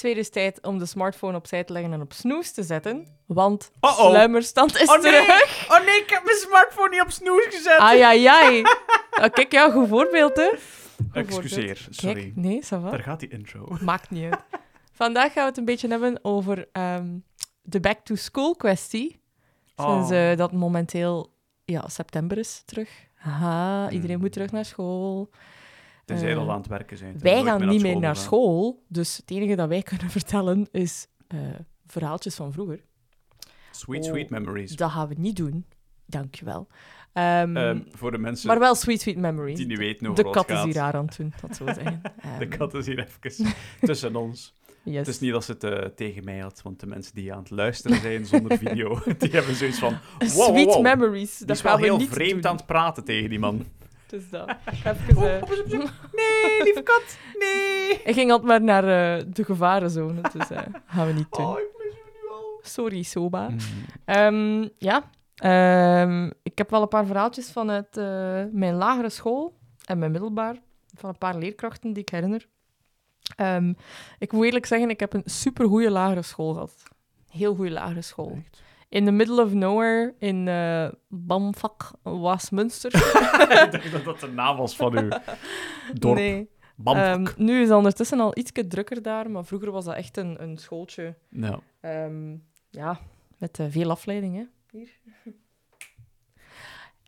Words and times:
Is 0.00 0.06
weer 0.06 0.16
eens 0.16 0.28
tijd 0.28 0.66
om 0.66 0.78
de 0.78 0.86
smartphone 0.86 1.36
opzij 1.36 1.64
te 1.64 1.72
leggen 1.72 1.92
en 1.92 2.00
op 2.00 2.12
snoes 2.12 2.50
te 2.52 2.62
zetten. 2.62 3.06
Want 3.26 3.70
Uh-oh. 3.80 4.08
sluimerstand 4.08 4.76
is 4.80 4.88
Oh 4.88 5.02
nee! 5.02 5.12
terug. 5.12 5.66
Oh 5.70 5.84
nee, 5.86 6.00
ik 6.00 6.10
heb 6.10 6.24
mijn 6.24 6.36
smartphone 6.36 6.88
niet 6.88 7.00
op 7.00 7.10
snoes 7.10 7.44
gezet. 7.50 7.78
Ai, 7.78 8.00
ai, 8.00 8.24
ai. 8.26 8.62
Ah, 9.10 9.32
kijk, 9.32 9.52
ja, 9.52 9.70
goed 9.70 9.88
voorbeeld, 9.88 10.36
hè. 10.36 10.48
Goed 10.96 11.06
Excuseer, 11.12 11.76
voorbeeld. 11.76 11.94
sorry. 11.96 12.20
Kijk, 12.22 12.36
nee, 12.36 12.60
ça 12.64 12.68
va. 12.80 12.90
Daar 12.90 13.02
gaat 13.02 13.20
die 13.20 13.28
intro. 13.28 13.76
Maakt 13.80 14.10
niet 14.10 14.24
uit. 14.24 14.40
Vandaag 14.92 15.32
gaan 15.32 15.42
we 15.42 15.48
het 15.48 15.58
een 15.58 15.64
beetje 15.64 15.88
hebben 15.88 16.18
over 16.22 16.68
ehm, 16.72 17.08
de 17.62 17.80
back-to-school 17.80 18.56
kwestie. 18.56 19.20
Sinds 19.76 20.10
Oh. 20.10 20.30
eh, 20.30 20.36
dat 20.36 20.52
momenteel 20.52 21.32
ja, 21.64 21.88
september 21.88 22.38
is 22.38 22.62
terug. 22.64 22.90
Haha, 23.14 23.90
iedereen 23.90 24.14
Hmm. 24.14 24.20
moet 24.24 24.32
terug 24.32 24.50
naar 24.52 24.64
school. 24.64 25.30
Tenzij 26.10 26.30
Eh, 26.32 26.38
al 26.38 26.50
aan 26.50 26.58
het 26.58 26.66
werken 26.66 26.96
zijn. 26.96 27.18
Wij 27.18 27.42
gaan 27.42 27.68
niet 27.68 27.82
meer 27.82 27.98
naar 27.98 28.16
school, 28.16 28.82
dus 28.88 29.16
het 29.16 29.30
enige 29.30 29.54
dat 29.56 29.68
wij 29.68 29.82
kunnen 29.90 30.10
vertellen 30.10 30.68
is 30.70 31.06
eh, 31.28 31.38
verhaaltjes 31.86 32.34
van 32.34 32.52
vroeger. 32.52 32.80
Sweet, 33.70 34.04
Oh, 34.04 34.10
sweet 34.10 34.30
memories. 34.30 34.76
Dat 34.76 34.90
gaan 34.90 35.08
we 35.08 35.14
niet 35.18 35.36
doen, 35.36 35.66
dankjewel. 36.06 36.68
Ehm, 37.12 37.56
Ehm, 37.56 37.80
voor 37.90 38.10
de 38.10 38.18
mensen 38.18 38.46
maar 38.48 38.58
wel 38.58 38.74
sweet, 38.74 39.00
sweet 39.00 39.16
memories. 39.16 39.56
die 39.56 39.66
niet 39.66 39.78
weten 39.78 40.06
over 40.10 40.24
de 40.24 40.30
kat 40.30 40.42
het 40.48 40.50
is 40.50 40.56
gaat. 40.56 40.64
hier 40.72 40.80
aan 41.00 41.06
het 41.06 41.16
doen, 41.16 41.32
dat 41.40 41.56
zo 41.56 41.64
zeggen. 41.66 42.00
De 42.02 42.10
Ehm, 42.46 42.48
kat 42.48 42.74
is 42.74 42.86
hier 42.86 42.98
even 43.22 43.46
tussen 43.80 44.16
ons. 44.16 44.54
yes. 44.82 44.96
Het 44.96 45.06
is 45.08 45.20
niet 45.20 45.32
dat 45.32 45.44
ze 45.44 45.52
het 45.52 45.64
eh, 45.64 45.84
tegen 45.86 46.24
mij 46.24 46.38
had, 46.38 46.60
want 46.62 46.80
de 46.80 46.86
mensen 46.86 47.14
die 47.14 47.32
aan 47.32 47.38
het 47.38 47.50
luisteren 47.50 48.00
zijn 48.00 48.26
zonder 48.26 48.58
video, 48.58 48.98
die 49.18 49.30
hebben 49.30 49.54
zoiets 49.54 49.78
van... 49.78 49.96
Wow, 50.18 50.28
Sweet 50.30 50.64
wow. 50.66 50.82
memories, 50.82 51.36
Die 51.38 51.46
dat 51.46 51.56
is 51.56 51.62
wel 51.62 51.76
we 51.76 51.82
heel 51.82 51.96
niet 51.96 52.08
vreemd 52.08 52.42
doen. 52.42 52.50
aan 52.50 52.56
het 52.56 52.66
praten 52.66 53.04
tegen 53.04 53.30
die 53.30 53.38
man. 53.38 53.64
Dus 54.16 54.30
dat. 54.30 54.48
Even, 54.84 55.16
Oh, 55.16 55.28
eh, 55.34 55.42
op 55.42 55.50
eens, 55.50 55.60
op 55.60 55.72
eens. 55.72 55.90
Nee, 56.12 56.62
lieve 56.62 56.82
kat, 56.82 57.18
nee. 57.38 58.02
Ik 58.04 58.14
ging 58.14 58.30
altijd 58.30 58.48
maar 58.48 58.62
naar 58.62 59.18
eh, 59.18 59.24
de 59.26 59.44
gevarenzone, 59.44 60.20
dus 60.32 60.50
eh, 60.50 60.58
gaan 60.86 61.06
we 61.06 61.12
niet 61.12 61.26
doen. 61.30 61.46
Oh, 61.46 61.58
ik 61.58 61.68
mis 61.78 61.94
u 61.94 62.10
nu 62.22 62.30
al. 62.30 62.60
Sorry, 62.62 63.02
Soba. 63.02 63.48
Mm. 63.48 63.58
Ehm, 64.04 64.68
ja, 64.78 65.04
Ehm, 65.40 66.30
ik 66.42 66.58
heb 66.58 66.70
wel 66.70 66.82
een 66.82 66.88
paar 66.88 67.06
verhaaltjes 67.06 67.52
vanuit 67.52 67.96
eh, 67.96 68.04
mijn 68.52 68.74
lagere 68.74 69.08
school 69.08 69.58
en 69.84 69.98
mijn 69.98 70.10
middelbaar, 70.10 70.56
van 70.94 71.08
een 71.08 71.18
paar 71.18 71.36
leerkrachten 71.36 71.92
die 71.92 72.02
ik 72.02 72.08
herinner. 72.08 72.46
Ehm, 73.36 73.72
ik 74.18 74.32
moet 74.32 74.44
eerlijk 74.44 74.66
zeggen, 74.66 74.90
ik 74.90 75.00
heb 75.00 75.12
een 75.12 75.22
supergoeie 75.24 75.90
lagere 75.90 76.22
school 76.22 76.52
gehad. 76.52 76.82
Heel 77.30 77.54
goede 77.54 77.70
lagere 77.70 78.02
school. 78.02 78.32
Echt? 78.36 78.62
In 78.90 79.04
the 79.04 79.10
middle 79.10 79.42
of 79.42 79.52
nowhere, 79.52 80.14
in 80.18 80.48
eh 80.48 80.88
Bamfak, 81.08 81.90
Waasmunster. 82.02 82.94
ik 83.64 83.70
dacht 83.72 83.92
dat 83.92 84.04
dat 84.04 84.20
de 84.20 84.28
naam 84.28 84.56
was 84.56 84.76
van 84.76 84.98
uw 84.98 85.08
dorp. 85.94 86.16
Nee. 86.16 86.48
Ehm, 86.84 87.26
nu 87.36 87.60
is 87.60 87.68
het 87.68 87.76
ondertussen 87.76 88.20
al 88.20 88.38
iets 88.38 88.50
drukker 88.68 89.02
daar, 89.02 89.30
maar 89.30 89.44
vroeger 89.44 89.70
was 89.70 89.84
dat 89.84 89.94
echt 89.94 90.16
een, 90.16 90.42
een 90.42 90.58
schooltje. 90.58 91.14
Nou, 91.28 91.60
Ehm, 91.80 92.36
ja, 92.70 93.00
met 93.38 93.58
eh, 93.58 93.66
veel 93.68 93.90
afleiding, 93.90 94.36
hè. 94.36 94.44
Hier. 94.70 94.90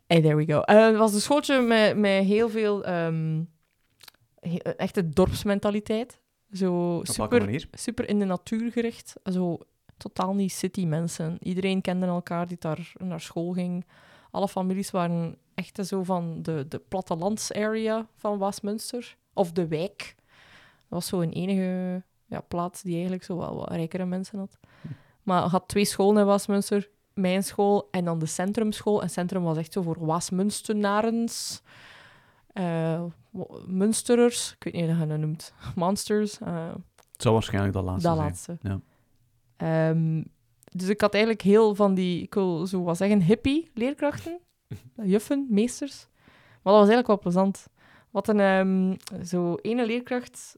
Hey, 0.07 0.21
there 0.21 0.35
we 0.35 0.45
go. 0.45 0.59
Eh, 0.61 0.85
het 0.85 0.95
was 0.97 1.13
een 1.13 1.19
schooltje 1.21 1.61
met, 1.61 1.97
met 1.97 2.23
heel 2.23 2.49
veel 2.49 2.83
ehm, 2.85 3.43
he- 4.39 4.57
echte 4.57 5.09
dorpsmentaliteit. 5.09 6.19
Zo 6.51 6.99
super, 7.03 7.67
super 7.71 8.09
in 8.09 8.19
de 8.19 8.25
natuur 8.25 8.71
gericht. 8.71 9.13
Zo 9.23 9.59
totaal 10.03 10.33
niet 10.33 10.51
city 10.51 10.85
mensen. 10.85 11.37
Iedereen 11.39 11.81
kende 11.81 12.05
elkaar 12.05 12.47
die 12.47 12.57
daar 12.59 12.91
naar 12.97 13.21
school 13.21 13.51
ging. 13.53 13.85
Alle 14.31 14.47
families 14.47 14.91
waren 14.91 15.37
echt 15.55 15.85
zo 15.87 16.03
van 16.03 16.41
de, 16.41 16.65
de 16.69 16.79
plattelandsarea 16.87 18.07
van 18.17 18.37
Waasmunster. 18.37 19.15
Of 19.33 19.51
de 19.51 19.67
wijk. 19.67 20.15
Dat 20.77 20.87
was 20.89 21.07
zo 21.07 21.21
een 21.21 21.31
enige 21.31 22.03
ja, 22.25 22.39
plaats 22.41 22.81
die 22.81 22.93
eigenlijk 22.93 23.23
zo 23.23 23.37
wel 23.37 23.55
wat 23.55 23.69
rijkere 23.71 24.05
mensen 24.05 24.39
had. 24.39 24.57
Maar 25.23 25.43
je 25.43 25.49
had 25.49 25.67
twee 25.67 25.85
scholen 25.85 26.21
in 26.21 26.27
Waasmunster. 26.27 26.89
Mijn 27.13 27.43
school 27.43 27.87
en 27.91 28.05
dan 28.05 28.19
de 28.19 28.25
centrumschool. 28.25 29.01
En 29.01 29.09
centrum 29.09 29.43
was 29.43 29.57
echt 29.57 29.73
zo 29.73 29.81
voor 29.81 30.05
Waasmunstenarens. 30.05 31.61
eh, 32.53 33.03
Munsterers. 33.67 34.51
Ik 34.59 34.63
weet 34.63 34.73
niet 34.73 34.91
hoe 34.91 34.99
je 34.99 35.07
dat 35.07 35.17
noemt. 35.19 35.53
Monsters. 35.75 36.39
eh, 36.39 36.67
Het 37.11 37.21
zou 37.21 37.33
waarschijnlijk 37.33 37.73
dat 37.73 37.83
laatste 37.83 38.07
dat 38.07 38.17
zijn. 38.17 38.27
laatste. 38.27 38.57
Ja. 38.61 38.79
Ehm, 39.63 40.23
dus 40.71 40.89
ik 40.89 41.01
had 41.01 41.13
eigenlijk 41.13 41.43
heel 41.43 41.75
van 41.75 41.93
die, 41.93 42.21
ik 42.21 42.33
wil 42.33 42.67
zo 42.67 42.83
wat 42.83 42.97
zeggen, 42.97 43.21
hippie 43.21 43.71
leerkrachten. 43.73 44.39
Juffen, 45.03 45.47
meesters. 45.49 46.07
Maar 46.63 46.73
dat 46.73 46.81
was 46.81 46.89
eigenlijk 46.89 47.07
wel 47.07 47.19
plezant. 47.19 47.67
Wat 48.11 48.27
een 48.27 48.39
ehm, 48.39 48.95
zo 49.25 49.55
ene 49.61 49.85
leerkracht, 49.85 50.57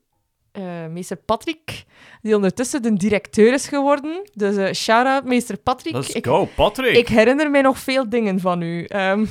eh, 0.52 0.88
meester 0.88 1.18
Patrick, 1.18 1.86
die 2.22 2.36
ondertussen 2.36 2.82
de 2.82 2.94
directeur 2.94 3.54
is 3.54 3.68
geworden. 3.68 4.30
Dus 4.34 4.56
eh 4.56 4.74
shout-out, 4.74 5.24
meester 5.24 5.58
Patrick. 5.58 5.94
Let's 5.94 6.10
Ik, 6.10 6.26
go, 6.26 6.48
Patrick! 6.56 6.96
ik 6.96 7.08
herinner 7.08 7.52
mij 7.52 7.62
nog 7.62 7.80
veel 7.80 8.10
dingen 8.10 8.40
van 8.40 8.62
u. 8.62 8.84
Ehm, 8.84 9.26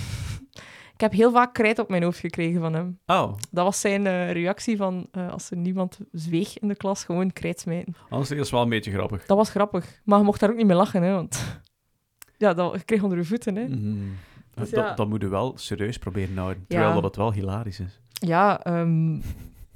ik 0.95 1.01
heb 1.01 1.13
heel 1.13 1.33
vaak 1.33 1.55
krijt 1.55 1.79
op 1.79 1.89
mijn 1.89 2.03
hoofd 2.03 2.19
gekregen 2.19 2.61
van 2.61 2.73
hem. 2.75 2.99
Oh, 3.07 3.33
Dat 3.51 3.65
was 3.65 3.81
zijn 3.81 4.07
eh, 4.07 4.33
reactie 4.33 4.77
van 4.77 5.07
eh, 5.11 5.31
als 5.33 5.51
er 5.51 5.57
niemand 5.57 5.99
zweeg 6.13 6.59
in 6.59 6.69
de 6.69 6.77
klas, 6.77 7.05
gewoon 7.05 7.33
krijt 7.33 7.61
smijten. 7.61 7.95
anders 8.09 8.31
is 8.31 8.39
het 8.39 8.51
wel 8.51 8.63
een 8.63 8.69
beetje 8.69 8.91
grappig. 8.93 9.27
Dat 9.27 9.37
was 9.37 9.51
grappig. 9.51 10.01
Maar 10.05 10.19
je 10.19 10.25
mocht 10.25 10.41
daar 10.41 10.51
ook 10.51 10.57
niet 10.57 10.67
mee 10.67 10.77
lachen, 10.77 11.03
hè, 11.03 11.13
want... 11.13 11.43
Ja, 12.39 12.55
dat 12.55 12.75
je 12.75 12.85
kreeg 12.85 13.03
onder 13.03 13.19
je 13.19 13.25
voeten, 13.25 13.57
hè. 13.57 13.69
Mhm. 13.69 13.97
Dus 14.55 14.71
dat, 14.71 14.85
ja. 14.85 14.95
dat 14.95 15.09
moet 15.09 15.21
je 15.23 15.29
wel 15.29 15.53
serieus 15.59 15.99
proberen 15.99 16.37
houden, 16.37 16.65
terwijl 16.69 16.89
Ja. 16.89 16.95
dat 16.95 17.05
het 17.05 17.17
wel 17.17 17.33
hilarisch 17.33 17.81
is. 17.81 18.01
Ja, 18.13 18.63
ehm, 18.65 19.21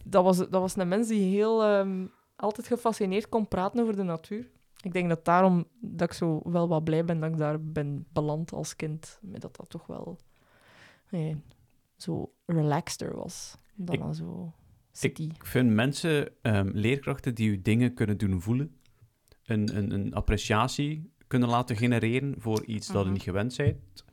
dat, 0.05 0.25
was, 0.25 0.37
dat 0.37 0.51
was 0.51 0.77
een 0.77 0.89
mens 0.89 1.09
die 1.09 1.35
heel... 1.35 1.65
ehm, 1.65 2.07
altijd 2.37 2.67
gefascineerd 2.67 3.29
kon 3.29 3.49
praten 3.49 3.83
over 3.83 3.97
de 3.97 4.03
natuur. 4.03 4.47
Ik 4.83 4.93
denk 4.93 5.09
dat 5.09 5.25
daarom 5.25 5.65
dat 5.81 6.09
ik 6.11 6.17
zo 6.17 6.41
wel 6.45 6.69
wat 6.69 6.85
blij 6.85 7.05
ben 7.05 7.21
dat 7.21 7.31
ik 7.31 7.37
daar 7.37 7.61
ben 7.63 8.07
beland 8.13 8.53
als 8.53 8.77
kind. 8.77 9.19
Met 9.23 9.41
dat 9.41 9.57
dat 9.57 9.71
toch 9.71 9.87
wel 9.87 10.19
nee, 11.11 11.37
zo 11.97 12.33
relaxter 12.47 13.17
was 13.17 13.57
dan 13.75 13.95
Ik- 13.95 14.01
dan 14.01 14.15
zo 14.15 14.53
city. 14.93 15.23
Ik 15.35 15.47
vind 15.47 15.71
mensen, 15.71 16.29
ehm, 16.43 16.71
leerkrachten 16.73 17.35
die 17.35 17.51
je 17.51 17.63
dingen 17.63 17.95
kunnen 17.95 18.19
doen 18.19 18.41
voelen, 18.41 18.77
een, 19.45 19.77
een, 19.77 19.91
een 19.91 20.15
appreciatie 20.15 21.13
kunnen 21.27 21.49
laten 21.49 21.77
genereren 21.77 22.35
voor 22.39 22.65
iets 22.65 22.87
dat 22.87 22.97
je 22.97 23.03
Mhm. 23.05 23.13
niet 23.13 23.23
gewend 23.23 23.57
bent. 23.57 24.05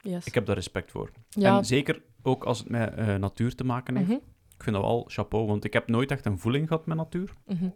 yes. 0.00 0.26
Ik 0.26 0.34
heb 0.34 0.46
daar 0.46 0.54
respect 0.56 0.90
voor. 0.90 1.10
ja, 1.28 1.58
En 1.58 1.64
zeker 1.64 2.02
ook 2.22 2.44
als 2.44 2.58
het 2.58 2.68
met 2.68 2.94
eh, 2.94 3.14
natuur 3.16 3.54
te 3.54 3.64
maken 3.64 3.96
heeft. 3.96 4.08
mhm, 4.08 4.18
Ik 4.54 4.62
vind 4.62 4.76
dat 4.76 4.84
wel 4.84 5.04
chapeau, 5.08 5.46
want 5.46 5.64
ik 5.64 5.72
heb 5.72 5.88
nooit 5.88 6.10
echt 6.10 6.26
een 6.26 6.38
voeling 6.38 6.68
gehad 6.68 6.86
met 6.86 6.96
natuur. 6.96 7.32
mhm. 7.46 7.68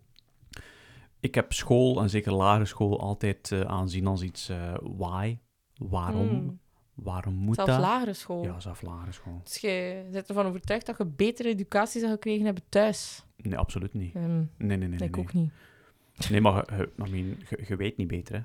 Ik 1.21 1.35
heb 1.35 1.53
school, 1.53 2.01
en 2.01 2.11
zeker 2.11 2.33
lagere 2.33 2.65
school, 2.65 3.01
altijd 3.01 3.53
eh, 3.53 3.61
aanzien 3.61 4.07
als 4.07 4.23
iets 4.23 4.49
eh 4.49 4.75
why. 4.83 5.39
Waarom? 5.77 6.27
Mm. 6.29 6.61
Waarom 6.97 7.35
moet 7.35 7.55
Zelfs 7.55 7.71
dat? 7.71 7.81
lagere 7.81 8.13
school. 8.13 8.45
Ja, 8.45 8.61
zelfs 8.61 8.81
lagere 8.81 9.13
school. 9.13 9.41
Dus 9.45 9.57
je 9.59 10.07
bent 10.13 10.29
ervan 10.29 10.47
overtuigd 10.47 10.87
dat 10.87 10.99
je 10.99 11.05
betere 11.07 11.49
educatie 11.49 12.01
zou 12.01 12.13
gekregen 12.13 12.45
hebben 12.45 12.63
thuis. 12.69 13.25
Nee, 13.37 13.59
absoluut 13.59 13.93
niet. 13.95 14.15
Ehm, 14.15 14.37
Nee, 14.37 14.47
nee, 14.59 14.77
nee. 14.79 14.89
nee, 14.89 15.09
ik 15.09 15.17
nee. 15.17 15.25
ook 15.25 15.33
niet. 15.33 15.53
Nee, 16.31 16.41
maar 16.41 16.75
je, 16.77 16.91
je, 16.97 17.05
I 17.07 17.11
mean, 17.11 17.37
je, 17.49 17.65
je 17.69 17.77
weet 17.77 17.97
niet 17.97 18.07
beter, 18.09 18.35
hè. 18.35 18.41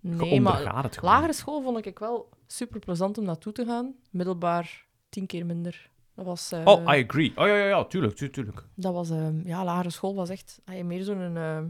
Je 0.00 0.08
Nee, 0.16 0.40
maar 0.40 0.82
het 0.82 0.96
gewoon. 0.98 1.14
lagere 1.14 1.32
school 1.32 1.62
vond 1.62 1.86
ik 1.86 1.98
wel 1.98 2.28
super 2.46 2.80
plezant 2.80 3.18
om 3.18 3.24
naartoe 3.24 3.52
te 3.52 3.64
gaan. 3.64 3.94
Middelbaar 4.10 4.86
tien 5.08 5.26
keer 5.26 5.46
minder. 5.46 5.90
Dat 6.14 6.24
was, 6.24 6.52
eh, 6.52 6.60
Oh, 6.64 6.82
I 6.82 7.04
agree. 7.04 7.30
Oh 7.36 7.46
ja, 7.46 7.56
ja, 7.56 7.66
ja, 7.66 7.84
tuurlijk, 7.84 8.14
tu- 8.14 8.30
tuurlijk. 8.30 8.64
dat 8.74 8.92
was 8.92 9.10
ehm, 9.10 9.40
ja, 9.44 9.64
lagere 9.64 9.90
school 9.90 10.14
was 10.14 10.28
echt 10.28 10.60
ah, 10.64 10.84
meer 10.84 11.02
zo'n 11.04 11.36
ehm, 11.36 11.66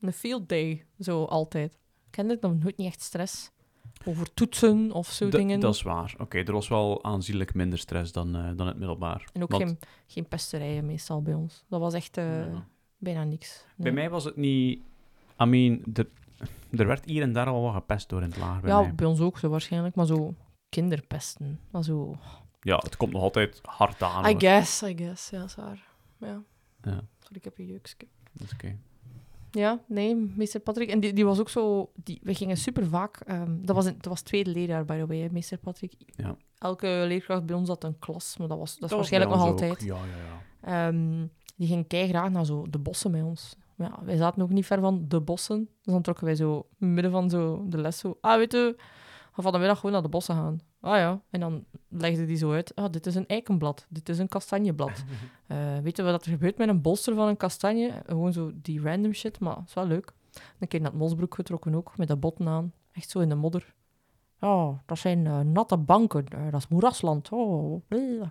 een 0.00 0.12
field 0.12 0.48
day, 0.48 0.84
zo 0.98 1.24
altijd. 1.24 1.72
Ik 2.06 2.10
kende 2.10 2.32
het 2.32 2.42
nog 2.42 2.58
nooit 2.62 2.76
niet 2.76 2.86
echt 2.86 3.00
stress. 3.02 3.50
Over 4.04 4.34
toetsen 4.34 4.92
of 4.92 5.06
zo 5.08 5.28
dingen. 5.28 5.60
Dat 5.60 5.74
is 5.74 5.82
waar. 5.82 6.14
Oké, 6.18 6.38
er 6.38 6.52
was 6.52 6.68
wel 6.68 7.04
aanzienlijk 7.04 7.54
minder 7.54 7.78
stress 7.78 8.12
dan, 8.12 8.36
eh, 8.36 8.50
dan 8.56 8.66
het 8.66 8.76
middelbaar. 8.78 9.28
En 9.32 9.42
ook 9.42 9.50
Want 9.50 9.62
geen, 9.62 9.78
geen 10.06 10.28
pesterijen 10.28 10.86
meestal 10.86 11.22
bij 11.22 11.34
ons. 11.34 11.64
Dat 11.68 11.80
was 11.80 11.94
echt 11.94 12.16
eh, 12.16 12.24
Ja. 12.52 12.66
bijna 12.98 13.24
niks. 13.24 13.64
Bij 13.76 13.92
mij 13.92 14.10
was 14.10 14.24
het 14.24 14.36
niet... 14.36 14.80
I 15.42 15.44
mean, 15.44 15.82
er, 15.94 16.08
er 16.70 16.86
werd 16.86 17.04
hier 17.04 17.22
en 17.22 17.32
daar 17.32 17.46
al 17.46 17.62
wat 17.62 17.74
gepest 17.74 18.08
door 18.08 18.22
in 18.22 18.28
het 18.28 18.38
lager 18.38 18.60
bij 18.60 18.70
ja, 18.70 18.80
mij. 18.80 18.94
bij 18.94 19.06
ons 19.06 19.20
ook 19.20 19.38
zo 19.38 19.48
waarschijnlijk, 19.48 19.94
maar 19.94 20.06
zo 20.06 20.34
kinderpesten. 20.68 21.60
Maar 21.70 21.84
zo 21.84 22.16
Ja, 22.60 22.76
het 22.76 22.96
komt 22.96 23.12
nog 23.12 23.22
altijd 23.22 23.60
hard 23.62 24.02
aan. 24.02 24.24
I 24.24 24.30
hoor. 24.30 24.40
guess, 24.40 24.82
I 24.82 24.96
guess. 24.96 25.30
Ja, 25.30 25.38
dat 25.38 25.48
is 25.48 25.54
waar. 25.54 25.86
Ja. 26.18 26.42
Ja, 26.82 27.00
Sorry, 27.18 27.36
ik 27.36 27.44
heb 27.44 27.58
een 27.58 27.66
jeukske. 27.66 28.06
dat 28.32 28.46
is 28.46 28.52
oké. 28.52 28.78
Ja, 29.52 29.80
nee, 29.86 30.14
meester 30.36 30.60
Patrick. 30.60 30.88
En 30.88 31.00
die, 31.00 31.12
die 31.12 31.24
was 31.24 31.40
ook 31.40 31.48
zo... 31.48 31.90
Die, 31.94 32.20
we 32.22 32.34
gingen 32.34 32.56
super 32.56 32.86
vaak... 32.86 33.20
ehm, 33.26 33.56
dat, 33.60 33.76
was 33.76 33.84
dat 33.84 34.06
was 34.06 34.22
tweede 34.22 34.50
leerjaar, 34.50 34.84
by 34.84 34.98
the 34.98 35.06
way, 35.06 35.18
hè, 35.18 35.28
meester 35.30 35.58
Patrick. 35.58 35.92
Ja. 36.06 36.36
Elke 36.58 37.04
leerkracht 37.06 37.46
bij 37.46 37.56
ons 37.56 37.68
had 37.68 37.84
een 37.84 37.98
klas, 37.98 38.36
maar 38.36 38.48
dat, 38.48 38.58
was, 38.58 38.78
dat 38.78 38.90
is 38.90 38.96
waarschijnlijk 38.96 39.32
bij 39.32 39.40
nog 39.40 39.50
ook. 39.50 39.60
altijd. 39.60 39.82
Ja, 39.82 39.96
ja, 39.96 40.02
ja. 40.02 40.88
Ehm, 40.88 41.26
die 41.56 41.68
ging 41.68 41.84
graag 41.88 42.30
naar 42.30 42.44
zo 42.46 42.66
de 42.70 42.78
bossen 42.78 43.10
met 43.10 43.22
ons. 43.22 43.56
Maar 43.76 43.88
Ja, 43.88 44.04
wij 44.04 44.16
zaten 44.16 44.42
ook 44.42 44.50
niet 44.50 44.66
ver 44.66 44.80
van 44.80 45.04
de 45.08 45.20
bossen. 45.20 45.68
Dus 45.82 45.92
dan 45.92 46.02
trokken 46.02 46.24
wij 46.24 46.34
zo 46.34 46.56
het 46.78 46.88
midden 46.88 47.10
van 47.10 47.30
zo 47.30 47.64
de 47.68 47.78
les 47.78 47.98
zo... 47.98 48.18
Ah, 48.20 48.36
weet 48.36 48.52
je, 48.52 48.76
van 49.32 49.52
de 49.52 49.58
middag 49.58 49.76
gewoon 49.76 49.92
naar 49.92 50.02
de 50.02 50.08
bossen 50.08 50.34
gaan. 50.34 50.60
Ah 50.80 50.96
ja. 50.96 51.20
En 51.30 51.40
dan 51.40 51.64
legde 51.88 52.26
die 52.26 52.36
zo 52.36 52.52
uit. 52.52 52.74
Ah, 52.74 52.92
dit 52.92 53.06
is 53.06 53.14
een 53.14 53.26
eikenblad, 53.26 53.86
dit 53.88 54.08
is 54.08 54.18
een 54.18 54.28
kastanjeblad. 54.28 55.04
Eh 55.46 55.78
weet 55.82 55.96
je 55.96 56.02
wat 56.02 56.24
er 56.24 56.30
gebeurt 56.30 56.58
met 56.58 56.68
een 56.68 56.82
bolster 56.82 57.14
van 57.14 57.28
een 57.28 57.36
kastanje? 57.36 58.02
Gewoon 58.06 58.32
zo 58.32 58.50
die 58.54 58.82
random 58.82 59.12
shit, 59.12 59.40
maar 59.40 59.56
het 59.56 59.68
is 59.68 59.74
wel 59.74 59.86
leuk. 59.86 60.12
Een 60.58 60.68
keer 60.68 60.80
naar 60.80 60.90
het 60.90 60.98
Mosbroek 60.98 61.34
getrokken 61.34 61.74
ook, 61.74 61.96
met 61.96 62.08
dat 62.08 62.20
botten 62.20 62.48
aan. 62.48 62.72
Echt 62.92 63.10
zo 63.10 63.18
in 63.20 63.28
de 63.28 63.34
modder. 63.34 63.74
Oh, 64.40 64.78
dat 64.86 64.98
zijn 64.98 65.26
eh, 65.26 65.40
natte 65.40 65.76
banken. 65.76 66.28
Eh, 66.28 66.44
dat 66.50 66.60
is 66.60 66.68
moerasland. 66.68 67.28
Oh, 67.32 67.82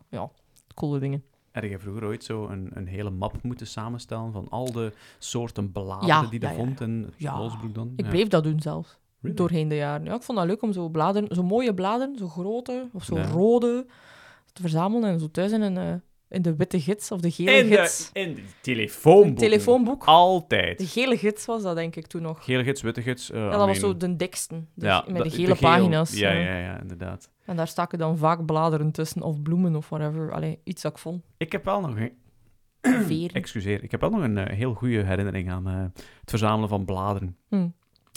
ja, 0.09 0.29
coole 0.75 0.99
dingen. 0.99 1.23
Heb 1.51 1.63
je 1.63 1.79
vroeger 1.79 2.05
ooit 2.05 2.23
zo 2.23 2.47
een, 2.47 2.69
een 2.73 2.87
hele 2.87 3.09
map 3.09 3.43
moeten 3.43 3.67
samenstellen 3.67 4.31
van 4.31 4.49
al 4.49 4.71
de 4.71 4.93
soorten 5.19 5.71
bladeren 5.71 6.07
Ja, 6.07 6.21
die 6.21 6.41
je 6.41 6.47
ja, 6.47 6.53
vond 6.53 6.81
in 6.81 7.13
het 7.17 7.31
Mosbroek 7.31 7.75
dan? 7.75 7.93
Ik 7.95 8.09
bleef 8.09 8.27
dat 8.27 8.43
doen 8.43 8.59
zelfs. 8.59 8.99
Really? 9.21 9.37
Doorheen 9.37 9.67
de 9.67 9.75
jaren. 9.75 10.05
Ja, 10.05 10.15
ik 10.15 10.21
vond 10.23 10.37
dat 10.37 10.47
leuk 10.47 10.61
om 10.61 10.73
zo 10.73 10.89
bladeren, 10.89 11.35
zo 11.35 11.43
mooie 11.43 11.73
bladeren, 11.73 12.17
zo 12.17 12.27
grote 12.27 12.89
of 12.93 13.03
zo 13.03 13.15
Ja. 13.17 13.25
rode, 13.27 13.85
te 14.53 14.61
verzamelen 14.61 15.09
en 15.09 15.19
zo 15.19 15.27
thuis 15.31 15.51
in, 15.51 15.61
een, 15.61 15.77
eh, 15.77 15.93
in 16.29 16.41
de 16.41 16.55
witte 16.55 16.79
gids 16.81 17.11
of 17.11 17.19
de 17.21 17.31
gele 17.31 17.51
In 17.51 17.69
de, 17.69 17.75
gids. 17.77 18.09
in 18.13 18.35
de 18.35 19.33
telefoonboek. 19.35 20.03
Altijd. 20.03 20.77
De 20.77 20.85
gele 20.87 21.17
gids 21.17 21.45
was 21.45 21.61
dat, 21.63 21.75
denk 21.75 21.95
ik, 21.95 22.07
toen 22.07 22.21
nog. 22.21 22.43
Gele 22.43 22.63
gids, 22.63 22.81
witte 22.81 23.01
gids. 23.01 23.31
eh, 23.31 23.39
Ja, 23.39 23.47
I 23.47 23.51
dat 23.57 23.67
was 23.67 23.79
zo 23.79 23.97
de 23.97 24.15
dikste. 24.15 24.63
De, 24.73 24.85
ja, 24.85 25.05
met 25.07 25.23
de 25.23 25.29
gele 25.29 25.45
geel- 25.55 25.69
pagina's. 25.69 26.13
Ja, 26.19 26.29
eh. 26.31 26.43
ja, 26.45 26.57
ja, 26.57 26.79
inderdaad. 26.81 27.29
En 27.45 27.55
daar 27.55 27.67
staken 27.67 27.97
dan 27.97 28.17
vaak 28.17 28.45
bladeren 28.45 28.91
tussen, 28.91 29.21
of 29.21 29.41
bloemen 29.41 29.75
of 29.75 29.89
whatever. 29.89 30.31
Allee, 30.31 30.59
iets 30.63 30.81
dat 30.81 30.91
ik 30.91 30.97
vond. 30.97 31.23
Ik 31.37 31.51
heb 31.51 31.65
wel 31.65 31.81
nog 31.81 31.95
een... 31.95 32.11
Excuseer. 33.33 33.83
Ik 33.83 33.91
heb 33.91 34.01
wel 34.01 34.09
nog 34.09 34.21
een 34.23 34.37
heel 34.37 34.73
goede 34.73 35.03
herinnering 35.03 35.51
aan 35.51 35.65
het 35.65 36.03
verzamelen 36.25 36.69
van 36.69 36.85
bladeren. 36.85 37.37
Hm. 37.49 37.67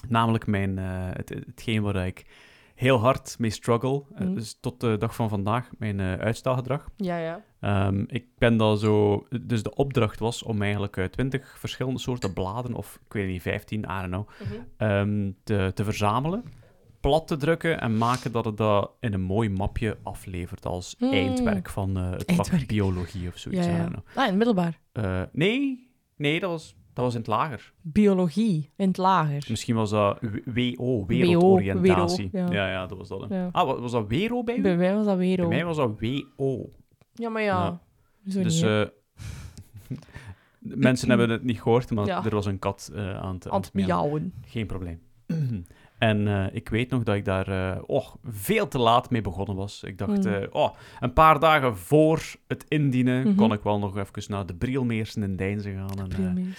Namelijk 0.08 0.46
mijn, 0.46 0.78
eh, 0.78 0.84
het, 1.12 1.28
hetgeen 1.28 1.82
waar 1.82 2.06
ik 2.06 2.24
heel 2.74 2.98
hard 2.98 3.36
mee 3.38 3.50
struggle. 3.50 4.02
eh, 4.14 4.26
Hm. 4.26 4.34
dus 4.34 4.58
tot 4.60 4.80
de 4.80 4.96
dag 4.98 5.14
van 5.14 5.28
vandaag, 5.28 5.70
mijn 5.78 6.00
eh, 6.00 6.12
uitstelgedrag. 6.14 6.88
Ja, 6.96 7.18
ja. 7.18 7.42
Ehm, 7.60 8.04
ik 8.06 8.26
ben 8.38 8.56
dan 8.56 8.78
zo... 8.78 9.26
Dus 9.42 9.62
de 9.62 9.74
opdracht 9.74 10.18
was 10.18 10.42
om 10.42 10.62
eigenlijk 10.62 11.08
twintig 11.10 11.58
verschillende 11.58 11.98
soorten 12.00 12.32
bladeren, 12.32 12.76
of 12.76 13.00
ik 13.06 13.12
weet 13.12 13.28
niet, 13.28 13.42
15, 13.42 13.78
I 13.78 13.82
don't 13.86 14.06
know, 14.06 14.28
Mhm. 14.40 14.52
ehm, 14.76 15.30
te, 15.44 15.70
te 15.74 15.84
verzamelen, 15.84 16.44
plat 17.00 17.26
te 17.26 17.36
drukken 17.36 17.80
en 17.80 17.98
maken 17.98 18.32
dat 18.32 18.44
het 18.44 18.56
dat 18.56 18.90
in 19.00 19.12
een 19.12 19.20
mooi 19.22 19.48
mapje 19.50 19.96
aflevert 20.02 20.66
als 20.66 20.96
Mm. 20.98 21.12
eindwerk 21.12 21.68
van 21.68 21.94
het 21.96 22.32
vak 22.34 22.66
biologie 22.66 23.28
of 23.28 23.34
Ja, 23.34 23.40
zoiets. 23.40 23.66
Ja. 23.66 23.84
know. 23.86 24.04
Ah, 24.14 24.22
in 24.22 24.28
het 24.28 24.34
middelbaar. 24.36 24.78
Nee, 25.32 25.90
nee 26.16 26.40
dat, 26.40 26.50
was, 26.50 26.74
dat 26.94 27.04
was 27.04 27.12
in 27.14 27.18
het 27.20 27.28
lager. 27.28 27.72
Biologie, 27.80 28.70
in 28.76 28.88
het 28.88 28.96
lager. 28.96 29.44
Misschien 29.48 29.74
was 29.74 29.90
dat 29.90 30.18
WO, 30.44 31.06
wereldoriëntatie. 31.06 32.28
WO, 32.32 32.38
ja. 32.38 32.52
ja. 32.52 32.70
ja, 32.70 32.86
dat 32.86 32.98
was 32.98 33.08
dat. 33.08 33.26
Ja. 33.28 33.48
Ah, 33.52 33.66
wa- 33.66 33.80
was 33.80 33.92
dat 33.92 34.08
Wero 34.08 34.42
bij 34.42 34.56
u? 34.56 34.60
Bij 34.62 34.76
mij 34.76 34.94
was 34.94 35.04
dat 35.06 35.16
weer 35.16 35.36
Bij 35.36 35.46
mij 35.46 35.64
was 35.64 35.76
dat 35.76 36.00
WO. 36.00 36.70
Ja, 37.14 37.28
maar 37.28 37.42
ja. 37.42 37.64
Ja. 37.64 37.80
Zo 38.30 38.42
Dus 38.42 38.54
niet, 38.54 38.64
eh, 38.70 38.84
mensen 40.88 41.08
hebben 41.08 41.30
het 41.30 41.42
niet 41.44 41.60
gehoord, 41.62 41.90
maar 41.90 42.06
Ja. 42.06 42.24
er 42.24 42.34
was 42.34 42.46
een 42.46 42.58
kat 42.58 42.90
eh, 42.94 43.16
aan 43.16 43.34
het, 43.34 43.48
Aan 43.50 43.60
het 43.60 43.72
miauwen. 43.72 44.32
Geen 44.46 44.66
probleem. 44.66 45.00
En 45.98 46.28
eh, 46.28 46.54
ik 46.54 46.68
weet 46.68 46.90
nog 46.90 47.02
dat 47.02 47.14
ik 47.14 47.24
daar 47.24 47.80
oh, 47.82 48.06
veel 48.24 48.68
te 48.68 48.78
laat 48.78 49.10
mee 49.10 49.20
begonnen 49.20 49.56
was. 49.56 49.82
Ik 49.82 49.98
dacht, 49.98 50.24
Mm. 50.24 50.32
eh, 50.32 50.46
oh, 50.50 50.74
een 51.00 51.12
paar 51.12 51.38
dagen 51.40 51.76
voor 51.76 52.22
het 52.46 52.64
indienen 52.68 53.26
Mhm. 53.26 53.34
kon 53.36 53.52
ik 53.52 53.62
wel 53.62 53.78
nog 53.78 53.96
even 53.98 54.22
naar 54.32 54.46
de 54.46 54.54
Brielmeersen 54.54 55.22
in 55.22 55.36
Deinzen 55.36 55.74
gaan. 55.74 56.10
En, 56.12 56.54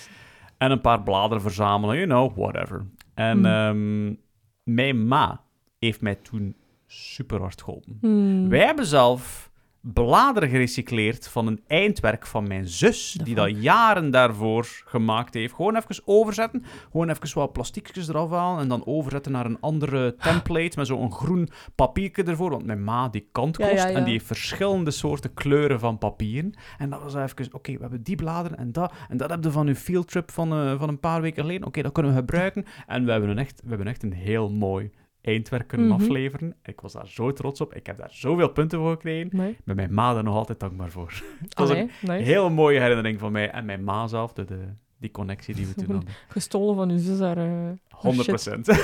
en 0.57 0.71
een 0.71 0.81
paar 0.81 1.03
bladeren 1.03 1.41
verzamelen, 1.41 1.95
you 1.95 2.07
know, 2.07 2.37
whatever. 2.37 2.85
En 3.13 3.37
Mm. 3.37 3.45
ehm, 3.45 4.15
mijn 4.63 5.07
ma 5.07 5.41
heeft 5.79 6.01
mij 6.01 6.15
toen 6.15 6.55
super 6.87 7.39
hard 7.39 7.61
geholpen. 7.61 7.97
Hmm. 8.01 8.49
Wij 8.49 8.65
hebben 8.65 8.85
zelf 8.85 9.51
bladeren 9.93 10.49
gerecycleerd 10.49 11.27
van 11.27 11.47
een 11.47 11.61
eindwerk 11.67 12.25
van 12.25 12.47
mijn 12.47 12.67
zus, 12.67 13.17
die 13.23 13.35
dat 13.35 13.61
jaren 13.61 14.11
daarvoor 14.11 14.67
gemaakt 14.85 15.33
heeft. 15.33 15.53
Gewoon 15.53 15.75
even 15.75 16.01
overzetten, 16.05 16.63
gewoon 16.91 17.09
even 17.09 17.39
wat 17.39 17.53
plastiekjes 17.53 18.07
eraf 18.07 18.29
halen 18.29 18.61
en 18.61 18.67
dan 18.67 18.85
overzetten 18.85 19.31
naar 19.31 19.45
een 19.45 19.59
andere 19.59 20.15
template 20.15 20.77
met 20.77 20.87
zo'n 20.87 21.11
groen 21.11 21.49
papiertje 21.75 22.23
ervoor, 22.23 22.49
want 22.49 22.65
mijn 22.65 22.83
ma 22.83 23.09
die 23.09 23.27
kant 23.31 23.57
kost 23.57 23.71
ja, 23.71 23.87
ja. 23.87 23.95
en 23.95 24.03
die 24.03 24.13
heeft 24.13 24.25
verschillende 24.25 24.91
soorten 24.91 25.33
kleuren 25.33 25.79
van 25.79 25.97
papieren. 25.97 26.53
En 26.77 26.89
dat 26.89 27.01
was 27.01 27.15
even, 27.15 27.53
oké, 27.53 27.71
we 27.71 27.81
hebben 27.81 28.03
die 28.03 28.15
bladeren 28.15 28.57
en 28.57 28.71
dat, 28.71 28.93
en 29.09 29.17
dat 29.17 29.29
hebben 29.29 29.47
we 29.47 29.53
van 29.53 29.67
uw 29.67 29.75
fieldtrip 29.75 30.31
van, 30.31 30.51
eh, 30.51 30.79
van 30.79 30.89
een 30.89 30.99
paar 30.99 31.21
weken 31.21 31.41
geleden. 31.41 31.67
Oké, 31.67 31.81
dat 31.81 31.91
kunnen 31.91 32.11
we 32.11 32.17
gebruiken. 32.17 32.65
En 32.87 33.05
we 33.05 33.11
hebben, 33.11 33.29
een 33.29 33.37
echt, 33.37 33.61
we 33.63 33.69
hebben 33.69 33.87
echt 33.87 34.03
een 34.03 34.13
heel 34.13 34.49
mooi 34.49 34.91
eindwerk 35.25 35.67
kunnen 35.67 35.87
Mhm. 35.87 35.95
afleveren. 36.01 36.55
Ik 36.63 36.81
was 36.81 36.93
daar 36.93 37.07
zo 37.07 37.33
trots 37.33 37.61
op. 37.61 37.73
Ik 37.73 37.85
heb 37.85 37.97
daar 37.97 38.11
zoveel 38.11 38.49
punten 38.49 38.79
voor 38.79 38.91
gekregen. 38.91 39.29
Nee. 39.31 39.57
Ben 39.63 39.75
mijn 39.75 39.93
ma 39.93 40.13
daar 40.13 40.23
nog 40.23 40.35
altijd 40.35 40.59
dankbaar 40.59 40.89
voor. 40.91 41.21
was 41.57 41.69
Allee, 41.69 41.83
nice. 42.01 42.13
Een 42.17 42.23
hele 42.23 42.49
mooie 42.49 42.79
herinnering 42.79 43.19
van 43.19 43.31
mij 43.31 43.51
en 43.51 43.65
mijn 43.65 43.83
ma 43.83 44.07
zelf, 44.07 44.33
de, 44.33 44.45
de- 44.45 44.73
die 44.97 45.11
connectie 45.11 45.55
die 45.55 45.65
we 45.67 45.73
toen 45.83 45.91
hadden. 45.95 46.13
Gestolen 46.27 46.75
van 46.75 46.89
uw 46.89 46.97
zus 46.97 47.19
eh, 47.19 47.25
haar 47.25 47.75
100 47.89 48.41
shit. 48.41 48.67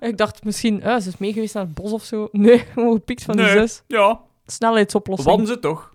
Ik 0.00 0.16
dacht 0.16 0.44
misschien, 0.44 0.84
ah, 0.84 1.00
ze 1.00 1.08
is 1.08 1.16
mee 1.18 1.32
geweest 1.32 1.54
naar 1.54 1.64
het 1.64 1.74
bos 1.74 1.92
of 1.92 2.02
zo. 2.04 2.28
Nee, 2.32 2.58
gewoon 2.58 2.94
gepikt 2.94 3.22
van 3.22 3.36
Nee. 3.36 3.44
uw 3.46 3.50
zus. 3.60 3.82
ja, 3.86 4.20
Snelheidsoplossing. 4.46 5.28
wanden 5.28 5.46
ze 5.46 5.58
toch? 5.58 5.94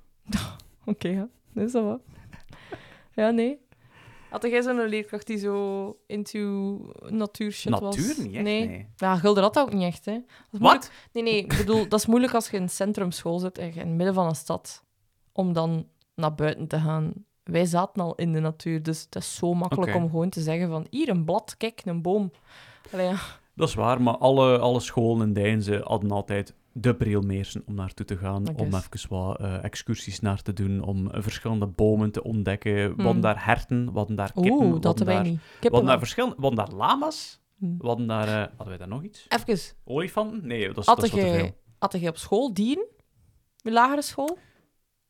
Oké, 0.85 1.07
ja. 1.07 1.27
Is 1.55 1.71
dat 1.71 1.83
wel. 1.83 2.01
Ja, 3.13 3.29
nee. 3.29 3.59
Had 4.31 4.41
jij 4.41 4.61
zo'n 4.61 4.87
leerkracht 4.87 5.27
die 5.27 5.37
zo 5.37 5.97
into 6.07 6.39
natuurshit 7.09 7.79
was? 7.79 7.95
Natuur 7.95 8.15
niet 8.23 8.33
echt, 8.33 8.43
nee. 8.43 8.67
nee. 8.67 8.87
Ja, 8.95 9.15
Gulder 9.15 9.43
had 9.43 9.53
dat 9.53 9.67
ook 9.67 9.73
niet 9.73 9.83
echt, 9.83 10.05
hè. 10.05 10.19
Wat? 10.49 10.91
Nee, 11.11 11.23
nee, 11.23 11.37
ik 11.37 11.57
bedoel, 11.57 11.87
dat 11.87 11.99
is 11.99 12.05
moeilijk 12.05 12.33
als 12.33 12.49
je 12.49 12.55
in 12.57 12.61
een 12.61 12.69
centrumschool 12.69 13.39
zit 13.39 13.57
en 13.57 13.65
je 13.65 13.71
in 13.71 13.79
het 13.79 13.95
midden 13.95 14.13
van 14.13 14.27
een 14.27 14.35
stad, 14.35 14.83
om 15.31 15.53
dan 15.53 15.87
naar 16.15 16.35
buiten 16.35 16.67
te 16.67 16.79
gaan. 16.79 17.13
Wij 17.43 17.65
zaten 17.65 18.01
al 18.01 18.15
in 18.15 18.33
de 18.33 18.39
natuur, 18.39 18.83
dus 18.83 19.01
het 19.01 19.15
is 19.15 19.35
zo 19.35 19.53
makkelijk 19.53 19.95
om 19.95 20.09
gewoon 20.09 20.29
te 20.29 20.41
zeggen 20.41 20.69
van, 20.69 20.87
hier 20.89 21.09
een 21.09 21.25
blad, 21.25 21.55
kijk, 21.57 21.81
een 21.85 22.01
boom. 22.01 22.31
Allee, 22.91 23.07
ja. 23.07 23.19
Dat 23.55 23.67
is 23.67 23.73
waar, 23.73 24.01
maar 24.01 24.17
alle, 24.17 24.59
alle 24.59 24.79
scholen 24.79 25.27
in 25.27 25.33
Deinzen 25.33 25.81
hadden 25.83 26.11
altijd 26.11 26.53
de 26.73 26.95
Brielmeersen 26.95 27.63
om 27.65 27.73
naartoe 27.73 28.05
te 28.05 28.17
gaan, 28.17 28.45
I 28.47 28.53
om 28.55 28.67
even 28.75 29.09
wat 29.09 29.39
eh, 29.39 29.63
excursies 29.63 30.19
naar 30.19 30.41
te 30.41 30.53
doen, 30.53 30.81
om 30.81 31.09
verschillende 31.13 31.67
bomen 31.67 32.11
te 32.11 32.23
ontdekken. 32.23 32.87
Hadden 32.87 33.05
Hmm. 33.05 33.21
daar 33.21 33.45
herten, 33.45 33.89
hadden 33.93 34.15
daar 34.15 34.31
kippen, 34.33 34.51
Oeh, 34.51 34.81
dat 34.81 34.97
hebben 34.97 35.15
wij 35.15 35.29
niet. 35.29 35.39
hadden 35.61 35.85
daar 35.85 35.97
verschillende, 35.99 36.55
daar 36.55 36.71
lama's, 36.71 37.39
we 37.57 37.87
hadden 37.87 38.07
daar, 38.07 38.27
eh, 38.27 38.33
hadden 38.47 38.67
wij 38.67 38.77
daar 38.77 38.87
nog 38.87 39.03
iets? 39.03 39.25
Even, 39.29 39.59
Olifanten? 39.83 40.47
Nee, 40.47 40.67
dat 40.67 40.77
is, 40.77 40.85
dat 40.85 41.03
is 41.03 41.11
wat 41.11 41.19
te 41.19 41.25
veel. 41.25 41.33
je, 41.45 41.53
had 41.79 41.99
je 41.99 42.07
op 42.07 42.17
school 42.17 42.53
dieren? 42.53 42.85
Bij 43.63 43.73
lagere 43.73 44.01
school? 44.01 44.37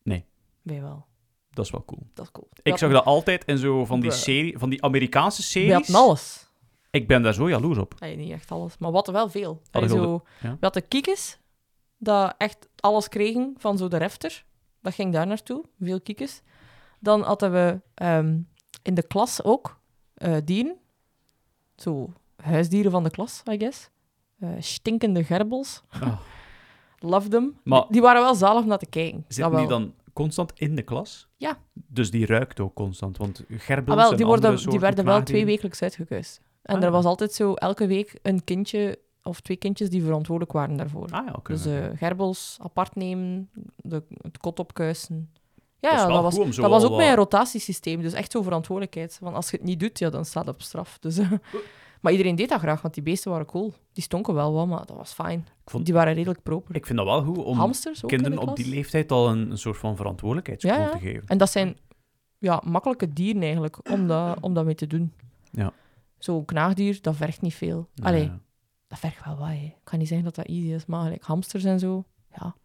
Nee. 0.04 0.26
Wij 0.62 0.82
wel. 0.82 1.06
Dat 1.54 1.66
is 1.66 1.72
wel 1.72 1.86
cool. 1.86 2.08
Dat 2.14 2.26
is 2.26 2.32
cool. 2.32 2.50
Ik 2.64 2.78
zag 2.78 2.92
dat 2.92 3.06
altijd 3.06 3.46
in 3.46 3.58
zo 3.58 3.86
van 3.86 4.00
die, 4.00 4.12
serie, 4.12 4.58
van 4.58 4.70
die 4.70 4.84
Amerikaanse 4.84 5.44
series. 5.44 5.74
hadden 5.74 5.96
alles. 5.96 6.50
Ik 6.92 7.08
ben 7.08 7.22
daar 7.22 7.34
zo 7.34 7.50
jaloers 7.50 7.78
op. 7.78 7.96
Nee, 8.00 8.16
niet 8.16 8.32
echt 8.32 8.52
alles, 8.52 8.78
maar 8.78 8.92
wat 8.92 9.08
wel 9.08 9.30
veel. 9.30 9.62
Allee, 9.72 9.90
zo, 9.90 10.24
ja? 10.42 10.50
We 10.52 10.58
hadden 10.60 10.88
kiekjes, 10.88 11.40
dat 12.04 12.34
echt 12.38 12.68
alles 12.80 13.08
kregen 13.08 13.54
van 13.58 13.78
zo 13.78 13.88
de 13.88 13.98
refter. 13.98 14.46
Dat 14.82 14.94
ging 14.94 15.14
daar 15.14 15.28
naartoe, 15.28 15.64
veel 15.80 16.02
kiekjes. 16.02 16.42
Dan 17.00 17.22
hadden 17.22 17.52
we 17.52 17.82
ehm, 17.94 18.40
in 18.84 18.94
de 18.94 19.08
klas 19.08 19.44
ook 19.44 19.80
eh, 20.14 20.36
dieren. 20.46 20.78
Zo 21.76 22.14
huisdieren 22.36 22.92
van 22.92 23.04
de 23.04 23.10
klas, 23.10 23.42
I 23.52 23.58
guess. 23.60 23.90
Eh, 24.40 24.50
stinkende 24.60 25.24
gerbels. 25.24 25.84
Ah. 25.90 26.20
Love 27.12 27.28
them. 27.28 27.60
Maar- 27.64 27.86
Die, 27.90 28.02
waren 28.02 28.22
wel 28.22 28.36
zalig 28.36 28.62
om 28.62 28.68
naar 28.68 28.78
te 28.78 28.86
kijken. 28.86 29.26
Zitten 29.28 29.58
die 29.58 29.68
dan 29.68 29.94
constant 30.14 30.52
in 30.60 30.76
de 30.76 30.82
klas? 30.82 31.28
Ja. 31.38 31.58
Dus 31.74 32.12
die 32.12 32.26
ruikt 32.26 32.60
ook 32.60 32.74
constant, 32.74 33.18
want 33.18 33.44
gerbils 33.50 33.98
Ah, 33.98 34.02
wel, 34.02 34.12
en 34.12 34.18
die, 34.18 34.26
worden, 34.26 34.70
die 34.70 34.80
werden 34.80 35.06
wel 35.06 35.24
twee 35.24 35.46
wekelijks 35.46 35.82
uitgekuist. 35.82 36.42
En 36.62 36.76
Ah, 36.78 36.84
er 36.84 36.92
was 36.92 37.06
altijd 37.06 37.34
zo 37.34 37.54
elke 37.54 37.88
week 37.88 38.20
een 38.22 38.44
kindje 38.44 39.00
of 39.24 39.40
twee 39.42 39.58
kindjes 39.58 39.90
die 39.90 40.04
verantwoordelijk 40.04 40.54
waren 40.54 40.78
daarvoor. 40.78 41.08
Ah 41.12 41.26
ja. 41.26 41.36
Dus 41.44 41.66
eh, 41.66 41.86
gerbels 41.96 42.58
apart 42.62 42.96
nemen, 42.96 43.50
de, 43.76 44.04
het 44.22 44.38
kot 44.38 44.60
opkuisen. 44.60 45.30
Ja, 45.80 45.90
Dat 45.96 46.06
wel 46.08 46.14
dat 46.22 46.24
was, 46.24 46.58
was 46.58 46.84
ook 46.84 46.90
wat- 47.00 47.16
rotatiesysteem. 47.16 48.02
Dus 48.02 48.14
echt 48.14 48.32
zo 48.32 48.42
verantwoordelijkheid. 48.42 49.18
Want 49.22 49.36
als 49.36 49.50
je 49.52 49.58
het 49.58 49.66
niet 49.66 49.80
doet, 49.80 50.00
ja, 50.00 50.10
dan 50.10 50.26
staat 50.26 50.46
het 50.46 50.56
op 50.56 50.62
straf. 50.62 51.00
Dus, 51.00 51.18
eh, 51.18 51.32
maar 52.02 52.12
iedereen 52.12 52.36
deed 52.36 52.50
dat 52.50 52.60
graag, 52.60 52.82
want 52.82 52.94
die 52.94 53.04
beesten 53.04 53.32
waren 53.32 53.46
cool. 53.46 53.74
Die 53.94 54.04
stonken 54.04 54.34
wel 54.34 54.54
wat, 54.54 54.68
maar 54.68 54.86
dat 54.86 54.98
was 54.98 55.14
fijn. 55.14 55.48
Vond, 55.66 55.86
Die 55.86 55.94
waren 55.94 56.14
redelijk 56.14 56.44
proper. 56.44 56.76
ik 56.76 56.86
vind 56.86 56.98
dat 56.98 57.08
wel 57.08 57.24
goed 57.24 57.38
om 57.38 57.58
Hamsters 57.58 58.02
kinderen 58.06 58.40
de 58.40 58.46
op 58.46 58.56
die 58.56 58.68
leeftijd 58.70 59.12
al 59.12 59.30
een, 59.30 59.52
een 59.52 59.58
soort 59.58 59.78
van 59.78 59.96
verantwoordelijkheidsgevoel 59.96 60.80
Ja, 60.80 60.86
ja. 60.86 60.92
te 60.92 61.00
geven. 61.00 61.28
En 61.28 61.38
dat 61.38 61.52
zijn 61.52 61.78
ja, 62.38 62.62
makkelijke 62.66 63.14
dieren 63.14 63.42
eigenlijk, 63.42 63.90
om 63.92 64.08
dat, 64.08 64.38
om 64.42 64.54
dat 64.54 64.66
mee 64.66 64.76
te 64.76 64.88
doen. 64.88 65.14
Ja. 65.52 65.74
Zo'n 66.18 66.46
knaagdier, 66.46 67.02
dat 67.02 67.16
vergt 67.16 67.42
niet 67.42 67.54
veel. 67.56 67.88
Allee. 68.02 68.32
Dat 68.92 69.00
vergt 69.00 69.26
wel 69.26 69.38
wat, 69.38 69.48
hè. 69.48 69.54
Ik 69.54 69.74
kan 69.84 70.00
niet 70.00 70.08
zeggen 70.08 70.26
dat 70.26 70.36
dat 70.36 70.46
easy 70.46 70.72
is, 70.74 70.86
maar 70.86 71.04
gelijk 71.04 71.24
hamsters 71.24 71.64
en 71.64 71.80
zo, 71.80 72.04
ja. 72.36 72.56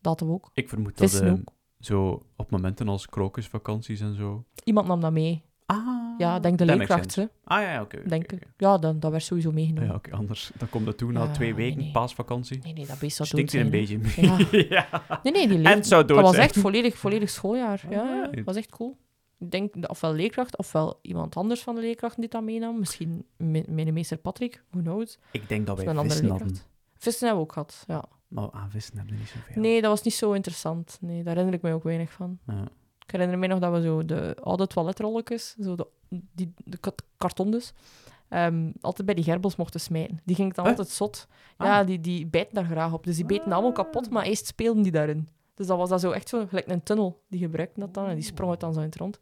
Dat 0.00 0.22
ook. 0.22 0.50
Ik 0.54 0.68
vermoed 0.68 0.98
dat 0.98 1.20
eh, 1.20 1.32
ook. 1.32 1.52
zo 1.80 2.22
op 2.36 2.50
momenten 2.50 2.88
als 2.88 3.06
krokusvakanties 3.06 4.00
en 4.00 4.14
zo. 4.14 4.44
Iemand 4.64 4.86
nam 4.86 5.00
dat 5.00 5.12
mee. 5.12 5.42
Ah, 5.66 6.18
Ja, 6.18 6.36
ik 6.36 6.42
denk 6.42 6.58
de 6.58 6.64
leerkracht. 6.64 7.18
Ah 7.44 7.60
ja, 7.62 7.72
ja, 7.72 7.80
oké. 7.82 7.96
ik. 8.14 8.46
Ja, 8.56 8.78
dan, 8.78 9.00
dat 9.00 9.10
werd 9.10 9.22
sowieso 9.22 9.48
Ah, 9.48 9.54
meegenomen. 9.54 9.88
Ja, 9.88 9.94
oké, 9.94 10.10
anders 10.12 10.50
dan 10.58 10.68
komt 10.68 10.86
het 10.86 10.98
toe 10.98 11.12
na 11.12 11.22
Ja, 11.22 11.30
twee 11.30 11.54
weken 11.54 11.78
nee. 11.78 11.90
paasvakantie. 11.90 12.58
Nee, 12.62 12.72
nee, 12.72 12.86
dat 12.86 12.98
beest 12.98 13.16
zou 13.16 13.28
Stinkt 13.28 13.52
hier 13.52 13.60
een 13.60 13.70
beetje. 13.70 13.98
hè. 14.02 14.56
ja. 14.76 14.88
Nee, 15.22 15.32
nee, 15.32 15.46
die 15.48 15.56
En 15.56 15.62
leer... 15.62 15.74
het 15.74 15.86
zou 15.86 16.04
dood 16.04 16.16
dat 16.16 16.26
was 16.26 16.36
echt 16.36 16.58
volledig, 16.58 16.96
volledig 16.96 17.30
schooljaar. 17.30 17.86
Ja, 17.90 17.96
ja, 18.04 18.10
Alright. 18.12 18.34
dat 18.36 18.44
was 18.44 18.56
echt 18.56 18.70
cool. 18.70 18.96
Ik 19.38 19.50
denk 19.50 19.74
ofwel 19.90 20.12
leerkracht, 20.12 20.56
ofwel 20.58 20.98
iemand 21.02 21.36
anders 21.36 21.62
van 21.62 21.74
de 21.74 21.80
leerkrachten 21.80 22.20
die 22.20 22.30
dat 22.30 22.42
meenam. 22.42 22.78
Misschien 22.78 23.24
mijn 23.36 23.92
meester 23.92 24.16
Patrick, 24.18 24.62
who 24.70 24.80
knows. 24.80 25.18
Ik 25.32 25.48
denk 25.48 25.66
dat 25.66 25.76
wij 25.76 25.86
een 25.86 25.90
andere 25.90 26.08
vissen 26.08 26.28
hadden. 26.30 26.46
leerkracht. 26.48 26.70
Vissen 26.98 27.26
hebben 27.26 27.44
we 27.44 27.50
ook 27.50 27.52
gehad, 27.56 27.84
ja. 27.86 28.04
Maar 28.28 28.50
aan 28.50 28.70
vissen 28.70 28.96
hebben 28.96 29.14
we 29.14 29.20
niet 29.20 29.28
zoveel. 29.28 29.62
Nee, 29.62 29.80
dat 29.80 29.90
was 29.90 30.02
niet 30.02 30.14
zo 30.14 30.32
interessant. 30.32 30.98
Nee, 31.00 31.22
daar 31.22 31.34
herinner 31.34 31.54
ik 31.54 31.62
me 31.62 31.72
ook 31.72 31.82
weinig 31.82 32.12
van. 32.12 32.38
Ja. 32.46 32.62
Ik 33.04 33.10
herinner 33.14 33.38
me 33.38 33.46
nog 33.46 33.58
dat 33.58 33.72
we 33.72 33.82
zo 33.82 34.04
de 34.04 34.36
oude 34.42 34.66
toiletrolletjes, 34.66 35.54
zo 35.60 35.74
de, 35.74 35.86
die, 36.08 36.52
de 36.64 36.76
ka- 36.78 36.92
karton 37.16 37.50
dus, 37.50 37.72
ehm, 38.28 38.70
altijd 38.80 39.06
bij 39.06 39.14
die 39.14 39.24
gerbels 39.24 39.56
mochten 39.56 39.80
smijten. 39.80 40.20
Die 40.24 40.36
ging 40.36 40.54
dan 40.54 40.64
Huh? 40.66 40.76
altijd 40.76 40.94
zot. 40.94 41.26
Ah. 41.56 41.66
Ja, 41.66 41.84
die, 41.84 42.00
die 42.00 42.26
bijten 42.26 42.54
daar 42.54 42.64
graag 42.64 42.92
op. 42.92 43.04
Dus 43.04 43.16
die 43.16 43.24
beten 43.26 43.52
allemaal 43.52 43.72
kapot, 43.72 44.10
maar 44.10 44.24
eerst 44.24 44.46
speelden 44.46 44.82
die 44.82 44.92
daarin. 44.92 45.28
Dus 45.58 45.66
dat 45.66 45.78
was 45.78 45.88
dat 45.88 46.00
zo 46.00 46.10
echt 46.10 46.28
zo, 46.28 46.46
gelijk 46.46 46.66
een 46.68 46.82
tunnel. 46.82 47.22
Die 47.28 47.40
gebruikten 47.40 47.80
dat 47.80 47.94
dan 47.94 48.06
en 48.06 48.14
die 48.14 48.24
sprongen 48.24 48.58
dan 48.58 48.72
zo 48.72 48.80
in 48.80 48.86
het 48.86 48.96
rond. 48.96 49.20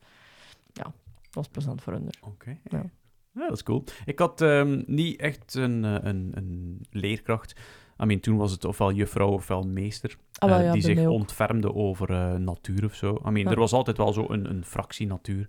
Ja, 0.73 0.83
dat 0.85 0.95
was 1.35 1.49
plezant 1.49 1.83
voor 1.83 1.93
hun. 1.93 2.09
Oké. 2.21 2.59
Ja. 2.65 2.85
Ja, 3.33 3.47
dat 3.49 3.53
is 3.57 3.63
cool. 3.63 3.85
Ik 4.05 4.19
had 4.19 4.41
ehm, 4.41 4.83
niet 4.87 5.21
echt 5.21 5.55
een, 5.55 5.85
eh, 5.85 5.97
een, 6.01 6.31
een 6.35 6.81
leerkracht. 6.91 7.59
I 8.03 8.05
mean, 8.05 8.21
toen 8.21 8.37
was 8.37 8.51
het 8.53 8.65
ofwel 8.65 8.93
juffrouw 8.93 9.29
ofwel 9.31 9.63
meester. 9.63 10.17
Ah, 10.39 10.49
wel, 10.49 10.59
eh, 10.59 10.73
die 10.73 10.83
zich 10.83 11.07
ontfermde 11.07 11.75
over 11.75 12.11
eh, 12.11 12.35
natuur 12.35 12.85
of 12.85 12.95
zo. 12.95 13.15
I 13.15 13.31
mean, 13.31 13.45
Ja. 13.47 13.51
er 13.51 13.59
was 13.59 13.73
altijd 13.73 13.97
wel 13.97 14.13
zo 14.13 14.27
een, 14.29 14.51
een 14.51 14.65
fractie 14.65 15.07
natuur. 15.07 15.49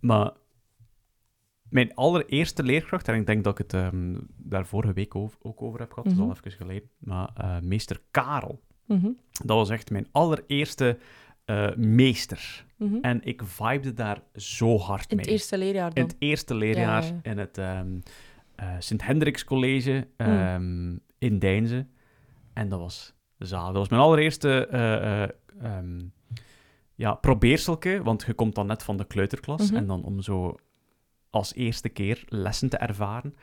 Maar 0.00 0.32
mijn 1.68 1.94
allereerste 1.94 2.62
leerkracht, 2.62 3.08
en 3.08 3.14
ik 3.14 3.26
denk 3.26 3.44
dat 3.44 3.52
ik 3.52 3.58
het 3.58 3.74
ehm, 3.82 4.18
daar 4.36 4.66
vorige 4.66 4.92
week 4.92 5.14
over- 5.14 5.38
ook 5.42 5.62
over 5.62 5.80
heb 5.80 5.88
gehad, 5.92 6.04
dat 6.04 6.12
is 6.12 6.18
Mhm. 6.18 6.28
al 6.28 6.34
even 6.36 6.50
geleden, 6.52 6.90
maar 6.98 7.60
meester 7.62 8.00
Karel. 8.10 8.60
Mhm, 8.88 9.08
Dat 9.32 9.56
was 9.56 9.70
echt 9.70 9.90
mijn 9.90 10.06
allereerste 10.12 10.98
eh, 11.44 11.74
meester. 11.76 12.64
mhm. 12.76 12.94
En 13.02 13.20
ik 13.24 13.42
vibede 13.44 13.92
daar 13.94 14.20
zo 14.34 14.78
hard 14.78 15.10
In 15.10 15.16
mee. 15.16 15.24
het 15.24 15.34
eerste 15.34 15.58
leerjaar 15.58 15.88
In 15.88 15.94
dan. 15.94 16.04
het 16.04 16.16
eerste 16.18 16.54
leerjaar 16.54 17.02
Ja, 17.04 17.08
ja. 17.22 17.30
in 17.30 17.38
het 17.38 17.58
ehm 17.58 17.98
Sint-Hendriks 18.78 19.44
College 19.44 20.06
ehm, 20.16 20.96
in 21.18 21.38
Deinze. 21.38 21.86
En 22.52 22.68
dat 22.68 22.78
was 22.78 23.14
zalig. 23.38 23.66
Dat 23.66 23.76
was 23.76 23.88
mijn 23.88 24.02
allereerste 24.02 24.66
eh, 24.66 25.22
eh, 25.22 25.28
ehm, 25.62 26.00
ja, 26.94 27.14
probeerselke, 27.14 28.02
want 28.02 28.22
je 28.26 28.34
komt 28.34 28.54
dan 28.54 28.66
net 28.66 28.82
van 28.82 28.96
de 28.96 29.04
kleuterklas. 29.04 29.66
Mhm. 29.70 29.76
En 29.76 29.86
dan 29.86 30.04
om 30.04 30.20
zo 30.20 30.54
als 31.30 31.54
eerste 31.54 31.88
keer 31.88 32.24
lessen 32.28 32.68
te 32.68 32.76
ervaren. 32.76 33.34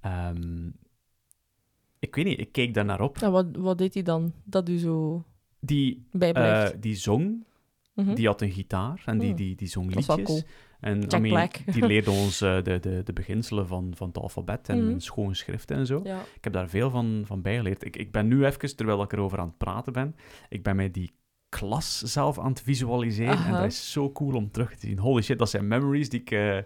ehm, 0.00 0.70
ik 2.02 2.14
weet 2.14 2.24
niet, 2.24 2.38
ik 2.40 2.52
keek 2.52 2.74
daar 2.74 2.84
naar 2.84 3.00
op. 3.00 3.18
En 3.22 3.32
wat, 3.32 3.46
wat 3.56 3.78
deed 3.78 3.94
hij 3.94 4.02
dan? 4.02 4.32
Dat 4.44 4.68
u 4.68 4.78
zo 4.78 5.24
Die, 5.60 6.06
bijblijft. 6.12 6.72
eh, 6.72 6.80
die 6.80 6.94
zong, 6.94 7.44
Mhm. 7.94 8.14
die 8.14 8.26
had 8.26 8.40
een 8.40 8.50
gitaar 8.50 9.02
en 9.06 9.18
die, 9.18 9.28
Hmm. 9.28 9.36
die, 9.36 9.54
die 9.56 9.68
zong 9.68 9.88
Dat 9.92 9.98
is 9.98 10.06
wel 10.06 10.16
liedjes. 10.16 10.40
cool. 10.40 10.50
En 10.80 11.02
I 11.14 11.18
mean, 11.18 11.48
die 11.72 11.86
leerde 11.92 12.10
ons 12.10 12.40
eh, 12.40 12.62
de, 12.62 12.78
de, 12.80 13.00
de 13.04 13.12
beginselen 13.12 13.66
van, 13.66 13.92
van 13.96 14.08
het 14.08 14.18
alfabet 14.18 14.68
en 14.68 14.86
Mhm. 14.88 14.98
schoon 14.98 15.34
schriften 15.34 15.76
en 15.76 15.86
zo. 15.86 16.00
Ja. 16.04 16.20
Ik 16.20 16.44
heb 16.44 16.52
daar 16.52 16.68
veel 16.68 16.90
van, 16.90 17.22
van 17.26 17.42
bijgeleerd. 17.42 17.84
Ik, 17.84 17.96
ik 17.96 18.12
ben 18.12 18.28
nu 18.28 18.44
even, 18.46 18.76
terwijl 18.76 19.02
ik 19.02 19.12
erover 19.12 19.38
aan 19.38 19.46
het 19.46 19.58
praten 19.58 19.92
ben, 19.92 20.16
ik 20.48 20.62
ben 20.62 20.76
mij 20.76 20.90
die 20.90 21.10
klas 21.48 21.98
zelf 22.02 22.38
aan 22.38 22.48
het 22.50 22.60
visualiseren. 22.62 23.44
En 23.44 23.52
dat 23.52 23.64
is 23.64 23.92
zo 23.92 24.12
cool 24.12 24.34
om 24.34 24.50
terug 24.50 24.74
te 24.76 24.86
zien. 24.86 24.98
Holy 24.98 25.22
shit, 25.22 25.38
dat 25.38 25.50
zijn 25.50 25.68
memories 25.68 26.08
die 26.08 26.20
ik, 26.20 26.30
eh, 26.30 26.58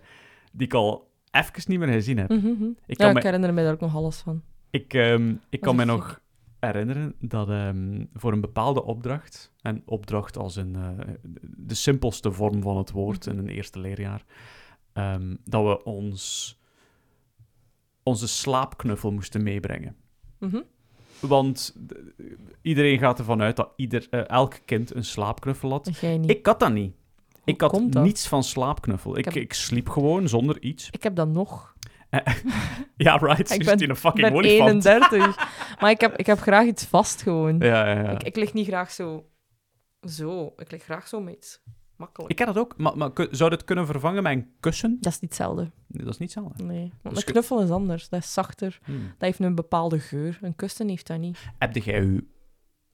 die 0.52 0.66
ik 0.66 0.74
al 0.74 1.10
even 1.30 1.52
niet 1.66 1.78
meer 1.78 1.88
gezien 1.88 2.18
heb. 2.18 2.28
Mhm, 2.28 2.46
mhm. 2.46 2.64
Ik 2.86 2.98
ja, 2.98 3.06
kan, 3.06 3.08
ik 3.08 3.14
me, 3.14 3.20
herinner 3.22 3.54
me 3.54 3.62
daar 3.62 3.72
ook 3.72 3.80
nog 3.80 3.94
alles 3.94 4.16
van. 4.16 4.42
Ik, 4.82 4.94
ehm, 4.94 5.34
ik 5.48 5.60
kan 5.60 5.76
me 5.76 5.84
nog 5.84 6.20
herinneren 6.60 7.14
dat 7.20 7.48
ehm, 7.48 8.04
voor 8.14 8.32
een 8.32 8.40
bepaalde 8.40 8.84
opdracht, 8.84 9.52
en 9.62 9.82
opdracht 9.86 10.38
als 10.38 10.56
een, 10.56 10.74
eh, 10.76 11.14
de 11.56 11.74
simpelste 11.74 12.32
vorm 12.32 12.62
van 12.62 12.76
het 12.76 12.90
woord 12.90 13.26
Mhm. 13.26 13.34
in 13.38 13.38
een 13.42 13.48
eerste 13.54 13.78
leerjaar, 13.78 14.24
ehm, 14.92 15.34
dat 15.44 15.64
we 15.64 15.84
ons, 15.84 16.58
onze 18.02 18.28
slaapknuffel 18.28 19.12
moesten 19.12 19.42
meebrengen. 19.42 19.96
Mhm. 20.38 20.60
Want 21.20 21.76
d- 21.86 21.94
iedereen 22.62 22.98
gaat 22.98 23.18
ervan 23.18 23.42
uit 23.42 23.56
dat 23.56 23.70
ieder, 23.76 24.06
eh, 24.10 24.28
elk 24.28 24.54
kind 24.64 24.94
een 24.94 25.04
slaapknuffel 25.04 25.70
had. 25.70 25.86
Ik 26.30 26.46
had 26.46 26.60
dat 26.60 26.72
niet. 26.72 26.94
Ik 27.44 27.60
had 27.60 27.72
niets 28.02 28.28
van 28.28 28.44
slaapknuffel. 28.44 29.18
Ik, 29.18 29.24
heb- 29.24 29.34
ik 29.34 29.52
sliep 29.52 29.88
gewoon 29.88 30.28
zonder 30.28 30.62
iets. 30.62 30.88
Ik 30.90 31.02
heb 31.02 31.14
dat 31.16 31.28
nog. 31.28 31.74
Ja, 32.96 33.16
right. 33.16 33.50
Ik 33.50 33.58
Je 33.62 33.64
ben- 33.64 33.78
in 33.78 33.90
een 33.90 33.96
fucking 33.96 34.26
ben 34.28 34.36
olifant. 34.36 34.84
31. 34.84 35.36
maar 35.80 35.90
ik 35.90 36.00
heb, 36.00 36.16
ik 36.16 36.26
heb 36.26 36.38
graag 36.38 36.66
iets 36.66 36.84
vast 36.84 37.22
gewoon. 37.22 37.58
Ja, 37.58 37.86
ja, 37.88 38.02
ja. 38.02 38.10
Ik, 38.10 38.22
ik 38.22 38.36
lig 38.36 38.52
niet 38.52 38.66
graag 38.66 38.90
zo... 38.90 39.30
Zo. 40.00 40.52
Ik 40.56 40.70
lig 40.70 40.82
graag 40.82 41.08
zo 41.08 41.20
met 41.20 41.34
iets. 41.34 41.62
Makkelijk. 41.96 42.32
Ik 42.32 42.38
heb 42.38 42.48
dat 42.48 42.58
ook, 42.58 42.76
maar, 42.76 42.96
maar 42.96 43.10
zou 43.30 43.50
dit 43.50 43.64
kunnen 43.64 43.86
vervangen 43.86 44.22
met 44.22 44.32
een 44.32 44.50
kussen? 44.60 44.96
Dat 45.00 45.12
is 45.12 45.20
niet 45.20 45.30
hetzelfde. 45.30 45.62
Nee, 45.86 46.04
dat 46.04 46.12
is 46.12 46.18
niet 46.18 46.34
hetzelfde. 46.34 46.64
Nee. 46.64 46.92
Want 47.02 47.14
Dus 47.14 47.26
een 47.26 47.32
knuffel 47.32 47.62
is 47.62 47.70
anders. 47.70 48.08
Dat 48.08 48.20
is 48.20 48.32
zachter. 48.32 48.78
Hmm. 48.84 49.02
Dat 49.06 49.14
heeft 49.18 49.38
een 49.38 49.54
bepaalde 49.54 49.98
geur. 49.98 50.38
Een 50.42 50.56
kussen 50.56 50.88
heeft 50.88 51.06
dat 51.06 51.18
niet. 51.18 51.38
Heb 51.58 51.76
jij 51.76 52.00
uw 52.00 52.20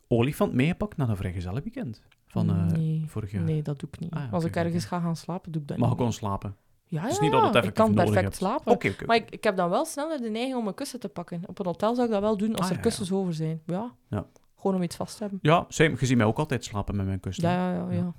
olifant 0.09 0.53
meegepakt 0.53 0.97
naar 0.97 1.09
een 1.09 1.17
vrijgezellenweekend? 1.17 2.03
Van 2.27 2.51
eh, 2.51 2.67
nee. 2.67 3.05
vorig 3.07 3.31
jaar? 3.33 3.43
Nee, 3.43 3.63
dat 3.63 3.79
doe 3.81 3.89
ik 3.93 3.99
niet. 4.01 4.11
Ah, 4.13 4.23
ja, 4.23 4.29
Als 4.31 4.45
ik 4.45 4.57
ergens 4.57 4.85
ga 4.85 5.01
gaan 5.01 5.17
slapen, 5.17 5.53
doe 5.53 5.63
ik 5.63 5.69
dat 5.69 5.77
Mag 5.77 5.87
niet. 5.87 5.97
ik 5.97 6.03
gewoon 6.05 6.19
slapen? 6.19 6.57
Ja, 6.93 6.99
ja, 6.99 7.03
Het 7.03 7.13
is 7.13 7.19
niet 7.19 7.33
dat 7.33 7.43
het 7.43 7.55
ja. 7.55 7.63
Ik 7.63 7.75
kan 7.75 7.95
perfect 7.95 8.21
hebt. 8.23 8.37
slapen. 8.37 8.79
Maar 9.07 9.17
ik, 9.17 9.31
ik 9.31 9.45
heb 9.45 9.57
dan 9.57 9.71
wel 9.71 9.85
sneller 9.85 10.21
de 10.21 10.31
neiging 10.31 10.57
om 10.57 10.67
een 10.67 10.75
kussen 10.75 11.01
te 11.01 11.09
pakken. 11.09 11.43
Op 11.47 11.59
een 11.59 11.67
hotel 11.67 11.95
zou 11.95 12.07
ik 12.07 12.13
dat 12.13 12.23
wel 12.23 12.37
doen 12.37 12.55
als 12.55 12.65
Ah, 12.65 12.71
er 12.71 12.77
ja, 12.77 12.83
kussens 12.83 13.13
over 13.13 13.35
zijn. 13.35 13.63
Ja. 13.67 13.95
Ja. 14.09 14.27
Gewoon 14.57 14.77
om 14.77 14.83
iets 14.83 14.97
vast 14.97 15.17
te 15.17 15.23
hebben. 15.23 15.39
Ja, 15.43 15.65
same. 15.69 15.97
Je 15.99 16.07
ziet 16.07 16.17
mij 16.17 16.27
ook 16.27 16.39
altijd 16.39 16.65
slapen 16.65 16.97
met 16.97 17.07
mijn 17.07 17.21
kussen. 17.21 17.49
Ja, 17.49 17.73
ja, 17.73 17.87
ja. 17.91 17.97
ja. 17.97 18.13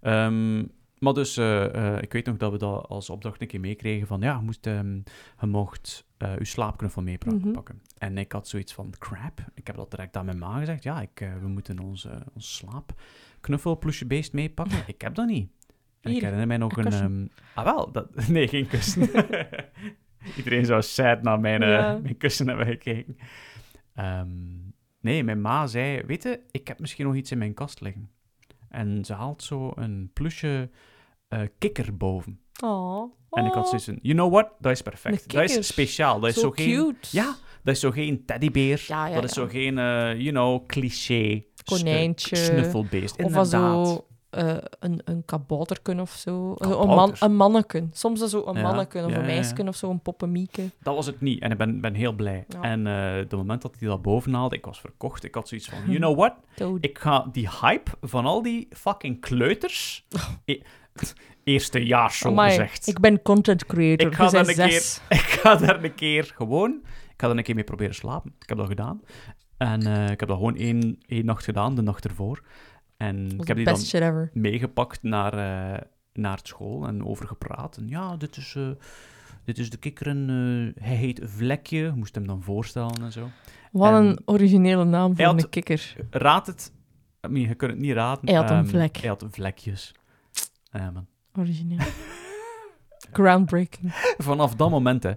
Ehm, 0.00 0.66
maar 0.98 1.12
dus, 1.12 1.36
eh, 1.36 1.94
eh, 1.94 2.02
ik 2.02 2.12
weet 2.12 2.26
nog 2.26 2.36
dat 2.36 2.52
we 2.52 2.58
dat 2.58 2.88
als 2.88 3.10
opdracht 3.10 3.40
een 3.40 3.46
keer 3.46 3.60
meekregen 3.60 4.06
van, 4.06 4.20
ja, 4.20 4.36
je, 4.36 4.42
moest, 4.44 4.66
ehm, 4.66 4.94
je 5.40 5.46
mocht 5.46 6.04
eh, 6.16 6.38
je 6.38 6.44
slaapknuffel 6.44 7.02
meepakken. 7.02 7.50
Mhm. 7.50 7.74
En 7.98 8.18
ik 8.18 8.32
had 8.32 8.48
zoiets 8.48 8.72
van, 8.72 8.94
crap. 8.98 9.40
Ik 9.54 9.66
heb 9.66 9.76
dat 9.76 9.90
direct 9.90 10.16
aan 10.16 10.24
mijn 10.24 10.38
ma 10.38 10.58
gezegd. 10.58 10.82
Ja, 10.82 11.00
ik, 11.00 11.28
we 11.40 11.48
moeten 11.48 11.78
ons, 11.78 12.04
eh, 12.04 12.16
ons 12.34 12.56
slaapknuffel 12.56 13.78
plusje 13.78 14.06
beest 14.06 14.32
meepakken. 14.32 14.78
ik 14.94 15.00
heb 15.00 15.14
dat 15.14 15.26
niet. 15.26 15.50
En 16.00 16.14
ik 16.14 16.20
herinner 16.20 16.46
mij 16.46 16.56
nog 16.56 16.76
een 16.76 16.92
ehm, 16.92 17.26
ah, 17.54 17.64
wel. 17.64 17.92
Dat, 17.92 18.06
nee, 18.28 18.48
geen 18.48 18.66
kussen. 18.66 19.10
Iedereen 20.36 20.64
zou 20.64 20.82
sad 20.82 21.22
naar 21.22 21.40
mijn, 21.40 21.62
eh, 21.62 21.96
mijn 22.02 22.16
kussen 22.16 22.48
hebben 22.48 22.66
gekeken. 22.66 23.16
Ehm, 23.94 24.28
nee, 25.00 25.24
mijn 25.24 25.40
ma 25.40 25.66
zei, 25.66 26.02
weet 26.06 26.22
je, 26.22 26.40
ik 26.50 26.68
heb 26.68 26.78
misschien 26.78 27.06
nog 27.06 27.14
iets 27.14 27.30
in 27.30 27.38
mijn 27.38 27.54
kast 27.54 27.80
liggen. 27.80 28.10
En 28.68 29.04
ze 29.04 29.12
haalt 29.12 29.42
zo 29.42 29.72
een 29.74 30.10
plusje 30.12 30.70
eh, 31.28 31.40
kikker 31.58 31.96
boven. 31.96 32.40
Oh. 32.64 33.12
En 33.30 33.44
ik 33.44 33.52
had 33.52 33.68
zoiets 33.68 33.84
van, 33.86 33.98
you 34.02 34.14
know 34.14 34.32
what, 34.32 34.48
dat 34.58 34.72
is 34.72 34.82
perfect. 34.82 35.32
Dat 35.32 35.50
is 35.50 35.66
speciaal. 35.66 36.20
Dat 36.20 36.28
is 36.28 36.34
zo, 36.34 36.40
zo, 36.40 36.50
geen... 36.50 36.66
cute. 36.66 37.08
Ja, 37.16 37.36
dat 37.62 37.74
is 37.74 37.80
zo 37.80 37.90
geen 37.90 38.24
teddybeer. 38.24 38.84
Ja, 38.88 39.06
ja, 39.06 39.14
dat 39.14 39.24
is 39.24 39.32
zo 39.32 39.46
geen, 39.46 39.78
eh, 39.78 40.20
you 40.20 40.30
know, 40.30 40.66
cliché. 40.66 41.44
Konijntje. 41.64 42.36
Snuffelbeest, 42.36 43.12
Of 43.12 43.18
inderdaad. 43.18 43.86
zo 43.88 44.06
eh, 44.30 44.56
een, 44.78 45.00
een 45.04 45.24
kabouterken 45.24 46.00
of 46.00 46.10
zo. 46.10 46.54
Zo 46.58 46.80
Een, 46.80 46.88
man, 46.88 47.14
een 47.18 47.36
manneken. 47.36 47.90
Soms 47.92 48.20
is 48.20 48.30
zo 48.30 48.42
een 48.46 48.54
Ja, 48.54 48.62
manneken 48.62 49.04
of 49.04 49.10
ja, 49.10 49.16
een 49.16 49.20
ja. 49.20 49.26
meisje 49.26 49.64
of 49.66 49.76
zo, 49.76 49.90
een 49.90 50.00
poppemieke. 50.00 50.70
Dat 50.82 50.94
was 50.94 51.06
het 51.06 51.20
niet. 51.20 51.42
En 51.42 51.50
ik 51.50 51.58
ben, 51.58 51.80
ben 51.80 51.94
heel 51.94 52.12
blij. 52.12 52.44
En 52.60 52.86
eh 52.86 53.28
de 53.28 53.36
moment 53.36 53.62
dat 53.62 53.76
hij 53.78 53.88
dat 53.88 54.02
boven 54.02 54.34
haalde, 54.34 54.56
ik 54.56 54.64
was 54.64 54.80
verkocht. 54.80 55.24
Ik 55.24 55.34
had 55.34 55.48
zoiets 55.48 55.68
van, 55.68 55.78
you 55.86 55.96
know 55.96 56.16
what? 56.16 56.34
Ik 56.80 56.98
ga 56.98 57.28
die 57.32 57.48
hype 57.60 57.90
van 58.00 58.24
al 58.24 58.42
die 58.42 58.68
fucking 58.70 59.20
kleuters... 59.20 60.06
E 60.44 60.60
eerste 61.44 61.84
jaar, 61.84 62.12
zo 62.12 62.28
Amai, 62.28 62.50
gezegd. 62.50 62.86
Ik 62.86 63.00
ben 63.00 63.22
content 63.22 63.66
creator. 63.66 64.06
Ik 64.06 64.14
ga 64.14 64.30
bent 64.30 64.48
een 64.48 64.54
keer-. 64.54 64.98
Ik 65.08 65.18
ga 65.18 65.56
daar 65.56 65.84
een 65.84 65.94
keer 65.94 66.32
gewoon... 66.36 66.80
Ik 66.84 67.26
ga 67.26 67.26
daar 67.26 67.36
een 67.36 67.42
keer 67.42 67.54
mee 67.54 67.64
proberen 67.64 67.94
slapen. 67.94 68.34
Ik 68.38 68.48
heb 68.48 68.58
dat 68.58 68.66
gedaan. 68.66 69.00
En 69.56 69.82
eh, 69.86 70.10
ik 70.10 70.20
heb 70.20 70.28
dat 70.28 70.36
gewoon 70.36 70.56
één, 70.56 70.98
één 71.06 71.24
nacht 71.24 71.44
gedaan, 71.44 71.74
de 71.74 71.82
nacht 71.82 72.04
ervoor. 72.04 72.42
En 73.00 73.24
ik 73.24 73.36
heb 73.38 73.46
de 73.46 73.54
die 73.54 73.64
dan 73.64 73.74
meegepakt 74.32 75.02
naar, 75.02 75.32
eh, 75.74 75.80
naar 76.12 76.38
school 76.42 76.86
en 76.86 77.04
over 77.06 77.26
gepraat. 77.26 77.76
En 77.76 77.88
ja, 77.88 78.16
dit 78.16 78.36
is, 78.36 78.54
eh, 78.56 78.68
dit 79.44 79.58
is 79.58 79.70
de 79.70 79.76
kikker 79.76 80.06
en 80.06 80.26
eh, 80.76 80.82
hij 80.84 80.96
heet 80.96 81.20
Vlekje. 81.24 81.78
Je 81.78 81.92
moest 81.94 82.14
hem 82.14 82.26
dan 82.26 82.42
voorstellen 82.42 83.02
en 83.02 83.12
zo. 83.12 83.28
Wat 83.72 83.88
En- 83.92 83.94
een 84.06 84.18
originele 84.24 84.84
naam 84.84 85.16
voor 85.16 85.24
had- 85.24 85.42
een 85.42 85.48
kikker. 85.48 85.96
Raad 86.10 86.46
het. 86.46 86.72
I 87.26 87.28
mean, 87.28 87.48
je 87.48 87.54
kunt 87.54 87.70
het 87.70 87.80
niet 87.80 87.92
raden. 87.92 88.28
Hij 88.28 88.34
had 88.34 88.50
een 88.50 88.56
Ehm, 88.56 88.66
vlek. 88.66 88.96
Hij 88.96 89.08
had 89.08 89.26
vlekjes. 89.30 89.94
Origineel. 91.38 91.78
Groundbreaking. 93.12 93.92
Vanaf 94.18 94.54
dat 94.56 94.70
moment, 94.70 95.02
hè, 95.02 95.12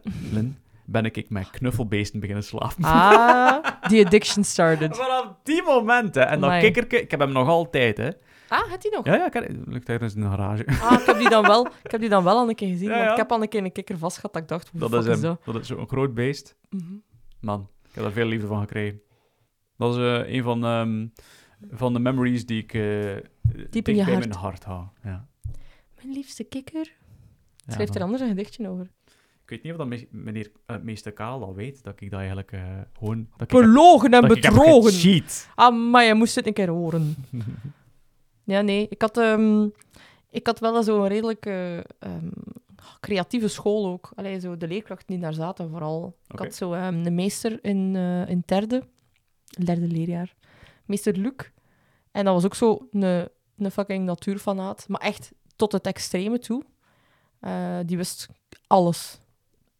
ben 0.85 1.05
ik 1.05 1.29
met 1.29 1.49
knuffelbeesten 1.49 2.19
beginnen 2.19 2.43
slapen. 2.43 2.83
Ah, 2.83 3.65
the 3.89 4.03
addiction 4.05 4.43
started. 4.43 4.95
Vanaf 4.97 5.35
die 5.43 5.63
moment, 5.63 6.15
hè. 6.15 6.21
En 6.21 6.39
dat 6.39 6.49
Amai. 6.49 6.61
kikkerke, 6.61 7.01
ik 7.01 7.11
heb 7.11 7.19
hem 7.19 7.31
nog 7.31 7.47
altijd, 7.47 7.97
hè. 7.97 8.09
Ah, 8.47 8.69
had 8.69 8.83
hij 8.83 8.91
nog? 8.95 9.05
Ja, 9.05 9.15
ja, 9.15 9.29
kijk, 9.29 9.51
ligt 9.65 9.89
ergens 9.89 10.15
in 10.15 10.21
de 10.21 10.27
garage. 10.27 10.65
Ah, 10.81 10.99
ik 10.99 11.05
heb 11.05 11.17
die 11.17 11.29
dan 11.29 11.43
wel, 11.47 11.65
ik 11.83 11.91
heb 11.91 11.99
die 11.99 12.09
dan 12.09 12.23
wel 12.23 12.37
al 12.37 12.49
een 12.49 12.55
keer 12.55 12.67
gezien. 12.67 12.87
Ja, 12.89 12.93
Want 12.93 13.05
ja. 13.05 13.11
ik 13.11 13.17
heb 13.17 13.31
al 13.31 13.41
een 13.41 13.47
keer 13.49 13.63
een 13.63 13.71
kikker 13.71 13.97
vast 13.97 14.15
gehad 14.15 14.33
dat 14.33 14.41
ik 14.41 14.47
dacht, 14.47 14.69
hoe 14.69 14.79
Dat 14.79 14.93
is 14.93 14.99
is, 14.99 15.05
hem. 15.11 15.21
dat? 15.21 15.45
Dat 15.45 15.55
is 15.61 15.67
zo'n 15.67 15.87
groot 15.87 16.13
beest. 16.13 16.55
Mhm. 16.69 16.93
Man, 17.39 17.69
ik 17.83 17.89
heb 17.95 18.03
daar 18.03 18.11
veel 18.13 18.25
liefde 18.25 18.47
van 18.47 18.59
gekregen. 18.59 19.01
Dat 19.77 19.95
is 19.95 20.01
eh, 20.01 20.33
een 20.33 20.43
van, 20.43 20.63
ehm, 20.65 21.07
van 21.71 21.93
de 21.93 21.99
memories 21.99 22.45
die 22.45 22.63
ik 22.63 22.73
uh, 22.73 23.15
dicht 23.69 23.87
in 23.87 23.95
je 23.95 24.03
hart. 24.03 24.17
mijn 24.19 24.31
hart 24.33 24.63
hou. 24.63 24.83
Ja. 25.03 25.27
Mijn 25.95 26.13
liefste 26.13 26.43
kikker. 26.43 26.91
Ja, 27.65 27.73
Schrijft 27.73 27.95
er 27.95 28.01
anders 28.01 28.21
een 28.21 28.27
gedichtje 28.27 28.69
over. 28.69 28.87
Ik 29.43 29.49
weet 29.49 29.63
niet 29.63 29.71
of 29.71 29.77
dat 29.77 29.87
me- 29.87 30.07
meneer 30.11 30.51
uh, 30.67 30.77
meester 30.81 31.11
Kaal 31.13 31.43
al 31.43 31.55
weet, 31.55 31.83
dat 31.83 32.01
ik 32.01 32.09
dat 32.09 32.19
eigenlijk 32.19 32.51
eh, 32.51 32.61
gewoon... 32.97 33.27
Dat 33.37 33.41
ik 33.41 33.51
heb- 33.51 33.61
Belogen 33.61 34.13
en 34.13 34.21
dat 34.21 34.29
bedrogen. 34.33 34.91
Ah, 35.55 35.89
maar 35.91 36.03
je 36.03 36.13
moest 36.13 36.35
het 36.35 36.47
een 36.47 36.53
keer 36.53 36.69
horen. 36.69 37.15
Ja, 38.45 38.61
nee. 38.61 38.87
Ik 38.89 39.01
had, 39.01 39.17
ehm, 39.17 39.67
ik 40.29 40.47
had 40.47 40.59
wel 40.59 40.83
zo'n 40.83 41.07
redelijk 41.07 41.45
eh, 41.45 41.77
ehm, 41.77 42.29
creatieve 42.99 43.47
school 43.47 43.87
ook. 43.87 44.11
Allee, 44.15 44.39
zo 44.39 44.57
de 44.57 44.67
leerkrachten 44.67 45.07
die 45.07 45.19
daar 45.19 45.33
zaten 45.33 45.69
vooral. 45.69 46.17
Ik 46.27 46.39
had 46.39 46.55
zo 46.55 46.73
ehm, 46.73 47.05
een 47.05 47.15
meester 47.15 47.59
in, 47.61 47.95
eh 47.95 48.29
in 48.29 48.43
derde, 48.45 48.83
derde 49.65 49.87
leerjaar. 49.87 50.33
Meester 50.85 51.17
Luc. 51.17 51.33
En 52.11 52.25
dat 52.25 52.33
was 52.33 52.45
ook 52.45 52.55
zo 52.55 52.87
een, 52.91 53.29
een 53.57 53.71
fucking 53.71 54.05
natuurfanaat. 54.05 54.85
Maar 54.87 55.01
echt 55.01 55.31
tot 55.55 55.71
het 55.71 55.85
extreme 55.87 56.39
toe. 56.39 56.63
Eh, 57.39 57.77
die 57.85 57.97
wist 57.97 58.27
alles. 58.67 59.19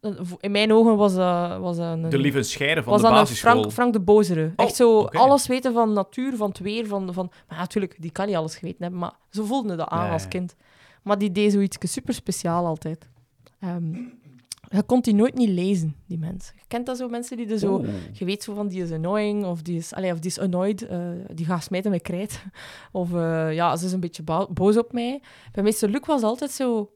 Eh, 0.03 0.12
In 0.39 0.51
mijn 0.51 0.74
ogen 0.74 0.98
was 0.98 1.15
dat, 1.15 1.60
was 1.60 1.77
dat 1.77 1.86
een... 1.91 2.10
De 2.10 2.17
lieve 2.17 2.43
scheiden 2.43 2.83
van 2.83 2.98
de 2.98 3.01
basisschool. 3.01 3.51
Frank, 3.51 3.72
Frank 3.72 3.93
de 3.93 4.00
Bozere. 4.00 4.51
Oh, 4.55 4.65
Echt 4.65 4.75
zo 4.75 5.03
alles 5.03 5.48
weten 5.48 5.74
van 5.74 5.93
natuur, 5.93 6.36
van 6.36 6.50
het 6.50 6.60
weer, 6.60 6.88
van, 6.88 7.13
van... 7.13 7.31
Maar 7.48 7.57
natuurlijk, 7.57 7.95
die 8.00 8.12
kan 8.12 8.27
niet 8.27 8.36
alles 8.36 8.55
geweten 8.55 8.81
hebben, 8.81 9.00
maar 9.00 9.13
zo 9.29 9.43
voelde 9.43 9.75
dat 9.75 9.88
aan 9.88 10.12
als 10.12 10.27
kind. 10.27 10.55
Maar 11.03 11.17
die 11.17 11.31
deed 11.31 11.51
zoiets 11.51 11.77
super 11.81 12.13
speciaal 12.13 12.65
altijd. 12.65 13.07
Ehm, 13.60 13.93
je 14.69 14.83
kon 14.86 15.01
die 15.01 15.13
nooit 15.13 15.36
niet 15.36 15.50
lezen, 15.50 15.95
die 16.07 16.17
mensen. 16.17 16.53
Je 16.57 16.63
kent 16.67 16.86
dat 16.86 16.98
zo, 16.98 17.07
mensen 17.10 17.38
die 17.38 17.48
er 17.48 17.57
zo... 17.57 17.74
Oeh. 17.74 17.88
Je 18.13 18.25
weet 18.25 18.43
zo 18.43 18.53
van, 18.53 18.67
die 18.67 18.83
is 18.83 18.91
annoying, 18.91 19.45
of 19.45 19.62
die 19.62 19.77
is, 19.77 19.93
allee, 19.93 20.12
of 20.12 20.19
die 20.19 20.29
is 20.29 20.39
annoyed, 20.39 20.88
eh, 20.88 21.00
die 21.33 21.45
gaat 21.45 21.63
smijten 21.63 21.91
met 21.91 22.01
krijt. 22.01 22.43
Of 22.91 23.13
eh, 23.13 23.53
ja, 23.53 23.75
ze 23.75 23.86
is 23.86 23.91
een 23.91 24.00
beetje 24.00 24.24
boos 24.53 24.77
op 24.77 24.93
mij. 24.93 25.22
Bij 25.51 25.63
meester 25.63 25.89
Luc 25.89 26.05
was 26.05 26.24
altijd 26.24 26.51
zo... 26.51 26.89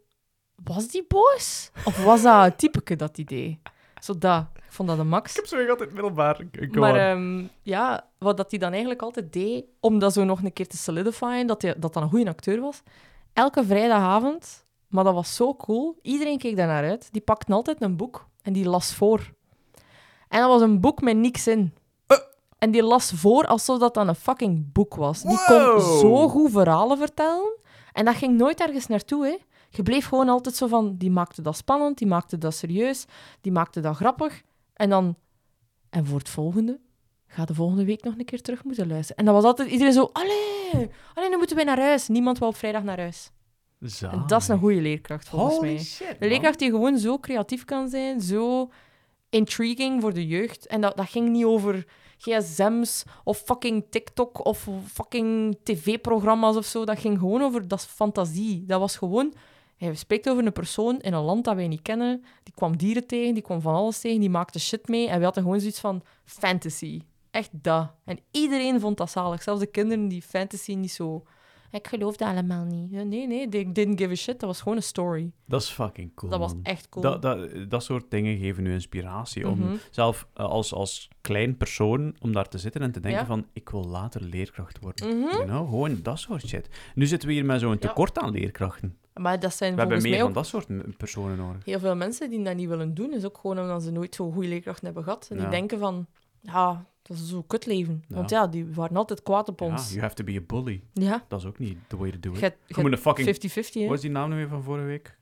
Was 0.63 0.87
die 0.87 1.05
boos? 1.07 1.71
Of 1.85 2.03
was 2.03 2.21
dat 2.21 2.43
het 2.43 2.57
typeke 2.57 2.95
dat 2.95 3.15
die 3.15 3.25
deed? 3.25 3.57
Zo 3.99 4.17
dat. 4.17 4.45
Ik 4.55 4.73
vond 4.73 4.89
dat 4.89 4.97
de 4.97 5.03
max. 5.03 5.29
Ik 5.31 5.35
heb 5.35 5.45
zo 5.45 5.69
altijd 5.69 5.93
middelbaar. 5.93 6.41
Maar 6.71 6.95
ehm, 6.95 7.45
ja, 7.61 8.09
wat 8.17 8.37
dat 8.37 8.51
hij 8.51 8.59
dan 8.59 8.71
eigenlijk 8.71 9.01
altijd 9.01 9.33
deed, 9.33 9.65
om 9.79 9.99
dat 9.99 10.13
zo 10.13 10.23
nog 10.23 10.43
een 10.43 10.53
keer 10.53 10.67
te 10.67 10.77
solidifyen, 10.77 11.47
dat 11.47 11.61
hij 11.61 11.79
dat 11.79 11.93
dan 11.93 12.03
een 12.03 12.09
goede 12.09 12.29
acteur 12.29 12.61
was. 12.61 12.81
Elke 13.33 13.65
vrijdagavond, 13.65 14.65
maar 14.87 15.03
dat 15.03 15.13
was 15.13 15.35
zo 15.35 15.55
cool, 15.55 15.99
iedereen 16.01 16.37
keek 16.37 16.55
daar 16.55 16.67
naar 16.67 16.83
uit, 16.83 17.09
die 17.11 17.21
pakte 17.21 17.53
altijd 17.53 17.81
een 17.81 17.97
boek 17.97 18.27
en 18.41 18.53
die 18.53 18.69
las 18.69 18.93
voor. 18.93 19.33
En 20.27 20.39
dat 20.39 20.49
was 20.49 20.61
een 20.61 20.79
boek 20.79 21.01
met 21.01 21.17
niks 21.17 21.47
in. 21.47 21.73
Eh. 22.07 22.17
En 22.57 22.71
die 22.71 22.83
las 22.83 23.11
voor 23.11 23.45
alsof 23.45 23.79
dat 23.79 23.93
dan 23.93 24.07
een 24.07 24.15
fucking 24.15 24.71
boek 24.71 24.95
was. 24.95 25.21
Die 25.21 25.37
kon 25.45 25.81
zo 25.81 26.27
goed 26.27 26.51
verhalen 26.51 26.97
vertellen. 26.97 27.55
En 27.93 28.05
dat 28.05 28.15
ging 28.15 28.37
nooit 28.37 28.61
ergens 28.61 28.87
naartoe, 28.87 29.25
hè. 29.25 29.37
Je 29.69 29.83
bleef 29.83 30.07
gewoon 30.07 30.29
altijd 30.29 30.55
zo 30.55 30.67
van... 30.67 30.95
Die 30.97 31.11
maakte 31.11 31.41
dat 31.41 31.57
spannend, 31.57 31.97
die 31.97 32.07
maakte 32.07 32.37
dat 32.37 32.55
serieus, 32.55 33.05
die 33.41 33.51
maakte 33.51 33.79
dat 33.79 33.95
grappig. 33.95 34.41
En 34.73 34.89
dan... 34.89 35.15
En 35.89 36.05
voor 36.05 36.19
het 36.19 36.29
volgende 36.29 36.79
ga 37.27 37.45
de 37.45 37.53
volgende 37.53 37.85
week 37.85 38.03
nog 38.03 38.17
een 38.17 38.25
keer 38.25 38.41
terug 38.41 38.63
moeten 38.63 38.87
luisteren. 38.87 39.17
En 39.17 39.25
dat 39.25 39.33
was 39.33 39.43
altijd 39.43 39.69
iedereen 39.69 39.93
zo... 39.93 40.09
Allee, 40.13 40.89
allee, 41.13 41.29
nu 41.29 41.37
moeten 41.37 41.55
wij 41.55 41.65
naar 41.65 41.79
huis. 41.79 42.07
Niemand 42.07 42.39
wil 42.39 42.47
op 42.47 42.55
vrijdag 42.55 42.83
naar 42.83 42.99
huis. 42.99 43.31
En 44.01 44.23
dat 44.27 44.41
is 44.41 44.47
een 44.47 44.59
goede 44.59 44.81
leerkracht, 44.81 45.29
volgens 45.29 45.55
Holy 45.55 45.73
mij. 45.73 45.83
shit, 45.83 46.15
leerkracht 46.19 46.59
die 46.59 46.69
gewoon 46.69 46.97
zo 46.97 47.19
creatief 47.19 47.65
kan 47.65 47.89
zijn, 47.89 48.21
zo 48.21 48.69
intriguing 49.29 50.01
voor 50.01 50.13
de 50.13 50.27
jeugd. 50.27 50.67
En 50.67 50.81
dat, 50.81 50.97
dat 50.97 51.09
ging 51.09 51.29
niet 51.29 51.45
over 51.45 51.85
gsm's 52.17 53.03
of 53.23 53.37
fucking 53.37 53.85
TikTok 53.89 54.45
of 54.45 54.67
fucking 54.85 55.57
tv-programma's 55.63 56.55
of 56.55 56.65
zo. 56.65 56.85
Dat 56.85 56.99
ging 56.99 57.19
gewoon 57.19 57.41
over, 57.41 57.67
dat 57.67 57.79
is 57.79 57.85
fantasie. 57.85 58.65
Dat 58.65 58.79
was 58.79 58.97
gewoon, 58.97 59.33
hij 59.77 59.95
spreekt 59.95 60.29
over 60.29 60.45
een 60.45 60.51
persoon 60.51 60.99
in 60.99 61.13
een 61.13 61.23
land 61.23 61.43
dat 61.45 61.55
wij 61.55 61.67
niet 61.67 61.81
kennen. 61.81 62.23
Die 62.43 62.53
kwam 62.53 62.77
dieren 62.77 63.07
tegen, 63.07 63.33
die 63.33 63.43
kwam 63.43 63.61
van 63.61 63.73
alles 63.75 63.99
tegen, 63.99 64.19
die 64.19 64.29
maakte 64.29 64.59
shit 64.59 64.87
mee. 64.87 65.07
En 65.09 65.17
we 65.17 65.23
hadden 65.23 65.43
gewoon 65.43 65.59
zoiets 65.59 65.79
van 65.79 66.01
fantasy. 66.25 67.01
Echt 67.31 67.49
dat. 67.51 67.91
En 68.05 68.19
iedereen 68.31 68.79
vond 68.79 68.97
dat 68.97 69.11
zalig. 69.11 69.43
Zelfs 69.43 69.59
de 69.59 69.67
kinderen 69.67 70.07
die 70.07 70.21
fantasy 70.21 70.73
niet 70.73 70.91
zo... 70.91 71.23
Ik 71.71 71.87
geloof 71.87 72.15
dat 72.17 72.27
allemaal 72.27 72.63
niet. 72.65 72.91
Nee, 72.91 73.27
nee, 73.27 73.49
they 73.49 73.71
didn't 73.71 73.99
give 73.99 74.11
a 74.11 74.15
shit. 74.15 74.39
Dat 74.39 74.49
was 74.49 74.61
gewoon 74.61 74.77
een 74.77 74.83
story. 74.83 75.31
Dat 75.45 75.61
is 75.61 75.69
fucking 75.69 76.11
cool, 76.15 76.31
Dat 76.31 76.39
was 76.39 76.53
man. 76.53 76.63
echt 76.63 76.89
cool. 76.89 77.03
Dat, 77.03 77.21
dat, 77.21 77.69
dat 77.69 77.83
soort 77.83 78.11
dingen 78.11 78.37
geven 78.37 78.63
nu 78.63 78.73
inspiratie 78.73 79.47
om 79.47 79.59
Mhm. 79.59 79.75
zelf 79.91 80.27
eh, 80.33 80.45
als, 80.45 80.73
als 80.73 81.09
klein 81.21 81.57
persoon 81.57 82.15
om 82.19 82.33
daar 82.33 82.47
te 82.49 82.57
zitten 82.57 82.81
en 82.81 82.91
te 82.91 82.99
denken 82.99 83.21
Ja. 83.21 83.25
van 83.27 83.45
ik 83.53 83.69
wil 83.69 83.85
later 83.85 84.21
leerkracht 84.21 84.79
worden. 84.79 85.19
You 85.19 85.45
know? 85.45 85.69
Gewoon 85.69 85.99
dat 86.03 86.19
soort 86.19 86.47
shit. 86.47 86.69
Nu 86.95 87.05
zitten 87.05 87.27
we 87.27 87.33
hier 87.33 87.45
met 87.45 87.59
zo'n 87.59 87.77
tekort 87.77 88.17
aan 88.19 88.31
leerkrachten. 88.31 88.97
Maar 89.17 89.39
dat 89.39 89.55
zijn 89.55 89.73
We 89.73 89.79
hebben 89.79 90.01
volgens 90.01 90.03
meer 90.03 90.11
mij 90.11 90.19
van 90.19 90.29
ook 90.29 90.33
dat 90.35 90.47
soort 90.47 90.97
personen 90.97 91.37
nodig. 91.37 91.65
heel 91.65 91.79
veel 91.79 91.95
mensen 91.95 92.29
die 92.29 92.43
dat 92.43 92.55
niet 92.55 92.67
willen 92.67 92.93
doen. 92.93 93.13
is 93.13 93.25
ook 93.25 93.37
gewoon 93.37 93.59
omdat 93.59 93.83
ze 93.83 93.91
nooit 93.91 94.15
zo'n 94.15 94.33
goede 94.33 94.47
leerkrachten 94.47 94.85
hebben 94.85 95.03
gehad. 95.03 95.27
En 95.29 95.35
die 95.35 95.45
Ja. 95.45 95.51
denken 95.51 95.79
van, 95.79 96.07
ja, 96.41 96.85
dat 97.01 97.17
is 97.17 97.29
zo'n 97.29 97.47
kutleven. 97.47 98.03
Ja. 98.07 98.15
Want 98.15 98.29
ja, 98.29 98.47
die 98.47 98.65
waren 98.73 98.97
altijd 98.97 99.23
kwaad 99.23 99.47
op 99.49 99.59
Ja, 99.59 99.65
ons. 99.65 99.89
you 99.89 100.01
have 100.01 100.15
to 100.15 100.23
be 100.23 100.35
a 100.37 100.41
bully. 100.47 100.83
Ja, 100.93 101.23
Dat 101.27 101.39
is 101.39 101.45
ook 101.45 101.59
niet 101.59 101.77
the 101.87 101.97
way 101.97 102.11
to 102.11 102.17
do 102.19 102.31
it. 102.31 102.39
je 102.65 102.81
moet 102.81 102.91
een 102.91 102.97
fucking... 102.97 103.27
hebt 103.27 103.69
50-50, 103.69 103.73
hè. 103.73 103.85
Wat 103.85 103.95
is 103.95 104.01
die 104.01 104.11
naam 104.11 104.29
nu 104.29 104.35
weer 104.35 104.47
van 104.47 104.63
vorige 104.63 104.85
week? 104.85 105.17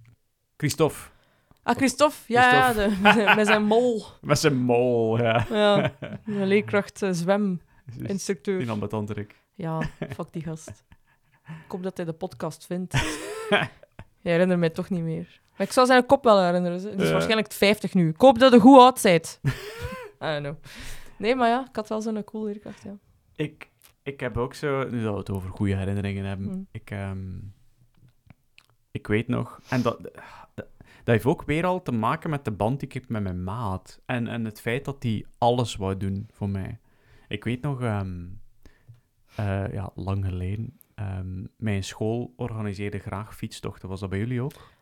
Christophe. 0.57 0.97
Ah, 1.63 1.75
Christophe. 1.75 2.15
Ja, 2.27 2.51
ja 2.53 2.73
de, 2.73 3.33
met, 3.35 3.47
zijn, 3.47 3.63
mol. 3.63 4.03
Met 4.21 4.39
zijn 4.39 4.55
mol, 4.55 5.17
ja. 5.21 5.45
Ja, 5.49 5.93
een 6.25 6.47
leerkracht 6.47 7.01
eh, 7.01 7.09
zweminstructeur. 7.11 8.59
Die 8.59 8.69
ambetanterik. 8.69 9.35
Ja, 9.53 9.81
fuck 10.15 10.27
die 10.31 10.43
gast. 10.43 10.69
Ik 11.47 11.71
hoop 11.71 11.83
dat 11.83 11.97
hij 11.97 12.05
de 12.05 12.13
podcast 12.13 12.65
vindt. 12.65 12.93
Je 14.25 14.31
herinnert 14.31 14.59
mij 14.59 14.69
toch 14.69 14.89
niet 14.89 15.03
meer. 15.03 15.41
Maar 15.57 15.67
ik 15.67 15.73
zou 15.73 15.87
zijn 15.87 16.05
kop 16.05 16.23
wel 16.23 16.43
herinneren. 16.43 16.77
is 16.97 17.05
Ja. 17.07 17.11
waarschijnlijk 17.11 17.51
50 17.51 17.93
nu. 17.93 18.09
Ik 18.09 18.21
hoop 18.21 18.39
dat 18.39 18.53
je 18.53 18.59
goed 18.59 18.79
oud 18.79 19.01
bent. 19.01 19.39
I 19.43 19.51
don't 20.19 20.39
know. 20.41 20.55
Nee, 21.17 21.35
maar 21.35 21.49
ja, 21.49 21.65
ik 21.69 21.75
had 21.75 21.89
wel 21.89 22.01
zo'n 22.01 22.23
cool 22.23 22.45
leerkracht, 22.45 22.83
ja. 22.83 22.97
Ik, 23.35 23.69
ik 24.03 24.19
heb 24.19 24.37
ook 24.37 24.53
zo, 24.53 24.89
nu 24.89 25.03
dat 25.03 25.13
we 25.13 25.19
het 25.19 25.29
over 25.31 25.49
goede 25.49 25.75
herinneringen 25.75 26.25
hebben, 26.25 26.47
Mm. 26.47 26.67
ik, 26.71 26.91
ehm, 26.91 27.27
ik 28.91 29.07
weet 29.07 29.27
nog, 29.27 29.59
en 29.69 29.81
dat, 29.81 29.99
dat, 30.53 30.65
heeft 31.03 31.25
ook 31.25 31.43
weer 31.43 31.65
al 31.65 31.81
te 31.81 31.91
maken 31.91 32.29
met 32.29 32.45
de 32.45 32.51
band 32.51 32.79
die 32.79 32.87
ik 32.87 32.93
heb 32.93 33.09
met 33.09 33.23
mijn 33.23 33.43
maat. 33.43 34.01
En, 34.05 34.27
en 34.27 34.45
het 34.45 34.61
feit 34.61 34.85
dat 34.85 35.03
hij 35.03 35.25
alles 35.37 35.75
wou 35.75 35.97
doen 35.97 36.27
voor 36.33 36.49
mij. 36.49 36.79
Ik 37.27 37.43
weet 37.43 37.61
nog, 37.61 37.81
ehm, 37.81 38.25
eh, 39.35 39.73
ja, 39.73 39.89
lang 39.95 40.25
geleden, 40.25 40.79
ehm, 40.95 41.43
mijn 41.57 41.83
school 41.83 42.33
organiseerde 42.35 42.99
graag 42.99 43.35
fietstochten. 43.35 43.89
Was 43.89 43.99
dat 43.99 44.09
bij 44.09 44.19
jullie 44.19 44.41
ook? 44.41 44.73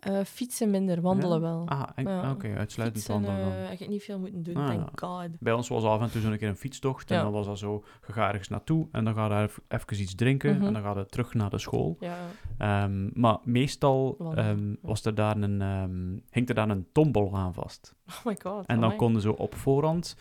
Eh, 0.00 0.20
fietsen 0.24 0.70
minder, 0.70 1.00
wandelen 1.00 1.36
Ja? 1.36 1.42
wel. 1.42 1.68
Ah, 1.68 1.82
Ja. 1.96 2.30
oké, 2.30 2.54
uitsluitend 2.56 3.04
Fietsen, 3.04 3.22
wandelen 3.24 3.52
dan. 3.54 3.62
eh, 3.70 3.78
heb 3.78 3.88
niet 3.88 4.02
veel 4.02 4.18
moeten 4.18 4.42
doen, 4.42 4.56
Ah, 4.56 4.66
thank 4.66 4.80
ja. 5.00 5.06
god. 5.08 5.28
Bij 5.40 5.52
ons 5.52 5.68
was 5.68 5.84
af 5.84 6.00
en 6.00 6.10
toe 6.10 6.20
zo'n 6.20 6.36
keer 6.36 6.48
een 6.48 6.56
fietstocht. 6.56 7.10
En 7.10 7.22
dan 7.22 7.32
was 7.32 7.46
dat 7.46 7.58
zo, 7.58 7.84
je 8.06 8.12
gaat 8.12 8.28
ergens 8.30 8.48
naartoe 8.48 8.88
en 8.92 9.04
dan 9.04 9.14
ga 9.14 9.40
je 9.40 9.48
even, 9.68 10.00
iets 10.00 10.14
drinken. 10.14 10.56
Mhm. 10.56 10.66
En 10.66 10.72
dan 10.72 10.82
ga 10.82 10.98
je 10.98 11.06
terug 11.06 11.34
naar 11.34 11.50
de 11.50 11.58
school. 11.58 11.96
Ja, 12.00 12.16
Ehm, 12.58 13.20
maar 13.20 13.38
meestal 13.44 14.16
ja. 14.34 14.54
was 14.82 15.04
er 15.04 15.14
daar 15.14 15.36
een, 15.36 16.22
hing 16.30 16.48
er 16.48 16.54
daar 16.54 16.68
een 16.70 16.86
tombol 16.92 17.36
aan 17.36 17.54
vast. 17.54 17.94
oh 18.08 18.24
my 18.24 18.36
god. 18.42 18.66
En 18.66 18.80
dan 18.80 18.96
konden 18.96 19.22
ze 19.22 19.36
op 19.36 19.54
voorhand 19.54 20.16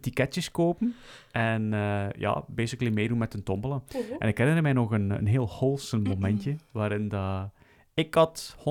ticketjes 0.00 0.50
kopen. 0.50 0.94
En 1.30 1.72
eh, 1.74 2.06
ja, 2.18 2.44
basically 2.46 2.92
meedoen 2.92 3.18
met 3.18 3.34
een 3.34 3.42
tombola. 3.42 3.82
En 4.18 4.28
ik 4.28 4.38
herinner 4.38 4.62
mij 4.62 4.72
nog 4.72 4.90
een, 4.90 5.10
een 5.10 5.26
heel 5.26 5.46
wholesome 5.46 6.08
momentje. 6.08 6.56
waarin 6.72 7.08
dat, 7.08 7.50
ik 7.94 8.14
had 8.14 8.56
100% 8.58 8.62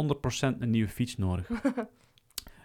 een 0.59 0.69
nieuwe 0.69 0.89
fiets 0.89 1.17
nodig. 1.17 1.49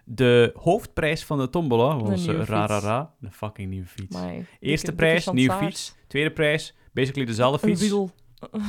De 0.05 0.53
hoofdprijs 0.57 1.25
van 1.25 1.38
de 1.38 1.51
tombola 1.51 1.97
was 1.99 2.27
nieuwe 2.27 2.41
eh, 2.43 2.47
ra, 2.49 2.67
ra, 2.67 2.75
fiets. 2.75 2.85
ra, 2.87 3.15
een 3.21 3.33
fucking 3.33 3.71
nieuwe 3.71 3.87
fiets. 3.87 4.17
Eerste 4.61 4.87
dikke 4.87 4.93
prijs, 4.95 5.27
nieuwe 5.27 5.51
chansaard. 5.51 5.73
fiets. 5.73 5.95
Tweede 6.07 6.31
prijs, 6.31 6.75
basically 6.93 7.27
dezelfde 7.27 7.67
Een 7.69 7.77
fiets. 7.77 7.91
wiel. 7.91 8.11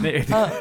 Nee, 0.02 0.24
Ah. 0.34 0.52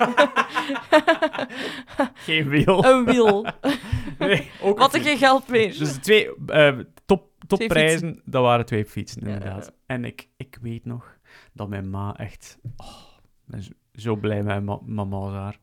geen 2.15 2.49
wiel. 2.49 2.85
een 2.85 3.05
wiel. 3.05 3.47
Nee, 4.19 4.51
ook 4.63 4.79
Wat 4.79 4.95
een 4.95 5.01
er 5.01 5.07
geen 5.07 5.19
geld 5.19 5.49
meer. 5.49 5.79
Dus 5.79 5.93
de 5.95 6.01
twee 6.01 6.45
eh, 6.47 6.79
top, 7.07 7.25
topprijzen, 7.47 8.23
dat 8.25 8.43
waren 8.43 8.67
twee 8.67 8.85
fietsen, 8.85 9.23
inderdaad. 9.23 9.65
ja. 9.67 9.73
En 9.87 10.05
ik, 10.05 10.29
ik 10.37 10.59
weet 10.63 10.85
nog 10.85 11.19
dat 11.53 11.69
mijn 11.69 11.91
ma 11.91 12.17
echt... 12.19 12.59
Oh, 12.77 12.89
zo, 13.95 14.17
blij 14.17 14.37
met 14.37 14.45
mijn 14.47 14.65
ma- 14.65 14.81
mama 14.85 15.19
was. 15.19 15.59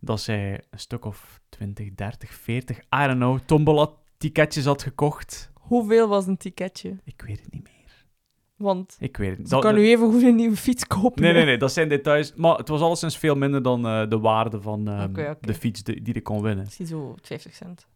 Dat 0.00 0.20
zij 0.20 0.60
een 0.70 0.78
stuk 0.78 1.04
of 1.04 1.40
20, 1.48 1.94
30, 1.94 2.30
40, 2.34 2.78
I 2.78 2.82
don't 2.90 3.14
know, 3.14 3.38
tombola-ticketjes 3.46 4.64
had 4.64 4.82
gekocht. 4.82 5.50
Hoeveel 5.54 6.08
was 6.08 6.26
een 6.26 6.36
ticketje? 6.36 6.96
Ik 7.04 7.22
weet 7.26 7.40
het 7.40 7.52
niet 7.52 7.62
meer. 7.62 7.78
Want 8.56 8.96
Ik 9.00 9.16
weet 9.16 9.28
het 9.28 9.38
niet. 9.38 9.48
ze 9.48 9.54
Dat- 9.54 9.62
kan 9.64 9.74
nu 9.74 9.86
even 9.86 10.10
goed 10.12 10.22
een 10.22 10.34
nieuwe 10.36 10.56
fiets 10.56 10.86
kopen. 10.86 11.22
Nee, 11.22 11.32
nee, 11.32 11.44
nee, 11.44 11.58
dat 11.58 11.72
zijn 11.72 11.88
details. 11.88 12.34
Maar 12.34 12.56
het 12.56 12.68
was 12.68 12.80
alleszins 12.80 13.18
veel 13.18 13.34
minder 13.34 13.62
dan 13.62 13.86
eh, 13.86 14.08
de 14.08 14.18
waarde 14.18 14.60
van 14.60 14.88
ehm, 14.88 15.34
de 15.40 15.54
fiets 15.54 15.82
die, 15.82 16.02
die 16.02 16.14
ik 16.14 16.22
kon 16.24 16.42
winnen. 16.42 16.64
Is 16.66 16.76
die 16.76 16.86
zo 16.86 17.14
50 17.22 17.54
cent? 17.54 17.86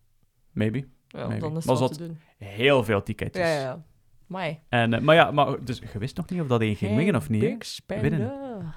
Maybe. 0.53 0.85
Ja, 1.15 1.27
Maybe. 1.27 1.41
dan 1.41 1.57
is 1.57 1.65
Maar 1.65 1.89
doen. 1.99 2.19
Heel 2.39 2.85
veel 2.85 3.03
tickets. 3.03 3.39
Ja, 3.39 3.47
ja. 3.61 3.85
Mai. 4.27 4.59
En, 4.69 4.93
eh, 4.95 5.01
maar 5.01 5.15
ja, 5.15 5.31
maar, 5.31 5.65
dus 5.65 5.83
je 5.93 5.99
wist 5.99 6.17
nog 6.17 6.29
niet 6.31 6.41
of 6.41 6.47
dat 6.47 6.61
één 6.61 6.77
ging 6.77 6.97
winnen 6.97 7.17
of 7.17 7.29
niet. 7.29 7.41
Big. 7.87 8.01
Winnen. 8.01 8.33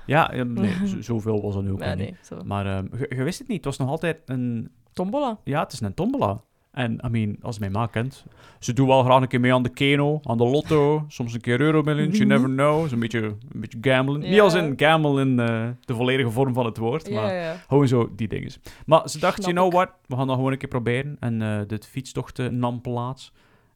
Ja, 0.05 0.31
nee, 0.43 0.73
zoveel 0.99 1.41
was 1.41 1.55
er 1.55 1.63
nu 1.63 1.71
ook 1.71 1.79
Nee, 1.79 1.95
niet. 1.95 2.29
nee. 2.29 2.43
Maar 2.43 2.65
ehm, 2.65 2.85
je, 2.97 3.15
je 3.15 3.23
wist 3.23 3.39
het 3.39 3.47
niet. 3.47 3.57
Het 3.57 3.65
was 3.65 3.77
nog 3.77 3.89
altijd 3.89 4.21
een... 4.25 4.71
Tombola. 4.93 5.39
Ja, 5.43 5.63
het 5.63 5.71
is 5.71 5.79
een 5.79 5.93
tombola. 5.93 6.41
En, 6.77 6.99
I 7.05 7.09
mean, 7.09 7.37
als 7.41 7.59
mijn 7.59 7.71
ma 7.71 7.85
kent, 7.85 8.25
ze 8.59 8.73
doet 8.73 8.87
wel 8.87 9.03
graag 9.03 9.21
een 9.21 9.27
keer 9.27 9.39
mee 9.39 9.53
aan 9.53 9.63
de 9.63 9.69
keno, 9.69 10.19
aan 10.23 10.37
de 10.37 10.43
lotto, 10.43 11.05
soms 11.07 11.33
een 11.33 11.41
keer 11.41 11.61
Euromillions, 11.61 12.17
you 12.17 12.29
never 12.29 12.49
know. 12.49 12.87
Zo'n 12.87 12.99
beetje, 12.99 13.21
een 13.21 13.59
beetje 13.59 13.77
gamblen. 13.81 14.19
Niet 14.19 14.41
als 14.41 14.53
in 14.53 14.73
gamble 14.75 15.21
in 15.21 15.39
eh, 15.39 15.67
de 15.85 15.95
volledige 15.95 16.29
vorm 16.29 16.53
van 16.53 16.65
het 16.65 16.77
woord, 16.77 17.09
maar 17.09 17.33
Ja, 17.33 17.41
ja. 17.41 17.55
gewoon 17.67 17.87
zo 17.87 18.15
die 18.15 18.27
dingen. 18.27 18.51
Maar 18.85 19.09
ze 19.09 19.19
dacht, 19.19 19.41
you 19.41 19.53
know 19.53 19.71
what, 19.71 19.89
we 20.05 20.15
gaan 20.15 20.27
dat 20.27 20.35
gewoon 20.35 20.51
een 20.51 20.57
keer 20.57 20.69
proberen. 20.69 21.17
En 21.19 21.41
eh 21.41 21.59
de 21.67 21.79
fietstocht 21.87 22.39
eh, 22.39 22.47
nam 22.47 22.81
plaats. 22.81 23.33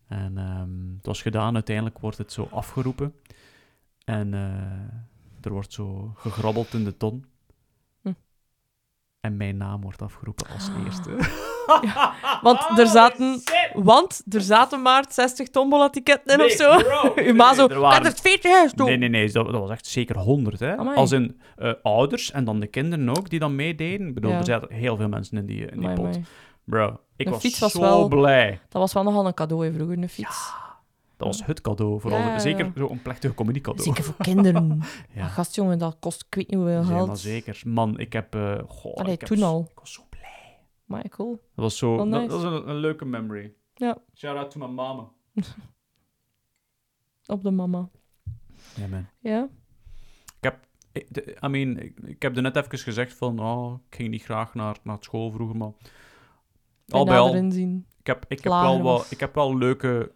En 0.08 0.38
ehm, 0.38 0.96
het 0.98 1.06
was 1.06 1.22
gedaan, 1.22 1.54
uiteindelijk 1.54 2.00
wordt 2.00 2.18
het 2.18 2.32
zo 2.32 2.48
afgeroepen. 2.52 3.14
En 4.06 4.34
er 5.42 5.52
wordt 5.52 5.74
zo 5.74 6.12
gegrabbeld 6.16 6.74
in 6.74 6.84
de 6.84 6.98
ton. 6.98 7.26
En 9.22 9.38
mijn 9.38 9.58
naam 9.58 9.82
wordt 9.82 10.02
afgeroepen 10.02 10.46
als 10.54 10.70
eerste. 10.86 11.10
Want 12.42 12.80
er 12.80 12.88
zaten... 12.88 13.42
Want 13.74 14.22
er 14.30 14.42
zaten 14.42 14.82
maar 14.82 15.06
60 15.10 15.48
tombola-ticketten 15.50 16.40
in 16.40 16.46
of 16.46 16.52
zo. 16.52 16.80
Uw 17.28 17.34
ma 17.34 17.54
zo... 17.54 17.68
er 17.68 17.80
waren- 17.80 18.04
het 18.06 18.22
40 18.22 18.52
huis 18.52 18.72
doen? 18.74 18.86
Nee, 18.86 18.98
nee, 18.98 19.10
nee, 19.10 19.32
dat, 19.32 19.46
dat 19.52 19.60
was 19.62 19.70
echt 19.70 19.86
zeker 19.86 20.18
100. 20.18 20.60
Hè? 20.60 20.78
Amai. 20.78 20.96
Als 20.98 21.12
in 21.12 21.40
eh, 21.58 21.74
ouders 21.84 22.32
en 22.32 22.44
dan 22.46 22.60
de 22.60 22.68
kinderen 22.68 23.10
ook 23.10 23.30
die 23.30 23.40
dan 23.40 23.56
meededen. 23.56 24.08
Ik 24.08 24.14
bedoel, 24.14 24.32
Ja. 24.32 24.38
er 24.38 24.46
zaten 24.46 24.74
heel 24.74 24.96
veel 24.96 25.10
mensen 25.10 25.38
in 25.38 25.46
die, 25.46 25.66
in 25.66 25.80
die 25.80 25.90
Amai, 25.90 25.96
pot. 25.96 26.06
amai. 26.06 26.24
Bro, 26.64 27.00
ik 27.16 27.26
De 27.26 27.32
was, 27.32 27.42
fiets 27.42 27.60
was 27.60 27.72
zo 27.72 27.80
wel- 27.80 28.08
blij. 28.08 28.60
Dat 28.70 28.82
was 28.82 28.94
wel 28.94 29.04
nogal 29.04 29.26
een 29.28 29.34
cadeau 29.34 29.66
hè, 29.66 29.74
vroeger, 29.74 29.98
een 29.98 30.10
fiets. 30.10 30.52
Dat 31.24 31.36
was 31.38 31.46
het 31.46 31.62
cadeau. 31.62 32.00
Vooral, 32.00 32.20
Ja, 32.20 32.26
ja, 32.26 32.32
ja. 32.34 32.40
Zeker 32.40 32.72
zo'n 32.76 33.02
plechtige 33.02 33.34
communiecadeau. 33.34 33.84
Zeker 33.88 34.04
voor 34.04 34.16
kinderen. 34.18 34.68
Ja. 35.14 35.22
Maar 35.22 35.30
Gast, 35.30 35.56
jongen, 35.56 35.80
dat 35.80 35.98
kost 36.00 36.22
ik 36.30 36.36
weet 36.36 36.48
niet 36.48 36.56
hoeveel 36.60 36.80
Ja, 36.80 36.84
geld. 36.84 37.08
maar 37.08 37.18
zeker. 37.18 37.62
Man, 37.66 38.00
ik 38.00 38.14
heb... 38.14 38.36
eh 38.36 38.60
goh, 38.68 38.94
Allee, 38.96 39.14
ik 39.14 39.20
heb 39.20 39.30
toen 39.30 39.38
zo- 39.38 39.46
al. 39.46 39.68
Ik 39.72 39.80
was 39.80 39.94
zo 39.94 40.02
blij. 40.10 40.60
Maar 40.86 41.10
cool. 41.10 41.32
Dat 41.32 41.64
was 41.64 41.78
zo... 41.78 41.98
Dat, 42.10 42.30
dat 42.30 42.40
is 42.40 42.44
een, 42.44 42.70
een 42.70 42.76
leuke 42.76 43.06
memory. 43.06 43.54
Ja. 43.74 43.98
Shout 44.16 44.38
out 44.38 44.52
to 44.52 44.60
my 44.60 44.74
mama. 44.74 45.10
Op 47.26 47.44
de 47.44 47.52
mama. 47.52 47.90
Ja, 48.76 48.88
man. 48.88 49.06
Ja? 49.20 49.50
Ik, 50.94 51.08
de- 51.14 51.38
I 51.44 51.48
mean, 51.48 51.78
ik, 52.06 52.22
heb 52.22 52.36
er 52.36 52.42
net 52.42 52.56
even 52.56 52.78
gezegd 52.78 53.14
van... 53.14 53.40
Oh, 53.40 53.80
ik 53.90 53.96
ging 53.96 54.10
niet 54.10 54.24
graag 54.24 54.54
naar, 54.54 54.78
naar 54.84 54.98
school 55.00 55.32
vroeger, 55.32 55.58
maar... 55.58 55.72
Al 56.88 57.06
bij 57.06 57.20
al, 57.20 57.52
zien. 57.52 57.86
ik 58.00 58.08
heb, 58.08 58.26
ik, 58.28 58.44
heb 58.44 58.52
wel 58.54 58.82
was. 58.82 59.12
ik 59.12 59.20
heb 59.20 59.36
wel 59.36 59.58
leuke 59.58 60.12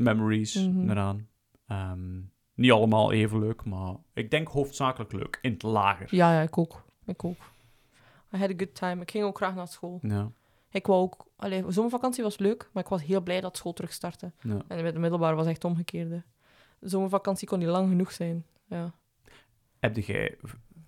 memories 0.00 0.54
Mhm. 0.54 0.90
eraan. 0.90 1.28
Ehm, 1.66 2.20
niet 2.54 2.70
allemaal 2.72 3.12
even 3.12 3.38
leuk, 3.38 3.64
maar 3.64 3.94
ik 4.14 4.30
denk 4.30 4.48
hoofdzakelijk 4.48 5.12
leuk. 5.12 5.38
In 5.42 5.52
het 5.52 5.62
lager. 5.62 6.14
Ja, 6.14 6.32
ja, 6.32 6.40
ik 6.40 6.58
ook. 6.58 6.84
Ik 7.06 7.24
ook. 7.24 7.38
I 8.34 8.36
had 8.38 8.50
a 8.50 8.54
good 8.56 8.74
time. 8.74 9.02
Ik 9.02 9.10
ging 9.10 9.24
ook 9.24 9.36
graag 9.36 9.54
naar 9.54 9.68
school. 9.68 9.98
Ja, 10.02 10.30
Ik 10.70 10.86
wou 10.86 11.00
ook... 11.02 11.26
Allee, 11.36 11.64
zomervakantie 11.68 12.22
was 12.22 12.38
leuk, 12.38 12.68
maar 12.72 12.82
ik 12.82 12.88
was 12.88 13.04
heel 13.04 13.20
blij 13.20 13.40
dat 13.40 13.56
school 13.56 13.72
terug 13.72 13.92
startte. 13.92 14.32
ja. 14.40 14.62
En 14.68 14.82
met 14.82 14.94
de 14.94 15.00
middelbare 15.00 15.36
was 15.36 15.46
echt 15.46 15.64
omgekeerde. 15.64 16.22
De 16.78 16.88
zomervakantie 16.88 17.48
kon 17.48 17.58
niet 17.58 17.68
lang 17.68 17.88
genoeg 17.88 18.12
zijn. 18.12 18.44
Ja. 18.66 18.92
Heb 19.78 19.96
jij... 19.96 20.36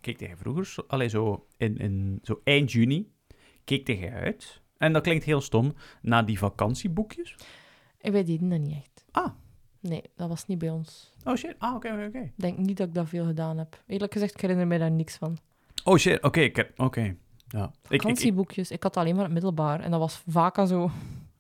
Keek 0.01 0.21
jij 0.21 0.37
vroeger... 0.37 0.75
Allee, 0.87 1.09
zo, 1.09 1.47
in, 1.57 1.77
in, 1.77 2.19
zo 2.23 2.41
eind 2.45 2.73
juni... 2.73 3.13
Keek 3.65 3.87
jij 3.87 4.13
uit... 4.13 4.61
En 4.77 4.93
dat 4.93 5.03
klinkt 5.03 5.25
heel 5.25 5.41
stom... 5.41 5.75
Naar 6.03 6.27
die 6.27 6.39
vakantieboekjes? 6.39 7.37
Wij 8.01 8.25
deden 8.25 8.49
dat 8.49 8.59
niet 8.61 8.77
echt. 8.77 9.02
Ah. 9.13 9.27
Nee, 9.81 10.03
dat 10.17 10.29
was 10.29 10.47
niet 10.47 10.59
bij 10.59 10.71
ons. 10.71 11.13
Oh 11.25 11.35
shit. 11.37 11.55
Ah, 11.59 11.75
oké, 11.75 11.89
oké, 11.93 12.05
oké. 12.09 12.19
Ik 12.19 12.33
denk 12.35 12.59
niet 12.59 12.77
dat 12.77 12.89
ik 12.89 12.95
dat 12.95 13.09
veel 13.09 13.25
gedaan 13.25 13.59
heb. 13.59 13.83
Eerlijk 13.87 14.13
gezegd, 14.13 14.35
ik 14.35 14.41
herinner 14.41 14.67
mij 14.67 14.79
daar 14.79 14.91
niks 14.91 15.17
van. 15.17 15.39
Oh 15.85 15.97
shit, 15.99 16.23
oké. 16.23 16.41
ik 16.41 16.57
heb- 16.57 16.81
Oké. 16.81 17.01
Ja. 17.01 17.65
Ik, 17.65 17.71
ik, 17.83 17.91
ik, 17.93 18.01
Vakantieboekjes. 18.01 18.71
Ik 18.71 18.83
had 18.83 18.97
alleen 18.97 19.15
maar 19.15 19.25
het 19.25 19.33
middelbaar. 19.33 19.81
En 19.81 19.91
dat 19.91 20.01
was 20.01 20.23
vaak 20.29 20.59
al 20.59 20.67
zo... 20.67 20.91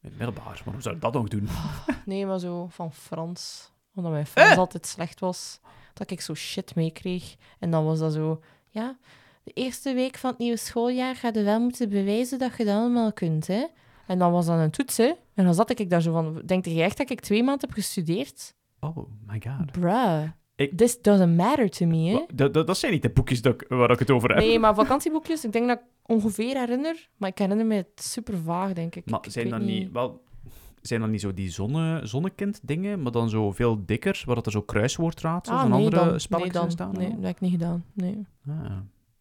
middelbaar, 0.01 0.61
waarom 0.65 0.83
zou 0.83 0.95
ik 0.95 1.01
dat 1.01 1.13
nog 1.13 1.29
doen? 1.29 1.49
Nee, 2.05 2.27
maar 2.27 2.39
zo 2.39 2.67
van 2.71 2.93
Frans. 2.93 3.71
Omdat 3.95 4.13
mijn 4.13 4.27
Frans 4.27 4.51
Eh? 4.51 4.59
altijd 4.59 4.87
slecht 4.87 5.21
was. 5.21 5.61
Dat 5.95 6.11
ik 6.11 6.21
zo 6.21 6.35
shit 6.35 6.75
meekreeg. 6.75 7.37
En 7.59 7.71
dan 7.71 7.85
was 7.85 7.99
dat 7.99 8.13
zo... 8.13 8.41
Ja, 8.69 8.97
de 9.45 9.51
eerste 9.53 9.95
week 9.95 10.17
van 10.17 10.31
het 10.31 10.39
nieuwe 10.39 10.57
schooljaar 10.57 11.17
ga 11.17 11.31
je 11.33 11.43
wel 11.43 11.61
moeten 11.61 11.89
bewijzen 11.89 12.39
dat 12.39 12.57
je 12.57 12.65
dat 12.65 12.75
allemaal 12.77 13.13
kunt, 13.13 13.47
hè. 13.47 13.67
En 14.13 14.19
dan 14.19 14.33
was 14.33 14.47
dat 14.47 14.59
een 14.59 14.71
toets, 14.71 14.97
hè. 14.97 15.13
En 15.35 15.45
dan 15.45 15.55
zat 15.55 15.79
ik 15.81 15.91
daar 15.91 16.03
zo 16.03 16.13
van... 16.13 16.43
Denk 16.47 16.65
je 16.65 16.83
echt 16.83 16.97
dat 16.97 17.11
ik 17.11 17.21
twee 17.21 17.43
maanden 17.43 17.69
heb 17.69 17.77
gestudeerd? 17.77 18.55
Oh 18.81 18.97
my 19.27 19.43
god. 19.47 19.73
Bruh. 19.73 20.23
Ik- 20.57 20.77
This 20.77 21.03
doesn't 21.03 21.37
matter 21.37 21.71
to 21.71 21.87
me, 21.87 21.97
hè. 22.11 22.25
Dat, 22.35 22.55
dat, 22.55 22.67
dat 22.67 22.79
zijn 22.79 22.93
niet 22.93 23.03
de 23.03 23.11
boekjes 23.11 23.43
dat 23.43 23.65
waar 23.69 23.91
ik 23.91 23.99
het 23.99 24.11
over 24.11 24.29
heb. 24.29 24.39
Nee, 24.39 24.59
maar 24.59 24.75
vakantieboekjes, 24.75 25.45
ik 25.45 25.53
denk 25.53 25.69
dat 25.69 25.79
ik 25.79 25.85
ongeveer 26.07 26.59
herinner. 26.59 27.09
Maar 27.17 27.29
ik 27.29 27.39
herinner 27.39 27.67
me 27.67 27.75
het 27.75 28.03
super 28.03 28.39
vaag, 28.39 28.73
denk 28.73 28.95
ik. 28.97 29.11
Maar 29.11 29.21
Ik 29.23 29.31
zijn 29.31 29.49
dat 29.49 29.61
niet... 29.61 29.93
Wel, 29.93 30.23
zijn 30.83 31.01
dat 31.01 31.11
niet 31.11 31.21
zo 31.21 31.35
die 31.35 31.51
zonne, 31.51 32.01
zonnekind 32.07 32.61
dingen, 32.63 33.03
maar 33.03 33.13
dan 33.13 33.29
zo 33.31 33.51
veel 33.51 33.85
dikker, 33.87 34.23
waar 34.27 34.35
dat 34.35 34.47
er 34.47 34.53
zo 34.53 34.63
kruiswoordraadsels 34.63 35.59
Ah, 35.59 35.65
en 35.65 35.71
nee, 35.71 35.85
andere 35.85 35.97
dan. 36.05 36.21
spelletjes 36.21 36.53
nee, 36.53 36.63
in 36.63 36.69
dan. 36.69 36.71
staan? 36.71 36.93
Nee, 37.03 37.11
dat 37.15 37.25
heb 37.25 37.35
ik 37.35 37.41
niet 37.41 37.51
gedaan. 37.51 37.85
Nee. 37.93 38.27
Ah, 38.49 38.71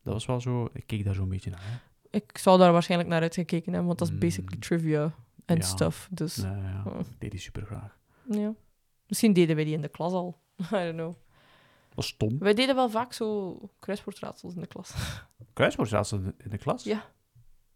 dat 0.04 0.13
was 0.13 0.25
wel 0.25 0.39
zo... 0.41 0.69
Ik 0.73 0.84
keek 0.88 1.04
daar 1.06 1.13
zo 1.13 1.21
een 1.21 1.30
beetje 1.30 1.49
naar. 1.49 1.60
hè. 1.63 1.89
Ik 2.12 2.38
zou 2.38 2.58
daar 2.58 2.71
waarschijnlijk 2.71 3.10
naar 3.10 3.21
uitgekeken 3.21 3.67
hebben, 3.74 3.86
want 3.88 4.00
dat 4.00 4.08
is 4.08 4.13
Mm. 4.13 4.19
basically 4.19 4.60
trivia 4.60 5.13
en 5.45 5.56
Ja. 5.56 5.62
stuff. 5.63 6.08
Dus 6.12 6.36
Nee, 6.38 6.62
ja, 6.62 6.84
Oh. 6.88 7.00
deed 7.19 7.32
die 7.32 7.39
super 7.39 7.65
graag. 7.65 7.97
ja. 8.30 8.54
Misschien 9.08 9.34
deden 9.34 9.56
wij 9.56 9.65
die 9.65 9.74
in 9.74 9.82
de 9.82 9.88
klas 9.88 10.12
al. 10.13 10.39
I 10.58 10.65
don't 10.69 10.93
know. 10.93 11.15
Dat 11.88 11.95
was 11.95 12.08
stom. 12.08 12.38
Wij 12.39 12.54
deden 12.54 12.76
wel 12.76 12.89
vaak 12.89 13.13
zo 13.13 13.58
kruiswoordraadsels 13.80 14.54
in 14.54 14.62
de 14.62 14.67
klas. 14.67 14.93
Kruiswoordraadsels 15.54 16.21
in 16.38 16.50
de 16.50 16.58
klas? 16.58 16.84
Ja. 16.84 17.04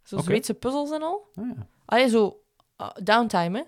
Zo 0.04 0.15
Oké. 0.15 0.24
Zweedse 0.26 0.54
puzzels 0.54 0.91
en 0.91 1.02
al. 1.02 1.30
Ah, 1.36 1.50
ja. 1.58 1.67
Allee, 1.86 2.10
zo 2.10 2.41
uh, 2.82 2.89
downtime, 3.04 3.58
hè. 3.58 3.63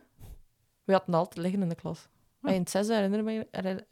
We 0.84 0.92
hadden 0.94 1.12
dat 1.12 1.20
altijd 1.22 1.38
liggen 1.46 1.62
in 1.62 1.70
de 1.70 1.76
klas. 1.76 2.08
Ah. 2.42 2.50
En 2.50 2.54
in 2.56 2.62
het 2.62 2.70
zesde 2.70 2.94
herinner, 2.94 3.46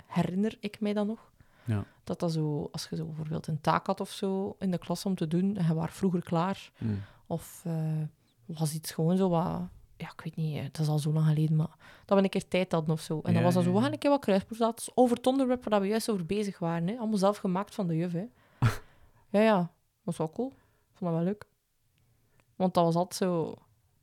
herinner- 0.05 0.57
ik 0.59 0.79
mij 0.79 0.93
dan 0.93 1.07
nog. 1.07 1.31
Ja. 1.65 1.85
Dat 2.03 2.19
dat 2.19 2.31
zo, 2.31 2.69
als 2.71 2.87
je 2.89 2.95
zo 2.95 3.05
bijvoorbeeld 3.05 3.47
een 3.47 3.61
taak 3.61 3.85
had 3.87 3.99
of 3.99 4.09
zo 4.09 4.55
in 4.59 4.71
de 4.71 4.77
klas 4.77 5.05
om 5.05 5.15
te 5.15 5.27
doen, 5.27 5.57
en 5.57 5.65
je 5.67 5.73
was 5.73 5.89
vroeger 5.91 6.23
klaar, 6.23 6.71
Mm. 6.79 7.01
of 7.27 7.61
eh, 7.65 7.73
was 8.45 8.73
iets 8.73 8.91
gewoon 8.91 9.17
zo 9.17 9.29
wat... 9.29 9.61
Ja, 9.97 10.11
ik 10.11 10.21
weet 10.23 10.35
niet, 10.35 10.63
het 10.63 10.79
is 10.79 10.87
al 10.87 10.99
zo 10.99 11.13
lang 11.13 11.25
geleden, 11.27 11.55
maar 11.55 11.75
dat 12.05 12.17
we 12.17 12.23
een 12.23 12.29
keer 12.29 12.47
tijd 12.47 12.71
hadden 12.71 12.91
of 12.93 13.01
zo. 13.01 13.13
En 13.23 13.29
Ja, 13.29 13.33
dan 13.33 13.43
was 13.43 13.53
dat 13.53 13.63
zo, 13.63 13.73
we 13.73 13.81
gaan 13.81 13.91
een 13.91 13.97
keer 13.97 14.09
wat 14.09 14.19
kruisproefdaad 14.21 14.91
over 14.95 15.15
het 15.17 15.27
onderwerp 15.27 15.69
waar 15.69 15.81
we 15.81 15.87
juist 15.87 16.09
over 16.11 16.25
bezig 16.25 16.59
waren. 16.59 16.87
Hè. 16.87 16.97
Allemaal 16.97 17.17
zelf 17.17 17.37
gemaakt 17.37 17.75
van 17.75 17.87
de 17.87 17.95
juf, 17.95 18.11
hè. 18.11 18.25
ja, 19.29 19.41
ja, 19.41 19.57
dat 19.57 19.69
was 20.03 20.17
wel 20.17 20.29
cool. 20.31 20.53
Vond 20.93 21.11
dat 21.11 21.13
wel 21.13 21.23
leuk. 21.23 21.45
Want 22.55 22.73
dat 22.73 22.83
was 22.83 22.95
altijd 22.95 23.15
zo 23.15 23.53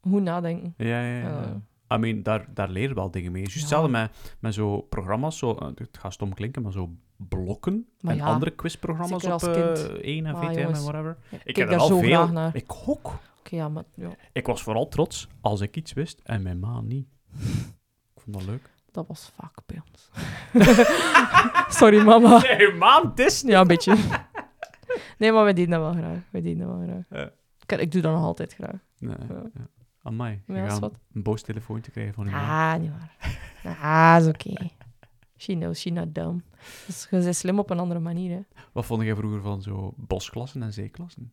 goed 0.00 0.22
nadenken. 0.22 0.74
Ja, 0.76 0.86
ja, 1.02 1.18
ja. 1.18 1.42
Ja. 1.42 1.60
I 1.94 1.98
mean, 1.98 2.22
daar, 2.22 2.46
daar 2.54 2.68
leer 2.70 2.88
je 2.88 2.94
wel 2.94 3.10
dingen 3.10 3.32
mee. 3.32 3.42
Juist 3.42 3.58
hetzelfde 3.58 3.88
met, 3.90 4.36
met 4.38 4.54
zo 4.54 4.80
programma's, 4.80 5.38
zo, 5.38 5.54
eh, 5.54 5.68
het 5.74 5.98
gaat 5.98 6.12
stom 6.12 6.34
klinken, 6.34 6.62
maar 6.62 6.72
zo 6.72 6.90
blokken 7.16 7.86
Maar 8.00 8.12
en 8.12 8.18
ja, 8.18 8.24
andere 8.24 8.50
quizprogramma's 8.50 9.24
op 9.24 9.40
kind. 9.40 9.56
eh 9.56 10.16
1 10.16 10.26
en 10.26 10.32
Maar 10.32 10.44
VTM 10.44 10.58
en 10.58 10.82
whatever. 10.82 11.16
Ik 11.30 11.38
kijk 11.54 11.56
heb 11.56 11.70
er 11.70 11.76
al 11.78 11.98
veel. 11.98 12.50
Ik. 12.52 12.70
Oké, 12.86 13.56
ja, 13.56 13.68
maar 13.68 13.84
ja, 13.94 14.08
Ik 14.32 14.46
was 14.46 14.62
vooral 14.62 14.88
trots 14.88 15.28
als 15.40 15.60
ik 15.60 15.76
iets 15.76 15.92
wist 15.92 16.20
en 16.24 16.42
mijn 16.42 16.58
ma 16.60 16.80
niet. 16.80 17.06
Ik 18.14 18.20
vond 18.22 18.36
dat 18.36 18.44
leuk. 18.44 18.70
dat 18.90 19.06
was 19.06 19.32
vaak 19.36 19.54
bij 19.66 19.82
ons. 19.90 20.10
Sorry, 21.78 22.04
mama. 22.04 22.38
Nee, 22.58 22.72
ma, 22.72 23.02
het 23.08 23.18
is 23.18 23.40
Ja, 23.40 23.60
een 23.60 23.66
beetje. 23.66 23.96
Nee, 25.18 25.32
maar 25.32 25.44
wij 25.44 25.52
deden 25.52 25.70
dat 25.70 25.80
wel 25.80 25.92
graag. 26.02 26.18
Deden 26.32 26.58
dat 26.58 26.68
wel 26.68 26.82
graag. 26.82 27.04
Ja. 27.22 27.30
Ik, 27.66 27.80
ik 27.80 27.92
doe 27.92 28.02
dat 28.02 28.12
nog 28.12 28.22
altijd 28.24 28.54
graag. 28.54 28.80
Nee, 28.98 29.16
Ja, 30.46 30.64
is 30.64 30.70
gaat 30.70 30.78
wat. 30.80 30.94
een 31.12 31.22
boos 31.22 31.42
telefoontje 31.42 31.90
krijgen 31.92 32.14
van. 32.14 32.28
Ah, 32.28 32.74
niet 32.80 32.90
waar. 32.90 33.76
Ah, 33.82 34.16
is 34.20 34.26
oké. 34.28 34.52
She 35.36 35.52
knows 35.54 35.80
she 35.80 35.90
not 35.90 36.14
dumb. 36.14 36.42
Dus 36.86 37.06
je 37.10 37.18
bent 37.18 37.36
slim 37.36 37.58
op 37.58 37.70
een 37.70 37.78
andere 37.78 38.00
manier, 38.00 38.30
hè. 38.36 38.40
Wat 38.72 38.86
vond 38.86 39.02
jij 39.02 39.14
vroeger 39.14 39.40
van 39.40 39.62
zo 39.62 39.94
bosklassen 39.96 40.62
en 40.62 40.72
zeeklassen? 40.72 41.32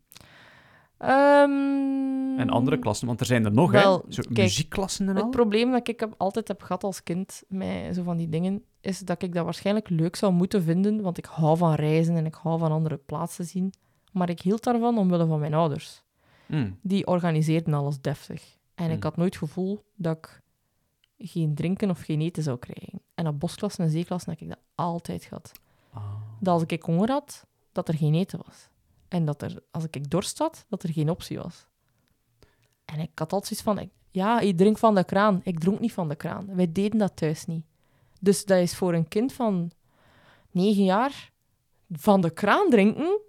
Ehm, 0.97 2.39
En 2.39 2.49
andere 2.49 2.79
klassen, 2.79 3.07
want 3.07 3.19
er 3.19 3.25
zijn 3.25 3.45
er 3.45 3.51
nog, 3.51 3.71
wel, 3.71 4.03
hè? 4.05 4.13
Zo 4.13 4.21
kijk, 4.21 4.37
muziekklassen 4.37 5.09
en 5.09 5.15
Het 5.15 5.23
al. 5.23 5.29
probleem 5.29 5.71
dat 5.71 5.87
ik 5.87 5.99
heb, 5.99 6.13
altijd 6.17 6.47
heb 6.47 6.61
gehad 6.61 6.83
als 6.83 7.03
kind 7.03 7.43
met 7.47 7.95
zo 7.95 8.03
van 8.03 8.17
die 8.17 8.29
dingen, 8.29 8.63
is 8.81 8.99
dat 8.99 9.21
ik 9.21 9.33
dat 9.33 9.43
waarschijnlijk 9.43 9.89
leuk 9.89 10.15
zou 10.15 10.33
moeten 10.33 10.63
vinden, 10.63 11.01
want 11.01 11.17
ik 11.17 11.25
hou 11.25 11.57
van 11.57 11.73
reizen 11.73 12.15
en 12.15 12.25
ik 12.25 12.33
hou 12.33 12.59
van 12.59 12.71
andere 12.71 12.97
plaatsen 12.97 13.45
zien. 13.45 13.73
Maar 14.11 14.29
ik 14.29 14.41
hield 14.41 14.63
daarvan 14.63 14.97
omwille 14.97 15.25
van 15.27 15.39
mijn 15.39 15.53
ouders. 15.53 16.03
Mm. 16.45 16.77
Die 16.81 17.07
organiseerden 17.07 17.73
alles 17.73 18.01
deftig. 18.01 18.57
En 18.79 18.85
Hmm. 18.85 18.93
ik 18.95 19.03
had 19.03 19.17
nooit 19.17 19.33
het 19.33 19.43
gevoel 19.43 19.83
dat 19.95 20.17
ik 20.17 20.41
geen 21.17 21.55
drinken 21.55 21.89
of 21.89 22.01
geen 22.01 22.21
eten 22.21 22.43
zou 22.43 22.57
krijgen. 22.59 23.01
En 23.15 23.27
op 23.27 23.39
bosklassen 23.39 23.83
en 23.83 23.89
zeeklassen 23.91 24.31
heb 24.31 24.41
ik 24.41 24.47
dat 24.49 24.59
altijd 24.75 25.23
gehad. 25.23 25.51
Ah. 25.93 26.03
Dat 26.39 26.53
als 26.53 26.63
ik 26.67 26.81
honger 26.83 27.09
had, 27.09 27.45
dat 27.71 27.87
er 27.87 27.93
geen 27.95 28.13
eten 28.13 28.39
was. 28.45 28.69
En 29.07 29.25
dat 29.25 29.41
er, 29.41 29.63
als 29.71 29.83
ik 29.89 30.09
dorst 30.09 30.37
had, 30.37 30.65
dat 30.69 30.83
er 30.83 30.93
geen 30.93 31.09
optie 31.09 31.37
was. 31.39 31.67
En 32.85 32.99
ik 32.99 33.09
had 33.19 33.33
altijd 33.33 33.45
zoiets 33.45 33.65
van, 33.65 33.79
ik- 33.79 33.93
ja, 34.11 34.39
ik 34.39 34.57
drink 34.57 34.77
van 34.77 34.95
de 34.95 35.03
kraan. 35.03 35.41
Ik 35.43 35.59
dronk 35.59 35.79
niet 35.79 35.93
van 35.93 36.09
de 36.09 36.15
kraan. 36.15 36.55
Wij 36.55 36.71
deden 36.71 36.99
dat 36.99 37.15
thuis 37.15 37.45
niet. 37.45 37.65
Dus 38.19 38.45
dat 38.45 38.57
is 38.59 38.75
voor 38.75 38.93
een 38.93 39.07
kind 39.07 39.33
van 39.33 39.71
negen 40.51 40.83
jaar 40.83 41.31
van 41.91 42.21
de 42.21 42.29
kraan 42.29 42.69
drinken. 42.69 43.19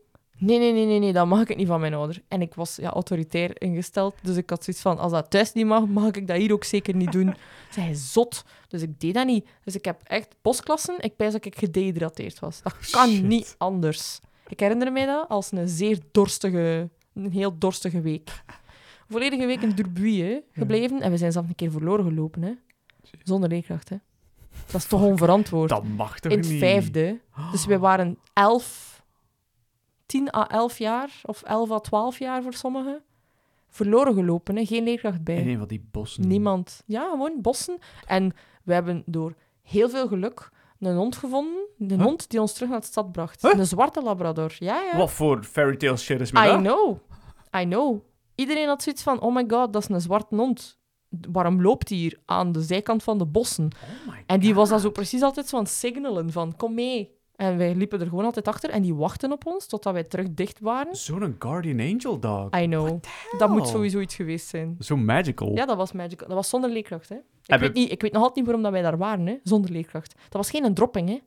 Nee, 0.41 0.59
nee, 0.59 0.73
nee, 0.73 0.87
nee, 0.87 0.99
nee, 0.99 1.13
dat 1.13 1.27
mag 1.27 1.49
ik 1.49 1.57
niet 1.57 1.67
van 1.67 1.81
mijn 1.81 1.95
ouder. 1.95 2.23
En 2.29 2.43
ik 2.43 2.55
was 2.55 2.77
ja, 2.77 2.91
autoritair 2.91 3.61
ingesteld, 3.63 4.15
dus 4.23 4.37
ik 4.37 4.51
had 4.51 4.65
zoiets 4.65 4.83
van, 4.83 4.99
als 4.99 5.13
dat 5.13 5.31
thuis 5.31 5.53
niet 5.53 5.67
mag, 5.67 5.87
mag 5.87 6.11
ik 6.11 6.27
dat 6.27 6.37
hier 6.37 6.53
ook 6.53 6.65
zeker 6.65 6.95
niet 6.95 7.13
doen. 7.13 7.35
Zij 7.71 7.95
zot, 7.95 8.45
dus 8.69 8.83
ik 8.83 9.01
deed 9.01 9.15
dat 9.15 9.27
niet. 9.27 9.49
Dus 9.65 9.75
ik 9.75 9.85
heb 9.85 10.01
echt 10.05 10.35
bosklassen, 10.43 10.95
ik 10.99 11.17
pijs 11.17 11.33
dat 11.33 11.45
ik 11.45 11.59
gedehydrateerd 11.59 12.39
was. 12.39 12.63
Dat 12.63 12.91
kan 12.91 13.09
Shit. 13.09 13.23
niet 13.23 13.55
anders. 13.59 14.21
Ik 14.49 14.61
herinner 14.61 14.93
mij 14.93 15.07
dat 15.07 15.29
als 15.29 15.53
een 15.53 15.69
zeer 15.69 15.99
dorstige, 16.13 16.89
een 17.15 17.33
heel 17.33 17.59
dorstige 17.59 18.01
week. 18.01 18.43
Volledige 19.09 19.47
week 19.47 19.61
in 19.63 19.71
Durbuy 19.71 20.21
hè, 20.21 20.39
gebleven 20.53 21.01
en 21.01 21.11
we 21.11 21.17
zijn 21.17 21.33
zelf 21.33 21.49
een 21.49 21.55
keer 21.55 21.71
verloren 21.71 22.05
gelopen, 22.05 22.43
hè. 22.43 22.53
Zonder 23.23 23.49
leerkracht, 23.49 23.89
hè. 23.89 23.97
Dat 24.71 24.81
is 24.81 24.87
toch 24.87 25.03
onverantwoord. 25.03 25.69
Dat 25.69 25.85
mag 25.85 26.21
toch 26.21 26.33
In 26.33 26.39
het 26.39 26.49
niet? 26.49 26.59
vijfde. 26.59 27.21
Dus 27.53 27.67
wij 27.67 27.79
waren 27.79 28.19
elf, 28.33 28.90
10 30.11 30.35
à 30.35 30.47
11 30.49 30.79
jaar, 30.79 31.11
of 31.23 31.43
11 31.43 31.71
à 31.71 31.79
12 31.81 32.19
jaar 32.19 32.43
voor 32.43 32.53
sommigen. 32.55 33.03
Verloren 33.69 34.15
gelopen, 34.15 34.57
hè? 34.57 34.65
geen 34.65 34.85
leerkracht 34.85 35.25
bij. 35.25 35.37
In 35.37 35.49
een 35.49 35.59
van 35.59 35.69
die 35.69 35.85
bossen. 35.91 36.27
Niemand. 36.29 36.83
Ja, 36.87 37.09
gewoon 37.11 37.33
bossen. 37.41 37.79
En 38.07 38.33
we 38.65 38.73
hebben 38.73 39.03
door 39.07 39.35
heel 39.63 39.89
veel 39.89 40.09
geluk 40.09 40.51
een 40.79 40.97
hond 40.97 41.17
gevonden. 41.17 41.67
Een 41.79 41.91
Huh? 41.91 42.03
hond 42.03 42.31
die 42.31 42.41
ons 42.41 42.53
terug 42.53 42.69
naar 42.71 42.81
de 42.81 42.87
stad 42.87 43.13
bracht. 43.13 43.43
Huh? 43.43 43.53
Een 43.59 43.67
zwarte 43.67 44.03
labrador. 44.03 44.55
Ja, 44.59 44.81
ja. 44.83 44.97
Wat 44.97 45.11
voor 45.11 45.43
fairy 45.45 45.77
tale 45.77 45.97
shit 45.97 46.21
is 46.21 46.33
met 46.33 46.43
I 46.45 46.47
dat? 46.47 46.59
know. 46.59 46.99
I 47.57 47.65
know. 47.65 48.01
Iedereen 48.35 48.67
had 48.69 48.83
zoiets 48.83 49.03
van, 49.03 49.21
oh 49.21 49.35
my 49.35 49.45
god, 49.49 49.73
dat 49.73 49.83
is 49.83 49.89
een 49.89 50.01
zwarte 50.01 50.35
hond. 50.37 50.79
Waarom 51.33 51.63
loopt 51.63 51.89
hij 51.89 51.99
hier 51.99 52.19
aan 52.25 52.53
de 52.53 52.63
zijkant 52.63 53.03
van 53.03 53.19
de 53.19 53.27
bossen? 53.27 53.65
Oh 54.05 54.13
my 54.13 54.23
En 54.27 54.41
die 54.41 54.55
was 54.55 54.69
dan 54.69 54.81
zo 54.81 54.91
precies 54.91 55.23
altijd 55.23 55.49
zo 55.49 55.57
aan 55.57 55.63
het 55.63 55.73
signalen 55.73 56.33
van, 56.33 56.57
kom 56.57 56.75
mee. 56.75 57.19
En 57.41 57.57
wij 57.57 57.75
liepen 57.75 58.01
er 58.01 58.09
gewoon 58.09 58.25
altijd 58.25 58.49
achter 58.49 58.71
en 58.71 58.83
die 58.83 58.95
wachten 58.95 59.33
op 59.33 59.47
ons 59.47 59.67
totdat 59.67 59.93
wij 59.93 60.05
terug 60.05 60.27
dicht 60.35 60.61
waren. 60.61 60.97
Zo'n 60.97 61.37
guardian 61.39 61.81
angel 61.81 62.19
dog. 62.21 62.57
I 62.61 62.67
know. 62.67 63.01
Dat 63.39 63.51
moet 63.51 63.69
sowieso 63.69 64.01
iets 64.01 64.15
geweest 64.15 64.49
zijn. 64.49 64.77
Zo 64.79 64.97
magical. 64.97 65.55
Ja, 65.57 65.67
dat 65.67 65.77
was 65.77 65.93
magical. 65.93 66.27
Dat 66.29 66.37
was 66.37 66.49
zonder 66.49 66.71
leerkracht, 66.71 67.09
hè. 67.09 67.15
Ik, 67.15 67.23
Heb 67.47 67.61
weet, 67.61 67.73
niet, 67.73 67.91
ik 67.93 68.03
weet 68.03 68.13
nog 68.13 68.23
altijd 68.23 68.37
niet 68.37 68.45
waarom 68.45 68.63
dat 68.63 68.73
wij 68.73 68.83
daar 68.83 68.99
waren, 68.99 69.27
hè. 69.27 69.37
Zonder 69.43 69.71
leerkracht. 69.71 70.15
Dat 70.23 70.33
was 70.33 70.51
geen 70.51 70.65
een 70.65 70.75
dropping, 70.75 71.09
hè. 71.09 71.19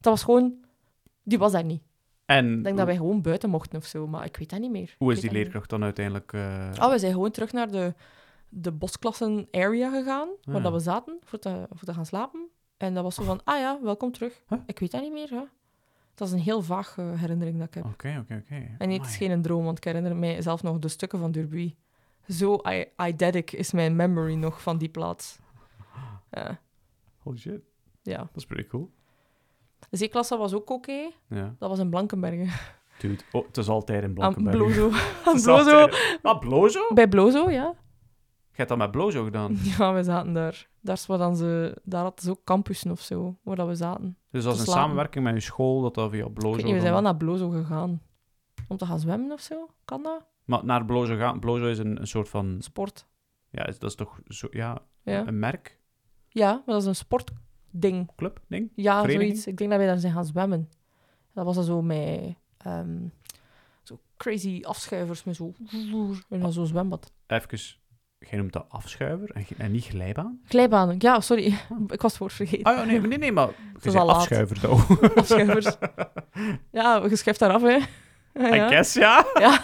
Dat 0.00 0.12
was 0.12 0.22
gewoon... 0.22 0.54
Die 1.22 1.38
was 1.38 1.52
daar 1.52 1.64
niet. 1.64 1.82
En 2.26 2.56
Ik 2.58 2.64
denk 2.64 2.76
dat 2.76 2.86
wij 2.86 2.96
gewoon 2.96 3.22
buiten 3.22 3.50
mochten 3.50 3.78
of 3.78 3.84
zo, 3.84 4.06
maar 4.06 4.24
ik 4.24 4.36
weet 4.36 4.50
dat 4.50 4.60
niet 4.60 4.70
meer. 4.70 4.94
hoe 4.98 5.12
is 5.12 5.20
die 5.20 5.32
leerkracht 5.32 5.70
dan 5.70 5.82
uiteindelijk... 5.82 6.32
meer. 6.32 6.82
Oh, 6.82 6.90
we 6.90 6.98
zijn 6.98 7.12
gewoon 7.12 7.30
terug 7.30 7.52
naar 7.52 7.70
de, 7.70 7.94
de 8.48 8.72
bosklassen 8.72 9.48
area 9.50 9.90
gegaan, 9.90 10.28
waar 10.42 10.56
Ah. 10.56 10.62
dat 10.62 10.72
we 10.72 10.78
zaten, 10.78 11.18
voor 11.24 11.38
te, 11.38 11.66
voor 11.72 11.86
te 11.86 11.94
gaan 11.94 12.06
slapen. 12.06 12.48
En 12.76 12.94
dat 12.94 13.02
was 13.02 13.14
zo 13.14 13.22
van, 13.22 13.40
ah 13.44 13.58
ja, 13.58 13.78
welkom 13.82 14.12
terug. 14.12 14.42
Huh? 14.48 14.58
Ik 14.66 14.78
weet 14.78 14.90
dat 14.90 15.02
niet 15.02 15.12
meer, 15.12 15.32
ja. 15.34 15.48
Dat 16.14 16.28
is 16.28 16.34
een 16.34 16.40
heel 16.40 16.62
vaag 16.62 16.94
herinnering 16.96 17.58
dat 17.58 17.66
ik 17.68 17.74
heb. 17.74 17.84
Oké, 17.84 18.18
oké, 18.22 18.42
oké. 18.44 18.74
En 18.78 18.90
het 18.90 19.06
is 19.06 19.16
geen 19.16 19.42
droom, 19.42 19.64
want 19.64 19.76
ik 19.78 19.84
herinner 19.84 20.16
mij 20.16 20.42
zelf 20.42 20.62
nog 20.62 20.78
de 20.78 20.88
stukken 20.88 21.18
van 21.18 21.32
Durbuy. 21.32 21.76
Zo 22.28 22.56
eidetic 22.96 23.52
is 23.52 23.72
mijn 23.72 23.96
memory 23.96 24.34
nog 24.34 24.62
van 24.62 24.78
die 24.78 24.88
plaats. 24.88 25.38
Holy 27.22 27.38
shit, 27.38 27.60
ja. 28.02 28.16
dat 28.18 28.28
is 28.34 28.46
pretty 28.46 28.68
cool. 28.68 28.90
De 29.90 29.96
zeeklasse 29.96 30.36
was 30.36 30.54
ook 30.54 30.70
oké. 30.70 31.10
Ja. 31.28 31.54
Dat 31.58 31.68
was 31.70 31.78
in 31.78 31.90
Blankenbergen. 31.90 32.48
Dude, 32.98 33.22
oh, 33.32 33.46
het 33.46 33.56
is 33.56 33.68
altijd 33.68 33.98
in 34.02 34.08
Aan 34.08 34.14
Blankenberg. 34.14 34.56
Blozo. 34.56 34.90
Het 34.92 35.26
Aan 35.26 35.34
is 35.34 35.42
Blozo. 35.42 35.80
altijd- 35.80 36.18
Ah, 36.22 36.38
Blozo? 36.38 36.80
Bij 36.94 37.08
Blozo, 37.08 37.50
ja. 37.50 37.74
Je 38.56 38.62
hebt 38.62 38.68
dat 38.68 38.78
met 38.78 38.90
Blozo 38.90 39.24
gedaan. 39.24 39.56
Ja, 39.78 39.94
we 39.94 40.02
zaten 40.02 40.32
daar. 40.32 40.68
Daar, 40.80 41.04
dan 41.06 41.36
ze, 41.36 41.76
daar 41.82 42.02
hadden 42.02 42.24
ze 42.24 42.30
ook 42.30 42.44
campussen 42.44 42.90
of 42.90 43.00
zo, 43.00 43.36
waar 43.42 43.56
dat 43.56 43.66
we 43.66 43.74
zaten. 43.74 44.16
Dus 44.30 44.44
dat 44.44 44.54
is 44.54 44.60
een 44.60 44.66
samenwerking 44.66 45.24
met 45.24 45.34
je 45.34 45.40
school, 45.40 45.80
dat 45.82 45.94
dat 45.94 46.10
via 46.10 46.28
Blozo... 46.28 46.48
Ik 46.48 46.54
weet 46.56 46.64
niet, 46.64 46.74
we 46.74 46.80
zijn 46.80 46.92
wel 46.92 47.02
naar 47.02 47.16
Blozo 47.16 47.48
gegaan. 47.50 48.02
Om 48.68 48.76
te 48.76 48.86
gaan 48.86 48.98
zwemmen 49.00 49.32
of 49.32 49.40
zo. 49.40 49.68
Kan 49.84 50.02
dat? 50.02 50.26
Maar 50.44 50.64
naar 50.64 50.84
Blozo 50.84 51.16
gaan... 51.16 51.40
Blozo 51.40 51.66
is 51.66 51.78
een, 51.78 52.00
een 52.00 52.06
soort 52.06 52.28
van... 52.28 52.56
Sport. 52.60 53.06
Ja, 53.50 53.64
dat 53.64 53.82
is 53.82 53.94
toch 53.94 54.20
zo... 54.26 54.46
Ja, 54.50 54.82
Ja, 55.02 55.26
een 55.26 55.38
merk? 55.38 55.80
ja 56.28 56.50
maar 56.52 56.74
dat 56.74 56.80
is 56.80 56.86
een 56.88 56.96
sportding. 56.96 58.10
Club? 58.16 58.40
Ding? 58.48 58.70
Ja, 58.74 59.00
Vereniging? 59.00 59.30
zoiets. 59.30 59.46
Ik 59.46 59.56
denk 59.56 59.70
dat 59.70 59.78
wij 59.78 59.88
daar 59.88 59.98
zijn 59.98 60.12
gaan 60.12 60.24
zwemmen. 60.24 60.68
Dat 61.32 61.44
was 61.44 61.54
dan 61.54 61.64
zo 61.64 61.82
met... 61.82 62.34
ehm, 62.58 62.98
zo 63.82 64.00
crazy 64.16 64.60
afschuivers 64.64 65.24
met 65.24 65.36
zo... 65.36 65.52
En 66.28 66.40
dan 66.40 66.52
zo'n 66.52 66.66
zwembad. 66.66 67.12
Even... 67.26 67.58
Jij 68.18 68.38
noemt 68.38 68.52
dat 68.52 68.64
afschuiver 68.68 69.30
en, 69.30 69.44
en 69.56 69.72
niet 69.72 69.84
glijbaan? 69.84 70.40
Glijbanen. 70.44 70.96
Ja, 70.98 71.20
sorry. 71.20 71.44
Ik 71.88 72.00
was 72.00 72.10
het 72.10 72.20
woord 72.20 72.32
vergeten. 72.32 72.64
Ah 72.64 72.76
ja, 72.76 72.84
nee, 72.84 73.00
nee, 73.00 73.18
nee, 73.18 73.32
maar... 73.32 73.48
Je 73.82 73.90
zei 73.90 74.08
afschuiver, 74.08 74.56
zo. 74.56 74.80
Afschuivers. 75.14 75.66
Ja, 76.70 77.02
je 77.08 77.16
schuift 77.16 77.38
daar 77.38 77.50
af, 77.50 77.62
hè. 77.62 77.78
Ja, 78.56 78.68
guess, 78.68 78.94
ja. 78.94 79.26
ja. 79.34 79.60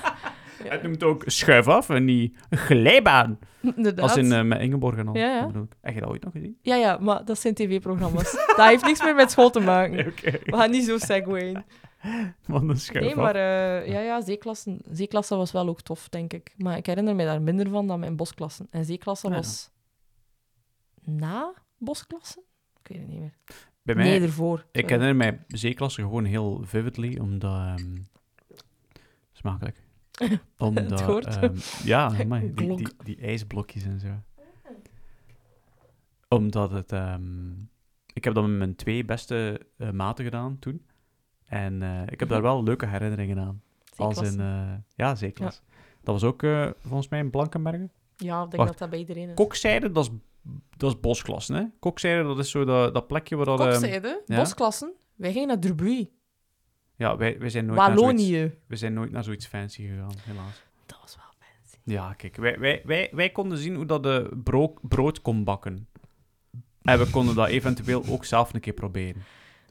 Het 0.65 0.83
noemt 0.83 1.03
ook 1.03 1.23
schuif 1.27 1.69
af 1.69 1.88
en 1.88 2.05
niet 2.05 2.37
glijbaan. 2.51 3.38
inderdaad. 3.61 4.01
Als 4.01 4.17
in 4.17 4.33
eh, 4.33 4.43
met 4.43 4.61
Ingeborg 4.61 4.97
en 4.97 5.09
al. 5.09 5.17
Ja, 5.17 5.47
bedoel. 5.47 5.69
Heb 5.81 5.95
je 5.95 6.01
dat 6.01 6.09
ooit 6.09 6.25
nog 6.25 6.33
gezien? 6.33 6.59
Ja, 6.62 6.75
ja, 6.77 6.99
maar 7.01 7.25
dat 7.25 7.38
zijn 7.38 7.55
tv-programma's. 7.55 8.33
dat 8.57 8.67
heeft 8.67 8.85
niks 8.85 9.03
meer 9.03 9.15
met 9.15 9.31
school 9.31 9.51
te 9.51 9.61
maken. 9.61 9.95
Nee. 9.95 10.12
We 10.45 10.57
gaan 10.57 10.71
niet 10.71 10.85
zo 10.85 10.99
segwayen. 10.99 11.65
Een 12.47 12.77
schuif 12.77 13.05
Nee, 13.05 13.15
maar 13.17 13.35
eh, 13.35 13.87
ja, 13.88 14.01
ja, 14.01 14.21
zeeklassen, 14.21 14.81
zeeklasse 14.91 15.35
was 15.37 15.53
wel 15.53 15.69
ook 15.69 15.81
tof, 15.81 16.09
denk 16.09 16.33
ik. 16.33 16.55
Maar 16.57 16.77
ik 16.77 16.87
herinner 16.87 17.15
me 17.15 17.25
daar 17.25 17.43
minder 17.43 17.69
van 17.69 17.87
dan 17.87 18.01
mijn 18.01 18.17
bosklassen. 18.17 18.67
En 18.71 18.85
zeeklasse 18.85 19.29
Ja. 19.29 19.35
was 19.35 19.71
na 21.05 21.55
bosklassen? 21.79 22.43
Ik 22.83 22.88
weet 22.88 22.99
het 22.99 23.09
niet 23.09 23.21
meer. 23.21 23.35
Bij 23.83 23.95
mij, 23.95 24.05
Nee, 24.05 24.21
ervoor. 24.21 24.67
ik 24.73 24.88
herinner 24.88 25.17
mij 25.17 25.45
zeeklasse 25.49 26.01
gewoon 26.01 26.25
heel 26.25 26.61
vividly, 26.65 27.19
omdat... 27.19 27.51
ehm, 27.53 27.97
smakelijk. 29.33 29.77
Omdat, 30.59 31.27
ehm, 31.27 31.57
ja, 31.85 32.09
die, 32.55 32.77
die, 32.77 32.88
die 33.05 33.17
ijsblokjes 33.21 33.83
en 33.85 34.01
zo. 34.01 34.09
Omdat 36.29 36.71
het... 36.71 36.93
ehm, 36.93 37.51
ik 38.12 38.25
heb 38.25 38.35
dat 38.35 38.47
met 38.47 38.59
mijn 38.59 38.77
twee 38.77 39.05
beste 39.05 39.61
eh, 39.77 39.91
maten 39.91 40.25
gedaan 40.25 40.59
toen. 40.59 40.87
En 41.53 41.83
eh, 41.83 42.03
ik 42.07 42.21
heb 42.21 42.29
daar 42.29 42.43
wel 42.43 42.62
leuke 42.62 42.87
herinneringen 42.87 43.38
aan. 43.38 43.62
Als 43.97 44.21
in... 44.21 44.41
eh, 44.41 44.73
ja, 44.95 45.15
zeeklas. 45.15 45.62
Dat 46.03 46.21
was 46.21 46.25
ook 46.25 46.43
eh, 46.43 46.71
volgens 46.79 47.09
mij 47.09 47.19
in 47.19 47.31
Blankenbergen. 47.31 47.91
Ja, 48.17 48.43
ik 48.43 48.51
denk 48.51 48.57
Wacht. 48.57 48.69
dat 48.69 48.79
dat 48.79 48.91
bij 48.91 48.99
iedereen 48.99 49.29
is. 49.29 49.35
Kokzijde, 49.35 49.91
dat 49.91 50.05
is, 50.05 50.11
dat 50.77 50.91
is 50.91 51.01
bosklassen, 51.01 51.55
hè? 51.55 51.65
Kokzijde, 51.79 52.23
dat 52.23 52.38
is 52.38 52.51
zo 52.51 52.65
dat, 52.65 52.95
dat 52.95 53.07
plekje 53.07 53.37
waar 53.37 53.45
dat... 53.47 53.61
ehm, 53.61 53.71
Kokzijde, 53.71 54.23
ja. 54.27 54.37
bosklassen. 54.37 54.93
Wij 55.15 55.33
gingen 55.33 55.49
naar 55.49 55.61
Durbuy. 55.61 56.11
ja, 56.97 57.17
wij, 57.17 57.38
wij, 57.38 57.49
zijn 57.49 57.67
nooit 57.67 57.79
naar 57.79 57.99
zoiets, 57.99 58.23
Wallonië. 58.23 58.55
we 58.67 58.77
zijn 58.77 58.93
nooit 58.93 59.11
naar 59.11 59.25
zoiets 59.25 59.47
fancy 59.47 59.83
gegaan, 59.83 60.15
helaas. 60.19 60.62
Dat 60.87 60.99
was 61.01 61.17
wel 61.17 61.25
fancy. 61.38 61.77
Ja, 61.85 62.12
kijk, 62.12 62.37
wij, 62.37 62.59
wij, 62.59 62.83
wij, 62.85 63.11
wij 63.12 63.31
konden 63.31 63.59
zien 63.59 63.75
hoe 63.75 63.87
dat 63.87 64.03
de 64.03 64.41
brood, 64.45 64.79
brood 64.88 65.23
kon 65.23 65.45
bakken. 65.45 65.88
En 66.83 66.99
we 66.99 67.11
konden 67.11 67.35
dat 67.35 67.49
eventueel 67.49 68.05
ook 68.09 68.25
zelf 68.25 68.55
een 68.55 68.61
keer 68.61 68.73
proberen. 68.73 69.23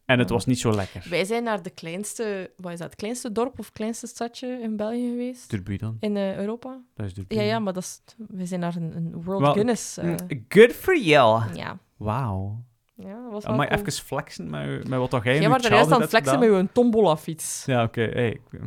En 0.06 0.20
het 0.20 0.30
was 0.30 0.46
niet 0.46 0.60
zo 0.60 0.72
lekker. 0.76 1.06
Wij 1.10 1.24
zijn 1.26 1.44
naar 1.44 1.62
de 1.64 1.70
kleinste, 1.70 2.52
wat 2.58 2.72
is 2.72 2.78
dat, 2.80 2.88
het 2.90 2.96
kleinste 3.00 3.32
dorp 3.32 3.60
of 3.60 3.72
kleinste 3.72 4.08
stadje 4.08 4.48
in 4.62 4.76
België 4.78 5.10
geweest. 5.10 5.50
Durbuy 5.50 5.78
dan? 5.78 5.98
In 6.00 6.18
eh, 6.18 6.38
Europa. 6.38 6.82
Dat 6.94 7.06
is 7.06 7.14
Durbuy. 7.14 7.38
Ja, 7.38 7.44
ja, 7.44 7.60
maar 7.60 7.74
dat 7.74 7.84
is, 7.84 8.02
wij 8.28 8.46
zijn 8.46 8.60
naar 8.60 8.76
een, 8.76 8.96
een 8.96 9.24
World 9.24 9.42
Wel, 9.42 9.54
Guinness. 9.54 9.98
eh, 9.98 10.06
Mm, 10.10 10.46
Good 10.50 10.72
for 10.72 10.98
you! 11.00 11.42
ja. 11.56 11.78
Wauw. 11.98 12.64
ja, 12.96 13.24
dat 13.24 13.32
was 13.32 13.46
wel 13.46 13.56
Maar 13.56 13.68
cool. 13.68 13.80
even 13.80 13.92
flexen 13.92 14.50
met, 14.50 14.88
met 14.88 15.00
wat 15.10 15.24
jij 15.24 15.36
in 15.36 15.42
Jij 15.42 15.50
was 15.50 15.64
er 15.64 15.72
juist 15.72 15.92
aan 15.92 15.98
childhood 15.98 16.00
het 16.02 16.10
flexen 16.10 16.40
met 16.40 16.50
je 16.50 16.74
tombola-fiets. 16.74 17.64
Ja, 17.66 17.84
oké. 17.84 18.02
Hey, 18.02 18.30
ik. 18.30 18.42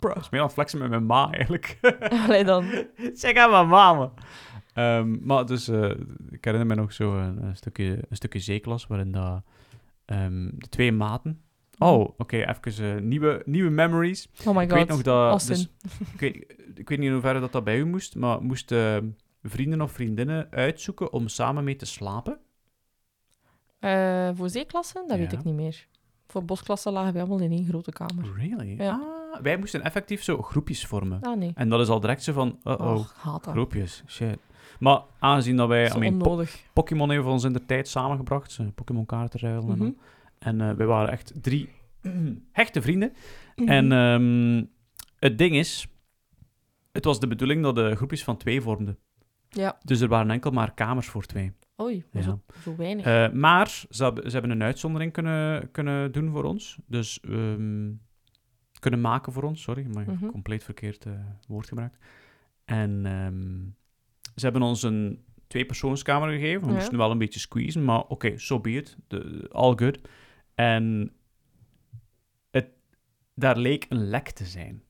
Bro. 0.00 0.10
ik 0.10 0.16
was 0.16 0.30
meer 0.30 0.40
aan 0.40 0.46
het 0.46 0.54
flexen 0.54 0.78
met 0.78 0.90
mijn 0.90 1.06
ma, 1.06 1.30
eigenlijk. 1.30 1.78
Allee 2.26 2.44
dan. 2.44 2.64
Zeg 3.14 3.36
aan 3.36 3.50
mijn 3.50 3.68
mama. 3.68 4.12
Ehm, 4.74 5.16
maar 5.26 5.46
dus, 5.46 5.68
eh, 5.68 5.90
ik 6.30 6.44
herinner 6.44 6.66
me 6.66 6.74
nog 6.74 6.92
zo 6.92 7.18
een, 7.18 7.42
een 7.42 7.56
stukje, 7.56 7.84
een 8.08 8.16
stukje 8.16 8.38
zeeklas 8.38 8.86
waarin 8.86 9.12
dat, 9.12 9.42
ehm, 10.10 10.48
de 10.52 10.68
twee 10.68 10.92
maten... 10.92 11.40
Oh, 11.78 12.08
oké, 12.18 12.36
even 12.36 12.96
eh, 12.96 13.02
nieuwe, 13.02 13.42
nieuwe 13.44 13.70
memories. 13.70 14.28
Oh 14.46 14.56
my 14.56 14.62
Ik 14.62 14.68
god. 14.68 14.78
weet 14.78 14.88
nog 14.88 15.02
dat... 15.02 15.30
Austin. 15.30 15.54
Dus, 15.54 15.68
ik, 16.14 16.20
weet, 16.20 16.36
ik 16.74 16.88
weet 16.88 16.98
niet 16.98 17.06
in 17.06 17.12
hoeverre 17.12 17.40
dat, 17.40 17.52
dat 17.52 17.64
bij 17.64 17.78
u 17.78 17.84
moest, 17.86 18.16
maar 18.16 18.42
moesten 18.42 19.16
vrienden 19.42 19.80
of 19.80 19.92
vriendinnen 19.92 20.46
uitzoeken 20.50 21.12
om 21.12 21.28
samen 21.28 21.64
mee 21.64 21.76
te 21.76 21.86
slapen? 21.86 22.38
Eh, 23.78 24.30
voor 24.34 24.48
zeeklassen? 24.48 25.08
Dat 25.08 25.18
weet 25.18 25.32
ik 25.32 25.44
niet 25.44 25.54
meer. 25.54 25.86
Voor 26.26 26.44
bosklassen 26.44 26.92
lagen 26.92 27.12
wij 27.12 27.22
allemaal 27.22 27.40
in 27.40 27.52
één 27.52 27.66
grote 27.66 27.92
kamer. 27.92 28.24
Really? 28.36 28.74
Ja. 28.82 29.00
Ah, 29.32 29.40
wij 29.42 29.56
moesten 29.56 29.82
effectief 29.82 30.22
zo 30.22 30.42
groepjes 30.42 30.86
vormen. 30.86 31.20
Ah, 31.22 31.36
nee. 31.38 31.52
En 31.54 31.68
dat 31.68 31.80
is 31.80 31.88
al 31.88 32.00
direct 32.00 32.22
zo 32.22 32.32
van, 32.32 32.58
uh-oh, 32.64 32.92
Och, 32.94 33.14
haat 33.16 33.44
dat. 33.44 33.52
groepjes, 33.52 34.02
shit. 34.06 34.38
Maar 34.78 35.00
aangezien 35.18 35.56
dat 35.56 35.68
wij... 35.68 35.88
Zo 35.90 35.96
I 35.96 35.98
mean, 36.00 36.18
Po-. 36.18 36.44
Pokémon 36.72 37.10
heeft 37.10 37.24
ons 37.24 37.44
in 37.44 37.52
de 37.52 37.66
tijd 37.66 37.88
samengebracht. 37.88 38.56
eh, 38.60 38.66
Pokémon 38.74 39.06
kaarten 39.06 39.40
ruilen 39.40 39.70
en 39.70 39.78
Mhm. 39.78 39.90
En 40.38 40.60
eh, 40.60 40.72
wij 40.76 40.86
waren 40.86 41.10
echt 41.10 41.32
drie 41.42 41.68
hechte 42.52 42.82
vrienden. 42.82 43.12
Mhm. 43.56 43.68
En 43.68 43.92
ehm, 43.92 44.64
het 45.18 45.38
ding 45.38 45.54
is... 45.56 45.86
Het 46.92 47.04
was 47.04 47.20
de 47.20 47.26
bedoeling 47.26 47.62
dat 47.62 47.74
de 47.74 47.96
groepjes 47.96 48.24
van 48.24 48.36
twee 48.36 48.60
vormden. 48.60 48.98
Ja. 49.48 49.78
Dus 49.84 50.00
er 50.00 50.08
waren 50.08 50.30
enkel 50.30 50.50
maar 50.50 50.74
kamers 50.74 51.06
voor 51.06 51.24
twee. 51.26 51.52
Oei, 51.80 52.04
Ja. 52.12 52.22
zo, 52.22 52.40
zo 52.62 52.76
weinig. 52.76 53.04
Eh, 53.04 53.30
maar 53.32 53.66
ze 53.90 54.04
hebben, 54.04 54.24
ze 54.24 54.30
hebben 54.30 54.50
een 54.50 54.62
uitzondering 54.62 55.12
kunnen, 55.12 55.70
kunnen 55.70 56.12
doen 56.12 56.30
voor 56.30 56.44
ons. 56.44 56.78
Dus 56.86 57.20
ehm, 57.20 57.90
kunnen 58.78 59.00
maken 59.00 59.32
voor 59.32 59.42
ons, 59.42 59.62
sorry, 59.62 59.86
maar 59.94 60.04
Mhm. 60.10 60.26
compleet 60.26 60.64
verkeerd 60.64 61.06
woord 61.48 61.68
gebruikt. 61.68 61.98
En 62.64 63.06
ehm, 63.06 63.58
ze 64.40 64.44
hebben 64.44 64.62
ons 64.62 64.82
een 64.82 65.24
tweepersoonskamer 65.46 66.28
gegeven. 66.30 66.60
We 66.60 66.68
Ja. 66.68 66.74
moesten 66.74 66.98
wel 66.98 67.10
een 67.10 67.18
beetje 67.18 67.40
squeezen, 67.40 67.84
maar 67.84 68.00
oké, 68.00 68.38
so 68.38 68.60
be 68.60 68.70
it. 68.72 68.96
De- 69.08 69.48
all 69.52 69.72
good. 69.76 69.98
En 70.54 71.12
het, 72.50 72.68
daar 73.34 73.56
leek 73.56 73.86
een 73.88 74.08
lek 74.08 74.30
te 74.30 74.44
zijn. 74.44 74.82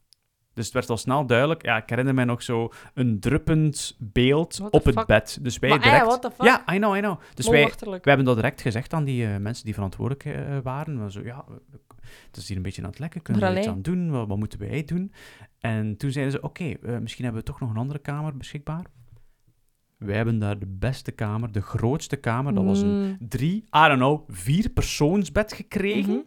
Dus 0.55 0.65
het 0.65 0.75
werd 0.75 0.91
al 0.91 0.97
snel 0.97 1.27
duidelijk. 1.27 1.65
Ja, 1.65 1.77
ik 1.77 1.89
herinner 1.89 2.15
mij 2.15 2.25
nog 2.25 2.43
zo 2.43 2.73
een 2.95 3.21
druppend 3.21 3.97
beeld 3.99 4.61
op 4.71 4.85
het 4.85 5.07
bed. 5.07 5.39
Dus 5.43 5.59
wij 5.59 5.71
maar 5.71 5.79
eh, 5.79 5.85
direct... 5.85 6.05
what 6.07 6.23
the 6.23 6.31
fuck? 6.31 6.47
Ja, 6.47 6.75
I 6.75 6.77
know, 6.77 6.97
I 6.97 7.01
know. 7.01 7.21
Dus 7.35 7.49
wij, 7.49 7.73
we 7.81 8.01
hebben 8.03 8.25
dat 8.25 8.37
direct 8.37 8.61
gezegd 8.61 8.93
aan 8.93 9.05
die 9.05 9.27
eh, 9.27 9.37
mensen 9.37 9.65
die 9.65 9.75
verantwoordelijk 9.75 10.25
eh, 10.25 10.59
waren. 10.63 11.05
We 11.05 11.11
zo, 11.11 11.21
ja, 11.23 11.45
het 12.27 12.37
is 12.37 12.49
hier 12.49 12.57
een 12.57 12.63
beetje 12.63 12.83
aan 12.83 12.89
het 12.89 12.99
lekken. 12.99 13.23
Kunnen 13.23 13.53
we 13.53 13.59
iets 13.59 13.69
aan 13.69 13.83
doen? 13.83 14.11
Wat, 14.11 14.29
wat 14.29 14.39
moeten 14.39 14.59
wij 14.59 14.85
doen? 14.85 15.13
En 15.59 15.97
toen 15.97 16.11
zeiden 16.11 16.33
ze, 16.35 16.43
oké, 16.43 16.75
misschien 17.01 17.25
hebben 17.25 17.43
we 17.43 17.49
toch 17.51 17.61
nog 17.61 17.71
een 17.71 17.77
andere 17.77 17.99
kamer 17.99 18.37
beschikbaar. 18.37 18.85
Wij 20.01 20.17
hebben 20.17 20.39
daar 20.39 20.59
de 20.59 20.67
beste 20.67 21.11
kamer, 21.13 21.53
de 21.53 21.61
grootste 21.63 22.17
kamer. 22.17 22.55
Dat 22.55 22.65
was 22.65 22.81
een 22.81 23.03
Mm. 23.03 23.17
drie, 23.29 23.55
I 23.57 23.87
don't 23.87 23.97
know, 23.97 24.21
vier 24.29 24.69
persoonsbed 24.71 25.53
gekregen. 25.53 26.13
Mhm. 26.13 26.23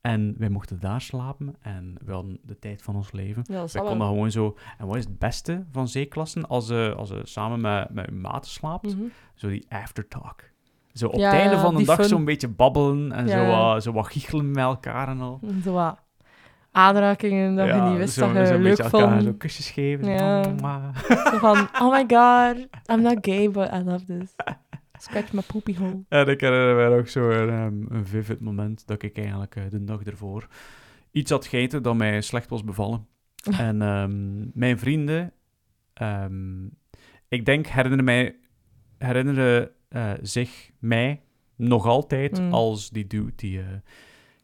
En 0.00 0.34
wij 0.38 0.48
mochten 0.48 0.80
daar 0.80 1.00
slapen. 1.00 1.54
En 1.60 1.94
we 2.04 2.12
hadden 2.12 2.38
de 2.42 2.58
tijd 2.58 2.82
van 2.82 2.96
ons 2.96 3.12
leven. 3.12 3.42
Ja, 3.46 3.60
dat 3.60 3.72
Wij 3.72 3.80
konden 3.82 3.98
wel. 4.00 4.08
gewoon 4.08 4.30
zo... 4.30 4.56
En 4.78 4.86
wat 4.86 4.96
is 4.96 5.04
het 5.04 5.18
beste 5.18 5.64
van 5.70 5.88
zeeklassen? 5.88 6.48
Als 6.48 6.66
ze, 6.66 6.94
als 6.96 7.08
ze 7.08 7.20
samen 7.22 7.60
met, 7.60 7.90
met 7.90 8.06
hun 8.06 8.20
maten 8.20 8.50
slaapt, 8.50 8.94
Mhm. 8.96 9.04
zo 9.34 9.48
die 9.48 9.66
aftertalk. 9.68 10.42
Zo 10.92 11.06
op 11.06 11.14
Ja, 11.18 11.30
het 11.30 11.40
einde 11.40 11.58
van 11.58 11.74
de 11.76 11.84
dag 11.84 12.04
zo'n 12.04 12.24
beetje 12.24 12.48
babbelen 12.48 13.12
en 13.12 13.28
zo, 13.28 13.78
zo 13.80 13.92
wat 13.92 14.06
giechelen 14.06 14.46
met 14.50 14.64
elkaar 14.64 15.08
en 15.08 15.20
al. 15.20 15.40
Zo 15.64 15.72
wat 15.72 15.98
aanrakingen 16.74 17.56
dat 17.56 17.66
je 17.66 17.80
niet 17.80 17.96
wist 17.98 18.14
zo, 18.14 18.32
dat 18.32 18.48
je 18.48 18.58
leuk 18.58 18.78
elkaar 18.78 19.10
vond. 19.10 19.22
zo 19.22 19.32
kusjes 19.32 19.70
geven. 19.70 20.08
Ja. 20.10 20.42
Zo 20.42 21.38
van, 21.38 21.68
oh 21.80 21.90
my 21.92 22.04
god, 22.08 22.66
I'm 22.90 23.02
not 23.02 23.16
gay, 23.20 23.50
but 23.50 23.72
I 23.72 23.82
love 23.84 24.04
this. 24.04 24.34
Scratch 24.98 25.32
my 25.32 25.42
poopy 25.46 25.76
hole. 25.76 26.04
En 26.08 26.28
ik 26.28 26.40
herinner 26.40 26.74
mij 26.74 26.98
ook 26.98 27.08
zo 27.08 27.30
een, 27.30 27.48
ehm, 27.48 27.96
een 27.96 28.06
vivid 28.06 28.40
moment 28.40 28.86
dat 28.86 29.02
ik 29.02 29.16
eigenlijk 29.18 29.56
eh, 29.56 29.62
de 29.70 29.84
dag 29.84 30.02
ervoor 30.02 30.46
iets 31.10 31.30
had 31.30 31.46
gegeten 31.46 31.82
dat 31.82 31.94
mij 31.96 32.20
slecht 32.20 32.48
was 32.48 32.64
bevallen. 32.64 33.06
en 33.58 33.82
ehm, 33.82 34.58
mijn 34.58 34.78
vrienden, 34.78 35.32
ehm, 35.94 36.64
ik 37.28 37.44
denk, 37.44 37.66
herinneren, 37.66 38.04
mij, 38.04 38.36
herinneren 38.98 39.70
eh, 39.88 40.10
zich 40.22 40.70
mij 40.78 41.22
nog 41.56 41.86
altijd 41.86 42.40
Mm. 42.40 42.52
als 42.52 42.90
die 42.90 43.06
dude 43.06 43.32
die 43.36 43.58
eh, 43.58 43.66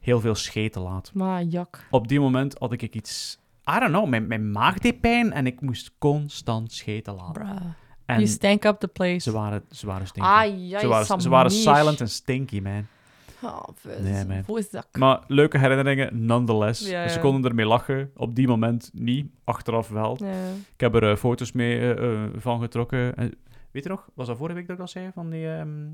heel 0.00 0.20
veel 0.20 0.34
scheten 0.34 0.82
laat. 0.82 1.10
Maar 1.14 1.42
jak. 1.42 1.86
Op 1.90 2.08
die 2.08 2.20
moment 2.20 2.58
had 2.58 2.72
ik 2.72 2.94
iets... 2.94 3.38
I 3.76 3.78
don't 3.78 3.92
know, 3.92 4.08
mijn, 4.08 4.26
mijn 4.26 4.50
maag 4.50 4.78
deed 4.78 5.00
pijn 5.00 5.32
en 5.32 5.46
ik 5.46 5.60
moest 5.60 5.92
constant 5.98 6.72
scheten 6.72 7.14
laten. 7.14 7.32
Bruh. 7.32 7.60
En 8.06 8.16
You 8.16 8.26
stank 8.26 8.64
up 8.64 8.78
the 8.78 8.88
place. 8.88 9.18
ze 9.18 9.32
waren, 9.32 9.64
ze 9.70 9.86
waren 9.86 10.06
stinky. 10.06 10.28
Ah, 10.28 10.68
ja, 10.68 10.80
ze, 10.80 10.86
waren, 10.86 11.20
ze 11.20 11.28
waren 11.28 11.50
silent 11.50 12.00
en 12.00 12.08
stinky, 12.08 12.60
man. 12.60 12.86
Oh. 13.42 13.62
Nee, 14.00 14.24
man. 14.24 14.44
Maar 14.98 15.20
leuke 15.26 15.58
herinneringen, 15.58 16.26
nonetheless. 16.26 16.88
Ja, 16.88 17.08
Ze 17.08 17.20
konden 17.20 17.50
ermee 17.50 17.66
lachen. 17.66 18.10
Op 18.16 18.34
die 18.34 18.48
moment 18.48 18.90
niet, 18.92 19.30
achteraf 19.44 19.88
wel. 19.88 20.16
Ja. 20.20 20.50
Ik 20.74 20.80
heb 20.80 20.94
er 20.94 21.10
eh, 21.10 21.16
foto's 21.16 21.52
mee 21.52 21.78
eh, 21.78 22.24
eh, 22.24 22.30
van 22.36 22.60
getrokken. 22.60 23.16
En, 23.16 23.34
weet 23.70 23.82
je 23.82 23.88
nog, 23.88 24.08
was 24.14 24.26
dat 24.26 24.36
vorige 24.36 24.56
week 24.56 24.66
dat 24.66 24.76
ik 24.76 24.82
dat 24.82 24.90
zei? 24.90 25.10
Van 25.14 25.30
die, 25.30 25.48
ehm, 25.52 25.86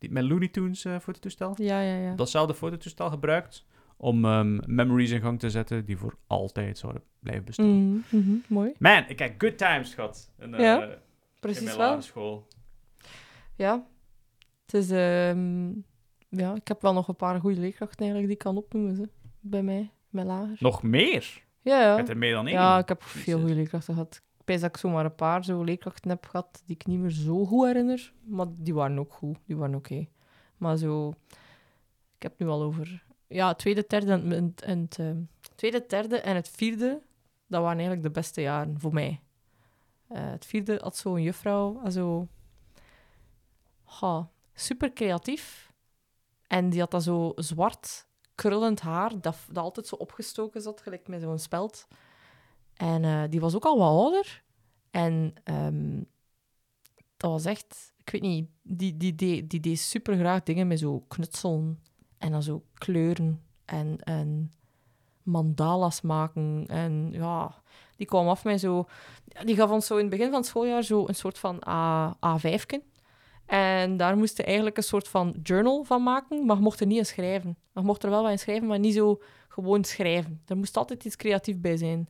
die 0.00 0.10
met 0.10 0.24
Looney 0.24 0.48
Tunes 0.48 0.84
eh, 0.84 0.98
fototoestel? 0.98 1.54
ja, 1.56 1.80
ja, 1.80 1.96
ja. 1.96 2.14
Datzelfde 2.14 2.54
fototoestel 2.54 3.10
gebruikt 3.10 3.66
om 3.96 4.24
ehm, 4.24 4.58
memories 4.66 5.10
in 5.10 5.20
gang 5.20 5.38
te 5.38 5.50
zetten 5.50 5.84
die 5.84 5.96
voor 5.96 6.14
altijd 6.26 6.78
zouden 6.78 7.02
blijven 7.18 7.44
bestaan. 7.44 8.04
Mhm, 8.10 8.34
Mooi. 8.48 8.72
Man, 8.78 9.04
ik 9.08 9.18
heb 9.18 9.40
good 9.40 9.58
times 9.58 9.94
gehad 9.94 10.30
in, 10.38 10.54
eh, 10.54 10.60
Ja, 10.60 10.82
in 10.82 10.98
Precies 11.40 11.64
mijn 11.64 11.76
wel. 11.76 12.02
school. 12.02 12.46
Ja. 13.56 13.86
Het 14.66 14.74
is, 14.74 14.90
ehm, 14.90 15.68
ja, 16.28 16.54
ik 16.54 16.68
heb 16.68 16.82
wel 16.82 16.92
nog 16.92 17.08
een 17.08 17.16
paar 17.16 17.40
goede 17.40 17.60
leerkrachten 17.60 17.98
eigenlijk 17.98 18.26
die 18.26 18.36
ik 18.36 18.44
kan 18.44 18.56
opnoemen. 18.56 18.96
Ze. 18.96 19.08
Bij 19.40 19.62
mij, 19.62 19.90
mijn 20.08 20.26
lager. 20.26 20.56
Nog 20.58 20.82
meer? 20.82 21.42
Ja, 21.62 21.80
ja. 21.80 21.90
Ik 21.92 21.96
heb 21.98 22.08
er 22.08 22.16
meer 22.18 22.34
dan 22.34 22.46
één. 22.46 22.56
Ja, 22.56 22.78
ik 22.78 22.88
heb 22.88 23.02
veel 23.02 23.38
goede 23.38 23.54
leerkrachten 23.54 23.94
gehad. 23.94 24.22
Dat 24.58 24.68
ik 24.68 24.76
zomaar 24.76 25.04
een 25.04 25.14
paar 25.14 25.44
zo 25.44 25.62
leerkrachten 25.62 26.10
heb 26.10 26.26
gehad 26.26 26.62
die 26.66 26.74
ik 26.74 26.86
niet 26.86 26.98
meer 26.98 27.10
zo 27.10 27.46
goed 27.46 27.66
herinner. 27.66 28.12
Maar 28.22 28.46
die 28.50 28.74
waren 28.74 28.98
ook 28.98 29.12
goed. 29.12 29.38
Die 29.46 29.56
waren 29.56 29.74
oké. 29.74 30.06
Maar 30.56 30.76
zo... 30.76 31.14
Ik 32.16 32.22
heb 32.22 32.38
nu 32.38 32.48
al 32.48 32.62
over... 32.62 33.04
Ja, 33.26 33.54
tweede, 33.54 33.84
derde 33.88 34.12
en, 34.12 34.54
het 34.78 34.98
ehm, 34.98 35.20
tweede, 35.54 35.84
derde 35.88 36.20
en 36.20 36.34
het 36.34 36.48
vierde, 36.48 37.02
dat 37.46 37.62
waren 37.62 37.78
eigenlijk 37.78 38.02
de 38.02 38.20
beste 38.20 38.40
jaren 38.40 38.80
voor 38.80 38.92
mij. 38.92 39.20
Eh, 40.08 40.30
het 40.30 40.46
vierde 40.46 40.78
had 40.82 40.96
zo'n 40.96 41.22
juffrouw, 41.22 41.80
eh, 41.84 41.90
zo... 41.90 42.28
Ha, 43.84 44.30
super 44.54 44.92
creatief. 44.92 45.72
En 46.46 46.70
die 46.70 46.80
had 46.80 46.90
dat 46.90 47.02
zo 47.02 47.32
zwart, 47.36 48.06
krullend 48.34 48.80
haar, 48.80 49.20
dat, 49.20 49.36
dat 49.48 49.64
altijd 49.64 49.86
zo 49.86 49.94
opgestoken 49.94 50.62
zat, 50.62 50.80
gelijk 50.80 51.08
met 51.08 51.20
zo'n 51.20 51.38
speld. 51.38 51.86
En 52.80 53.04
eh, 53.04 53.22
die 53.28 53.40
was 53.40 53.54
ook 53.54 53.64
al 53.64 53.78
wat 53.78 53.88
ouder. 53.88 54.42
En 54.90 55.34
ehm, 55.44 56.02
dat 57.16 57.30
was 57.30 57.44
echt... 57.44 57.92
Ik 57.96 58.10
weet 58.10 58.22
niet, 58.22 58.48
die, 58.62 58.96
die, 58.96 59.14
die, 59.14 59.46
die 59.46 59.60
deed 59.60 59.78
super 59.78 60.16
graag 60.16 60.42
dingen 60.42 60.66
met 60.66 60.78
zo 60.78 61.04
knutselen. 61.08 61.82
En 62.18 62.30
dan 62.30 62.42
zo 62.42 62.64
kleuren. 62.74 63.42
En, 63.64 63.98
en 63.98 64.52
mandalas 65.22 66.00
maken. 66.00 66.64
En 66.66 67.08
ja, 67.12 67.62
die 67.96 68.06
kwam 68.06 68.28
af 68.28 68.44
met 68.44 68.60
zo... 68.60 68.86
Die 69.44 69.56
gaf 69.56 69.70
ons 69.70 69.86
zo 69.86 69.94
in 69.94 70.00
het 70.00 70.10
begin 70.10 70.30
van 70.30 70.38
het 70.38 70.46
schooljaar 70.46 70.82
zo 70.82 71.08
een 71.08 71.14
soort 71.14 71.38
van 71.38 71.66
A, 71.68 72.16
A5'ken. 72.16 72.82
En 73.46 73.96
daar 73.96 74.16
moest 74.16 74.36
je 74.36 74.44
eigenlijk 74.44 74.76
een 74.76 74.82
soort 74.82 75.08
van 75.08 75.34
journal 75.42 75.84
van 75.84 76.02
maken, 76.02 76.46
maar 76.46 76.56
je 76.56 76.62
mocht 76.62 76.80
er 76.80 76.86
niet 76.86 76.98
in 76.98 77.06
schrijven. 77.06 77.58
Je 77.74 77.80
mocht 77.80 78.02
er 78.02 78.10
wel 78.10 78.22
wat 78.22 78.30
in 78.30 78.38
schrijven, 78.38 78.66
maar 78.66 78.78
niet 78.78 78.94
zo 78.94 79.20
gewoon 79.48 79.84
schrijven. 79.84 80.42
Er 80.46 80.56
moest 80.56 80.76
altijd 80.76 81.04
iets 81.04 81.16
creatief 81.16 81.58
bij 81.58 81.76
zijn. 81.76 82.08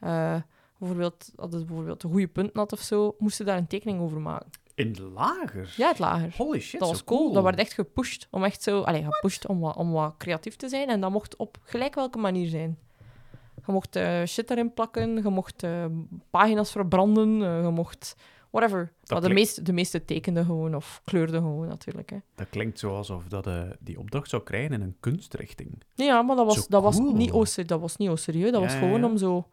Eh, 0.00 0.36
bijvoorbeeld, 0.78 1.32
het 1.36 1.50
bijvoorbeeld 1.50 2.02
een 2.02 2.10
goede 2.10 2.26
punt 2.28 2.50
had 2.52 2.72
of 2.72 2.80
zo, 2.80 3.14
moest 3.18 3.38
je 3.38 3.44
daar 3.44 3.56
een 3.58 3.66
tekening 3.66 4.00
over 4.00 4.20
maken. 4.20 4.50
In 4.74 4.88
het 4.88 4.98
lager? 4.98 5.74
Ja, 5.76 5.88
het 5.88 5.98
lager. 5.98 6.34
Holy 6.36 6.60
shit, 6.60 6.80
dat 6.80 6.88
was 6.88 7.04
cool. 7.04 7.32
Dat 7.32 7.42
werd 7.42 7.58
echt 7.58 7.72
gepusht 7.72 8.26
om 8.30 8.44
echt 8.44 8.62
zo... 8.62 8.80
Allee, 8.80 9.04
gepusht 9.04 9.46
om 9.46 9.60
wat, 9.60 9.76
om 9.76 9.90
wat 9.92 10.14
creatief 10.18 10.56
te 10.56 10.68
zijn. 10.68 10.88
En 10.88 11.00
dat 11.00 11.10
mocht 11.10 11.36
op 11.36 11.58
gelijk 11.62 11.94
welke 11.94 12.18
manier 12.18 12.48
zijn. 12.48 12.78
Je 13.66 13.72
mocht 13.72 13.96
eh, 13.96 14.22
shit 14.24 14.50
erin 14.50 14.74
plakken, 14.74 15.22
je 15.22 15.28
mocht 15.28 15.62
eh, 15.62 15.84
pagina's 16.30 16.70
verbranden, 16.72 17.28
je 17.64 17.70
mocht... 17.70 18.16
Whatever. 18.50 18.78
Maar 18.78 18.90
de, 19.02 19.14
klinkt- 19.26 19.34
meeste, 19.34 19.62
de 19.62 19.72
meeste 19.72 20.04
tekenden 20.04 20.44
gewoon, 20.44 20.74
of 20.74 21.00
kleurden 21.04 21.40
gewoon 21.40 21.68
natuurlijk. 21.68 22.10
Hè. 22.10 22.16
Dat 22.34 22.46
klinkt 22.50 22.78
zo 22.78 22.96
alsof 22.96 23.24
dat 23.24 23.48
die 23.80 23.98
opdracht 23.98 24.28
zou 24.28 24.42
krijgen 24.42 24.72
in 24.72 24.80
een 24.80 24.96
kunstrichting. 25.00 25.82
Ja, 25.94 26.22
maar 26.22 26.36
dat 26.36 26.46
was, 26.46 26.54
Zo 26.56 26.64
dat 26.68 26.82
was, 26.82 26.96
cool. 26.96 27.14
niet, 27.14 27.32
oh, 27.32 27.44
ser- 27.44 27.66
dat 27.66 27.80
was 27.80 27.96
niet 27.96 28.18
serieus. 28.18 28.50
Dat 28.52 28.60
Ja, 28.60 28.66
was 28.66 28.76
gewoon 28.76 29.00
ja. 29.00 29.06
om 29.06 29.16
zo... 29.16 29.48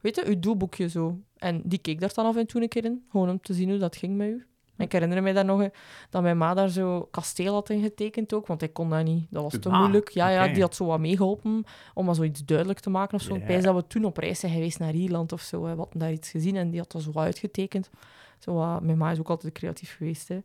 Weet 0.00 0.16
je, 0.16 0.26
uw 0.26 0.38
doelboekje 0.38 0.88
zo. 0.88 1.18
En 1.36 1.62
die 1.64 1.78
keek 1.78 2.00
daar 2.00 2.12
dan 2.14 2.26
af 2.26 2.36
en 2.36 2.46
toe 2.46 2.62
een 2.62 2.68
keer 2.68 2.84
in. 2.84 3.04
Gewoon 3.10 3.30
om 3.30 3.40
te 3.40 3.54
zien 3.54 3.68
hoe 3.70 3.78
dat 3.78 3.96
ging 3.96 4.16
met 4.16 4.28
u. 4.28 4.46
En 4.76 4.84
ik 4.84 4.92
herinner 4.92 5.22
me 5.22 5.32
daar 5.32 5.44
nog 5.44 5.62
eh, 5.62 5.68
dat 6.10 6.22
mijn 6.22 6.38
ma 6.38 6.54
daar 6.54 6.68
zo 6.68 7.08
kasteel 7.10 7.52
had 7.54 7.70
in 7.70 7.82
getekend 7.82 8.32
ook. 8.34 8.46
Want 8.46 8.62
ik 8.62 8.72
kon 8.72 8.90
dat 8.90 9.04
niet. 9.04 9.26
Dat 9.30 9.42
was 9.42 9.58
te 9.60 9.68
ma? 9.68 9.78
moeilijk. 9.78 10.08
Ja, 10.08 10.28
ja, 10.28 10.48
die 10.52 10.62
had 10.62 10.74
zo 10.74 10.84
wat 10.86 11.00
meegeholpen 11.00 11.64
om 11.94 12.04
maar 12.04 12.14
zoiets 12.14 12.44
duidelijk 12.44 12.80
te 12.80 12.90
maken 12.90 13.14
of 13.14 13.22
zo. 13.22 13.34
Ik 13.34 13.46
wijs 13.46 13.62
dat 13.62 13.74
we 13.74 13.86
toen 13.86 14.04
op 14.04 14.16
reis 14.16 14.40
zijn 14.40 14.52
geweest 14.52 14.78
naar 14.78 14.94
Ierland 14.94 15.32
of 15.32 15.40
zo. 15.40 15.64
hè. 15.64 15.72
We 15.72 15.78
hadden 15.80 15.98
daar 15.98 16.12
iets 16.12 16.30
gezien 16.30 16.56
en 16.56 16.70
die 16.70 16.78
had 16.80 16.92
dat 16.92 17.02
zo 17.02 17.12
uitgetekend. 17.14 17.90
Zo, 18.38 18.80
mijn 18.80 18.98
ma 18.98 19.10
is 19.10 19.18
ook 19.18 19.28
altijd 19.30 19.52
creatief 19.52 19.96
geweest. 19.96 20.28
Hè. 20.28 20.38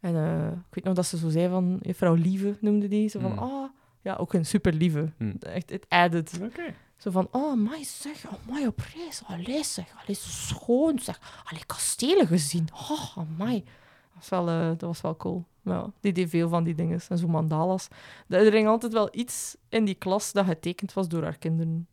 En 0.00 0.14
eh, 0.16 0.46
ik 0.68 0.74
weet 0.74 0.84
nog 0.84 0.94
dat 0.94 1.06
ze 1.06 1.18
zo 1.18 1.28
zei 1.28 1.48
van... 1.48 1.78
Juffrouw 1.82 2.14
Lieve 2.14 2.56
noemde 2.60 2.88
die. 2.88 3.08
Zo 3.08 3.20
van, 3.20 3.32
Mm. 3.32 3.38
ah... 3.38 3.68
Ja, 4.00 4.14
ook 4.14 4.32
een 4.32 4.46
super 4.46 4.72
lieve. 4.72 5.12
Mm. 5.18 5.34
Echt, 5.40 5.70
het 5.70 5.86
added. 5.88 6.40
Oké. 6.42 6.74
Zo 6.96 7.10
van, 7.10 7.28
oh, 7.30 7.54
my 7.56 7.84
zeg, 7.84 8.26
oh, 8.26 8.54
my 8.54 8.66
op 8.66 8.80
reis. 8.94 9.22
Allee, 9.26 9.64
zeg, 9.64 9.94
allee, 10.02 10.16
schoon, 10.16 10.98
zeg. 10.98 11.42
Allee, 11.44 11.64
kastelen 11.66 12.26
gezien. 12.26 12.68
Oh, 12.72 13.16
my. 13.38 13.64
Dat 13.64 14.14
was 14.14 14.28
wel, 14.28 14.48
eh, 14.48 14.68
dat 14.68 14.80
was 14.80 15.00
wel 15.00 15.16
cool. 15.16 15.44
Ja, 15.62 15.90
die 16.00 16.12
deed 16.12 16.30
veel 16.30 16.48
van 16.48 16.64
die 16.64 16.74
dingen. 16.74 17.00
En 17.08 17.18
zo 17.18 17.28
mandalas. 17.28 17.88
Er 18.28 18.52
ging 18.52 18.68
altijd 18.68 18.92
wel 18.92 19.08
iets 19.12 19.56
in 19.68 19.84
die 19.84 19.94
klas 19.94 20.32
dat 20.32 20.46
getekend 20.46 20.92
was 20.92 21.08
door 21.08 21.22
haar 21.22 21.38
kinderen. 21.38 21.86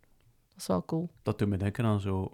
Dat 0.50 0.58
is 0.58 0.68
wel 0.68 0.86
cool. 0.86 1.10
Dat 1.24 1.40
doet 1.40 1.48
me 1.48 1.58
denken 1.58 1.86
aan 1.86 2.00
zo 2.00 2.32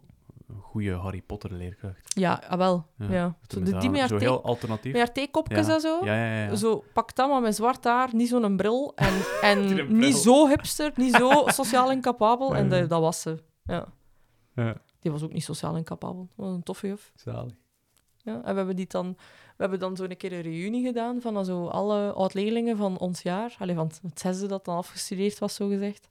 goede 0.59 0.93
Harry 0.93 1.21
Potter 1.21 1.53
leerkracht. 1.53 2.13
Ja, 2.19 2.43
ah, 2.49 2.57
wel. 2.57 2.85
Ja, 2.97 3.07
Ja. 3.11 3.37
Zo, 3.47 3.59
de, 3.63 3.71
met 3.71 3.81
die 3.81 3.89
haar- 3.89 3.91
met 3.91 3.99
haar, 3.99 4.09
Zo 4.09 4.17
thee- 4.17 4.27
heel 4.27 4.43
alternatief. 4.43 4.91
met 4.91 5.01
haar 5.01 5.11
theekopjes 5.13 5.67
Ja. 5.67 5.73
en 5.73 5.79
zo. 5.81 6.05
Ja. 6.05 6.55
Zo, 6.55 6.83
pak 6.93 7.15
dat 7.15 7.29
maar 7.29 7.41
met 7.41 7.55
zwart 7.55 7.83
haar, 7.83 8.09
niet 8.15 8.27
zo'n 8.29 8.55
bril. 8.57 8.91
En, 8.95 9.13
en 9.41 9.67
bril. 9.67 9.85
niet 9.85 10.15
zo 10.15 10.47
hipster, 10.47 10.91
niet 10.95 11.15
zo 11.15 11.43
sociaal 11.47 11.91
incapabel. 11.91 12.55
En 12.55 12.69
de- 12.69 12.87
dat 12.87 13.01
was 13.01 13.21
ze. 13.21 13.43
Ja. 13.63 13.85
Ja, 14.55 14.75
Die 14.99 15.11
was 15.11 15.23
ook 15.23 15.33
niet 15.33 15.43
sociaal 15.43 15.75
incapabel. 15.75 16.27
Dat 16.35 16.45
was 16.45 16.55
een 16.55 16.63
toffe 16.63 16.87
juf. 16.87 17.11
zalig. 17.15 17.53
Ja. 18.17 18.33
En 18.43 18.51
we 18.51 18.57
hebben, 18.57 18.75
die 18.75 18.87
dan, 18.87 19.13
we 19.17 19.55
hebben 19.57 19.79
dan 19.79 19.95
zo 19.95 20.03
een 20.03 20.17
keer 20.17 20.33
een 20.33 20.41
reunie 20.41 20.85
gedaan 20.85 21.21
van 21.21 21.45
zo 21.45 21.67
alle 21.67 22.11
oud-leerlingen 22.13 22.77
van 22.77 22.97
ons 22.97 23.21
jaar. 23.21 23.55
Allee, 23.59 23.75
van 23.75 23.91
het 24.01 24.19
zesde 24.19 24.47
dat 24.47 24.65
dan 24.65 24.77
afgestudeerd 24.77 25.39
was, 25.39 25.55
zo 25.55 25.67
gezegd. 25.67 26.07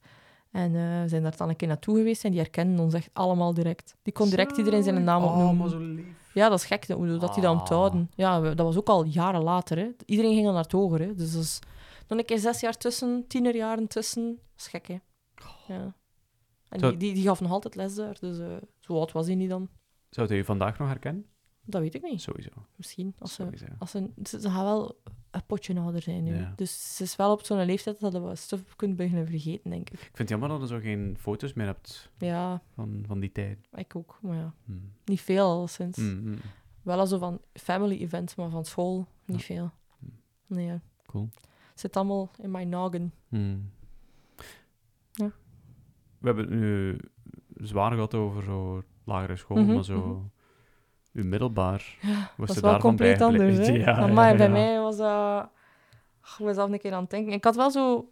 En 0.50 0.74
eh, 0.74 1.02
we 1.02 1.08
zijn 1.08 1.22
daar 1.22 1.36
dan 1.36 1.48
een 1.48 1.56
keer 1.56 1.68
naartoe 1.68 1.96
geweest 1.96 2.24
en 2.24 2.30
die 2.30 2.40
herkennen 2.40 2.78
ons 2.78 2.94
echt 2.94 3.10
allemaal 3.12 3.54
direct. 3.54 3.96
Die 4.02 4.12
kon 4.12 4.28
direct 4.28 4.56
iedereen 4.56 4.82
zijn 4.82 5.04
naam 5.04 5.22
Oh, 5.22 5.30
opnoemen. 5.30 5.56
maar 5.56 5.68
zo 5.68 5.78
lief. 5.78 6.04
Ja, 6.34 6.48
dat 6.48 6.58
is 6.58 6.64
gek, 6.64 6.86
hoe 6.90 7.06
dat 7.18 7.34
die 7.34 7.42
dat 7.42 7.54
Ah. 7.54 7.60
onthouden. 7.60 8.10
Ja, 8.14 8.40
we- 8.40 8.54
dat 8.54 8.66
was 8.66 8.76
ook 8.76 8.88
al 8.88 9.04
jaren 9.04 9.42
later. 9.42 9.78
Hè. 9.78 9.88
Iedereen 10.04 10.32
ging 10.32 10.44
dan 10.44 10.54
naar 10.54 10.62
het 10.62 10.72
hoger. 10.72 11.00
Hè. 11.00 11.14
Dus 11.14 11.32
dat 11.32 11.42
is 11.42 11.58
nog 12.08 12.18
een 12.18 12.24
keer 12.24 12.38
zes 12.38 12.60
jaar 12.60 12.76
tussen, 12.76 13.24
tienerjaren 13.28 13.86
tussen. 13.88 14.24
Dat 14.26 14.40
is 14.56 14.66
gek, 14.66 14.86
hè. 14.86 14.96
Ja. 15.68 15.94
En 16.68 16.80
die, 16.80 16.96
die, 16.96 17.14
die 17.14 17.22
gaf 17.26 17.40
nog 17.40 17.50
altijd 17.50 17.74
les 17.74 17.94
daar. 17.94 18.16
Dus 18.20 18.38
eh, 18.38 18.46
zo 18.80 18.98
oud 18.98 19.12
was 19.12 19.26
hij 19.26 19.34
niet 19.34 19.48
dan. 19.48 19.68
Zou 20.10 20.34
je 20.34 20.44
vandaag 20.44 20.78
nog 20.78 20.88
herkennen? 20.88 21.26
Dat 21.68 21.80
weet 21.80 21.94
ik 21.94 22.02
niet. 22.02 22.20
Sowieso. 22.20 22.50
Misschien. 22.76 23.14
Als 23.18 23.34
ze, 23.34 23.42
Sowieso. 23.42 23.66
als 23.78 23.90
ze, 23.90 24.10
ze, 24.24 24.40
ze 24.40 24.50
gaat 24.50 24.62
wel 24.62 25.00
een 25.30 25.46
potje 25.46 25.78
ouder 25.80 26.02
zijn 26.02 26.22
nu. 26.24 26.36
Ja. 26.36 26.52
Dus 26.56 26.96
ze 26.96 27.02
is 27.02 27.16
wel 27.16 27.32
op 27.32 27.44
zo'n 27.44 27.64
leeftijd 27.64 28.00
dat 28.00 28.12
je 28.12 28.20
wat 28.20 28.38
stuff 28.38 28.76
kunt 28.76 28.96
beginnen 28.96 29.26
vergeten, 29.26 29.70
denk 29.70 29.90
ik. 29.90 29.92
Ik 29.94 30.00
vind 30.00 30.18
het 30.18 30.28
jammer 30.28 30.48
dat 30.48 30.60
je 30.60 30.66
zo 30.66 30.78
geen 30.78 31.16
foto's 31.18 31.52
meer 31.52 31.66
hebt 31.66 32.10
Ja, 32.18 32.62
van, 32.74 33.04
van 33.06 33.20
die 33.20 33.32
tijd. 33.32 33.68
ik 33.74 33.96
ook. 33.96 34.18
Maar 34.22 34.36
ja, 34.36 34.54
Hm. 34.64 34.72
niet 35.04 35.20
veel 35.20 35.50
alleszins. 35.50 35.96
Mm, 35.96 36.20
mm. 36.24 36.36
Wel 36.82 36.98
al 36.98 37.06
zo 37.06 37.18
van 37.18 37.40
family 37.52 37.96
events, 38.00 38.34
maar 38.34 38.50
van 38.50 38.64
school 38.64 39.06
niet 39.24 39.38
Ja. 39.40 39.44
veel. 39.44 39.70
Nee, 40.46 40.66
ja. 40.66 40.80
Cool. 41.06 41.28
zit 41.74 41.96
allemaal 41.96 42.30
in 42.38 42.50
mijn. 42.50 43.12
Hmm. 43.28 43.70
Ja. 45.12 45.30
We 46.18 46.26
hebben 46.26 46.44
het 46.50 46.54
nu 46.54 46.98
zwaar 47.66 47.92
gehad 47.92 48.14
over 48.14 48.42
zo 48.42 48.82
lagere 49.04 49.36
school, 49.36 49.56
Mhm, 49.62 49.74
maar 49.74 49.84
zo... 49.84 50.06
mhm. 50.06 50.26
Uw 51.16 51.24
middelbaar, 51.24 51.96
Ja, 52.00 52.30
was 52.36 52.46
dat 52.46 52.56
is 52.56 52.62
wel 52.62 52.78
compleet 52.78 53.20
anders, 53.20 53.56
hè? 53.66 53.72
Ja, 53.72 54.06
ja, 54.08 54.34
bij 54.36 54.48
mij 54.50 54.80
was 54.80 54.96
dat... 54.96 55.48
Ik 56.38 56.44
was 56.44 56.54
zelf 56.54 56.70
een 56.70 56.78
keer 56.78 56.92
aan 56.92 57.00
het 57.02 57.10
denken. 57.10 57.32
Ik 57.32 57.44
had 57.44 57.56
wel 57.56 57.70
zo... 57.70 58.10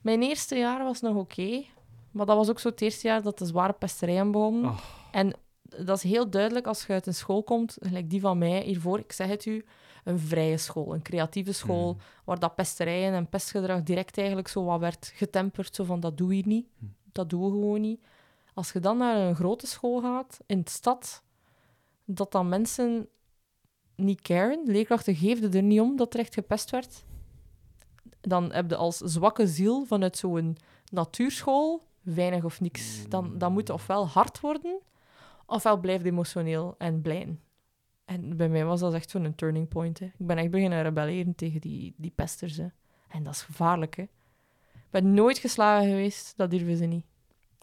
Mijn 0.00 0.22
eerste 0.22 0.56
jaar 0.56 0.84
was 0.84 1.00
nog 1.00 1.16
oké. 1.16 1.62
maar 2.10 2.26
dat 2.26 2.36
was 2.36 2.50
ook 2.50 2.58
zo 2.60 2.68
het 2.68 2.80
eerste 2.80 3.06
jaar 3.08 3.22
dat 3.22 3.38
de 3.38 3.44
zware 3.46 3.72
pesterijen 3.72 4.30
begonnen. 4.30 4.64
Oh. 4.70 4.78
En 5.10 5.32
dat 5.62 5.96
is 5.96 6.02
heel 6.02 6.30
duidelijk 6.30 6.66
als 6.66 6.86
je 6.86 6.92
uit 6.92 7.06
een 7.06 7.14
school 7.14 7.42
komt, 7.42 7.76
gelijk 7.80 8.10
die 8.10 8.20
van 8.20 8.38
mij 8.38 8.62
hiervoor, 8.62 8.98
ik 8.98 9.12
zeg 9.12 9.28
het 9.28 9.44
u, 9.46 9.64
een 10.04 10.18
vrije 10.18 10.56
school, 10.58 10.94
een 10.94 11.02
creatieve 11.02 11.52
school, 11.52 11.90
Hmm. 11.90 12.00
waar 12.24 12.38
dat 12.38 12.54
pesterijen 12.54 13.12
en 13.14 13.28
pestgedrag 13.28 13.82
direct 13.82 14.18
eigenlijk 14.18 14.48
zo 14.48 14.64
wat 14.64 14.80
werd 14.80 15.12
getemperd, 15.14 15.74
zo 15.74 15.84
van 15.84 16.00
dat 16.00 16.16
doe 16.18 16.36
je 16.36 16.42
niet, 16.46 16.66
Hm. 16.78 16.84
dat 17.12 17.30
doen 17.30 17.40
we 17.44 17.50
gewoon 17.50 17.80
niet. 17.80 18.00
Als 18.54 18.72
je 18.72 18.80
dan 18.80 18.96
naar 18.98 19.16
een 19.16 19.34
grote 19.34 19.66
school 19.66 20.00
gaat, 20.00 20.38
in 20.46 20.60
de 20.62 20.70
stad, 20.70 21.22
dat 22.04 22.32
dan 22.32 22.48
mensen 22.48 23.08
niet 23.96 24.20
caren, 24.20 24.62
leerkrachten 24.64 25.14
geefden 25.14 25.52
er 25.52 25.62
niet 25.62 25.80
om 25.80 25.96
dat 25.96 26.14
er 26.14 26.20
echt 26.20 26.34
gepest 26.34 26.70
werd, 26.70 27.04
dan 28.20 28.52
heb 28.52 28.70
je 28.70 28.76
als 28.76 28.96
zwakke 28.96 29.46
ziel 29.46 29.84
vanuit 29.84 30.16
zo'n 30.16 30.56
natuurschool 30.90 31.86
weinig 32.02 32.44
of 32.44 32.60
niks. 32.60 33.08
Dan, 33.08 33.38
dan 33.38 33.52
moet 33.52 33.66
je 33.66 33.72
ofwel 33.72 34.08
hard 34.08 34.40
worden, 34.40 34.80
ofwel 35.46 35.76
blijft 35.80 36.04
emotioneel 36.04 36.74
en 36.78 37.02
blij. 37.02 37.38
En 38.04 38.36
bij 38.36 38.48
mij 38.48 38.64
was 38.64 38.80
dat 38.80 38.94
echt 38.94 39.10
zo'n 39.10 39.34
turning 39.34 39.68
point. 39.68 40.00
Ik 40.00 40.12
ben 40.16 40.38
echt 40.38 40.50
beginnen 40.50 40.82
rebelleren 40.82 41.34
tegen 41.34 41.60
die, 41.60 41.94
die 41.96 42.12
pesters. 42.14 42.58
En 43.08 43.22
dat 43.22 43.34
is 43.34 43.42
gevaarlijk. 43.42 43.96
Ik 43.96 44.10
ben 44.90 45.14
nooit 45.14 45.38
geslagen 45.38 45.88
geweest, 45.88 46.36
dat 46.36 46.50
durven 46.50 46.76
ze 46.76 46.84
niet. 46.84 47.04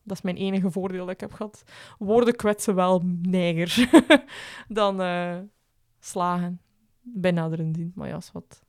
Dat 0.04 0.18
is 0.18 0.24
mijn 0.24 0.36
enige 0.38 0.72
voordeel 0.72 1.06
dat 1.06 1.14
ik 1.14 1.20
heb 1.20 1.34
gehad. 1.34 1.64
Woorden 2.00 2.36
kwetsen 2.36 2.76
wel 2.76 3.02
neiger 3.22 3.90
dan 4.68 5.02
eh, 5.02 5.38
slagen. 6.00 6.62
Bij 7.02 7.32
nader 7.32 7.60
indien. 7.60 7.92
Maar 7.96 8.08
ja, 8.08 8.18
is 8.18 8.32
wat. 8.32 8.62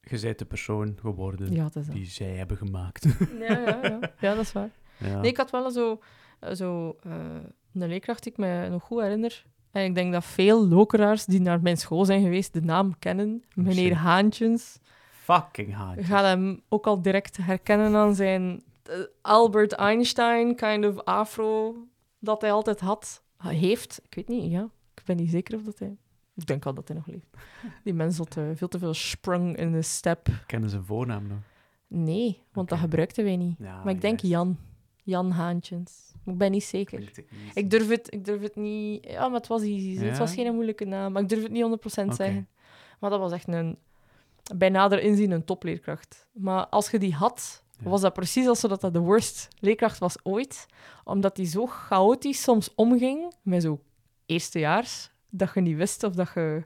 Je 0.00 0.20
bent 0.20 0.38
de 0.38 0.44
persoon 0.44 0.96
geworden 1.00 1.52
Ja, 1.52 1.68
die 1.90 2.06
zij 2.06 2.30
hebben 2.36 2.56
gemaakt. 2.56 3.06
Ja, 3.38 3.58
ja, 3.58 3.78
ja. 3.82 3.98
ja, 4.20 4.34
dat 4.34 4.44
is 4.44 4.52
waar. 4.52 4.70
ja. 4.98 5.20
Nee, 5.20 5.30
ik 5.30 5.36
had 5.36 5.50
wel 5.50 5.70
zo, 5.70 6.00
eh, 6.40 6.54
zo 6.54 6.96
eh, 7.02 7.12
een 7.72 7.88
leerkracht 7.88 8.22
die 8.22 8.32
ik 8.32 8.38
me 8.38 8.68
nog 8.70 8.82
goed 8.82 9.00
herinner. 9.00 9.44
En 9.70 9.84
ik 9.84 9.94
denk 9.94 10.12
dat 10.12 10.24
veel 10.24 10.66
lokeraars 10.68 11.24
die 11.24 11.40
naar 11.40 11.62
mijn 11.62 11.76
school 11.76 12.04
zijn 12.04 12.22
geweest 12.22 12.52
de 12.52 12.60
naam 12.60 12.98
kennen. 12.98 13.44
Meneer 13.54 13.74
shit. 13.88 13.92
Haantjens. 13.92 14.78
Fucking 15.10 15.68
Je 15.68 15.74
haantje. 15.74 16.04
gaat 16.04 16.24
hem 16.24 16.62
ook 16.68 16.86
al 16.86 17.02
direct 17.02 17.36
herkennen 17.36 17.94
aan 17.94 18.14
zijn 18.14 18.62
Albert 19.20 19.72
Einstein 19.72 20.54
kind 20.54 20.84
of 20.84 21.04
afro 21.04 21.76
dat 22.18 22.40
hij 22.40 22.52
altijd 22.52 22.80
had. 22.80 23.22
Hij 23.36 23.54
heeft, 23.54 24.00
ik 24.04 24.14
weet 24.14 24.28
niet, 24.28 24.50
ja. 24.50 24.70
Ik 24.94 25.04
ben 25.04 25.16
niet 25.16 25.30
zeker 25.30 25.54
of 25.54 25.62
dat 25.62 25.78
hij... 25.78 25.96
Ik 26.34 26.46
denk 26.46 26.66
al 26.66 26.74
dat 26.74 26.88
hij 26.88 26.96
nog 26.96 27.06
leeft. 27.06 27.26
Die 27.84 27.94
mens 27.94 28.18
had 28.18 28.36
eh, 28.36 28.44
veel 28.54 28.68
te 28.68 28.78
veel 28.78 28.94
sprung 28.94 29.56
in 29.56 29.72
de 29.72 29.82
step. 29.82 30.28
Kennen 30.46 30.70
zijn 30.70 30.84
voornaam 30.84 31.26
nog? 31.26 31.38
Nee, 31.86 32.42
want 32.52 32.68
dat 32.68 32.78
gebruikten 32.78 33.24
wij 33.24 33.36
niet. 33.36 33.56
Ja, 33.58 33.84
maar 33.84 33.94
ik 33.94 34.00
denk 34.00 34.20
juist. 34.20 34.34
Jan. 34.34 34.58
Jan 35.02 35.30
Haantjens. 35.30 36.12
Ik 36.24 36.38
ben 36.38 36.50
niet 36.50 36.64
zeker. 36.64 36.98
Niet. 36.98 37.24
Ik 37.54 37.70
durf 37.70 37.88
het, 37.88 38.14
ik 38.14 38.24
durf 38.24 38.42
het 38.42 38.56
niet... 38.56 39.06
Ja, 39.06 39.28
maar 39.28 39.38
het 39.38 39.46
was 39.46 39.62
easy. 39.62 39.98
Het 39.98 40.18
was 40.18 40.34
geen 40.34 40.54
moeilijke 40.54 40.84
naam. 40.84 41.12
Maar 41.12 41.22
ik 41.22 41.28
durf 41.28 41.42
het 41.42 41.52
niet 41.52 41.64
100% 41.64 41.66
Oké. 41.66 42.14
zeggen. 42.14 42.48
Maar 42.98 43.10
dat 43.10 43.18
was 43.18 43.32
echt 43.32 43.48
een... 43.48 43.78
Bij 44.56 44.68
nader 44.68 45.00
inzien 45.00 45.30
een 45.30 45.44
topleerkracht. 45.44 46.26
Maar 46.32 46.66
als 46.66 46.90
je 46.90 46.98
die 46.98 47.14
had, 47.14 47.64
Ja. 47.78 47.90
was 47.90 48.00
dat 48.00 48.12
precies 48.12 48.46
alsof 48.46 48.78
dat 48.78 48.92
de 48.92 48.98
worst 48.98 49.48
leerkracht 49.58 49.98
was 49.98 50.16
ooit. 50.22 50.66
Omdat 51.04 51.36
die 51.36 51.46
zo 51.46 51.66
chaotisch 51.66 52.42
soms 52.42 52.74
omging 52.74 53.34
met 53.42 53.62
zo 53.62 53.80
eerstejaars, 54.26 55.10
dat 55.30 55.50
je 55.54 55.60
niet 55.60 55.76
wist 55.76 56.02
of 56.02 56.14
dat 56.14 56.30
je 56.34 56.64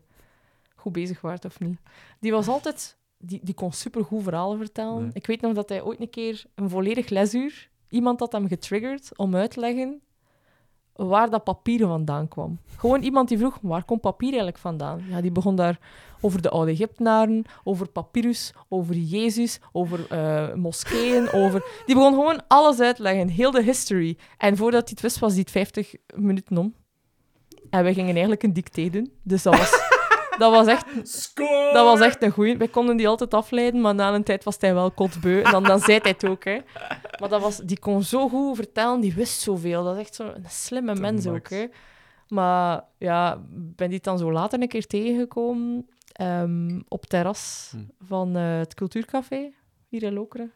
goed 0.74 0.92
bezig 0.92 1.20
was 1.20 1.38
of 1.46 1.60
niet. 1.60 1.78
Die 2.20 2.32
was 2.32 2.48
altijd... 2.48 3.00
Die, 3.24 3.40
die 3.42 3.54
kon 3.54 3.72
supergoed 3.72 4.22
verhalen 4.22 4.58
vertellen. 4.58 5.02
Nee. 5.02 5.10
Ik 5.12 5.26
weet 5.26 5.40
nog 5.40 5.52
dat 5.52 5.68
hij 5.68 5.82
ooit 5.82 6.00
een 6.00 6.10
keer 6.10 6.44
een 6.54 6.68
volledig 6.68 7.08
lesuur... 7.08 7.70
Iemand 7.92 8.20
had 8.20 8.32
hem 8.32 8.48
getriggerd 8.48 9.18
om 9.18 9.36
uit 9.36 9.50
te 9.50 9.60
leggen 9.60 10.02
waar 10.94 11.30
dat 11.30 11.44
papier 11.44 11.86
vandaan 11.86 12.28
kwam. 12.28 12.58
Gewoon 12.76 13.02
iemand 13.02 13.28
die 13.28 13.38
vroeg, 13.38 13.58
waar 13.62 13.84
komt 13.84 14.00
papier 14.00 14.28
eigenlijk 14.28 14.58
vandaan? 14.58 15.04
Ja, 15.08 15.20
die 15.20 15.32
begon 15.32 15.56
daar 15.56 15.78
over 16.20 16.42
de 16.42 16.50
oude 16.50 16.70
Egyptenaren, 16.70 17.44
over 17.64 17.88
papyrus, 17.88 18.52
over 18.68 18.94
Jezus, 18.94 19.60
over 19.72 20.06
eh, 20.08 20.54
moskeeën, 20.54 21.32
over... 21.42 21.82
Die 21.86 21.94
begon 21.94 22.14
gewoon 22.14 22.42
alles 22.48 22.80
uit 22.80 22.96
te 22.96 23.02
leggen, 23.02 23.28
heel 23.28 23.50
de 23.50 23.62
history. 23.62 24.16
En 24.38 24.56
voordat 24.56 24.82
hij 24.82 24.90
het 24.90 25.00
wist, 25.00 25.18
was 25.18 25.36
het 25.36 25.50
50 25.50 25.94
minuten 26.14 26.58
om. 26.58 26.74
En 27.70 27.82
wij 27.82 27.94
gingen 27.94 28.10
eigenlijk 28.10 28.42
een 28.42 28.52
dicté 28.52 28.88
doen. 28.88 29.12
Dus 29.22 29.42
dat 29.42 29.56
was, 29.56 29.91
dat 30.38 30.52
was 30.52 30.66
echt 30.66 30.86
Score! 31.02 31.70
dat 31.72 31.84
was 31.84 32.00
echt 32.00 32.22
een 32.22 32.30
goeie. 32.30 32.56
Wij 32.56 32.68
konden 32.68 32.96
die 32.96 33.08
altijd 33.08 33.34
afleiden, 33.34 33.80
maar 33.80 33.94
na 33.94 34.14
een 34.14 34.22
tijd 34.24 34.44
was 34.44 34.56
hij 34.58 34.74
wel 34.74 34.90
kotsbeu. 34.90 35.42
En 35.42 35.50
dan, 35.50 35.62
dan 35.62 35.78
zei 35.80 35.98
hij 36.02 36.10
het 36.10 36.26
ook, 36.26 36.44
hè. 36.44 36.58
Maar 37.20 37.28
dat 37.28 37.40
was, 37.40 37.56
die 37.56 37.78
kon 37.78 38.02
zo 38.02 38.28
goed 38.28 38.56
vertellen, 38.56 39.00
die 39.00 39.14
wist 39.14 39.40
zoveel. 39.40 39.84
Dat 39.84 39.94
is 39.94 40.00
echt 40.00 40.14
zo'n 40.14 40.34
slimme 40.48 40.94
mens 40.94 41.26
ook, 41.26 41.48
hè. 41.48 41.66
Maar 42.28 42.84
ja, 42.98 43.40
ben 43.50 43.90
die 43.90 44.00
dan 44.00 44.18
zo 44.18 44.32
later 44.32 44.60
een 44.62 44.68
keer 44.68 44.86
tegengekomen 44.86 45.86
ehm, 46.12 46.80
op 46.88 47.06
terras 47.06 47.72
Hm. 47.74 48.06
van 48.06 48.36
eh, 48.36 48.58
het 48.58 48.74
cultuurcafé, 48.74 49.52
hier 49.88 50.02
in 50.02 50.12
Lokeren. 50.12 50.52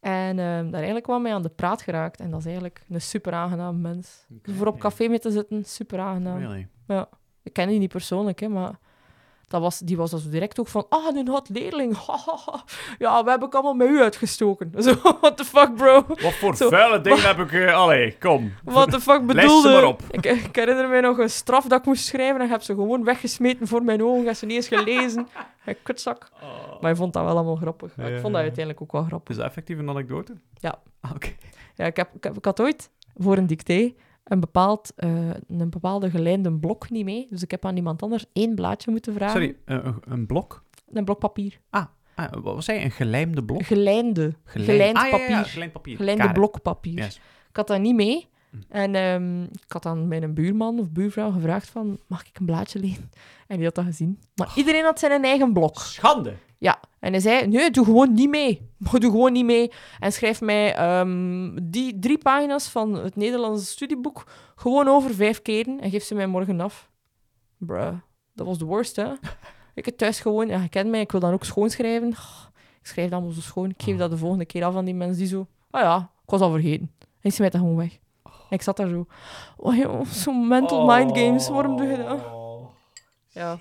En 0.00 0.38
ehm, 0.38 0.64
daar 0.64 0.74
eigenlijk 0.74 1.04
kwam 1.04 1.24
hij 1.24 1.34
aan 1.34 1.42
de 1.42 1.48
praat 1.48 1.82
geraakt. 1.82 2.20
En 2.20 2.30
dat 2.30 2.38
is 2.38 2.44
eigenlijk 2.46 2.84
een 2.88 3.00
super 3.00 3.32
aangenaam 3.32 3.80
mens. 3.80 4.26
Oké. 4.36 4.52
Voor 4.52 4.66
op 4.66 4.78
café 4.78 5.08
mee 5.08 5.18
te 5.18 5.30
zitten, 5.30 5.64
super 5.64 5.98
aangenaam. 5.98 6.38
Really? 6.38 6.68
Ja, 6.86 7.08
ik 7.42 7.52
ken 7.52 7.68
die 7.68 7.78
niet 7.78 7.90
persoonlijk, 7.92 8.40
hè, 8.40 8.48
maar 8.48 8.78
dat 9.48 9.60
was, 9.60 9.78
die 9.78 9.96
was 9.96 10.10
dus 10.10 10.30
direct 10.30 10.60
ook 10.60 10.68
van, 10.68 10.86
ah, 10.88 11.16
een 11.16 11.28
hot 11.28 11.48
leerling. 11.48 11.96
Ja, 12.98 13.24
we 13.24 13.30
hebben 13.30 13.48
ik 13.48 13.54
allemaal 13.54 13.74
met 13.74 13.88
u 13.88 14.00
uitgestoken. 14.02 14.72
Zo, 14.82 14.94
what 15.20 15.36
the 15.36 15.44
fuck, 15.44 15.74
bro? 15.76 16.04
Wat 16.06 16.32
voor 16.32 16.56
Zo, 16.56 16.68
vuile 16.68 17.00
dingen 17.00 17.22
heb 17.22 17.38
ik... 17.38 17.70
allee, 17.72 18.16
kom. 18.18 18.52
What 18.64 18.90
the 18.90 19.00
fuck 19.00 19.20
Lijst 19.32 19.34
bedoelde? 19.34 19.70
maar 19.72 19.84
op. 19.84 20.02
Ik, 20.10 20.24
ik 20.26 20.56
herinner 20.56 20.88
mij 20.88 21.00
nog 21.00 21.18
een 21.18 21.30
straf 21.30 21.64
dat 21.66 21.78
ik 21.78 21.86
moest 21.86 22.04
schrijven 22.04 22.38
en 22.38 22.44
ik 22.44 22.50
heb 22.50 22.62
ze 22.62 22.74
gewoon 22.74 23.04
weggesmeten 23.04 23.66
voor 23.66 23.82
mijn 23.82 24.02
ogen. 24.02 24.20
Ik 24.20 24.26
heb 24.26 24.34
ze 24.34 24.46
niet 24.46 24.56
eens 24.56 24.68
gelezen. 24.68 25.28
Een 25.64 25.76
kutzak. 25.82 26.28
Maar 26.40 26.78
hij 26.80 26.96
vond 26.96 27.12
dat 27.12 27.22
wel 27.24 27.32
allemaal 27.32 27.56
grappig. 27.56 27.96
Ik 27.96 28.20
vond 28.20 28.32
dat 28.32 28.42
uiteindelijk 28.42 28.82
ook 28.82 28.92
wel 28.92 29.02
grappig. 29.02 29.30
Is 29.30 29.36
dat 29.36 29.46
effectief 29.46 29.78
een 29.78 29.88
anekdote? 29.88 30.32
Ja. 30.54 30.78
Ah, 31.00 31.10
Oké. 31.14 31.28
Ja, 31.74 31.84
ik, 31.84 31.96
heb, 31.96 32.14
ik, 32.14 32.24
heb, 32.24 32.36
ik 32.36 32.44
had 32.44 32.60
ooit 32.60 32.90
voor 33.16 33.36
een 33.36 33.46
dicté 33.46 33.92
een, 34.28 34.40
bepaald, 34.40 34.92
eh, 34.96 35.30
een 35.48 35.70
bepaalde 35.70 36.10
gelijnde 36.10 36.52
blok 36.52 36.90
niet 36.90 37.04
mee. 37.04 37.26
Dus 37.30 37.42
ik 37.42 37.50
heb 37.50 37.64
aan 37.64 37.76
iemand 37.76 38.02
anders 38.02 38.24
één 38.32 38.54
blaadje 38.54 38.90
moeten 38.90 39.14
vragen. 39.14 39.40
Sorry, 39.40 39.56
eh, 39.64 39.78
een, 39.84 40.12
een 40.12 40.26
blok? 40.26 40.64
Een 40.92 41.04
blok 41.04 41.18
papier. 41.18 41.60
Ah, 41.70 41.84
wat 42.30 42.54
was 42.54 42.66
hij? 42.66 42.84
Een 42.84 42.90
gelijmde 42.90 43.44
blok? 43.44 43.62
Gelijnde. 43.64 44.34
Gelijnd- 44.44 44.70
Gelijnd 44.70 44.96
ah, 44.96 45.02
ja, 45.02 45.08
ja, 45.10 45.16
papier. 45.18 45.36
ja, 45.36 45.42
gelijnd 45.42 45.72
papier. 45.72 45.96
Gelijnde 45.96 46.32
blok 46.32 46.62
papier. 46.62 46.94
Yes. 46.94 47.20
Ik 47.48 47.56
had 47.56 47.66
dat 47.66 47.80
niet 47.80 47.94
mee. 47.94 48.28
En 48.68 48.94
ehm, 48.94 49.42
ik 49.42 49.72
had 49.72 49.82
dan 49.82 50.08
mijn 50.08 50.34
buurman 50.34 50.78
of 50.78 50.90
buurvrouw 50.90 51.30
gevraagd 51.30 51.68
van, 51.68 51.98
mag 52.06 52.26
ik 52.26 52.38
een 52.38 52.46
blaadje 52.46 52.78
lenen? 52.78 53.10
En 53.46 53.56
die 53.56 53.64
had 53.64 53.74
dat 53.74 53.84
gezien. 53.84 54.20
Maar 54.34 54.52
iedereen 54.54 54.84
had 54.84 54.98
zijn 54.98 55.24
eigen 55.24 55.52
blok. 55.52 55.78
Schande. 55.78 56.34
Ja, 56.58 56.80
en 56.98 57.12
hij 57.12 57.20
zei, 57.20 57.46
nee, 57.46 57.70
doe 57.70 57.84
gewoon 57.84 58.12
niet 58.12 58.28
mee. 58.28 58.70
Doe 58.90 59.10
gewoon 59.10 59.32
niet 59.32 59.44
mee. 59.44 59.72
En 59.98 60.12
schrijf 60.12 60.40
mij 60.40 60.74
ehm, 60.74 61.58
die 61.62 61.98
drie 61.98 62.18
pagina's 62.18 62.68
van 62.68 62.94
het 62.94 63.16
Nederlandse 63.16 63.66
studieboek 63.66 64.24
gewoon 64.54 64.88
over 64.88 65.14
vijf 65.14 65.42
keren 65.42 65.80
en 65.80 65.90
geef 65.90 66.04
ze 66.04 66.14
mij 66.14 66.26
morgen 66.26 66.60
af. 66.60 66.90
Bruh, 67.56 67.94
dat 68.34 68.46
was 68.46 68.58
de 68.58 68.64
worst, 68.64 68.96
hè. 68.96 69.12
Ik 69.74 69.84
heb 69.84 69.96
thuis 69.96 70.20
gewoon, 70.20 70.48
ja, 70.48 70.62
je 70.62 70.68
kent 70.68 70.90
mij, 70.90 71.00
ik 71.00 71.12
wil 71.12 71.20
dan 71.20 71.32
ook 71.32 71.44
schoonschrijven. 71.44 72.08
Oh, 72.08 72.44
ik 72.80 72.86
schrijf 72.86 73.08
dan 73.08 73.18
allemaal 73.18 73.36
zo 73.36 73.40
schoon. 73.40 73.70
Ik 73.70 73.82
geef 73.82 73.96
dat 73.96 74.10
de 74.10 74.16
volgende 74.16 74.44
keer 74.44 74.64
af 74.64 74.76
aan 74.76 74.84
die 74.84 74.94
mensen 74.94 75.18
die 75.18 75.26
zo, 75.26 75.46
ah 75.70 75.82
ja, 75.82 76.10
ik 76.22 76.30
was 76.30 76.40
al 76.40 76.50
vergeten. 76.50 76.90
En 76.98 77.04
ik 77.20 77.32
smijt 77.32 77.52
dat 77.52 77.60
gewoon 77.60 77.76
weg. 77.76 77.98
Ik 78.50 78.62
zat 78.62 78.76
daar 78.76 78.88
zo, 78.88 79.06
oh 79.56 79.76
joh, 79.76 80.04
zo'n 80.04 80.48
mental 80.48 80.86
mind 80.86 81.18
games, 81.18 81.48
waarom 81.48 81.76
doe 81.76 81.86
je 81.86 81.96
dat? 81.96 82.24
Ja. 83.28 83.58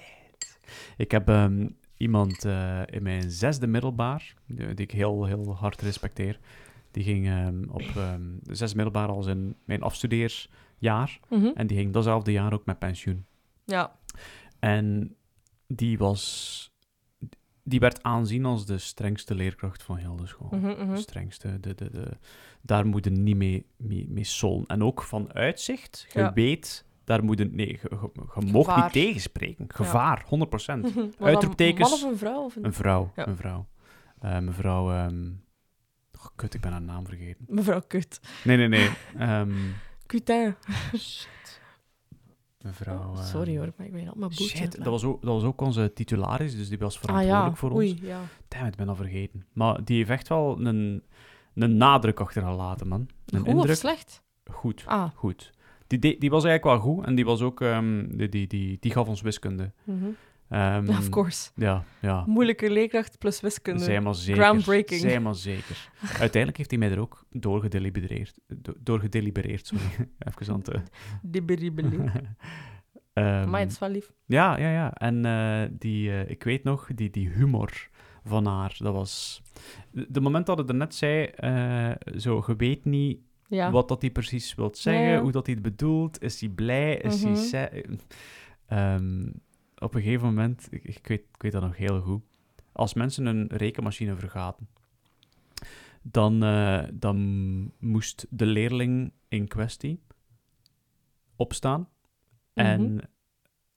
Ik 0.97 1.11
heb 1.11 1.29
ehm, 1.29 1.67
iemand 1.97 2.45
eh, 2.45 2.81
in 2.85 3.03
mijn 3.03 3.31
zesde 3.31 3.67
middelbaar, 3.67 4.33
die, 4.45 4.73
die 4.73 4.85
ik 4.85 4.91
heel, 4.91 5.25
heel 5.25 5.55
hard 5.55 5.81
respecteer, 5.81 6.39
die 6.91 7.03
ging 7.03 7.27
ehm, 7.27 7.63
op 7.69 7.83
de 7.93 8.55
zesde 8.55 8.75
middelbaar 8.75 9.07
als 9.07 9.25
in 9.25 9.55
mijn 9.65 9.81
afstudeersjaar. 9.81 11.19
Mhm. 11.29 11.51
En 11.53 11.67
die 11.67 11.77
ging 11.77 11.93
datzelfde 11.93 12.31
jaar 12.31 12.53
ook 12.53 12.65
met 12.65 12.79
pensioen. 12.79 13.25
Ja. 13.65 13.95
En 14.59 15.15
die 15.67 15.97
was... 15.97 16.56
Die 17.69 17.79
werd 17.79 18.03
aanzien 18.03 18.45
als 18.45 18.65
de 18.65 18.77
strengste 18.77 19.35
leerkracht 19.35 19.83
van 19.83 19.97
heel 19.97 20.15
de 20.15 20.27
school. 20.27 20.49
Mhm, 20.51 20.67
mhm. 20.67 20.93
De 20.93 20.97
strengste. 20.99 21.59
De, 21.59 21.75
de, 21.75 21.91
de, 21.91 22.17
daar 22.61 22.85
moet 22.85 23.05
je 23.05 23.11
niet 23.11 23.35
mee, 23.35 23.65
mee, 23.77 24.07
mee 24.09 24.23
sollen. 24.23 24.65
En 24.67 24.83
ook 24.83 25.03
van 25.03 25.33
uitzicht, 25.33 26.05
je 26.13 26.19
Ja. 26.19 26.33
weet, 26.33 26.85
daar 27.03 27.23
moet 27.23 27.39
je... 27.39 27.45
Nee, 27.45 27.79
je, 27.81 28.09
Gevaar. 28.27 28.83
niet 28.83 28.91
tegenspreken. 28.91 29.65
Gevaar, 29.67 30.25
100%. 30.25 30.27
Was 30.29 30.59
dat 30.59 31.15
Uitroeptekens. 31.19 31.91
Een 31.91 31.99
man 31.99 32.05
of 32.07 32.11
een 32.11 32.17
vrouw? 32.17 32.43
Of 32.43 32.55
een... 32.55 32.65
Een 32.65 32.73
vrouw, 32.73 33.11
Ja. 33.15 33.27
een 33.27 33.37
vrouw. 33.37 33.67
Eh, 34.19 34.39
mevrouw... 34.39 35.07
oh, 36.15 36.25
kut, 36.35 36.53
ik 36.53 36.61
ben 36.61 36.71
haar 36.71 36.81
naam 36.81 37.05
vergeten. 37.05 37.45
Mevrouw 37.47 37.81
Kut. 37.87 38.19
Nee, 38.43 38.57
nee, 38.57 38.67
nee. 38.67 38.89
Ehm, 39.17 39.51
Cutin. 40.05 40.55
mevrouw... 42.67 42.97
Oh, 42.97 43.17
ehm, 43.17 43.25
sorry 43.25 43.57
hoor, 43.57 43.73
maar 43.77 43.85
ik 43.87 43.93
ben 43.93 44.07
al 44.07 44.13
mijn 44.17 44.29
boekje. 44.29 44.43
aan 44.43 44.49
Shit, 44.57 44.75
dat 44.77 44.85
was, 44.85 45.03
ook, 45.03 45.21
dat 45.21 45.33
was 45.33 45.43
ook 45.43 45.61
onze 45.61 45.91
titularis, 45.93 46.55
dus 46.57 46.69
die 46.69 46.77
was 46.77 46.95
Ah 46.95 47.01
verantwoordelijk 47.01 47.49
ja, 47.53 47.55
voor 47.55 47.69
ons. 47.71 47.79
oei, 47.79 47.99
ja. 48.01 48.19
Damn, 48.47 48.65
ik 48.65 48.75
ben 48.75 48.89
al 48.89 48.95
vergeten. 48.95 49.45
Maar 49.53 49.83
die 49.83 49.97
heeft 49.97 50.09
echt 50.09 50.27
wel 50.27 50.59
een, 50.65 51.03
een 51.53 51.77
nadruk 51.77 52.19
achtergelaten, 52.19 52.87
man. 52.87 52.99
Een 53.25 53.39
Goed 53.39 53.47
of 53.47 53.53
indruk. 53.53 53.75
slecht? 53.75 54.23
Goed, 54.51 54.83
Ah. 54.87 55.09
goed. 55.15 55.51
Die, 55.87 55.99
die, 55.99 56.19
die 56.19 56.29
was 56.29 56.43
eigenlijk 56.43 56.83
wel 56.83 56.93
goed 56.93 57.05
en 57.05 57.15
die, 57.15 57.25
was 57.25 57.41
ook, 57.41 57.61
ehm, 57.61 58.07
die, 58.17 58.29
die, 58.29 58.47
die, 58.47 58.77
die 58.79 58.91
gaf 58.91 59.07
ons 59.07 59.21
wiskunde. 59.21 59.71
Mhm. 59.83 60.05
Ehm, 60.49 60.89
of 60.89 61.09
course. 61.09 61.49
Ja, 61.55 61.83
ja. 62.01 62.23
Moeilijke 62.25 62.71
leerkracht 62.71 63.17
plus 63.17 63.41
wiskunde. 63.41 63.83
Zij 63.83 64.01
maar 64.01 64.15
zeker. 64.15 64.41
Groundbreaking. 64.43 64.99
Zij 65.01 65.19
maar 65.19 65.35
zeker. 65.35 65.89
Uiteindelijk 66.01 66.57
heeft 66.57 66.69
hij 66.69 66.79
mij 66.79 66.91
er 66.91 66.99
ook 66.99 67.25
doorgedelibereerd. 67.31 68.39
do- 68.47 68.73
Doorgedelibereerd, 68.79 69.67
sorry. 69.67 69.83
Even 70.39 70.53
aan 70.53 70.59
het... 70.63 70.81
Dibberibbeli. 71.21 71.97
ehm, 73.13 73.49
Maar 73.49 73.59
het 73.59 73.71
is 73.71 73.79
wel 73.79 73.89
lief. 73.89 74.11
Ja, 74.25 74.57
ja, 74.59 74.71
ja. 74.71 74.93
En 74.93 75.25
eh, 75.25 75.69
die, 75.79 76.11
eh, 76.11 76.29
ik 76.29 76.43
weet 76.43 76.63
nog, 76.63 76.87
die, 76.95 77.09
die 77.09 77.29
humor 77.29 77.89
van 78.25 78.45
haar, 78.45 78.75
dat 78.77 78.93
was... 78.93 79.41
De, 79.91 80.21
moment 80.21 80.45
dat 80.45 80.57
het 80.57 80.69
er 80.69 80.75
net 80.75 80.95
zei, 80.95 81.23
eh, 81.25 81.91
zo, 82.17 82.43
je 82.47 82.55
weet 82.55 82.85
niet 82.85 83.19
Ja. 83.47 83.71
wat 83.71 83.87
dat 83.87 84.01
hij 84.01 84.11
precies 84.11 84.55
wilt 84.55 84.77
zeggen, 84.77 85.03
Ja, 85.03 85.11
ja. 85.13 85.21
hoe 85.21 85.31
dat 85.31 85.45
hij 85.45 85.55
het 85.55 85.63
bedoelt. 85.63 86.21
Is 86.21 86.39
hij 86.41 86.49
blij? 86.49 86.95
Is 86.97 87.51
hij... 87.51 87.85
Ehm, 88.67 89.29
op 89.79 89.93
een 89.95 90.01
gegeven 90.01 90.27
moment, 90.27 90.67
ik, 90.71 90.83
ik, 90.83 91.07
weet, 91.07 91.21
ik 91.33 91.41
weet 91.41 91.51
dat 91.51 91.61
nog 91.61 91.77
heel 91.77 92.01
goed, 92.01 92.23
als 92.71 92.93
mensen 92.93 93.25
een 93.25 93.47
rekenmachine 93.47 94.15
vergaten, 94.15 94.67
dan, 96.01 96.43
eh, 96.43 96.83
dan 96.93 97.17
moest 97.79 98.25
de 98.29 98.45
leerling 98.45 99.11
in 99.27 99.47
kwestie 99.47 100.01
opstaan 101.35 101.89
en 102.53 102.93
Mhm. 102.93 103.03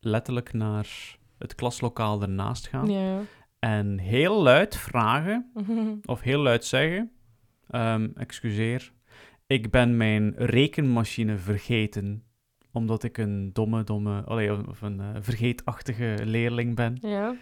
letterlijk 0.01 0.53
naar 0.53 1.19
het 1.39 1.55
klaslokaal 1.55 2.23
ernaast 2.23 2.67
gaan 2.69 2.89
en 3.59 3.99
heel 3.99 4.43
luid 4.43 4.77
vragen 4.77 5.51
of 6.05 6.21
heel 6.21 6.41
luid 6.41 6.65
zeggen: 6.65 7.11
ehm, 7.69 8.09
Excuseer, 8.15 8.93
ik 9.47 9.71
ben 9.71 9.97
mijn 9.97 10.35
rekenmachine 10.37 11.37
vergeten. 11.39 12.25
Omdat 12.73 13.03
ik 13.03 13.19
een 13.19 13.51
domme, 13.53 13.85
domme, 13.85 14.23
allee, 14.25 14.69
of 14.69 14.83
een 14.83 15.01
eh, 15.01 15.07
vergeetachtige 15.21 16.15
leerling 16.25 16.75
ben. 16.77 16.99
ja. 17.01 17.35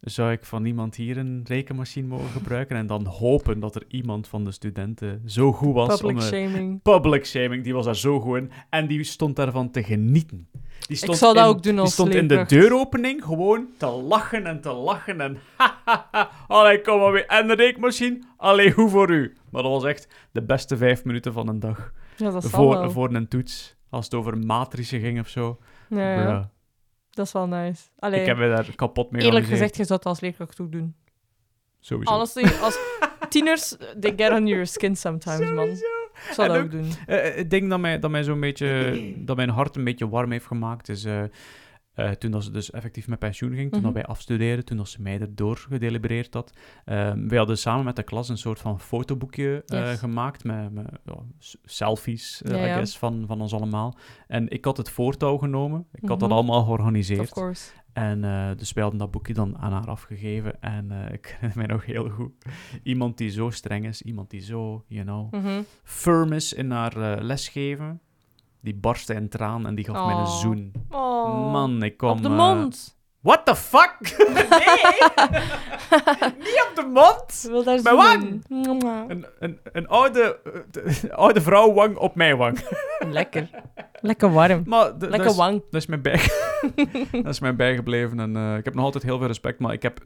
Zou 0.00 0.32
ik 0.32 0.44
van 0.44 0.64
iemand 0.64 0.94
hier 0.96 1.16
een 1.18 1.42
rekenmachine 1.46 2.06
mogen 2.06 2.28
gebruiken? 2.28 2.76
En 2.76 2.86
dan 2.86 3.04
hopen 3.06 3.60
dat 3.60 3.74
er 3.74 3.82
iemand 3.88 4.28
van 4.28 4.44
de 4.44 4.50
studenten 4.50 5.22
zo 5.26 5.52
goed 5.52 5.74
was 5.74 5.88
Public 6.00 6.10
om 6.10 6.16
een 6.16 6.22
shaming. 6.28 6.82
public 6.82 7.26
shaming, 7.26 7.64
die 7.64 7.74
was 7.74 7.84
daar 7.84 7.96
zo 7.96 8.20
goed 8.20 8.36
in. 8.36 8.50
En 8.70 8.86
die 8.86 9.04
stond 9.04 9.36
daarvan 9.36 9.70
te 9.70 9.82
genieten. 9.82 10.48
Die 10.86 10.96
stond 10.96 11.18
zou 11.18 11.34
dat 11.34 11.44
in- 11.44 11.50
ook 11.50 11.62
doen 11.62 11.72
Die 11.72 11.80
als 11.80 11.92
stond 11.92 12.14
in 12.14 12.26
de 12.28 12.44
deuropening 12.46 13.24
gewoon 13.24 13.66
te 13.76 13.86
lachen 13.86 14.46
en 14.46 14.60
te 14.60 14.72
lachen 14.72 15.20
en 15.20 15.38
hahaha, 15.56 16.30
allee, 16.46 16.80
kom 16.80 16.98
maar 16.98 17.12
weer. 17.12 17.26
En 17.26 17.48
de 17.48 17.54
rekenmachine, 17.54 18.18
allee, 18.36 18.72
hoe 18.72 18.88
voor 18.88 19.10
u. 19.10 19.32
Maar 19.50 19.62
dat 19.62 19.72
was 19.72 19.84
echt 19.84 20.08
de 20.32 20.42
beste 20.42 20.76
vijf 20.76 21.04
minuten 21.04 21.32
van 21.32 21.48
een 21.48 21.60
dag. 21.60 21.92
Ja, 22.16 22.30
dat 22.30 22.44
Voor, 22.48 22.90
voor 22.90 23.14
een 23.14 23.28
toets, 23.28 23.76
als 23.90 24.04
het 24.04 24.14
over 24.14 24.38
matricen 24.38 25.00
ging 25.00 25.20
of 25.20 25.28
zo. 25.28 25.58
Ja. 25.88 26.50
Dat 27.10 27.26
is 27.26 27.32
wel 27.32 27.46
nice. 27.46 27.82
Allee, 27.98 28.20
Ik 28.20 28.26
heb 28.26 28.36
me 28.36 28.48
daar 28.48 28.74
kapot 28.74 29.10
mee 29.10 29.22
eerlijk 29.22 29.46
gezegd, 29.46 29.76
je 29.76 29.84
zou 29.84 29.98
het 29.98 30.08
als 30.08 30.20
leerkracht 30.20 30.60
ook 30.60 30.72
doen. 30.72 30.94
Sowieso. 31.80 32.12
Honestly, 32.12 32.50
als 32.62 32.78
tieners, 33.28 33.76
they 34.00 34.12
get 34.16 34.30
on 34.32 34.46
your 34.46 34.66
skin 34.66 34.96
sometimes, 34.96 35.50
man. 35.52 35.68
Ik 35.68 36.32
zou 36.32 36.48
dat 36.48 36.56
ook- 36.56 36.62
ook 36.64 36.70
doen. 36.70 36.90
Eh, 37.06 37.34
het 37.34 37.50
ding 37.50 37.68
dat 37.70 37.80
mij, 37.80 37.98
dat 37.98 38.10
mij 38.10 38.22
zo'n 38.22 38.40
beetje, 38.40 39.12
dat 39.16 39.36
mijn 39.36 39.48
hart 39.50 39.76
een 39.76 39.84
beetje 39.84 40.08
warm 40.08 40.30
heeft 40.30 40.46
gemaakt, 40.46 40.88
is 40.88 41.04
eh, 41.04 41.22
eh, 41.98 42.10
toen 42.10 42.30
dat 42.30 42.44
ze 42.44 42.50
dus 42.50 42.70
effectief 42.70 43.08
met 43.08 43.18
pensioen 43.18 43.54
ging, 43.54 43.72
toen 43.72 43.82
dat 43.82 43.92
wij 43.92 44.04
afstudeerden, 44.06 44.64
toen 44.64 44.76
dat 44.76 44.88
ze 44.88 45.02
mij 45.02 45.20
erdoor 45.20 45.56
gedelibereerd 45.56 46.34
had. 46.34 46.52
Ehm, 46.84 47.28
wij 47.28 47.38
hadden 47.38 47.58
samen 47.58 47.84
met 47.84 47.96
de 47.96 48.02
klas 48.02 48.28
een 48.28 48.38
soort 48.38 48.58
van 48.60 48.80
fotoboekje 48.80 49.62
eh, 49.66 49.78
Yes. 49.90 49.98
gemact 49.98 50.44
met, 50.44 50.72
met 50.72 50.86
selfies, 51.64 52.42
eh, 52.42 52.50
Ja, 52.54 52.64
I 52.64 52.66
ja. 52.66 52.74
guess, 52.76 52.98
van, 52.98 53.24
van 53.26 53.40
ons 53.40 53.52
allemaal. 53.52 53.96
En 54.26 54.48
ik 54.48 54.64
had 54.64 54.76
het 54.76 54.90
voortouw 54.90 55.36
genomen. 55.36 55.86
Ik 55.92 56.08
had 56.08 56.20
dat 56.20 56.28
Mhm. 56.28 56.38
allemaal 56.38 56.60
Of 56.60 56.64
georganiseerd. 56.66 57.30
course. 57.30 57.70
En 57.92 58.20
dus 58.56 58.72
wij 58.72 58.82
hadden 58.82 59.00
dat 59.00 59.10
boekje 59.10 59.34
dan 59.34 59.58
aan 59.58 59.72
haar 59.72 59.86
afgegeven. 59.86 60.60
En 60.62 60.90
ik 61.12 61.26
herinner 61.26 61.56
mij 61.58 61.66
nog 61.66 61.84
heel 61.84 62.08
goed. 62.08 62.32
Iemand 62.82 63.16
die 63.18 63.30
zo 63.30 63.50
streng 63.50 63.86
is, 63.86 64.02
iemand 64.02 64.30
die 64.30 64.40
zo, 64.40 64.84
you 64.86 65.04
know, 65.04 65.32
Mhm. 65.32 65.62
firm 65.82 66.32
is 66.32 66.52
in 66.52 66.70
haar 66.70 67.22
lesgeven. 67.22 68.00
Die 68.60 68.74
barstte 68.74 69.14
in 69.14 69.28
traan 69.28 69.66
en 69.66 69.74
die 69.74 69.84
gaf 69.84 70.06
mij 70.06 70.14
een 70.14 70.20
Oh. 70.20 70.38
zoen. 70.40 70.72
Oh, 70.90 71.52
Man, 71.52 71.82
ik 71.82 71.96
kwam... 71.96 72.10
op 72.16 72.22
de 72.22 72.28
eh, 72.28 72.36
mond. 72.36 72.96
what 73.20 73.46
the 73.46 73.56
fuck? 73.56 73.96
nee! 74.34 74.38
Niet 76.38 76.66
op 76.68 76.72
de 76.74 76.88
mond! 76.92 77.46
Wil 77.48 77.64
daar 77.64 77.82
Mijn. 77.82 78.42
Mwah. 78.48 79.04
Een, 79.08 79.26
een, 79.38 79.58
een 79.72 79.88
oude, 79.88 80.40
eh, 80.84 81.10
oude 81.10 81.40
vrouw 81.40 81.72
wang 81.72 81.96
op 81.96 82.14
mijn 82.14 82.36
wang. 82.36 82.58
Lekker. 83.10 83.50
Lekker 84.00 84.32
warm. 84.32 84.62
Maar 84.66 84.86
d- 84.96 85.00
dat 85.00 85.10
Lekker 85.10 85.28
is- 85.30 85.36
wang. 85.36 85.62
Dat 85.70 85.80
is 85.80 85.86
mij, 85.86 86.00
bij... 86.00 86.20
dat 87.22 87.26
is 87.32 87.40
mij 87.40 87.56
bijgebleven 87.56 88.20
en 88.20 88.36
eh, 88.36 88.56
ik 88.56 88.64
heb 88.64 88.74
nog 88.74 88.84
altijd 88.84 89.04
heel 89.04 89.18
veel 89.18 89.26
respect. 89.26 89.58
Maar 89.58 89.72
ik 89.72 89.82
heb 89.82 89.98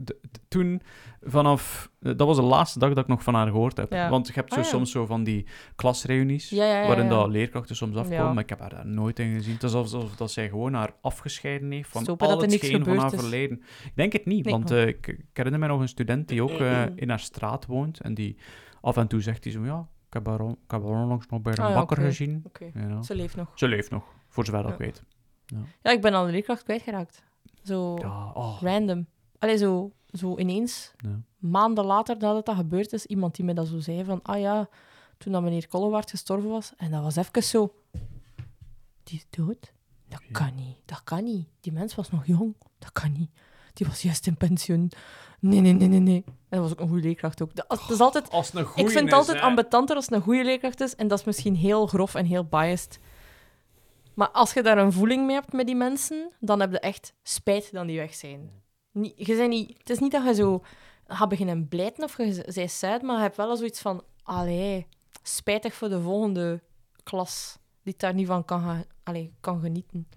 toen 0.48 0.82
vanaf... 1.22 1.90
eh, 2.02 2.12
dat 2.16 2.26
was 2.26 2.36
de 2.36 2.42
laatste 2.42 2.78
dag 2.78 2.88
dat 2.88 2.98
ik 2.98 3.06
nog 3.06 3.22
van 3.22 3.34
haar 3.34 3.46
gehoord 3.46 3.76
heb. 3.76 3.92
Ja. 3.92 4.10
Want 4.10 4.26
je 4.26 4.32
hebt 4.32 4.52
zo 4.52 4.58
Ah, 4.58 4.64
ja. 4.64 4.70
soms 4.70 4.90
zo 4.90 5.06
van 5.06 5.24
die 5.24 5.46
klasreunies, 5.76 6.50
Ja, 6.50 6.86
waarin 6.86 7.08
dat 7.08 7.28
leerkrachten 7.28 7.76
soms 7.76 7.96
afkomen. 7.96 8.34
Maar 8.34 8.42
ik 8.42 8.48
heb 8.48 8.60
haar 8.60 8.70
daar 8.70 8.86
nooit 8.86 9.18
in 9.18 9.34
gezien. 9.34 9.54
Het 9.54 9.62
is 9.62 9.74
alsof 9.74 10.16
dat 10.16 10.30
zij 10.30 10.48
gewoon 10.48 10.74
haar 10.74 10.94
afgescheiden 11.00 11.70
heeft 11.70 11.88
van 11.88 12.02
Stoppen 12.02 12.26
al 12.28 12.40
het 12.40 12.50
niks 12.50 12.66
scheen 12.66 12.84
van 12.84 12.96
haar 12.96 13.12
is. 13.14 13.20
verleden. 13.20 13.56
Ik 13.84 13.92
denk 13.94 14.12
het 14.12 14.26
niet, 14.26 14.44
Nee. 14.44 14.54
want 14.54 14.70
eh, 14.70 14.86
ik, 14.86 15.06
ik 15.06 15.24
herinner 15.32 15.60
me 15.60 15.66
nog 15.66 15.80
een 15.80 15.88
student 15.88 16.28
die 16.28 16.42
ook 16.42 16.50
eh, 16.50 16.82
in 16.94 17.08
haar 17.08 17.20
straat 17.20 17.66
woont. 17.66 18.00
En 18.00 18.14
die 18.14 18.36
af 18.80 18.96
en 18.96 19.06
toe 19.06 19.20
zegt 19.20 19.44
hij 19.44 19.52
zo, 19.52 19.64
ja, 19.64 19.88
ik 20.06 20.12
heb 20.12 20.26
haar, 20.26 20.40
on- 20.40 20.52
ik 20.64 20.70
heb 20.70 20.82
haar 20.82 20.90
onlangs 21.02 21.26
nog 21.26 21.40
bij 21.42 21.52
een 21.56 21.64
Ah, 21.64 21.74
bakker 21.74 21.96
gezien. 22.02 22.44
You 22.58 22.70
know. 22.86 23.02
ze 23.02 23.14
leeft 23.14 23.36
nog. 23.36 23.48
Ze 23.54 23.68
leeft 23.68 23.90
nog, 23.90 24.04
voor 24.28 24.44
zover 24.44 24.68
ik 24.72 24.78
weet. 24.78 25.02
Ja, 25.82 25.90
ik 25.90 26.00
ben 26.00 26.14
al 26.14 26.24
de 26.26 26.30
leerkracht 26.32 26.62
kwijtgeraakt. 26.62 27.22
Zo 27.62 27.94
oh. 27.94 28.58
random. 28.62 29.06
Allee, 29.38 29.56
zo, 29.56 29.92
zo 30.12 30.38
ineens, 30.38 30.92
Ja. 30.96 31.20
maanden 31.38 31.84
later 31.84 32.16
nadat 32.18 32.46
dat 32.46 32.56
gebeurd 32.56 32.92
is, 32.92 33.06
iemand 33.06 33.34
die 33.34 33.44
me 33.44 33.54
dat 33.54 33.66
zo 33.66 33.78
zei 33.78 34.04
van, 34.04 34.20
ah 34.22 34.40
ja, 34.40 34.68
toen 35.18 35.32
dat 35.32 35.42
meneer 35.42 35.68
Kollewaard 35.68 36.10
gestorven 36.10 36.50
was, 36.50 36.72
en 36.76 36.90
dat 36.90 37.02
was 37.02 37.16
even 37.16 37.42
zo, 37.42 37.74
die 39.02 39.18
is 39.18 39.26
dood? 39.30 39.72
Dat 40.08 40.22
kan 40.32 40.54
niet, 40.54 40.76
dat 40.84 41.04
kan 41.04 41.24
niet. 41.24 41.48
Die 41.60 41.72
mens 41.72 41.94
was 41.94 42.10
nog 42.10 42.26
jong, 42.26 42.54
dat 42.78 42.92
kan 42.92 43.12
niet. 43.12 43.30
die 43.74 43.86
was 43.86 44.02
juist 44.02 44.26
in 44.26 44.36
pensioen. 44.36 44.90
Nee, 45.40 45.60
nee, 45.60 45.72
nee, 45.72 45.88
nee, 45.88 46.00
nee. 46.00 46.24
En 46.26 46.34
dat 46.48 46.60
was 46.60 46.70
ook 46.72 46.80
een 46.80 46.88
goede 46.88 47.02
leerkracht 47.02 47.42
ook. 47.42 47.54
Dat, 47.54 47.68
dat 47.68 47.90
is 47.90 48.00
altijd, 48.00 48.30
Als 48.30 48.54
een 48.54 48.64
goeie 48.64 48.86
ik 48.86 48.92
vind 48.92 49.04
het 49.04 49.14
altijd 49.18 49.40
ambetanter 49.40 49.96
als 49.96 50.04
het 50.04 50.14
een 50.14 50.20
goede 50.20 50.44
leerkracht 50.44 50.80
is. 50.80 50.94
En 50.96 51.08
dat 51.08 51.18
is 51.18 51.24
misschien 51.24 51.54
heel 51.56 51.86
grof 51.86 52.14
en 52.14 52.24
heel 52.24 52.44
biased. 52.44 52.98
Maar 54.14 54.28
als 54.30 54.52
je 54.52 54.62
daar 54.62 54.78
een 54.78 54.92
voeling 54.92 55.26
mee 55.26 55.34
hebt 55.34 55.52
met 55.52 55.66
die 55.66 55.74
mensen, 55.76 56.30
dan 56.40 56.60
heb 56.60 56.70
je 56.70 56.80
echt 56.80 57.14
spijt 57.22 57.72
dat 57.72 57.86
die 57.86 57.98
weg 57.98 58.14
zijn. 58.14 58.50
Niet, 58.92 59.26
je 59.26 59.36
bent 59.36 59.48
niet, 59.48 59.78
het 59.78 59.90
is 59.90 59.98
niet 59.98 60.12
dat 60.12 60.24
je 60.24 60.34
zo 60.34 60.62
gaat 61.06 61.28
beginnen 61.28 61.68
blijten 61.68 62.04
of 62.04 62.16
je 62.16 62.44
zij 62.46 62.66
sad, 62.66 63.02
maar 63.02 63.16
je 63.16 63.22
hebt 63.22 63.36
wel 63.36 63.56
zoiets 63.56 63.80
van, 63.80 64.04
allee, 64.22 64.86
spijtig 65.22 65.74
voor 65.74 65.88
de 65.88 66.00
volgende 66.00 66.62
klas 67.02 67.58
die 67.82 67.94
daar 67.96 68.14
niet 68.14 68.26
van 68.26 68.44
kan, 68.44 68.60
gaan, 68.62 68.84
allee, 69.02 69.34
kan 69.40 69.60
genieten. 69.60 70.08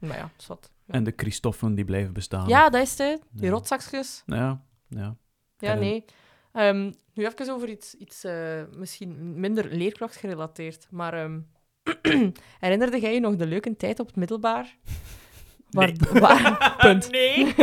Maar 0.00 0.16
ja, 0.16 0.30
wat. 0.46 0.70
En 0.86 1.04
de 1.04 1.12
Christoffen 1.16 1.74
die 1.74 1.84
blijven 1.84 2.12
bestaan. 2.12 2.48
Ja, 2.48 2.70
dat 2.70 2.82
is 2.82 2.90
het. 2.90 2.98
hè. 2.98 3.16
Die 3.30 3.44
Ja. 3.44 3.50
rotzakjes. 3.50 4.22
Ja, 4.26 4.64
ja. 4.88 5.16
Ja, 5.58 5.74
nee. 5.74 6.04
Ehm, 6.52 6.92
nu 7.14 7.26
even 7.26 7.52
over 7.54 7.68
iets, 7.68 7.94
iets 7.94 8.24
eh, 8.24 8.62
misschien 8.76 9.40
minder 9.40 9.74
leerkrachtgerelateerd. 9.74 10.86
Maar 10.90 11.14
ehm, 11.14 11.40
herinnerde 12.64 13.00
jij 13.00 13.14
je 13.14 13.20
nog 13.20 13.36
de 13.36 13.46
leuke 13.46 13.76
tijd 13.76 14.00
op 14.00 14.06
het 14.06 14.16
middelbaar? 14.16 14.76
Waar, 15.74 15.92
waar, 16.20 16.74
punt. 16.78 17.10
Nee. 17.10 17.54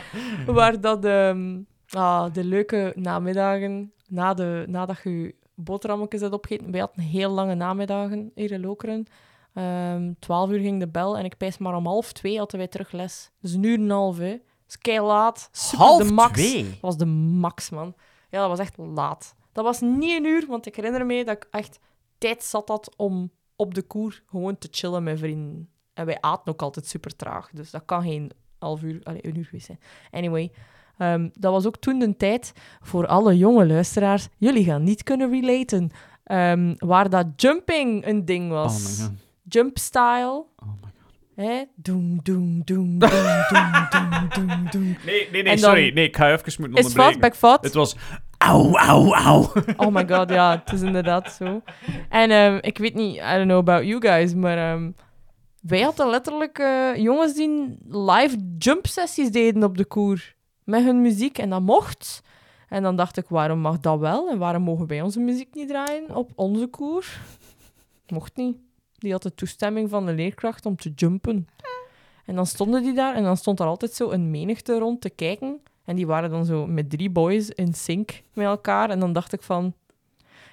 Waar 0.56 0.80
dat 0.80 1.04
ehm, 1.04 1.60
ah, 1.90 2.32
de 2.32 2.44
leuke 2.44 2.92
namiddagen, 2.96 3.92
na 4.08 4.34
de, 4.34 4.64
nadat 4.68 5.00
je 5.02 5.20
je 5.20 5.34
boterhammetjes 5.54 6.20
hebt 6.20 6.32
opgegeten, 6.32 6.70
wij 6.70 6.80
hadden 6.80 7.04
heel 7.04 7.30
lange 7.30 7.54
namiddagen 7.54 8.30
hier 8.34 8.52
in 8.52 8.60
Lokeren. 8.60 9.06
Ehm 9.54 10.12
12 10.18 10.50
uur 10.50 10.60
ging 10.60 10.80
de 10.80 10.88
bel 10.88 11.18
en 11.18 11.24
ik 11.24 11.36
pijs 11.36 11.58
maar 11.58 11.76
om 11.76 11.86
half 11.86 12.12
twee 12.12 12.38
hadden 12.38 12.58
wij 12.58 12.68
terug 12.68 12.92
les. 12.92 13.30
Dus 13.40 13.52
een 13.52 13.62
uur 13.62 13.74
en 13.74 13.82
een 13.82 13.90
half, 13.90 14.18
hè. 14.18 14.36
Kei 14.80 15.00
laat. 15.00 15.48
Super 15.52 15.86
Half 15.86 16.06
de 16.06 16.12
max. 16.12 16.32
twee? 16.32 16.64
Dat 16.64 16.80
was 16.80 16.96
de 16.96 17.06
max, 17.06 17.70
man. 17.70 17.94
Ja, 18.30 18.40
dat 18.40 18.48
was 18.48 18.58
echt 18.58 18.76
laat. 18.76 19.34
Dat 19.52 19.64
was 19.64 19.80
niet 19.80 20.18
een 20.18 20.24
uur, 20.24 20.46
want 20.48 20.66
ik 20.66 20.76
herinner 20.76 21.06
me 21.06 21.24
dat 21.24 21.36
ik 21.36 21.46
echt 21.50 21.78
tijd 22.18 22.44
zat 22.44 22.68
had 22.68 22.96
om 22.96 23.30
op 23.56 23.74
de 23.74 23.82
koer 23.82 24.22
gewoon 24.26 24.58
te 24.58 24.68
chillen 24.70 25.02
met 25.02 25.18
vrienden. 25.18 25.68
En 25.98 26.06
wij 26.06 26.18
aten 26.20 26.52
ook 26.52 26.62
altijd 26.62 26.86
super 26.86 27.16
traag, 27.16 27.50
dus 27.52 27.70
dat 27.70 27.82
kan 27.84 28.02
geen 28.02 28.30
half 28.58 28.82
uur, 28.82 29.00
allee, 29.02 29.26
een 29.26 29.38
uur 29.38 29.44
geweest 29.44 29.66
zijn. 29.66 29.80
Anyway, 30.10 30.52
ehm, 30.98 31.28
dat 31.32 31.52
was 31.52 31.66
ook 31.66 31.76
toen 31.76 31.98
de 31.98 32.16
tijd 32.16 32.52
voor 32.80 33.06
alle 33.06 33.36
jonge 33.36 33.66
luisteraars. 33.66 34.28
Jullie 34.36 34.64
gaan 34.64 34.82
niet 34.82 35.02
kunnen 35.02 35.30
relaten. 35.30 35.90
ehm, 36.24 36.74
waar 36.78 37.10
dat 37.10 37.26
jumping 37.36 38.06
een 38.06 38.24
ding 38.24 38.50
Oh 38.52 38.62
was. 38.62 38.98
my 38.98 39.04
god. 39.04 39.12
Jump 39.42 39.78
style. 39.78 40.44
Oh 40.56 40.68
my 40.82 40.90
god. 41.02 41.46
Hè? 41.46 41.62
Doem, 41.74 42.20
doem, 42.22 42.62
doem, 42.64 42.98
doem, 42.98 43.10
doem, 43.50 43.88
doem, 43.90 44.28
doem, 44.34 44.70
doem. 44.70 44.96
Nee, 45.06 45.28
nee, 45.32 45.42
nee, 45.42 45.56
sorry. 45.58 45.92
Nee, 45.94 46.06
ik 46.06 46.16
ga 46.16 46.32
even 46.32 46.52
moeten 46.60 46.84
Is 46.84 46.92
fout, 46.92 47.18
back 47.20 47.34
fout. 47.36 47.64
Het 47.64 47.74
was... 47.74 47.96
Auw, 48.38 48.76
auw, 48.76 49.14
auw. 49.14 49.52
Oh 49.76 49.94
my 49.94 50.08
god, 50.08 50.30
ja, 50.30 50.62
het 50.64 50.72
is 50.72 50.82
inderdaad 50.82 51.32
zo. 51.32 51.62
En 52.08 52.30
ehm, 52.30 52.58
ik 52.60 52.78
weet 52.78 52.94
niet, 52.94 53.16
I 53.16 53.20
don't 53.34 53.44
know 53.44 53.58
about 53.58 53.84
you 53.86 54.00
guys, 54.00 54.34
maar 54.34 54.58
ehm, 54.72 54.90
wij 55.60 55.80
hadden 55.80 56.10
letterlijk 56.10 56.58
eh, 56.58 56.96
jongens 56.96 57.34
die 57.34 57.78
live 57.88 58.36
jump 58.58 58.86
sessies 58.86 59.30
deden 59.30 59.64
op 59.64 59.76
de 59.76 59.84
koer. 59.84 60.34
Met 60.64 60.84
hun 60.84 61.00
muziek 61.00 61.38
en 61.38 61.50
dat 61.50 61.62
mocht. 61.62 62.22
En 62.68 62.82
dan 62.82 62.96
dacht 62.96 63.16
ik, 63.16 63.28
waarom 63.28 63.58
mag 63.58 63.80
dat 63.80 63.98
wel? 63.98 64.28
En 64.28 64.38
waarom 64.38 64.62
mogen 64.62 64.86
wij 64.86 65.02
onze 65.02 65.20
muziek 65.20 65.54
niet 65.54 65.68
draaien 65.68 66.14
op 66.14 66.30
onze 66.34 66.66
koer? 66.66 67.20
Mocht 68.08 68.36
niet. 68.36 68.56
Die 68.98 69.12
had 69.12 69.22
de 69.22 69.34
toestemming 69.34 69.90
van 69.90 70.06
de 70.06 70.12
leerkracht 70.12 70.66
om 70.66 70.76
te 70.76 70.92
jumpen. 70.94 71.48
En 72.24 72.34
dan 72.34 72.46
stonden 72.46 72.82
die 72.82 72.92
daar 72.92 73.14
en 73.14 73.22
dan 73.22 73.36
stond 73.36 73.60
er 73.60 73.66
altijd 73.66 73.92
zo 73.94 74.10
een 74.10 74.30
menigte 74.30 74.78
rond 74.78 75.00
te 75.00 75.10
kijken. 75.10 75.60
En 75.84 75.96
die 75.96 76.06
waren 76.06 76.30
dan 76.30 76.44
zo 76.44 76.66
met 76.66 76.90
drie 76.90 77.10
boys 77.10 77.50
in 77.50 77.74
sync 77.74 78.22
met 78.32 78.46
elkaar. 78.46 78.90
En 78.90 79.00
dan 79.00 79.12
dacht 79.12 79.32
ik 79.32 79.42
van, 79.42 79.74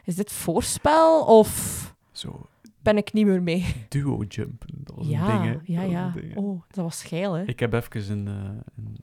is 0.04 0.16
dit 0.16 0.32
voorspel 0.32 1.22
of 1.22 1.94
Zo, 2.12 2.48
ben 2.86 2.98
ik 2.98 3.14
niet 3.14 3.26
meer 3.26 3.42
mee? 3.44 3.66
duo 3.90 4.24
jumpen. 4.28 4.68
Dat 4.74 4.96
was 4.96 5.08
ja, 5.08 5.30
een 5.30 5.42
ding, 5.42 5.44
hè. 5.44 5.74
ja, 5.74 5.82
Dat 5.82 5.92
ja. 5.92 6.06
een 6.06 6.12
ding, 6.22 6.34
hè. 6.34 6.40
Oh, 6.40 6.62
dat 6.68 6.84
was 6.84 7.04
geil, 7.04 7.34
hè? 7.34 7.44
Ik 7.44 7.60
heb 7.60 7.74
even 7.74 8.12
een... 8.12 8.28
eh, 8.28 8.34
een 8.78 8.98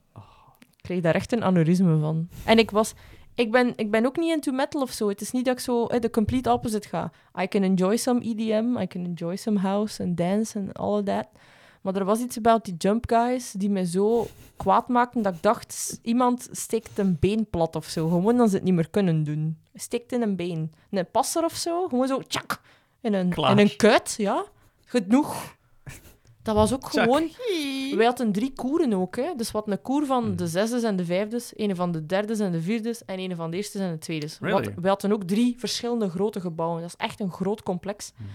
Ik 0.70 0.82
kreeg 0.82 1.00
daar 1.00 1.14
echt 1.14 1.32
een 1.32 1.42
aneurysme 1.44 1.98
van. 1.98 2.28
En 2.44 2.58
ik 2.58 2.70
was... 2.70 2.94
Ik 3.34 3.50
ben, 3.50 3.72
ik 3.76 3.90
ben 3.90 4.06
ook 4.06 4.16
niet 4.16 4.34
into 4.34 4.52
metal 4.52 4.80
of 4.82 4.90
zo. 4.90 5.08
Het 5.08 5.20
is 5.20 5.30
niet 5.30 5.44
dat 5.44 5.54
ik 5.54 5.60
zo 5.60 5.86
eh, 5.86 6.00
de 6.00 6.10
complete 6.10 6.52
opposite 6.52 6.88
ga. 6.88 7.12
I 7.40 7.48
can 7.48 7.62
enjoy 7.62 7.96
some 7.96 8.20
EDM, 8.20 8.78
I 8.78 8.86
can 8.86 9.04
enjoy 9.04 9.36
some 9.36 9.58
house 9.58 10.02
and 10.02 10.16
dance 10.16 10.58
and 10.58 10.74
all 10.78 10.98
of 10.98 11.04
that. 11.04 11.28
Maar 11.80 11.96
er 11.96 12.04
was 12.04 12.20
iets 12.20 12.36
about 12.36 12.64
die 12.64 12.74
jump 12.78 13.10
guys 13.10 13.52
die 13.52 13.70
me 13.70 13.86
zo 13.86 14.26
kwaad 14.56 14.88
maakten 14.88 15.22
dat 15.22 15.34
ik 15.34 15.42
dacht, 15.42 15.98
iemand 16.02 16.48
steekt 16.50 16.98
een 16.98 17.16
been 17.20 17.46
plat 17.50 17.76
of 17.76 17.86
zo. 17.86 18.08
Gewoon 18.08 18.40
als 18.40 18.50
ze 18.50 18.56
het 18.56 18.64
niet 18.64 18.74
meer 18.74 18.90
kunnen 18.90 19.24
doen. 19.24 19.58
Steekt 19.74 20.12
in 20.12 20.22
een 20.22 20.36
been. 20.36 20.72
Een 20.90 21.10
passer 21.10 21.44
of 21.44 21.54
zo. 21.54 21.88
Gewoon 21.88 22.06
zo, 22.06 22.20
tjak, 22.26 22.60
in 23.02 23.14
een, 23.14 23.28
Klaar. 23.30 23.50
in 23.50 23.58
een 23.58 23.76
kuit, 23.76 24.14
ja. 24.16 24.44
Genoeg. 24.84 25.56
Dat 26.42 26.54
was 26.54 26.72
ook 26.72 26.86
gewoon... 26.86 27.30
Wij 27.96 28.06
hadden 28.06 28.32
drie 28.32 28.52
koeren 28.52 28.92
ook, 28.92 29.16
hè. 29.16 29.34
Dus 29.36 29.50
wat 29.50 29.68
een 29.68 29.82
koer 29.82 30.06
van 30.06 30.24
Hmm. 30.24 30.36
de 30.36 30.46
zesdes 30.46 30.82
en 30.82 30.96
de 30.96 31.04
vijfdes, 31.04 31.52
een 31.56 31.76
van 31.76 31.92
de 31.92 32.06
derdes 32.06 32.38
en 32.38 32.52
de 32.52 32.62
vierdes 32.62 33.04
en 33.04 33.18
een 33.18 33.36
van 33.36 33.50
de 33.50 33.56
eerstes 33.56 33.80
en 33.80 33.90
de 33.92 33.98
tweedes. 33.98 34.38
Really? 34.40 34.64
Wat, 34.64 34.74
wij 34.80 34.90
hadden 34.90 35.12
ook 35.12 35.24
drie 35.24 35.54
verschillende 35.58 36.10
grote 36.10 36.40
gebouwen. 36.40 36.80
Dat 36.80 36.88
is 36.88 36.96
echt 37.06 37.20
een 37.20 37.32
groot 37.32 37.62
complex. 37.62 38.12
Hmm. 38.16 38.26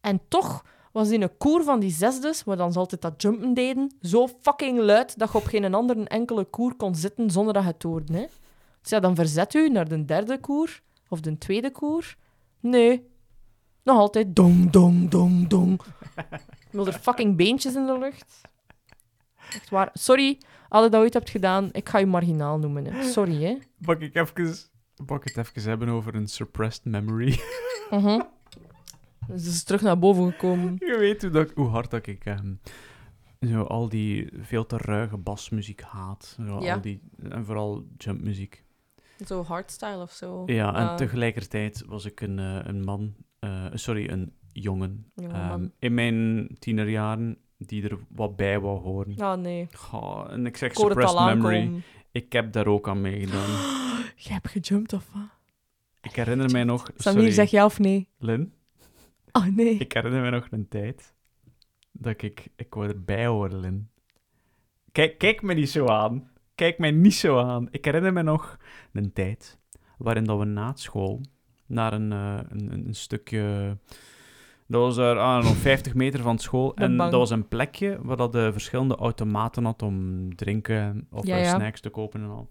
En 0.00 0.20
toch 0.28 0.64
was 0.92 1.10
in 1.10 1.22
een 1.22 1.36
koer 1.36 1.64
van 1.64 1.80
die 1.80 1.90
zesdes, 1.90 2.44
waar 2.44 2.56
dan 2.56 2.72
ze 2.72 2.78
altijd 2.78 3.02
dat 3.02 3.22
jumpen 3.22 3.54
deden, 3.54 3.96
zo 4.02 4.28
fucking 4.40 4.78
luid 4.78 5.18
dat 5.18 5.32
je 5.32 5.38
op 5.38 5.44
geen 5.44 5.74
andere 5.74 6.04
enkele 6.04 6.44
koer 6.44 6.74
kon 6.74 6.94
zitten 6.94 7.30
zonder 7.30 7.52
dat 7.54 7.62
je 7.62 7.68
het 7.68 7.82
hoorde, 7.82 8.12
hè. 8.12 8.24
Dus 8.80 8.90
ja, 8.90 9.00
dan 9.00 9.14
verzet 9.14 9.54
u 9.54 9.68
naar 9.68 9.88
de 9.88 10.04
derde 10.04 10.38
koer 10.40 10.80
of 11.08 11.20
de 11.20 11.38
tweede 11.38 11.70
koer. 11.70 12.14
Nee. 12.60 13.06
Nog 13.86 13.96
altijd 13.98 14.36
dong, 14.36 14.70
dong, 14.70 15.08
dong, 15.10 15.48
dong. 15.48 15.80
Met 16.70 16.86
er 16.86 16.92
fucking 16.92 17.36
beentjes 17.36 17.74
in 17.74 17.86
de 17.86 17.98
lucht. 17.98 18.40
Echt 19.48 19.70
waar. 19.70 19.90
Sorry, 19.92 20.38
als 20.68 20.84
je 20.84 20.90
dat 20.90 21.00
ooit 21.00 21.14
hebt 21.14 21.30
gedaan, 21.30 21.68
ik 21.72 21.88
ga 21.88 21.98
je 21.98 22.06
marginaal 22.06 22.58
noemen. 22.58 22.84
Hè. 22.86 23.02
Sorry, 23.02 23.42
hè. 23.44 23.58
Mag 23.78 23.98
ik 23.98 24.14
even... 24.14 24.54
Mag 25.06 25.20
ik 25.24 25.34
het 25.34 25.46
even 25.56 25.68
hebben 25.70 25.88
over 25.88 26.14
een 26.14 26.26
suppressed 26.28 26.84
memory? 26.84 27.38
Mhm. 27.90 28.20
Dus 29.28 29.46
is 29.46 29.64
terug 29.64 29.80
naar 29.80 29.98
boven 29.98 30.30
gekomen. 30.32 30.74
Je 30.78 30.96
weet 30.98 31.22
hoe, 31.22 31.30
dat, 31.30 31.50
hoe 31.54 31.68
hard 31.68 31.90
dat 31.90 32.06
ik 32.06 32.24
ehm, 32.24 32.54
zo 33.40 33.62
al 33.62 33.88
die 33.88 34.28
veel 34.40 34.66
te 34.66 34.76
ruige 34.76 35.16
basmuziek 35.16 35.80
haat. 35.80 36.36
Zo 36.46 36.60
Ja. 36.60 36.74
al 36.74 36.80
die, 36.80 37.00
en 37.30 37.44
vooral 37.44 37.84
jumpmuziek. 37.96 38.64
Zo 39.26 39.42
hardstyle 39.42 40.00
of 40.02 40.10
zo. 40.12 40.42
Ja, 40.46 40.74
en 40.74 40.88
Ah. 40.88 40.96
tegelijkertijd 40.96 41.84
was 41.86 42.04
ik 42.04 42.20
een, 42.20 42.38
eh, 42.38 42.58
een 42.62 42.84
man, 42.84 43.14
eh, 43.46 43.70
sorry, 43.74 44.08
een 44.08 44.32
jongen, 44.52 45.10
Jonge 45.14 45.32
ehm, 45.32 45.68
in 45.78 45.94
mijn 45.94 46.48
tienerjaren 46.58 47.38
die 47.58 47.88
er 47.88 47.98
wat 48.08 48.36
bij 48.36 48.60
wou 48.60 48.80
horen. 48.80 49.16
Ah, 49.18 49.40
nee. 49.40 49.66
Goh, 49.72 50.26
en 50.30 50.46
ik 50.46 50.56
zeg 50.56 50.70
Ik 50.70 50.76
suppressed 50.76 51.24
memory. 51.24 51.82
Ik 52.10 52.32
heb 52.32 52.52
daar 52.52 52.66
ook 52.66 52.88
aan 52.88 53.00
meegedaan. 53.00 53.48
Jij 54.24 54.32
hebt 54.32 54.48
gejumpt 54.48 54.92
of 54.92 55.10
wat? 55.12 55.28
Ik 56.00 56.16
herinner 56.16 56.50
mij 56.50 56.64
nog... 56.64 56.90
Samir, 56.96 57.18
sorry, 57.18 57.30
zeg 57.30 57.50
ja 57.50 57.64
of 57.64 57.78
nee? 57.78 58.08
Lin, 58.18 58.52
Oh, 59.32 59.46
nee. 59.46 59.74
ik 59.74 59.92
herinner 59.92 60.20
mij 60.20 60.30
nog 60.30 60.46
een 60.50 60.68
tijd 60.68 61.14
dat 61.92 62.22
ik... 62.22 62.48
Ik 62.56 62.74
wou 62.74 62.88
erbij 62.88 63.26
horen, 63.26 63.60
Lin. 63.60 63.88
Kijk, 64.92 65.18
kijk 65.18 65.42
me 65.42 65.54
niet 65.54 65.70
zo 65.70 65.86
aan. 65.86 66.30
Kijk 66.54 66.78
mij 66.78 66.90
niet 66.90 67.14
zo 67.14 67.38
aan. 67.38 67.68
Ik 67.70 67.84
herinner 67.84 68.12
me 68.12 68.22
nog 68.22 68.58
een 68.92 69.12
tijd 69.12 69.58
waarin 69.98 70.24
dat 70.24 70.38
we 70.38 70.44
na 70.44 70.72
school 70.74 71.20
naar 71.66 71.92
een, 71.92 72.12
eh, 72.12 72.38
een, 72.48 72.72
een, 72.72 72.86
een 72.86 72.94
stukje... 72.94 73.76
Dat 74.68 74.80
was 74.80 74.96
daar 74.96 75.18
ah, 75.18 75.44
nog 75.44 75.56
50 75.56 75.94
meter 75.94 76.20
van 76.20 76.38
school. 76.38 76.74
En 76.76 76.96
dat 76.96 77.12
was 77.12 77.30
een 77.30 77.48
plekje 77.48 77.98
waar 78.02 78.16
dat 78.16 78.32
de 78.32 78.52
verschillende 78.52 78.96
automaten 78.96 79.64
had 79.64 79.82
om 79.82 80.34
drinken 80.36 81.06
of 81.10 81.26
Ja, 81.26 81.36
eh, 81.36 81.44
ja. 81.44 81.54
snacks 81.54 81.80
te 81.80 81.88
kopen 81.90 82.20
en 82.22 82.28
al. 82.28 82.50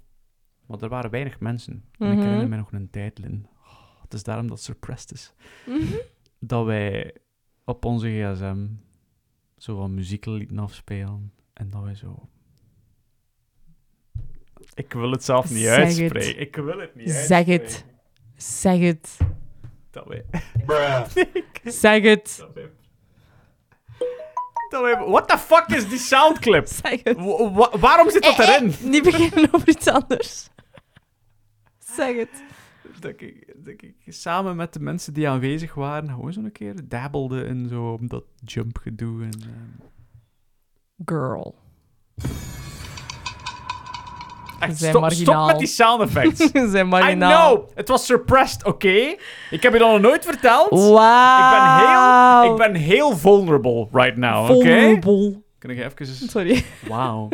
Maar 0.66 0.82
er 0.82 0.89
waren 0.89 1.11
weinig 1.11 1.39
mensen. 1.39 1.84
En 1.97 2.07
Mhm. 2.07 2.18
ik 2.18 2.24
herinner 2.24 2.49
me 2.49 2.55
nog 2.55 2.72
een 2.72 2.89
tijd, 2.89 3.18
Lin. 3.20 3.47
Oh, 3.66 4.01
het 4.01 4.13
is 4.13 4.24
daarom 4.24 4.47
dat 4.47 4.57
het 4.57 4.66
suppressed 4.66 5.11
is 5.11 5.34
Mhm. 5.68 5.95
dat 6.39 6.66
wij 6.66 7.16
op 7.66 7.86
onze 7.86 8.07
gsm 8.09 8.68
zo 9.57 9.76
wat 9.78 9.89
muziek 9.89 10.26
lieten 10.26 10.59
afspelen. 10.59 11.32
En 11.53 11.70
dat 11.70 11.82
wij 11.84 11.95
zo... 11.95 12.30
Ik 14.74 14.93
wil 14.93 15.11
het 15.11 15.24
zelf 15.24 15.49
niet 15.49 15.59
Zeg 15.63 15.78
uitspreken. 15.78 16.28
het. 16.28 16.38
Ik 16.39 16.55
wil 16.55 16.80
het 16.80 16.95
niet 16.95 17.09
Zeg 17.11 17.32
uitspreken. 17.47 17.63
het. 17.66 17.86
Zeg 18.38 18.79
het. 18.79 19.17
Dat 19.91 20.07
wij... 20.11 20.25
Zeg 21.63 22.03
het. 22.03 22.45
Dat 24.69 24.81
wij... 24.81 24.95
What 25.07 25.27
the 25.27 25.38
fuck 25.38 25.65
is 25.67 25.89
die 25.89 25.97
soundclip? 25.97 26.67
Zeg 26.83 27.03
het. 27.03 27.17
Wa- 27.17 27.51
wa- 27.51 27.77
waarom 27.77 28.09
zit 28.09 28.23
dat 28.23 28.39
Eh, 28.39 28.47
eh, 28.47 28.53
erin? 28.55 28.89
Niet 28.91 29.03
beginnen 29.03 29.53
over 29.53 29.69
iets 29.69 29.88
anders. 29.88 30.49
Zeg 31.79 32.15
het. 32.15 32.43
Dat 32.99 33.21
ik, 33.21 33.53
dat 33.55 33.73
ik 33.81 33.93
samen 34.07 34.55
met 34.55 34.73
de 34.73 34.79
mensen 34.79 35.13
die 35.13 35.29
aanwezig 35.29 35.73
waren 35.73 36.09
gewoon 36.09 36.33
zo'n 36.33 36.51
keer 36.51 36.88
dabbelde 36.88 37.43
in 37.45 37.67
zo 37.67 37.97
dat 38.01 38.23
jump 38.43 38.77
gedoe. 38.77 39.23
En, 39.23 39.31
ehm, 39.41 39.88
Girl. 41.05 41.55
Echt, 44.59 44.77
zijn 44.77 44.89
stop, 44.89 45.01
marginaal. 45.01 45.35
stop 45.35 45.47
met 45.47 45.57
die 45.59 45.67
sound 45.67 46.01
effects. 46.01 46.39
I 47.11 47.13
know, 47.13 47.69
het 47.75 47.87
was 47.87 48.05
suppressed, 48.05 48.65
oké? 48.65 49.15
Ik 49.49 49.63
heb 49.63 49.73
je 49.73 49.79
dat 49.79 49.91
nog 49.91 50.01
nooit 50.01 50.25
verteld. 50.25 50.69
Wauw. 50.69 51.41
Ik 51.43 51.51
ben 51.51 51.87
heel, 51.87 52.51
ik 52.51 52.57
ben 52.57 52.81
heel 52.81 53.17
vulnerable 53.17 53.87
right 53.91 54.17
now, 54.17 54.43
oké? 54.49 54.61
Vulnerable. 54.61 55.41
Kan 55.59 55.69
ik 55.69 55.77
even... 55.99 56.29
Sorry. 56.29 56.63
Wauw. 56.87 57.29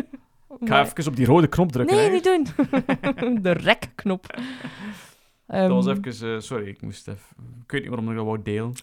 Ik 0.60 0.68
ga 0.68 0.82
even 0.86 1.08
op 1.08 1.16
die 1.16 1.26
rode 1.26 1.48
knop 1.48 1.72
drukken. 1.72 1.96
Nee, 1.96 2.06
hè. 2.06 2.12
niet 2.12 2.24
doen. 2.24 2.48
De 3.44 3.52
rekknop. 3.52 4.26
Dat 5.48 5.70
was 5.70 5.88
Ehm, 5.88 5.98
even... 6.06 6.34
eh, 6.36 6.40
sorry, 6.40 6.68
ik 6.68 6.82
moest 6.82 7.08
even... 7.08 7.22
Ik 7.66 7.72
weet 7.72 7.82
niet 7.82 7.90
waarom 7.90 8.10
ik 8.10 8.16
dat 8.16 8.26
wou 8.26 8.42
delen. 8.44 8.74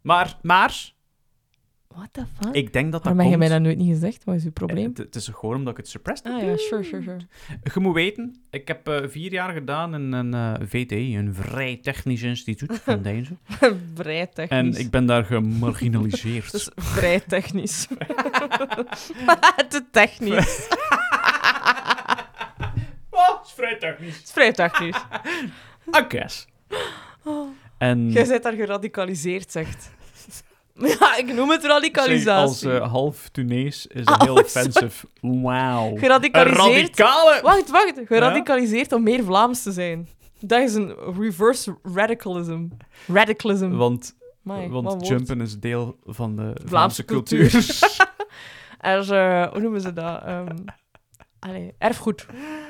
Maar, 0.00 0.36
maar... 0.42 0.91
What 1.94 2.08
the 2.12 2.22
fuck? 2.40 2.54
Ik 2.54 2.72
denk 2.72 2.92
dat 2.92 3.02
dat 3.02 3.02
Waarom 3.14 3.20
heb 3.20 3.30
je 3.30 3.38
mij 3.38 3.48
dat 3.48 3.60
nooit 3.60 3.78
niet 3.78 3.88
gezegd? 3.92 4.24
Wat 4.24 4.34
is 4.34 4.42
uw 4.42 4.48
Eh, 4.48 4.52
probleem? 4.54 4.88
Het, 4.88 4.98
het 4.98 5.14
is 5.14 5.28
gewoon 5.32 5.56
omdat 5.56 5.72
ik 5.72 5.76
het 5.76 5.88
suppressed 5.88 6.26
heb. 6.26 6.34
Ah 6.36 6.42
ja, 6.42 6.56
sure, 6.56 6.82
sure, 6.82 7.02
sure. 7.02 7.18
Je 7.74 7.80
moet 7.80 7.94
weten, 7.94 8.42
ik 8.50 8.68
heb 8.68 8.88
eh, 8.88 9.08
vier 9.08 9.32
jaar 9.32 9.52
gedaan 9.52 9.94
in 9.94 10.12
een 10.12 10.34
eh, 10.34 10.54
VTI, 10.68 11.18
een 11.18 11.34
vrij 11.34 11.76
technisch 11.82 12.22
instituut 12.22 12.80
van 12.84 13.02
Deinzen. 13.02 13.38
vrij 13.94 14.26
technisch. 14.26 14.76
En 14.76 14.84
ik 14.84 14.90
ben 14.90 15.06
daar 15.06 15.24
gemarginaliseerd. 15.24 16.50
Dus 16.52 16.70
vrij 16.76 17.20
technisch. 17.20 17.86
Te 19.68 19.84
technisch. 19.90 20.68
Oh, 23.10 23.40
is 23.44 23.52
vrij 23.52 23.76
technisch. 23.78 24.16
Het 24.16 24.24
is 24.24 24.32
vrij 24.32 24.52
technisch. 24.52 24.96
I 25.98 26.04
guess. 26.08 26.46
En 27.78 28.10
Jij 28.10 28.26
bent 28.26 28.42
daar 28.42 28.52
geradicaliseerd, 28.52 29.52
zegt. 29.52 29.90
Ja, 31.00 31.16
ik 31.16 31.32
noem 31.34 31.50
het 31.50 31.60
zeg, 31.62 31.70
als 31.70 31.82
radicalisatie. 31.82 32.70
eh, 32.72 32.90
half 32.90 33.28
Tunees 33.28 33.86
is 33.86 34.04
dat 34.04 34.14
Ah, 34.20 34.22
heel 34.22 34.34
oh, 34.38 34.42
offensive. 34.44 35.06
Wauw. 35.20 35.96
Geradicaliseerd. 35.96 36.58
radicale... 36.98 37.40
Wacht, 37.42 37.70
wacht. 37.70 37.92
Geradicaliseerd 38.06 38.92
om 38.92 39.02
meer 39.02 39.24
Vlaams 39.24 39.62
te 39.62 39.72
zijn. 39.72 40.08
Dat 40.40 40.60
is 40.62 40.74
een 40.74 40.94
reverse 41.18 41.78
radicalism. 41.82 42.66
Radicalism. 43.12 43.70
Want, 43.70 44.16
want 44.42 44.70
woord. 44.72 45.06
jumpen 45.06 45.40
is 45.40 45.58
deel 45.58 45.96
van 46.04 46.36
de 46.36 46.52
Vlaamse, 46.64 47.04
cultuur. 47.04 47.50
cultuur. 47.50 47.80
Er 48.78 49.12
eh, 49.12 49.50
hoe 49.52 49.60
noemen 49.60 49.80
ze 49.80 49.92
dat? 49.92 50.22
Allee, 51.38 51.74
erfgoed. 51.78 52.26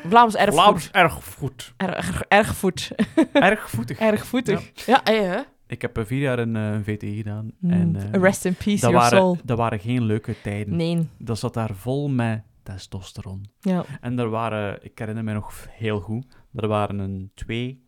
Vlaams 0.09 0.35
erfgoed. 0.35 0.55
Vlaams 0.63 0.89
erfgoed. 0.91 1.73
Er, 1.77 1.89
er- 1.97 2.25
erfgoed. 2.29 2.91
Ergvoetig. 3.33 3.99
Ergvoetig. 3.99 4.71
Ja, 4.87 5.05
eh, 5.05 5.21
hè? 5.21 5.41
Ik 5.73 5.83
heb 5.83 5.99
eh, 5.99 6.05
vier 6.05 6.21
jaar 6.21 6.39
een 6.39 6.57
eh, 6.57 6.79
VTI 6.83 7.17
gedaan. 7.17 7.53
Mm, 7.59 7.71
En, 7.71 7.97
eh, 8.13 8.21
Rest 8.21 8.45
in 8.45 8.55
peace, 8.55 8.81
dat, 8.81 8.91
your 8.91 9.07
soul. 9.09 9.23
waren, 9.27 9.41
dat 9.45 9.57
waren 9.59 9.79
geen 9.81 10.03
leuke 10.05 10.35
tijden. 10.43 10.77
Nee. 10.77 11.09
Dat 11.19 11.39
zat 11.39 11.55
daar 11.55 11.71
vol 11.75 12.09
met 12.09 12.43
testosteron. 12.63 13.45
Ja. 13.61 13.85
En 14.01 14.19
er 14.19 14.29
waren, 14.29 14.79
ik 14.85 14.99
herinner 14.99 15.25
me 15.25 15.33
nog 15.33 15.53
heel 15.71 16.01
goed, 16.01 16.25
er 16.55 16.69
waren 16.69 16.99
een 16.99 17.31
twee, 17.35 17.85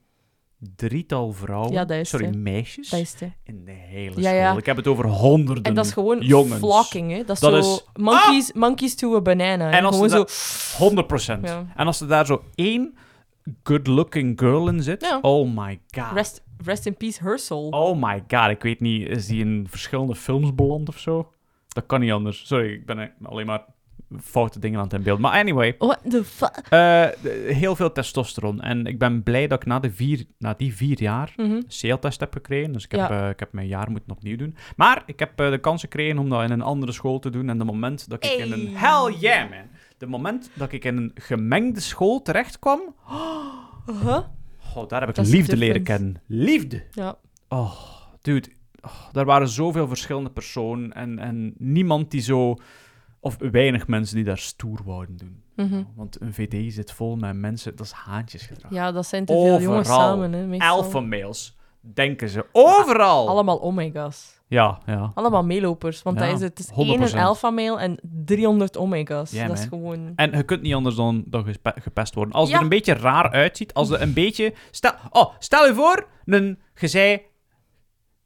drietal 0.76 1.32
vrouwen, 1.32 1.72
Ja, 1.72 1.84
dat 1.84 1.96
is 1.98 2.08
sorry, 2.08 2.36
meisjes, 2.36 2.88
Dat 2.90 3.00
is 3.00 3.20
het. 3.20 3.30
in 3.44 3.64
de 3.64 3.70
hele 3.72 4.20
Ja, 4.20 4.28
school. 4.28 4.34
ja. 4.38 4.56
Ik 4.56 4.66
heb 4.66 4.76
het 4.76 4.86
over 4.86 5.06
honderden 5.06 5.64
En 5.64 5.74
dat 5.74 5.84
is 5.86 5.92
gewoon 5.92 6.20
jongens. 6.20 6.58
flocking, 6.58 7.10
hè? 7.10 7.18
Dat 7.24 7.30
is 7.36 7.40
Dat 7.40 7.64
zo 7.64 7.74
is- 7.74 7.84
monkeys, 7.94 8.52
monkeys 8.52 8.94
to 8.94 9.16
a 9.16 9.20
banana. 9.20 9.64
hè. 9.70 9.76
En 9.76 9.84
als 9.84 9.94
gewoon 9.94 10.10
zo... 10.28 10.84
100 10.84 11.06
procent. 11.06 11.46
Ja. 11.48 11.66
En 11.76 11.86
als 11.86 12.00
er 12.00 12.08
daar 12.08 12.26
zo 12.26 12.42
één 12.54 12.94
good-looking 13.62 14.38
girl 14.40 14.68
in 14.68 14.82
zit, 14.82 15.00
Ja. 15.02 15.18
oh 15.22 15.56
my 15.56 15.80
god. 15.96 16.12
Rest, 16.12 16.43
rest 16.64 16.86
in 16.86 16.96
peace, 16.96 17.22
her 17.22 17.38
soul. 17.38 17.68
Oh 17.68 18.02
my 18.02 18.24
god, 18.28 18.48
ik 18.50 18.62
weet 18.62 18.80
niet, 18.80 19.08
is 19.08 19.26
die 19.26 19.40
in 19.40 19.66
verschillende 19.70 20.14
films 20.14 20.54
beland 20.54 20.88
of 20.88 20.98
zo? 20.98 21.32
Dat 21.68 21.86
kan 21.86 22.00
niet 22.00 22.12
anders. 22.12 22.46
Sorry, 22.46 22.72
ik 22.72 22.86
ben 22.86 23.12
alleen 23.22 23.46
maar 23.46 23.64
foute 24.22 24.58
dingen 24.58 24.78
aan 24.78 24.84
het 24.84 24.92
inbeelden. 24.94 25.22
Maar 25.22 25.32
anyway, 25.40 25.74
What 25.78 26.00
the 26.10 26.24
fuck? 26.24 26.66
eh, 26.70 27.06
heel 27.54 27.76
veel 27.76 27.92
testosteron. 27.92 28.60
En 28.60 28.86
ik 28.86 28.98
ben 28.98 29.22
blij 29.22 29.46
dat 29.46 29.60
ik 29.62 29.66
na, 29.68 29.78
de 29.80 29.90
vier, 29.90 30.24
na 30.38 30.54
die 30.56 30.74
vier 30.76 31.00
jaar 31.02 31.32
Mhm. 31.36 31.60
CL-test 31.68 32.20
heb 32.20 32.32
gekregen. 32.32 32.72
Dus 32.72 32.84
ik 32.84 32.90
heb, 32.90 33.00
Ja. 33.00 33.22
eh, 33.24 33.28
ik 33.28 33.38
heb 33.40 33.52
mijn 33.52 33.66
jaar 33.66 33.90
moeten 33.90 34.10
opnieuw 34.12 34.36
doen. 34.36 34.56
Maar 34.76 35.02
ik 35.06 35.18
heb 35.18 35.40
eh, 35.40 35.50
de 35.50 35.58
kans 35.58 35.80
gekregen 35.80 36.18
om 36.18 36.28
dat 36.28 36.42
in 36.42 36.50
een 36.50 36.62
andere 36.62 36.92
school 36.92 37.18
te 37.18 37.30
doen. 37.30 37.48
En 37.48 37.58
de 37.58 37.64
moment 37.64 38.08
dat 38.08 38.24
ik 38.24 38.30
in 38.32 38.52
een... 38.52 38.76
Hell 38.76 39.12
yeah, 39.18 39.50
man! 39.50 39.66
De 39.98 40.06
moment 40.06 40.50
dat 40.54 40.72
ik 40.72 40.84
in 40.84 40.96
een 40.96 41.10
gemengde 41.14 41.80
school 41.80 42.22
terecht 42.22 42.58
kwam... 42.58 42.80
Uh-huh. 43.90 44.18
Oh, 44.74 44.88
daar 44.88 45.00
heb 45.00 45.18
ik 45.18 45.26
liefde 45.26 45.56
leren 45.56 45.82
kennen. 45.82 46.22
Liefde! 46.26 46.82
Ja. 46.90 47.16
Oh, 47.48 47.74
dude. 48.20 48.48
Oh, 48.80 49.12
daar 49.12 49.24
waren 49.24 49.48
zoveel 49.48 49.88
verschillende 49.88 50.30
personen. 50.30 50.92
En, 50.92 51.18
en 51.18 51.54
niemand 51.58 52.10
die 52.10 52.20
zo... 52.20 52.56
Of 53.20 53.36
weinig 53.38 53.86
mensen 53.86 54.16
die 54.16 54.24
daar 54.24 54.38
stoer 54.38 54.80
wouden 54.84 55.16
doen. 55.16 55.42
Mhm. 55.56 55.82
Want 55.94 56.20
een 56.20 56.34
VD 56.34 56.72
zit 56.72 56.92
vol 56.92 57.16
met 57.16 57.36
mensen... 57.36 57.76
Dat 57.76 57.86
is 57.86 57.92
haantjesgedrag. 57.92 58.72
Ja, 58.72 58.92
dat 58.92 59.06
zijn 59.06 59.24
te 59.24 59.32
veel 59.32 59.60
jongens 59.60 59.88
samen, 59.88 60.32
hè, 60.32 60.46
meestal. 60.46 60.68
Alpha 60.68 61.00
males. 61.00 61.56
Denken 61.92 62.28
ze. 62.28 62.46
Overal! 62.52 63.28
Allemaal 63.28 63.62
omega's. 63.62 64.40
Ja, 64.46 64.78
ja. 64.86 65.10
Allemaal 65.14 65.44
meelopers. 65.44 66.02
Want 66.02 66.18
Ja, 66.18 66.26
dat 66.26 66.34
is 66.34 66.40
het. 66.40 66.58
Het 66.58 66.66
is 66.66 66.72
100%. 66.72 66.76
één 66.88 67.02
een 67.02 67.18
alpha 67.24 67.50
male 67.50 67.78
en 67.78 67.98
300 68.02 68.76
omega's. 68.76 69.30
Ja, 69.30 69.46
dat 69.46 69.58
is 69.58 69.64
gewoon... 69.64 70.12
En 70.16 70.36
je 70.36 70.42
kunt 70.42 70.62
niet 70.62 70.74
anders 70.74 70.94
dan, 70.94 71.24
dan 71.26 71.46
gepest 71.62 72.14
worden. 72.14 72.34
Als 72.34 72.48
het 72.48 72.56
er 72.56 72.62
een 72.62 72.68
beetje 72.68 72.94
raar 72.94 73.30
uitziet, 73.30 73.74
als 73.74 73.90
er 73.90 74.02
een 74.02 74.12
beetje... 74.12 74.54
Stel, 74.70 74.92
oh, 75.10 75.34
stel 75.38 75.66
je 75.66 75.74
voor, 75.74 76.06
een, 76.24 76.58
je, 76.74 76.88
zei, 76.88 77.22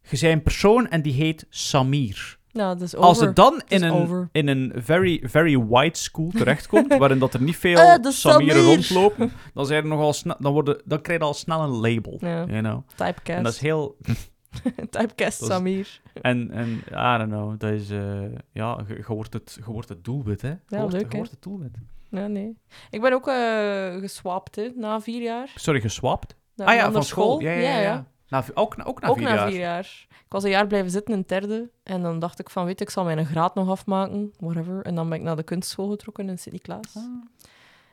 je 0.03 0.17
zei 0.17 0.33
een 0.33 0.43
persoon 0.43 0.89
en 0.89 1.03
die 1.03 1.13
heet 1.13 1.47
Samir. 1.49 2.38
Ja, 2.59 2.75
dat 2.75 2.81
is 2.81 2.95
over. 2.97 3.09
Als 3.09 3.21
het 3.21 3.37
dan 3.37 3.63
in 3.69 3.83
een, 3.83 3.93
over. 3.93 4.29
in 4.33 4.49
een 4.49 4.73
very, 4.77 5.21
very 5.25 5.59
white 5.59 6.01
school 6.01 6.31
terechtkomt, 6.31 6.97
waarin 7.03 7.19
dat 7.19 7.35
er 7.35 7.43
niet 7.43 7.57
veel 7.57 7.79
Eh, 7.79 8.03
de 8.03 8.13
Samiren 8.13 8.55
Samir. 8.57 8.75
rondlopen, 8.75 9.33
dan, 9.55 9.67
zijn 9.67 9.83
er 9.83 9.89
nogal 9.89 10.13
snel, 10.13 10.37
dan, 10.39 10.53
worden, 10.53 10.81
dan 10.85 11.01
krijg 11.01 11.19
je 11.21 11.25
al 11.27 11.35
snel 11.35 11.63
een 11.63 11.71
label. 11.81 12.17
Ja, 12.21 12.45
You 12.45 12.61
know? 12.63 12.83
typecast. 12.97 13.39
En 13.39 13.43
dat 13.43 13.53
is 13.53 13.61
heel... 13.61 13.97
typecast 14.91 15.41
is- 15.43 15.47
Samir. 15.49 16.01
En, 16.23 16.51
en 16.51 16.69
I 16.91 17.19
don't 17.19 17.29
know, 17.31 17.61
dat 17.61 17.71
is... 17.71 17.91
eh, 17.91 18.21
ja, 18.53 18.79
je, 18.89 19.05
wordt 19.07 19.33
het, 19.33 19.59
je 19.65 19.73
wordt 19.73 19.89
het 19.89 20.05
doelwit, 20.05 20.43
hè. 20.43 20.49
Ja, 20.67 20.79
wordt, 20.81 20.93
leuk, 20.93 21.11
je 21.11 21.17
wordt 21.17 21.31
het 21.31 21.43
doelwit. 21.43 21.77
Ja, 22.11 22.27
nee. 22.27 22.57
Ik 22.91 23.01
ben 23.01 23.13
ook 23.13 23.29
eh 23.29 23.97
geswapt, 24.01 24.57
hè, 24.57 24.69
na 24.75 25.01
vier 25.01 25.23
jaar. 25.23 25.53
Sorry, 25.55 25.81
geswapt? 25.81 26.37
Naar 26.55 26.67
ah 26.69 26.75
ja, 26.75 26.93
van 26.93 27.03
school. 27.05 27.41
Ja, 27.41 27.51
ja, 27.51 27.79
ja. 27.81 28.07
Na, 28.29 28.45
ook, 28.55 28.77
na- 28.77 28.85
ook 28.85 29.01
na 29.01 29.09
ook 29.09 29.17
vier 29.17 29.29
na 29.29 29.35
jaar. 29.35 29.49
vier 29.49 29.59
jaar. 29.61 30.07
Ik 30.11 30.35
was 30.35 30.43
een 30.45 30.51
jaar 30.51 30.67
blijven 30.67 30.91
zitten 30.91 31.15
in 31.15 31.25
derde. 31.27 31.71
En 31.83 32.03
dan 32.03 32.19
dacht 32.19 32.39
ik 32.39 32.51
van, 32.51 32.65
weet 32.65 32.81
ik 32.81 32.91
zal 32.91 33.05
mijn 33.05 33.27
graad 33.27 33.55
nog 33.55 33.69
afmaken. 33.71 34.33
Whatever. 34.39 34.83
En 34.83 34.95
dan 34.95 35.09
ben 35.09 35.19
ik 35.19 35.25
naar 35.25 35.37
de 35.37 35.43
kunstschool 35.43 35.89
getrokken 35.91 36.29
in 36.29 36.39
Sint-Niklaas. 36.39 36.97
Ah. 36.97 37.03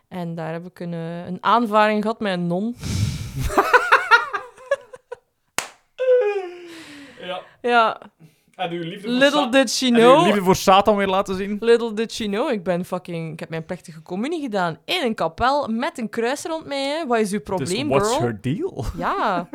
En 0.08 0.36
daar 0.36 0.52
heb 0.54 0.66
ik 0.66 0.80
een, 0.80 0.94
eh, 0.94 1.26
een 1.26 1.44
aanvaring 1.44 2.02
gehad 2.02 2.20
met 2.20 2.34
een 2.34 2.48
non. 2.48 2.76
Ja. 7.20 7.42
Ja, 7.62 8.02
En 8.56 8.72
uw 8.72 8.82
liefde 8.84 9.10
little 9.10 9.50
did 9.50 9.70
she 9.72 9.86
En 9.86 9.94
uw 9.96 10.00
know. 10.00 10.26
liefde 10.26 10.42
voor 10.42 10.56
Satan 10.56 10.96
weer 10.96 11.08
laten 11.08 11.36
zien. 11.36 11.58
Little 11.60 11.94
did 11.94 12.12
she 12.12 12.26
know. 12.26 12.52
Ik 12.52 12.64
ben 12.64 12.86
fucking... 12.86 13.34
Ik 13.34 13.40
heb 13.40 13.50
mijn 13.50 13.66
plechtige 13.66 14.02
communie 14.02 14.42
gedaan 14.42 14.78
in 14.86 15.02
een 15.04 15.16
kapel 15.16 15.68
met 15.68 15.98
een 15.98 16.10
kruis 16.10 16.44
rond 16.44 16.66
mij. 16.66 16.84
Hè. 16.88 17.08
Wat 17.08 17.20
is 17.20 17.32
uw 17.32 17.40
probleem, 17.42 17.88
dus 17.90 17.98
what's 17.98 18.10
girl? 18.16 18.22
her 18.22 18.42
deal? 18.42 18.86
Ja. 18.98 19.50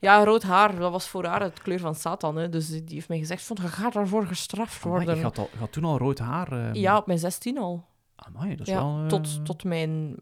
ja, 0.00 0.24
rood 0.24 0.42
haar. 0.42 0.76
Dat 0.78 0.90
was 0.92 1.08
voor 1.08 1.24
haar 1.24 1.42
het 1.42 1.62
kleur 1.62 1.78
van 1.80 1.94
Satan. 1.94 2.36
Hè. 2.36 2.48
Dus 2.48 2.68
die 2.68 2.84
die 2.84 2.94
heeft 2.94 3.08
mij 3.08 3.18
gezegd 3.18 3.42
van, 3.42 3.56
je 3.62 3.68
gaat 3.68 3.92
daarvoor 3.92 4.26
gestraft 4.26 4.84
Amai, 4.84 4.96
worden. 4.98 5.16
je, 5.16 5.22
had 5.22 5.38
al, 5.38 5.48
je 5.52 5.58
had 5.58 5.72
toen 5.72 5.84
al 5.84 5.98
rood 5.98 6.18
haar. 6.18 6.52
ehm. 6.52 6.74
Ja, 6.74 6.96
op 6.96 7.06
mijn 7.06 7.18
16 7.18 7.58
al. 7.58 7.84
Amai, 8.16 8.56
dat 8.56 8.66
is 8.66 8.72
Ja, 8.72 8.78
wel... 8.82 8.98
eh, 9.02 9.06
tot, 9.06 9.44
tot 9.44 9.64
mijn... 9.64 10.16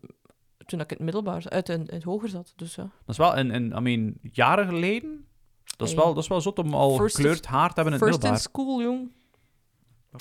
Toen 0.67 0.81
ik 0.81 0.91
in 0.91 0.97
het 0.97 1.05
middelbaar... 1.05 1.43
Uit 1.49 1.69
in, 1.69 1.87
in 1.87 1.95
het 1.95 2.03
hoger 2.03 2.29
zat. 2.29 2.53
Dus 2.57 2.75
ja. 2.75 2.83
Dat 2.83 2.91
is 3.07 3.17
wel, 3.17 3.35
en, 3.37 3.51
en 3.51 3.73
I 3.77 3.81
mean, 3.81 4.15
jaren 4.33 4.67
geleden... 4.67 5.27
Dat 5.77 5.89
is, 5.89 5.95
wel, 5.95 6.15
dat 6.15 6.23
is 6.23 6.29
wel 6.29 6.41
zot 6.41 6.59
om 6.59 6.75
al 6.75 6.97
First 6.97 7.17
gekleurd 7.17 7.47
haar 7.47 7.69
te 7.69 7.75
hebben 7.75 7.93
in 7.95 8.01
het 8.01 8.09
First 8.09 8.25
in 8.25 8.31
middelbaar. 8.31 8.41
school, 8.41 8.83
jong. 8.83 9.13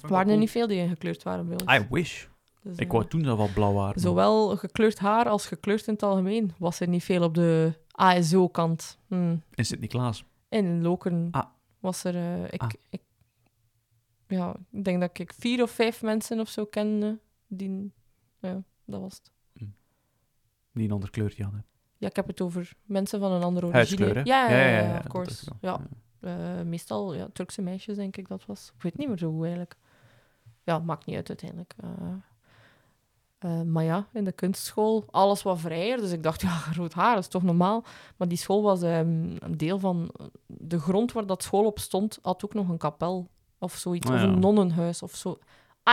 Er 0.03 0.09
waren 0.09 0.31
er 0.31 0.37
niet 0.37 0.49
veel 0.51 0.67
die 0.67 0.87
gekleurd 0.87 1.23
waren 1.23 1.47
bij 1.47 1.57
ons. 1.61 1.73
I 1.83 1.87
wish. 1.89 2.25
Dus, 2.61 2.75
Ik 2.77 2.85
eh, 2.87 2.91
wou 2.91 3.07
toen 3.07 3.25
al 3.25 3.37
wel 3.37 3.49
blauw 3.53 3.75
haar. 3.75 3.85
maar- 3.85 3.99
Zowel 3.99 4.57
gekleurd 4.57 4.99
haar 4.99 5.29
als 5.29 5.45
gekleurd 5.45 5.87
in 5.87 5.93
het 5.93 6.03
algemeen 6.03 6.53
was 6.57 6.79
er 6.79 6.87
niet 6.87 7.03
veel 7.03 7.23
op 7.23 7.33
de 7.33 7.73
ASO-kant. 7.91 8.97
Hm. 9.07 9.35
In 9.53 9.65
Sint-Niklaas. 9.65 10.23
En 10.49 10.65
in 10.65 10.81
Lokeren 10.81 11.27
Ah. 11.31 11.45
was 11.79 12.03
er... 12.03 12.15
eh, 12.15 12.43
ik, 12.43 12.61
Ah. 12.61 12.69
ik, 12.89 13.01
ja, 14.27 14.55
ik 14.71 14.83
denk 14.83 15.01
dat 15.01 15.19
ik 15.19 15.33
vier 15.37 15.63
of 15.63 15.71
vijf 15.71 16.01
mensen 16.01 16.39
of 16.39 16.49
zo 16.49 16.65
kende 16.65 17.19
die... 17.47 17.91
Ja, 18.39 18.63
dat 18.85 19.01
was 19.01 19.13
het. 19.13 19.31
Die 20.73 20.85
een 20.85 20.91
ander 20.91 21.09
kleurtje 21.09 21.43
hadden. 21.43 21.65
Ja, 22.03 22.09
ik 22.09 22.15
heb 22.15 22.27
het 22.27 22.41
over 22.41 22.73
mensen 22.85 23.19
van 23.19 23.31
een 23.31 23.43
andere 23.43 23.65
origine. 23.65 24.05
Huidskleur? 24.05 24.25
Ja, 24.25 24.49
ja, 24.49 24.79
ja, 24.79 24.97
of 24.97 25.07
course. 25.07 25.45
Ja, 25.61 25.79
eh, 26.19 26.61
meestal 26.65 27.13
ja, 27.13 27.27
Turkse 27.33 27.61
meisjes, 27.61 27.95
denk 27.95 28.17
ik 28.17 28.27
dat 28.27 28.45
was. 28.45 28.71
Ik 28.75 28.81
weet 28.81 28.97
niet 28.97 29.07
meer 29.07 29.17
zo 29.17 29.31
goed 29.31 29.41
eigenlijk. 29.41 29.75
Ja, 30.63 30.79
maakt 30.79 31.05
niet 31.05 31.15
uit 31.15 31.27
uiteindelijk. 31.27 31.73
Eh, 31.77 31.89
eh, 33.37 33.61
maar 33.61 33.83
ja, 33.83 34.07
in 34.13 34.23
de 34.23 34.31
kunstschool, 34.31 35.05
alles 35.11 35.43
wat 35.43 35.59
vrijer. 35.59 35.97
Dus 35.97 36.11
ik 36.11 36.23
dacht, 36.23 36.41
ja, 36.41 36.63
rood 36.77 36.93
haar 36.93 37.17
is 37.17 37.27
toch 37.27 37.43
normaal. 37.43 37.83
Maar 38.17 38.27
die 38.27 38.37
school 38.37 38.61
was 38.61 38.81
ehm, 38.81 39.35
een 39.39 39.57
deel 39.57 39.79
van... 39.79 40.11
De 40.45 40.79
grond 40.79 41.11
waar 41.11 41.25
dat 41.25 41.43
school 41.43 41.65
op 41.65 41.79
stond, 41.79 42.19
had 42.21 42.45
ook 42.45 42.53
nog 42.53 42.69
een 42.69 42.77
kapel. 42.77 43.27
Of 43.57 43.75
zoiets. 43.75 44.07
Ah, 44.07 44.13
Of 44.13 44.21
een 44.21 44.39
nonnenhuis 44.39 45.01
of 45.01 45.15
zo. 45.15 45.37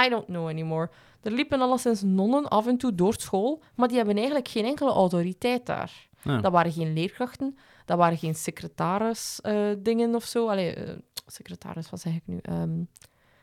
I 0.05 0.09
don't 0.09 0.27
know 0.27 0.49
anymore. 0.49 0.91
Er 1.23 1.33
liepen 1.33 1.61
alleszins 1.61 2.03
nonnen 2.03 2.49
af 2.49 2.67
en 2.67 2.77
toe 2.77 2.95
door 2.95 3.15
school, 3.17 3.63
maar 3.75 3.89
die 3.89 3.97
hebben 3.97 4.17
eigenlijk 4.17 4.49
geen 4.49 4.65
enkele 4.65 4.91
autoriteit 4.91 5.67
daar. 5.67 6.09
Ja. 6.23 6.41
Dat 6.41 6.53
waren 6.53 6.73
geen 6.73 6.93
leerkrachten, 6.93 7.59
dat 7.85 7.99
waren 7.99 8.19
geen 8.19 8.35
secretaris-dingen 8.35 10.15
of 10.15 10.25
zo. 10.25 10.49
Allee, 10.49 10.75
eh, 10.75 10.95
secretaris, 11.27 11.91
wat 11.91 12.01
zeg 12.01 12.15
ik 12.15 12.23
nu? 12.25 12.39
Ehm, 12.43 12.83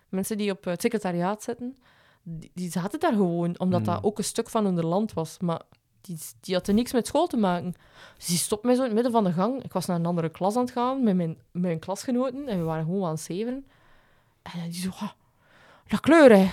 mensen 0.09 0.37
die 0.37 0.51
op 0.51 0.63
het 0.63 0.81
secretariaat 0.81 1.43
zitten, 1.43 1.77
die, 2.23 2.51
die 2.53 2.71
zaten 2.71 2.99
daar 2.99 3.11
gewoon, 3.13 3.59
omdat 3.59 3.85
dat 3.85 3.95
Hmm. 3.95 4.05
ook 4.05 4.17
een 4.17 4.23
stuk 4.23 4.49
van 4.49 4.65
hun 4.65 4.83
land 4.85 5.13
was. 5.13 5.39
Maar 5.39 5.61
die, 6.01 6.17
die 6.39 6.55
hadden 6.55 6.75
niks 6.75 6.93
met 6.93 7.07
school 7.07 7.27
te 7.27 7.37
maken. 7.37 7.73
Dus 8.17 8.25
die 8.25 8.37
stopt 8.37 8.63
mij 8.63 8.73
zo 8.75 8.79
in 8.81 8.85
het 8.85 8.93
midden 8.95 9.11
van 9.11 9.23
de 9.23 9.31
gang. 9.31 9.63
Ik 9.63 9.73
was 9.73 9.85
naar 9.85 9.99
een 9.99 10.05
andere 10.05 10.29
klas 10.29 10.55
aan 10.55 10.61
het 10.61 10.71
gaan 10.71 11.03
met 11.03 11.15
mijn, 11.15 11.37
mijn 11.51 11.79
klasgenoten 11.79 12.47
en 12.47 12.57
we 12.59 12.63
waren 12.63 12.85
gewoon 12.85 13.03
aan 13.05 13.11
het 13.11 13.19
zeveren. 13.19 13.65
En 14.41 14.51
die 14.69 14.81
zo, 14.81 14.89
"Ah, 14.89 15.09
dat 15.87 15.99
kleur, 15.99 16.31
hè. 16.31 16.49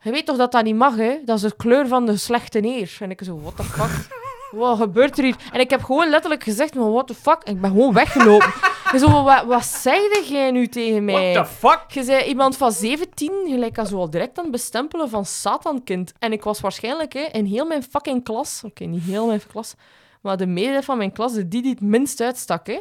Je 0.00 0.10
weet 0.10 0.26
toch 0.26 0.36
dat 0.36 0.52
dat 0.52 0.64
niet 0.64 0.76
mag, 0.76 0.96
hè? 0.96 1.18
Dat 1.24 1.36
is 1.36 1.42
de 1.42 1.56
kleur 1.56 1.88
van 1.88 2.06
de 2.06 2.16
slechte 2.16 2.58
neer. 2.58 2.96
En 3.00 3.10
ik 3.10 3.20
zo, 3.24 3.40
what 3.40 3.56
the 3.56 3.62
fuck? 3.62 4.08
Wat 4.50 4.78
gebeurt 4.78 5.18
er 5.18 5.24
hier? 5.24 5.36
En 5.52 5.60
ik 5.60 5.70
heb 5.70 5.82
gewoon 5.82 6.08
letterlijk 6.08 6.42
gezegd, 6.42 6.74
maar 6.74 6.92
what 6.92 7.06
the 7.06 7.14
fuck? 7.14 7.42
Ik 7.44 7.60
ben 7.60 7.70
gewoon 7.70 7.92
weggelopen. 7.92 8.52
En 8.92 8.98
zo, 8.98 9.22
wat, 9.22 9.44
wat 9.44 9.64
zeide 9.64 10.24
jij 10.28 10.50
nu 10.50 10.68
tegen 10.68 11.04
mij? 11.04 11.32
What 11.32 11.46
the 11.46 11.52
fuck? 11.52 11.84
Je 11.88 12.02
zei 12.04 12.24
iemand 12.24 12.56
van 12.56 12.72
17, 12.72 13.32
gelijk 13.48 13.78
als 13.78 13.92
al 13.92 14.10
direct 14.10 14.38
aan 14.38 14.44
het 14.44 14.52
bestempelen 14.52 15.08
van 15.08 15.24
Satankind. 15.24 16.12
En 16.18 16.32
ik 16.32 16.42
was 16.42 16.60
waarschijnlijk 16.60 17.12
hè, 17.12 17.20
in 17.20 17.44
heel 17.44 17.66
mijn 17.66 17.82
fucking 17.82 18.24
klas, 18.24 18.62
oké, 18.64 18.84
niet 18.84 19.02
heel 19.02 19.26
mijn 19.26 19.40
klas, 19.50 19.74
maar 20.20 20.36
de 20.36 20.46
meerderheid 20.46 20.84
van 20.84 20.96
mijn 20.96 21.12
klas, 21.12 21.32
de 21.32 21.48
die 21.48 21.62
die 21.62 21.70
het 21.70 21.80
minst 21.80 22.20
uitstak. 22.20 22.66
Hè. 22.66 22.80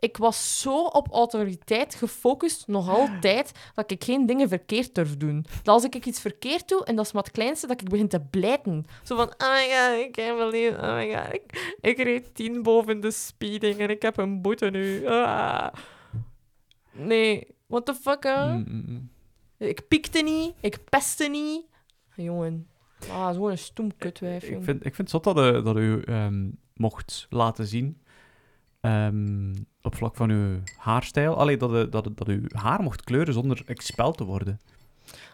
Ik 0.00 0.16
was 0.16 0.60
zo 0.60 0.84
op 0.84 1.08
autoriteit 1.12 1.94
gefocust, 1.94 2.66
nog 2.66 2.88
altijd, 2.88 3.52
dat 3.74 3.90
ik 3.90 4.04
geen 4.04 4.26
dingen 4.26 4.48
verkeerd 4.48 4.94
durf 4.94 5.16
doen. 5.16 5.44
Dat 5.62 5.74
als 5.74 5.84
ik 5.84 6.06
iets 6.06 6.20
verkeerd 6.20 6.68
doe, 6.68 6.84
en 6.84 6.96
dat 6.96 7.04
is 7.06 7.12
maar 7.12 7.22
het 7.22 7.32
kleinste, 7.32 7.66
dat 7.66 7.80
ik 7.80 7.88
begin 7.88 8.08
te 8.08 8.20
blijten. 8.20 8.84
Zo 9.04 9.16
van, 9.16 9.26
oh 9.26 9.52
my 9.52 9.68
god, 9.70 10.06
ik 10.06 10.12
can't 10.12 10.38
believe, 10.38 10.76
oh 10.76 10.94
my 10.94 11.14
god, 11.14 11.34
ik, 11.34 11.74
ik 11.80 11.98
reed 11.98 12.34
10 12.34 12.62
boven 12.62 13.00
de 13.00 13.10
speeding 13.10 13.78
en 13.78 13.88
ik 13.90 14.02
heb 14.02 14.16
een 14.16 14.42
boete 14.42 14.66
nu. 14.70 15.06
Ah. 15.06 15.66
Nee, 16.92 17.46
what 17.66 17.86
the 17.86 17.94
fuck, 17.94 18.22
hè? 18.22 18.48
Mm, 18.52 18.64
mm, 18.68 18.84
mm. 18.86 19.10
Ik 19.58 19.88
piekte 19.88 20.22
niet, 20.22 20.52
ik 20.60 20.84
pestte 20.84 21.28
niet. 21.28 21.62
Jongen, 22.14 22.68
ah, 23.10 23.34
zo'n 23.34 23.50
een 23.50 23.58
stoem 23.58 23.96
kutwijf, 23.96 24.42
Ik 24.42 24.48
jongen. 24.48 24.64
vind, 24.64 24.76
ik 24.86 24.94
vind 24.94 25.12
het 25.12 25.22
zot 25.24 25.34
dat, 25.34 25.54
u- 25.54 25.62
dat 25.62 25.76
u 25.76 26.02
ehm, 26.02 26.48
mocht 26.74 27.26
laten 27.30 27.66
zien 27.66 28.02
ehm, 28.80 29.54
op 29.82 29.94
vlak 29.94 30.16
van 30.16 30.30
uw 30.30 30.58
haarstijl. 30.76 31.36
Allee, 31.36 31.56
dat, 31.56 31.72
u- 31.72 31.88
dat, 31.88 32.10
dat 32.14 32.28
uw 32.28 32.42
haar 32.52 32.82
mocht 32.82 33.02
kleuren 33.04 33.34
zonder 33.34 33.62
expelled 33.66 34.16
te 34.16 34.24
worden. 34.24 34.60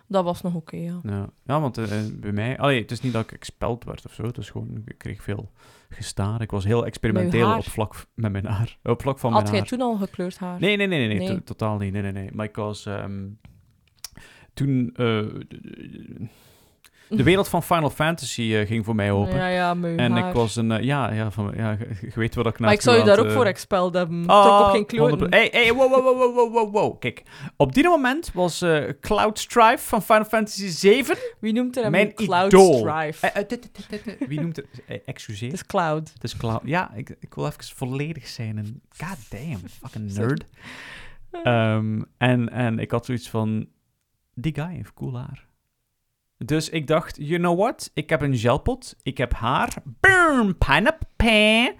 Dat 0.06 0.24
was 0.24 0.42
nog 0.42 0.54
oké, 0.54 0.76
ja. 0.76 1.00
Ja, 1.02 1.28
ja 1.44 1.60
want 1.60 1.78
eh, 1.78 1.88
bij 2.12 2.32
mij... 2.32 2.58
Allee, 2.58 2.80
het 2.80 2.90
is 2.90 3.00
niet 3.00 3.12
dat 3.12 3.22
ik 3.24 3.32
expelled 3.32 3.84
werd 3.84 4.04
of 4.06 4.12
zo. 4.12 4.22
Het 4.22 4.38
is 4.38 4.50
gewoon... 4.50 4.82
Ik 4.86 4.98
kreeg 4.98 5.22
veel 5.22 5.50
gestaar. 5.88 6.40
Ik 6.40 6.50
was 6.50 6.64
heel 6.64 6.86
experimenteel 6.86 7.46
haar? 7.46 7.58
op 7.58 7.64
vlak 7.68 8.06
met 8.14 8.32
mijn 8.32 8.46
haar. 8.46 8.78
Op 8.82 9.02
vlak 9.02 9.18
van 9.18 9.30
mijn 9.32 9.42
Had 9.42 9.50
jij 9.52 9.60
haar. 9.60 9.68
toen 9.68 9.80
al 9.80 9.96
gekleurd 9.96 10.38
haar? 10.38 10.60
Nee, 10.60 10.76
nee, 10.76 10.86
nee, 10.86 10.98
nee, 10.98 11.08
nee, 11.18 11.18
Nee. 11.28 11.36
to- 11.36 11.42
totaal 11.44 11.78
niet. 11.78 11.92
Nee, 11.92 12.02
nee, 12.02 12.12
nee. 12.12 12.30
Maar 12.32 12.46
ik 12.46 12.56
was 12.56 12.86
ehm, 12.86 13.26
toen 14.54 14.90
eh, 14.94 15.24
de 17.08 17.22
wereld 17.22 17.48
van 17.48 17.62
Final 17.62 17.90
Fantasy 17.90 18.54
eh, 18.54 18.66
ging 18.66 18.84
voor 18.84 18.94
mij 18.94 19.12
open. 19.12 19.36
Ja, 19.36 19.48
ja, 19.48 19.76
en 19.96 20.16
ik 20.16 20.32
was 20.32 20.56
een, 20.56 20.70
eh, 20.70 20.82
ja, 20.82 21.12
ja, 21.12 21.30
van, 21.30 21.52
ja, 21.56 21.70
je, 22.00 22.10
weet 22.14 22.34
wat 22.34 22.46
ik 22.46 22.58
Maar 22.58 22.72
ik 22.72 22.80
zou 22.80 22.98
je 22.98 23.04
daar 23.04 23.18
ook 23.18 23.30
voor 23.30 23.44
expelled 23.44 23.94
hebben. 23.94 24.26
Ah, 24.26 24.44
Toch 24.44 24.66
op 24.66 24.72
geen 24.72 24.86
kloten. 24.86 25.30
Hey, 25.30 25.48
hey, 25.52 25.72
wow, 25.72 25.90
wow, 25.90 26.04
wow, 26.04 26.34
wow, 26.34 26.52
wow, 26.52 26.72
wow. 26.72 27.00
Kijk, 27.00 27.22
op 27.56 27.74
die 27.74 27.84
moment 27.84 28.30
was 28.32 28.62
eh, 28.62 28.82
Cloud 29.00 29.38
Strife 29.38 29.78
van 29.78 30.02
Final 30.02 30.24
Fantasy 30.24 30.68
7 30.68 31.16
Wie 31.40 31.52
noemt 31.52 31.76
er 31.76 31.90
mijn 31.90 32.14
Cloud 32.14 32.52
idool. 32.52 32.74
Strife? 32.74 33.26
Eh, 33.26 33.42
eh. 33.42 34.28
Wie 34.28 34.40
noemt? 34.40 34.62
Eh, 34.86 34.98
excuseer. 35.04 35.50
Het 35.50 35.56
is 35.56 35.66
Cloud. 35.66 36.10
Het 36.12 36.24
is 36.24 36.36
Cloud. 36.36 36.60
Ja, 36.64 36.94
ik, 36.94 37.16
ik 37.20 37.34
wil 37.34 37.46
even 37.46 37.64
volledig 37.76 38.26
zijn. 38.26 38.58
En 38.58 38.82
god 38.96 39.30
damn, 39.30 39.60
fucking 39.68 40.14
nerd. 40.14 40.44
Ehm, 41.42 42.02
en, 42.18 42.48
en 42.48 42.78
ik 42.78 42.90
had 42.90 43.04
zoiets 43.04 43.28
van, 43.28 43.66
die 44.34 44.54
guy 44.54 44.74
heeft 44.74 44.94
cool 44.94 45.16
haar. 45.18 45.46
Dus 46.38 46.68
ik 46.68 46.86
dacht, 46.86 47.16
you 47.16 47.38
know 47.38 47.58
what? 47.58 47.90
Ik 47.94 48.10
heb 48.10 48.20
een 48.20 48.36
gelpot, 48.38 48.96
ik 49.02 49.18
heb 49.18 49.32
haar. 49.32 49.74
Boom, 50.00 50.58
pineapple. 50.58 51.74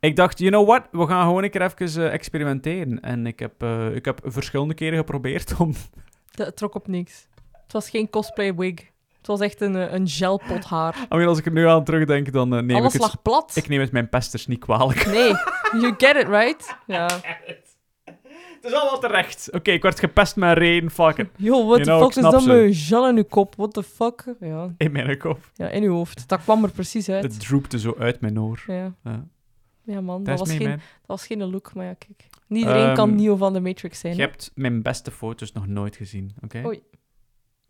Ik 0.00 0.16
dacht, 0.16 0.38
you 0.38 0.50
know 0.50 0.66
what? 0.68 0.82
We 0.90 1.06
gaan 1.06 1.26
gewoon 1.26 1.42
een 1.44 1.50
keer 1.50 1.62
even 1.62 2.04
eh, 2.06 2.12
experimenteren. 2.12 3.00
En 3.00 3.26
ik 3.26 3.38
heb, 3.38 3.62
eh, 3.62 3.94
ik 3.94 4.04
heb 4.04 4.20
verschillende 4.24 4.74
keren 4.74 4.98
geprobeerd 4.98 5.54
om... 5.58 5.74
Dat 6.30 6.56
trok 6.56 6.74
op 6.74 6.88
niks. 6.88 7.28
Het 7.62 7.72
was 7.72 7.90
geen 7.90 8.10
cosplay 8.10 8.54
wig. 8.54 8.74
Het 9.16 9.26
was 9.26 9.40
echt 9.40 9.60
een, 9.60 9.76
eh, 9.76 9.92
een 9.92 10.08
gelpot 10.08 10.64
haar. 10.64 10.96
I 11.12 11.16
mean, 11.16 11.28
als 11.28 11.38
ik 11.38 11.46
er 11.46 11.52
nu 11.52 11.66
aan 11.66 11.84
terugdenk, 11.84 12.32
dan 12.32 12.48
neem 12.48 12.70
Alles 12.70 12.94
ik 12.94 13.00
het... 13.00 13.00
lag 13.00 13.22
plat. 13.22 13.56
Ik 13.56 13.68
neem 13.68 13.80
het 13.80 13.92
mijn 13.92 14.08
pesters 14.08 14.46
niet 14.46 14.58
kwalijk. 14.60 15.06
Nee, 15.06 15.32
you 15.80 15.94
get 15.98 16.16
it, 16.16 16.28
right? 16.28 16.76
Ja. 16.86 17.08
Het 18.60 18.70
is 18.72 18.78
allemaal 18.78 19.00
terecht. 19.00 19.48
Oké, 19.52 19.70
ik 19.70 19.82
werd 19.82 19.98
gepest 20.00 20.36
met 20.36 20.58
regen, 20.58 20.90
fuck 20.90 21.16
it. 21.16 21.28
Yo, 21.36 21.66
what 21.66 21.66
You 21.66 21.78
the 21.78 21.84
know, 21.84 21.98
fuck 22.02 22.08
is 22.24 22.30
dat 22.30 22.44
met 22.46 22.76
gel 22.76 23.08
in 23.08 23.16
uw 23.16 23.24
kop? 23.24 23.54
What 23.56 23.72
the 23.72 23.82
fuck? 23.82 24.34
Ja. 24.40 24.74
In 24.76 24.92
mijn 24.92 25.18
kop. 25.18 25.50
ja, 25.54 25.68
in 25.68 25.82
uw 25.82 25.92
hoofd. 25.92 26.28
Dat 26.28 26.40
kwam 26.42 26.64
er 26.64 26.70
precies 26.70 27.08
uit. 27.08 27.22
Het 27.22 27.40
droepte 27.40 27.78
zo 27.78 27.94
uit 27.98 28.20
mijn 28.20 28.40
oor. 28.40 28.62
Ja. 28.66 28.94
Ja. 29.04 29.26
ja, 29.84 30.00
man. 30.00 30.24
Dat 30.24 30.38
was, 30.38 30.50
geen, 30.50 30.68
man. 30.68 30.76
dat 30.78 31.06
was 31.06 31.26
geen 31.26 31.44
look, 31.50 31.74
maar 31.74 31.84
ja, 31.84 31.94
kijk. 31.94 32.26
Niet 32.46 32.60
iedereen 32.62 32.94
kan 32.94 33.08
Ehm, 33.08 33.18
Neo 33.18 33.36
van 33.36 33.52
de 33.52 33.60
Matrix 33.60 33.98
zijn. 33.98 34.14
Je 34.16 34.20
hebt 34.20 34.50
mijn 34.54 34.82
beste 34.82 35.10
foto's 35.10 35.52
nog 35.52 35.66
nooit 35.66 35.96
gezien, 35.96 36.32
oké? 36.40 36.62
Oei. 36.66 36.76
Ik 36.76 36.82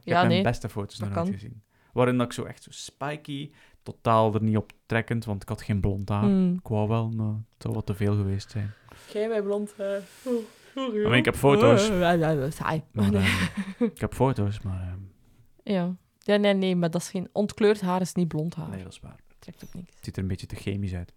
heb 0.06 0.14
Ja, 0.14 0.14
mijn 0.14 0.28
nee. 0.28 0.42
beste 0.42 0.68
foto's 0.68 0.96
Dat 0.98 1.08
nog 1.08 1.16
nooit 1.16 1.28
kan. 1.30 1.38
gezien. 1.38 1.62
Waarin 1.92 2.16
dat 2.16 2.26
ik 2.26 2.32
zo 2.32 2.44
echt 2.44 2.62
zo 2.62 2.70
spiky, 2.72 3.50
totaal 3.82 4.34
er 4.34 4.42
niet 4.42 4.56
op 4.56 4.72
trekkend, 4.86 5.24
want 5.24 5.42
ik 5.42 5.48
had 5.48 5.62
geen 5.62 5.80
blond 5.80 6.08
haar. 6.08 6.22
Hmm. 6.22 6.54
Ik 6.54 6.68
wou 6.68 6.88
wel, 6.88 7.08
maar 7.10 7.26
het 7.26 7.62
zou 7.62 7.74
wat 7.74 7.86
te 7.86 7.94
veel 7.94 8.14
geweest 8.16 8.50
zijn. 8.50 8.72
Jij 9.12 9.28
met 9.28 9.44
blond 9.44 9.74
haar. 9.78 10.00
Ik 11.14 11.24
heb 11.24 11.36
foto's. 11.36 11.86
Ja, 11.88 12.10
ja, 12.10 12.30
ja, 12.30 12.50
saai. 12.50 12.82
Maar, 12.92 13.10
Nee. 13.10 13.22
ehm, 13.22 13.84
ik 13.94 14.00
heb 14.00 14.14
foto's, 14.14 14.60
maar 14.60 14.80
ehm, 14.80 14.98
Ja. 15.74 15.96
ja, 16.18 16.36
nee, 16.36 16.54
nee, 16.54 16.76
maar 16.76 16.90
dat 16.90 17.00
is 17.00 17.10
geen... 17.10 17.28
Ontkleurd 17.32 17.80
haar 17.80 18.00
is 18.00 18.14
niet 18.14 18.28
blond 18.28 18.54
haar. 18.54 18.68
nee, 18.68 18.82
dat 18.82 18.92
is 18.92 19.00
waar. 19.00 19.18
Trekt 19.38 19.62
op 19.62 19.74
niks. 19.74 19.94
Het 19.94 20.04
ziet 20.04 20.16
er 20.16 20.22
een 20.22 20.28
beetje 20.28 20.46
te 20.46 20.56
chemisch 20.56 20.94
uit. 20.94 21.12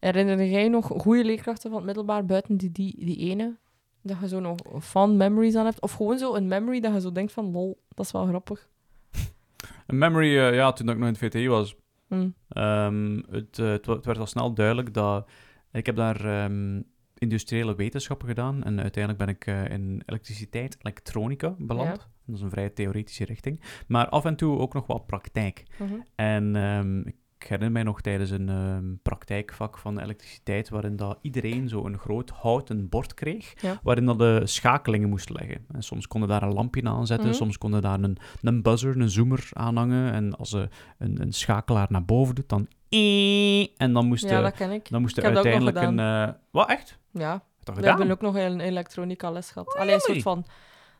Herinner 0.00 0.44
jij 0.44 0.68
nog 0.68 0.86
goede 0.86 1.24
leerkrachten 1.24 1.68
van 1.70 1.78
het 1.78 1.86
middelbaar 1.86 2.24
buiten 2.26 2.56
die, 2.56 2.72
die, 2.72 3.04
die 3.04 3.16
ene? 3.18 3.56
Dat 4.02 4.16
je 4.20 4.28
zo 4.28 4.40
nog 4.40 4.56
fun 4.80 5.16
memories 5.16 5.54
aan 5.54 5.64
hebt? 5.64 5.80
Of 5.80 5.92
gewoon 5.92 6.18
zo 6.18 6.34
een 6.34 6.46
memory 6.48 6.80
dat 6.80 6.92
je 6.94 7.00
zo 7.00 7.12
denkt 7.12 7.32
van, 7.32 7.50
lol, 7.50 7.82
dat 7.88 8.06
is 8.06 8.12
wel 8.12 8.26
grappig. 8.26 8.68
Een 9.86 9.98
memory, 9.98 10.38
eh, 10.38 10.54
ja, 10.54 10.72
toen 10.72 10.88
ik 10.88 10.96
nog 10.98 11.06
in 11.06 11.14
het 11.14 11.22
VTI 11.22 11.48
was, 11.48 11.76
Hm. 12.08 12.28
Ehm, 12.48 13.20
het, 13.30 13.58
eh, 13.58 13.70
het 13.70 13.86
werd 13.86 14.18
al 14.18 14.26
snel 14.26 14.54
duidelijk 14.54 14.94
dat... 14.94 15.28
Ik 15.72 15.86
heb 15.86 15.96
daar 15.96 16.24
ehm, 16.24 16.80
industriële 17.22 17.74
wetenschappen 17.74 18.28
gedaan 18.28 18.62
en 18.62 18.80
uiteindelijk 18.80 19.24
ben 19.24 19.34
ik 19.34 19.46
eh, 19.46 19.74
in 19.74 20.02
elektriciteit, 20.06 20.76
elektronica 20.80 21.54
beland. 21.58 21.88
Ja. 21.88 22.06
Dat 22.26 22.34
is 22.36 22.40
een 22.40 22.50
vrij 22.50 22.70
theoretische 22.70 23.24
richting. 23.24 23.60
Maar 23.86 24.08
af 24.08 24.24
en 24.24 24.36
toe 24.36 24.58
ook 24.58 24.74
nog 24.74 24.86
wat 24.86 25.06
praktijk. 25.06 25.62
Mhm. 25.78 25.92
En 26.14 26.56
ehm, 26.56 26.98
ik 27.00 27.14
herinner 27.48 27.72
mij 27.72 27.82
nog 27.82 28.00
tijdens 28.00 28.30
een 28.30 28.48
ehm, 28.48 28.84
praktijkvak 29.02 29.78
van 29.78 29.98
elektriciteit, 29.98 30.68
waarin 30.68 30.96
dat 30.96 31.18
iedereen 31.22 31.68
zo 31.68 31.84
een 31.86 31.98
groot 31.98 32.30
houten 32.30 32.88
bord 32.88 33.14
kreeg, 33.14 33.62
Ja. 33.62 33.80
waarin 33.82 34.04
dat 34.04 34.18
de 34.18 34.40
schakelingen 34.44 35.08
moesten 35.08 35.34
leggen. 35.34 35.64
En 35.72 35.82
soms 35.82 36.06
konden 36.06 36.28
daar 36.28 36.42
een 36.42 36.52
lampje 36.52 36.82
aan 36.84 37.06
zetten, 37.06 37.28
Mhm. 37.28 37.36
soms 37.36 37.58
konden 37.58 37.82
daar 37.82 38.00
een, 38.02 38.16
een 38.42 38.62
buzzer, 38.62 39.00
een 39.00 39.10
zoomer 39.10 39.48
aanhangen. 39.52 40.12
En 40.12 40.36
als 40.36 40.50
ze 40.50 40.68
een, 40.98 41.20
een 41.20 41.32
schakelaar 41.32 41.86
naar 41.90 42.04
boven 42.04 42.34
doet, 42.34 42.48
dan... 42.48 42.68
En 43.76 43.92
dan 43.92 44.06
moest, 44.06 44.24
Ja, 44.28 44.36
de- 44.36 44.42
dat 44.42 44.54
ken 44.54 44.70
ik. 44.70 44.90
dan 44.90 45.00
moest 45.00 45.16
er 45.16 45.24
Ik 45.24 45.34
uiteindelijk 45.34 45.76
een... 45.76 45.98
eh, 45.98 46.28
wat, 46.50 46.68
echt? 46.68 46.98
Ja, 47.10 47.30
dat 47.32 47.42
we 47.64 47.72
gedaan? 47.82 47.88
hebben 47.98 48.10
ook 48.10 48.20
nog 48.20 48.34
een 48.36 48.60
elektronica 48.60 49.30
les 49.30 49.50
gehad. 49.50 49.74
Allee, 49.76 49.94
een 49.94 50.00
soort 50.00 50.22
van... 50.22 50.44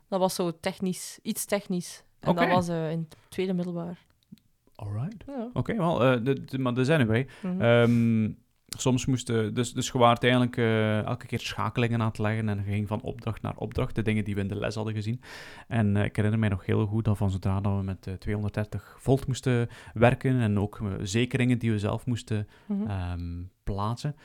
Dat 0.09 0.19
was 0.19 0.35
zo 0.35 0.51
technisch, 0.59 1.19
iets 1.23 1.45
technisch. 1.45 2.03
En 2.19 2.35
dat 2.35 2.47
was 2.49 2.67
eh, 2.67 2.91
in 2.91 2.99
het 3.09 3.17
tweede 3.29 3.53
middelbaar. 3.53 3.97
Alright. 4.75 5.23
Ja. 5.27 5.49
Oké, 5.53 5.75
wel, 5.75 5.97
de- 6.23 6.59
maar 6.59 6.73
dus 6.73 6.89
anyway. 6.89 7.27
Mhm. 7.41 7.61
Ehm, 7.61 8.31
soms 8.77 9.05
moesten, 9.05 9.53
dus, 9.53 9.73
dus 9.73 9.87
je 9.87 9.97
waart 9.97 10.23
eigenlijk 10.23 10.57
eh, 10.57 11.03
elke 11.03 11.25
keer 11.25 11.39
schakelingen 11.39 12.01
aan 12.01 12.07
het 12.07 12.17
leggen 12.17 12.49
en 12.49 12.63
ging 12.63 12.87
van 12.87 13.01
opdracht 13.01 13.41
naar 13.41 13.55
opdracht, 13.55 13.95
de 13.95 14.01
dingen 14.01 14.23
die 14.23 14.35
we 14.35 14.41
in 14.41 14.47
de 14.47 14.55
les 14.55 14.75
hadden 14.75 14.93
gezien. 14.93 15.21
En 15.67 15.97
eh, 15.97 16.03
ik 16.03 16.15
herinner 16.15 16.39
mij 16.39 16.49
nog 16.49 16.65
heel 16.65 16.85
goed 16.85 17.05
dat 17.05 17.17
van 17.17 17.31
zodra 17.31 17.61
dat 17.61 17.77
we 17.77 17.83
met 17.83 18.07
eh, 18.07 18.13
230 18.13 18.95
volt 18.99 19.27
moesten 19.27 19.69
werken 19.93 20.39
en 20.39 20.59
ook 20.59 20.79
eh, 20.81 20.87
zekeringen 21.01 21.59
die 21.59 21.71
we 21.71 21.79
zelf 21.79 22.05
moesten 22.05 22.47
Mhm. 22.65 22.89
ehm, 22.89 23.43
plaatsen, 23.63 24.15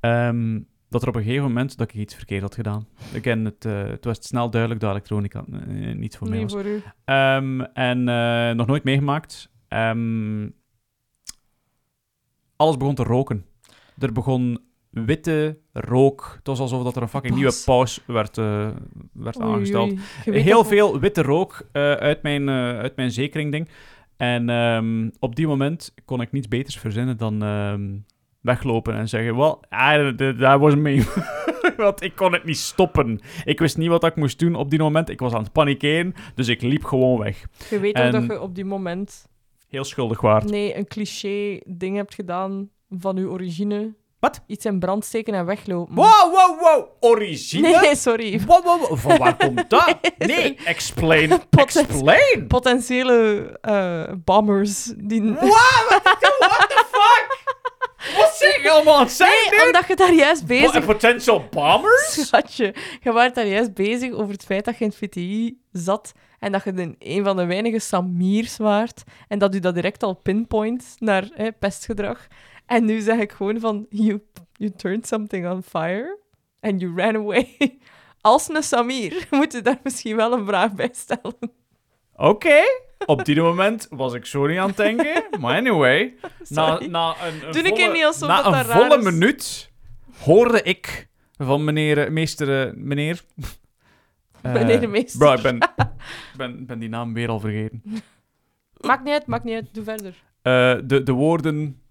ehm, 0.00 0.60
dat 0.88 1.02
er 1.02 1.08
op 1.08 1.14
een 1.16 1.22
gegeven 1.22 1.44
moment 1.46 1.76
dat 1.76 1.88
ik 1.88 1.94
iets 1.94 2.14
verkeerd 2.14 2.42
had 2.42 2.54
gedaan. 2.54 2.86
Again, 3.16 3.44
het, 3.44 3.64
eh, 3.64 3.82
het 3.86 4.04
was 4.04 4.18
snel 4.20 4.50
duidelijk 4.50 4.80
dat 4.80 4.90
elektronica 4.90 5.44
eh, 5.52 5.94
niet 5.94 6.16
voor 6.16 6.28
mij 6.28 6.42
was. 6.42 6.52
voor 6.52 6.64
u. 6.66 6.82
Ehm, 7.04 7.60
en 7.60 8.08
eh, 8.08 8.50
nog 8.50 8.66
nooit 8.66 8.84
meegemaakt. 8.84 9.50
Alles 12.56 12.76
begon 12.76 12.94
te 12.94 13.02
roken. 13.02 13.44
Er 13.98 14.12
begon 14.12 14.58
witte 14.90 15.58
rook. 15.72 16.32
Het 16.36 16.46
was 16.46 16.60
alsof 16.60 16.82
dat 16.82 16.96
er 16.96 17.02
een 17.02 17.08
fucking 17.08 17.34
nieuwe 17.34 17.62
paus 17.64 18.02
werd, 18.06 18.38
eh, 18.38 18.68
werd 19.12 19.40
Oei, 19.42 19.52
aangesteld. 19.52 19.92
oei. 20.28 20.38
Heel 20.38 20.64
veel 20.64 20.98
witte 21.00 21.22
rook 21.22 21.62
eh, 21.72 21.92
uit, 21.92 22.22
mijn, 22.22 22.48
eh 22.48 22.54
uit 22.78 22.96
mijn 22.96 23.10
zekeringding. 23.10 23.68
En 24.16 24.48
ehm, 24.48 25.10
op 25.18 25.36
die 25.36 25.46
moment 25.46 25.94
kon 26.04 26.20
ik 26.20 26.32
niets 26.32 26.48
beters 26.48 26.78
verzinnen 26.78 27.16
dan 27.16 27.42
ehm, 27.42 27.90
weglopen 28.40 28.94
en 28.94 29.08
zeggen... 29.08 29.36
Well, 29.36 29.54
I- 29.72 30.14
that 30.16 30.38
that 30.38 30.60
wasn't 30.60 30.82
me. 30.82 31.04
Want 31.76 32.02
ik 32.02 32.16
kon 32.16 32.32
het 32.32 32.44
niet 32.44 32.58
stoppen. 32.58 33.20
Ik 33.44 33.58
wist 33.58 33.76
niet 33.78 33.88
wat 33.88 34.04
ik 34.04 34.16
moest 34.16 34.38
doen 34.38 34.54
op 34.54 34.70
die 34.70 34.78
moment. 34.78 35.08
Ik 35.08 35.18
was 35.20 35.32
aan 35.32 35.42
het 35.42 35.52
panikeren, 35.52 36.14
dus 36.34 36.48
ik 36.48 36.62
liep 36.62 36.84
gewoon 36.84 37.18
weg. 37.18 37.46
Je 37.70 37.80
weet 37.80 37.94
En- 37.94 38.12
dat 38.12 38.22
je 38.26 38.40
op 38.40 38.54
die 38.54 38.64
moment 38.64 39.26
Heel 39.68 39.84
schuldig 39.84 40.20
waard. 40.20 40.50
nee, 40.50 40.76
een 40.76 40.86
cliché 40.86 41.60
ding 41.66 41.96
hebt 41.96 42.14
gedaan 42.14 42.68
van 42.98 43.16
je 43.16 43.28
origine. 43.28 43.94
Wat? 44.18 44.40
Iets 44.46 44.64
in 44.64 44.78
brand 44.78 45.04
steken 45.04 45.34
en 45.34 45.46
weglopen. 45.46 45.94
Wow, 45.94 46.32
wow, 46.32 46.60
wow. 46.60 46.86
Origine? 47.00 47.80
Nee, 47.80 47.96
sorry. 47.96 48.40
Wow, 48.46 48.64
wow, 48.64 48.80
wow. 48.80 48.98
Van 48.98 49.18
waar 49.18 49.36
komt 49.36 49.70
dat? 49.70 49.96
Nee, 50.18 50.58
explain. 50.64 51.40
Explain. 51.50 52.46
Potentiële 52.48 53.58
eh, 53.60 54.12
bombers 54.24 54.92
die... 54.96 55.22
Wow, 55.22 55.40
what 55.40 56.68
the, 56.68 56.84
fuck? 56.90 57.40
Wat 58.16 58.34
zeg 58.34 58.62
je 58.62 58.70
allemaal 58.70 59.08
zeggen, 59.08 59.56
Nee, 59.56 59.66
omdat 59.66 59.86
je 59.88 59.96
daar 59.96 60.14
juist 60.14 60.46
bezig... 60.46 60.74
a 60.74 60.80
potential 60.80 61.44
bombers? 61.50 62.26
Schatje, 62.26 62.74
je 63.00 63.12
was 63.12 63.32
daar 63.32 63.46
juist 63.46 63.74
bezig 63.74 64.12
over 64.12 64.32
het 64.32 64.44
feit 64.44 64.64
dat 64.64 64.78
je 64.78 64.84
in 64.84 64.90
het 64.90 64.98
VTI 64.98 65.58
zat 65.72 66.12
en 66.38 66.52
dat 66.52 66.64
je 66.64 66.72
de, 66.72 66.94
een 66.98 67.24
van 67.24 67.36
de 67.36 67.44
weinige 67.44 67.78
Samirs 67.78 68.56
waart 68.56 69.02
en 69.28 69.38
dat 69.38 69.54
u 69.54 69.58
dat 69.58 69.74
direct 69.74 70.02
al 70.02 70.14
pinpoint 70.14 70.94
naar 70.98 71.28
hè, 71.34 71.52
pestgedrag. 71.52 72.26
En 72.72 72.84
nu 72.84 73.00
zeg 73.00 73.18
ik 73.18 73.32
gewoon 73.32 73.60
van, 73.60 73.86
you, 73.88 74.22
you 74.52 74.72
turned 74.76 75.06
something 75.06 75.48
on 75.48 75.62
fire 75.62 76.18
and 76.60 76.80
you 76.80 76.92
ran 76.96 77.16
away. 77.16 77.56
Als 78.20 78.48
een 78.48 78.62
Samir 78.62 79.26
moet 79.30 79.52
je 79.52 79.62
daar 79.62 79.78
misschien 79.82 80.16
wel 80.16 80.32
een 80.32 80.46
vraag 80.46 80.72
bij 80.74 80.90
stellen. 80.92 81.36
Oké. 82.16 82.60
Op 83.06 83.24
die 83.24 83.40
moment 83.40 83.86
was 83.90 84.14
ik 84.14 84.26
zo 84.26 84.46
niet 84.46 84.58
aan 84.58 84.66
het 84.68 84.76
denken. 84.76 85.24
Maar 85.40 85.56
anyway. 85.56 86.14
Na, 86.48 86.66
Sorry. 86.66 86.86
na 86.86 87.14
een, 87.26 87.52
Doe 87.52 87.62
volle, 87.68 87.92
niet 87.92 88.04
alsof 88.04 88.28
na 88.28 88.36
dat 88.36 88.44
een 88.46 88.52
dat 88.52 88.66
raar 88.66 88.76
volle 88.76 88.98
is. 88.98 89.04
minuut 89.04 89.70
hoorde 90.18 90.62
ik 90.62 91.08
van 91.36 91.64
meneer... 91.64 91.98
eh, 91.98 92.10
Meester... 92.10 92.66
eh, 92.68 92.72
meneer... 92.74 93.22
eh, 94.42 94.52
Meneer 94.52 94.80
de 94.80 94.86
meester. 94.86 95.18
Bro, 95.18 95.32
ik 95.32 95.42
ben, 95.42 95.58
ben, 96.36 96.66
ben 96.66 96.78
die 96.78 96.88
naam 96.88 97.14
weer 97.14 97.28
al 97.28 97.40
vergeten. 97.40 97.82
Maakt 98.80 99.04
niet 99.04 99.12
uit, 99.12 99.26
maakt 99.26 99.44
niet 99.44 99.54
uit. 99.54 99.74
Doe 99.74 99.84
verder. 99.84 100.14
Eh, 100.42 100.78
de, 100.84 101.02
de 101.02 101.12
woorden... 101.12 101.81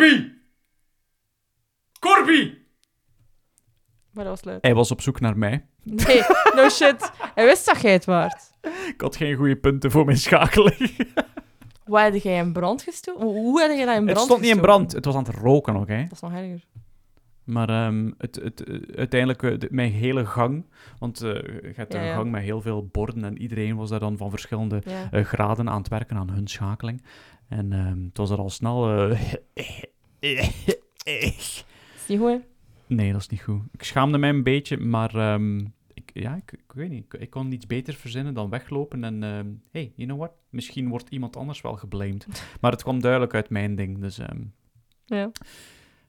Corby! 0.00 0.28
Corby! 1.98 2.54
Maar 4.12 4.24
dat 4.24 4.32
was 4.32 4.44
leuk. 4.44 4.58
Hij 4.64 4.74
was 4.74 4.90
op 4.90 5.00
zoek 5.00 5.20
naar 5.20 5.38
mij. 5.38 5.66
Nee, 5.82 6.22
no 6.54 6.68
shit. 6.68 7.10
Hij 7.34 7.44
wist 7.44 7.66
dat 7.66 7.80
jij 7.80 7.92
het 7.92 8.04
waard. 8.04 8.50
Ik 8.94 9.00
had 9.00 9.16
geen 9.16 9.34
goede 9.36 9.56
punten 9.56 9.90
voor 9.90 10.04
mijn 10.04 10.16
schakeling. 10.16 11.12
Waar 11.84 12.04
heb 12.12 12.22
jij 12.22 12.38
in 12.38 12.52
brand 12.52 12.82
gestoken? 12.82 13.26
Hoe- 13.26 13.60
heb 13.60 13.70
je 13.78 13.84
dat 13.86 13.96
in 13.96 14.04
brand 14.04 14.08
Het 14.08 14.18
stond 14.18 14.40
niet 14.40 14.50
in 14.50 14.56
gestoken? 14.56 14.62
brand, 14.76 14.92
het 14.92 15.04
was 15.04 15.14
aan 15.14 15.24
het 15.24 15.34
roken 15.34 15.74
nog, 15.74 15.86
hè. 15.86 16.02
Dat 16.02 16.12
is 16.12 16.20
nog 16.20 16.32
erger. 16.32 16.64
Maar 17.44 17.68
ehm, 17.68 18.10
het, 18.18 18.36
het, 18.42 18.64
eh, 18.64 18.80
uiteindelijk, 18.96 19.42
eh, 19.42 19.58
de- 19.58 19.68
mijn 19.70 19.92
hele 19.92 20.26
gang, 20.26 20.66
want 20.98 21.20
eh, 21.22 21.32
je 21.34 21.72
hebt 21.74 21.92
Ja, 21.92 22.00
een 22.00 22.06
ja. 22.06 22.14
gang 22.14 22.30
met 22.30 22.42
heel 22.42 22.60
veel 22.60 22.86
borden 22.86 23.24
en 23.24 23.38
iedereen 23.38 23.76
was 23.76 23.90
daar 23.90 24.00
dan 24.00 24.16
van 24.16 24.30
verschillende 24.30 24.82
Ja. 24.84 25.08
eh, 25.10 25.24
graden 25.24 25.68
aan 25.70 25.78
het 25.78 25.88
werken 25.88 26.16
aan 26.16 26.30
hun 26.30 26.46
schakeling. 26.48 27.02
En 27.50 27.72
ehm, 27.72 28.04
het 28.04 28.16
was 28.16 28.30
er 28.30 28.38
al 28.38 28.50
snel... 28.50 28.90
eh, 29.10 29.38
Is 31.04 31.64
niet 32.08 32.18
goed, 32.18 32.28
hè? 32.28 32.38
nee, 32.86 33.12
dat 33.12 33.20
is 33.20 33.28
niet 33.28 33.40
goed. 33.40 33.62
Ik 33.72 33.82
schaamde 33.82 34.18
mij 34.18 34.28
een 34.28 34.42
beetje, 34.42 34.76
maar 34.76 35.14
ehm, 35.14 35.58
ik, 35.94 36.10
ja, 36.12 36.34
ik, 36.34 36.52
ik 36.52 36.72
weet 36.74 36.90
niet. 36.90 37.04
Ik, 37.04 37.20
ik 37.20 37.30
kon 37.30 37.48
niets 37.48 37.66
beter 37.66 37.94
verzinnen 37.94 38.34
dan 38.34 38.50
weglopen 38.50 39.04
en... 39.04 39.22
ehm, 39.22 39.46
hey, 39.70 39.92
you 39.94 40.08
know 40.08 40.18
what? 40.18 40.32
Misschien 40.50 40.88
wordt 40.88 41.08
iemand 41.10 41.36
anders 41.36 41.60
wel 41.60 41.76
geblamed. 41.76 42.26
Maar 42.60 42.70
het 42.72 42.82
kwam 42.82 43.00
duidelijk 43.00 43.34
uit 43.34 43.50
mijn 43.50 43.74
ding, 43.74 43.98
dus... 43.98 44.20
Ja. 45.06 45.30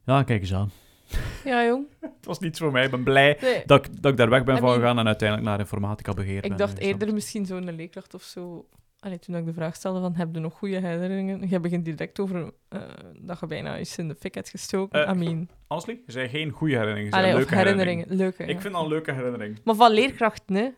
ja, 0.05 0.23
kijk 0.23 0.41
eens 0.41 0.53
aan. 0.53 0.71
Ja, 1.45 1.65
jong. 1.65 1.85
Het 1.99 2.25
was 2.25 2.39
niets 2.39 2.59
voor 2.59 2.71
mij. 2.71 2.85
Ik 2.85 2.91
ben 2.91 3.03
blij 3.03 3.37
Nee, 3.41 3.63
dat 3.65 3.85
ik, 3.85 4.01
dat 4.01 4.11
ik 4.11 4.17
daar 4.17 4.29
weg 4.29 4.43
ben 4.43 4.55
I 4.55 4.59
van 4.59 4.73
gegaan 4.73 4.99
en 4.99 5.05
uiteindelijk 5.07 5.49
naar 5.49 5.59
informatica 5.59 6.13
begeerd 6.13 6.41
ben. 6.41 6.51
ik 6.51 6.57
dacht 6.57 6.79
eh, 6.79 6.87
eerder 6.87 7.13
misschien 7.13 7.45
zo'n 7.45 7.75
leerkracht 7.75 8.13
of 8.13 8.23
zo. 8.23 8.67
Allee, 9.03 9.19
toen 9.19 9.35
ik 9.35 9.45
de 9.45 9.53
vraag 9.53 9.75
stelde 9.75 9.99
van, 9.99 10.15
heb 10.15 10.33
je 10.33 10.39
nog 10.39 10.53
goede 10.57 10.79
herinneringen? 10.79 11.49
Je 11.49 11.59
begint 11.59 11.85
direct 11.85 12.19
over 12.19 12.53
eh, 12.67 12.81
dat 13.19 13.39
je 13.39 13.45
bijna 13.47 13.79
iets 13.79 13.97
in 13.97 14.07
de 14.07 14.15
fik 14.15 14.35
hebt 14.35 14.49
gestoken. 14.49 15.05
Eh, 15.07 15.13
I 15.15 15.17
mean, 15.17 15.49
Honestly, 15.67 16.01
zei 16.05 16.27
geen 16.29 16.49
goede 16.49 16.73
herinneringen. 16.73 17.13
allee, 17.13 17.33
leuke 17.33 17.55
herinneringen. 17.55 18.15
Leuke, 18.15 18.43
Ik 18.43 18.55
ja. 18.55 18.61
vind 18.61 18.75
een 18.75 18.87
leuke 18.87 19.11
herinnering. 19.11 19.59
Maar 19.63 19.75
van 19.75 19.91
leerkrachten, 19.91 20.55
hè? 20.55 20.69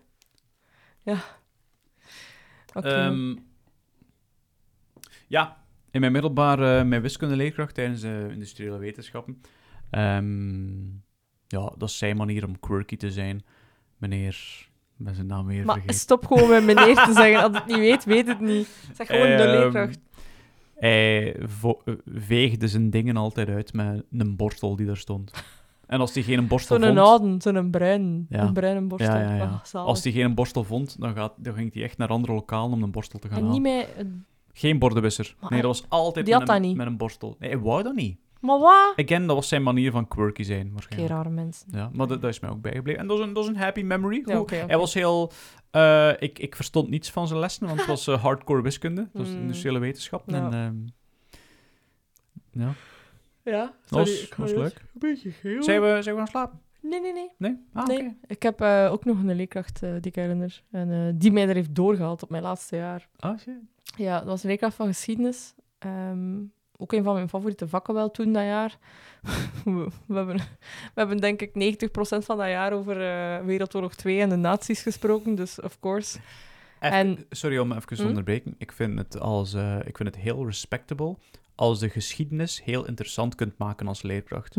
Ja. 1.01 1.17
Oké. 2.73 2.87
Ehm, 2.89 3.35
ja, 5.27 5.63
in 5.91 5.99
mijn 5.99 6.11
middelbaar, 6.11 6.59
eh, 6.79 6.85
mijn 6.85 7.01
wiskundeleerkracht 7.01 7.75
tijdens 7.75 8.01
de 8.01 8.27
industriële 8.31 8.77
wetenschappen. 8.77 9.41
Ehm, 9.89 10.87
ja, 11.47 11.73
dat 11.77 11.89
is 11.89 11.97
zijn 11.97 12.17
manier 12.17 12.45
om 12.45 12.59
quirky 12.59 12.97
te 12.97 13.11
zijn. 13.11 13.43
Meneer, 13.97 14.67
ben 14.97 15.15
zijn 15.15 15.27
naam 15.27 15.45
weer 15.45 15.65
maar 15.65 15.73
vergeten. 15.75 15.95
stop 15.99 16.25
gewoon 16.25 16.49
met 16.49 16.63
meneer 16.63 16.95
te 16.95 17.13
zeggen. 17.13 17.43
Als 17.43 17.55
het 17.57 17.65
niet 17.65 17.77
weet, 17.77 18.03
weet 18.05 18.27
het 18.27 18.39
niet. 18.39 18.67
Zeg 18.93 19.07
gewoon 19.07 19.27
de 19.27 19.33
Ehm, 19.43 19.49
leerkracht. 19.59 19.99
Hij 20.75 21.35
vo- 21.39 21.81
eh, 21.85 21.93
veegde 22.05 22.67
zijn 22.67 22.89
dingen 22.89 23.17
altijd 23.17 23.49
uit 23.49 23.73
met 23.73 24.03
een 24.11 24.35
borstel 24.35 24.75
die 24.75 24.85
daar 24.85 24.97
stond. 24.97 25.31
En 25.87 25.99
als 25.99 26.13
hij 26.13 26.23
geen 26.23 26.47
borstel 26.47 26.77
Zo'n 26.79 26.85
vond... 26.87 26.99
oude, 26.99 27.35
zo'n 27.37 27.69
bruin, 27.69 28.25
Ja. 28.29 28.41
een 28.41 28.53
bruine 28.53 28.81
borstel. 28.81 29.13
Ja, 29.15 29.21
ja, 29.21 29.35
ja. 29.35 29.43
Ah, 29.43 29.63
zalig. 29.63 29.87
Als 29.87 30.03
hij 30.03 30.11
geen 30.13 30.33
borstel 30.35 30.63
vond, 30.63 30.95
dan, 30.99 31.13
gaat, 31.13 31.33
dan 31.37 31.53
ging 31.53 31.73
hij 31.73 31.83
echt 31.83 31.97
naar 31.97 32.07
andere 32.07 32.33
lokalen 32.33 32.71
om 32.73 32.83
een 32.83 32.91
borstel 32.91 33.19
te 33.19 33.27
gaan 33.27 33.37
En 33.37 33.43
halen. 33.45 33.61
niet 33.61 33.73
met... 33.75 33.87
eh, 33.97 34.11
Geen 34.53 34.79
bordenwisser. 34.79 35.35
Maar 35.39 35.51
nee, 35.51 35.61
dat 35.61 35.69
was 35.79 35.89
altijd 35.89 36.25
die 36.25 36.37
met, 36.37 36.43
had 36.43 36.47
dat 36.47 36.55
een, 36.55 36.61
niet. 36.69 36.77
met 36.77 36.87
een 36.87 36.97
borstel. 36.97 37.35
Nee, 37.39 37.49
hij 37.49 37.59
wou 37.59 37.83
dat 37.83 37.95
niet. 37.95 38.17
Maar 38.43 38.59
wat? 38.59 38.93
Again, 38.95 39.27
dat 39.27 39.35
was 39.35 39.47
zijn 39.47 39.63
manier 39.63 39.91
van 39.91 40.07
quirky 40.07 40.43
zijn, 40.43 40.61
Geen 40.61 40.71
waarschijnlijk. 40.73 41.11
rare 41.13 41.29
mensen. 41.29 41.67
Ja, 41.71 41.89
maar 41.93 42.07
dat, 42.07 42.21
dat 42.21 42.29
is 42.31 42.39
mij 42.39 42.49
ook 42.49 42.61
bijgebleven. 42.61 43.01
En 43.01 43.07
dat 43.07 43.19
is 43.19 43.25
een, 43.25 43.33
dat 43.33 43.43
is 43.43 43.49
een 43.49 43.55
happy 43.57 43.81
memory. 43.81 44.21
Ja. 44.25 44.43
Hij 44.67 44.77
was 44.77 44.93
heel... 44.93 45.31
eh, 45.71 46.09
ik, 46.19 46.39
ik 46.39 46.55
verstond 46.55 46.89
niets 46.89 47.11
van 47.11 47.27
zijn 47.27 47.39
lessen, 47.39 47.65
want 47.67 47.77
het 47.79 47.87
was 47.87 48.07
eh, 48.07 48.21
hardcore 48.21 48.61
wiskunde. 48.61 49.01
Dat 49.13 49.21
was 49.21 49.31
Mm. 49.31 49.39
industriële 49.41 49.79
wetenschap. 49.79 50.23
Ja. 50.29 50.35
En, 50.35 50.53
ehm, 50.53 50.75
ja, 52.63 52.73
Ja, 53.43 53.73
dat 53.89 54.07
was, 54.37 54.51
leuk. 54.51 54.75
Een 54.79 54.99
beetje 54.99 55.31
geel. 55.31 55.63
Zijn 55.63 55.81
we, 55.81 55.97
zijn 56.01 56.15
we 56.15 56.21
gaan 56.21 56.29
slapen? 56.29 56.59
Nee, 56.81 57.01
nee, 57.01 57.13
nee. 57.13 57.29
Nee? 57.37 57.57
Ah, 57.73 57.85
nee. 57.87 58.17
Ik 58.27 58.43
heb 58.43 58.61
eh, 58.61 58.89
ook 58.91 59.05
nog 59.05 59.17
een 59.19 59.35
leerkracht 59.35 59.83
eh, 59.83 59.91
die 59.91 60.01
ik 60.11 60.15
herinner. 60.15 60.63
En 60.71 60.91
eh, 60.91 61.13
die 61.15 61.31
mij 61.31 61.47
er 61.47 61.55
heeft 61.55 61.75
doorgehaald 61.75 62.23
op 62.23 62.29
mijn 62.29 62.43
laatste 62.43 62.75
jaar. 62.75 63.07
Ah, 63.19 63.39
shit. 63.39 63.53
Ja, 63.97 64.17
dat 64.17 64.27
was 64.27 64.43
een 64.43 64.49
leerkracht 64.49 64.75
van 64.75 64.87
geschiedenis. 64.87 65.53
Ehm, 65.79 66.39
ook 66.77 66.91
een 66.93 67.03
van 67.03 67.13
mijn 67.13 67.29
favoriete 67.29 67.67
vakken 67.67 67.93
wel 67.93 68.11
toen 68.11 68.33
dat 68.33 68.43
jaar. 68.43 68.77
we, 69.65 69.87
we 70.05 70.15
hebben, 70.15 70.35
we 70.35 70.43
hebben 70.93 71.17
denk 71.17 71.41
ik 71.41 71.77
90% 71.85 71.87
van 72.25 72.37
dat 72.37 72.47
jaar 72.47 72.73
over 72.73 73.01
eh, 73.01 73.45
Wereldoorlog 73.45 73.95
2 73.95 74.19
en 74.19 74.29
de 74.29 74.35
nazi's 74.35 74.81
gesproken. 74.81 75.35
Dus 75.35 75.61
of 75.61 75.79
course. 75.79 76.17
Even- 76.79 76.97
En- 76.97 77.25
Sorry 77.29 77.57
om 77.57 77.71
even 77.71 77.87
te 77.87 78.01
Hm? 78.01 78.07
onderbreken. 78.07 78.55
Ik 78.57 78.71
vind, 78.71 78.97
het 78.97 79.19
als, 79.19 79.53
eh, 79.53 79.75
ik 79.85 79.97
vind 79.97 80.09
het 80.15 80.23
heel 80.23 80.45
respectable 80.45 81.15
als 81.55 81.79
de 81.79 81.89
geschiedenis 81.89 82.61
heel 82.63 82.85
interessant 82.87 83.35
kunt 83.35 83.57
maken 83.57 83.87
als 83.87 84.01
leerkracht. 84.01 84.55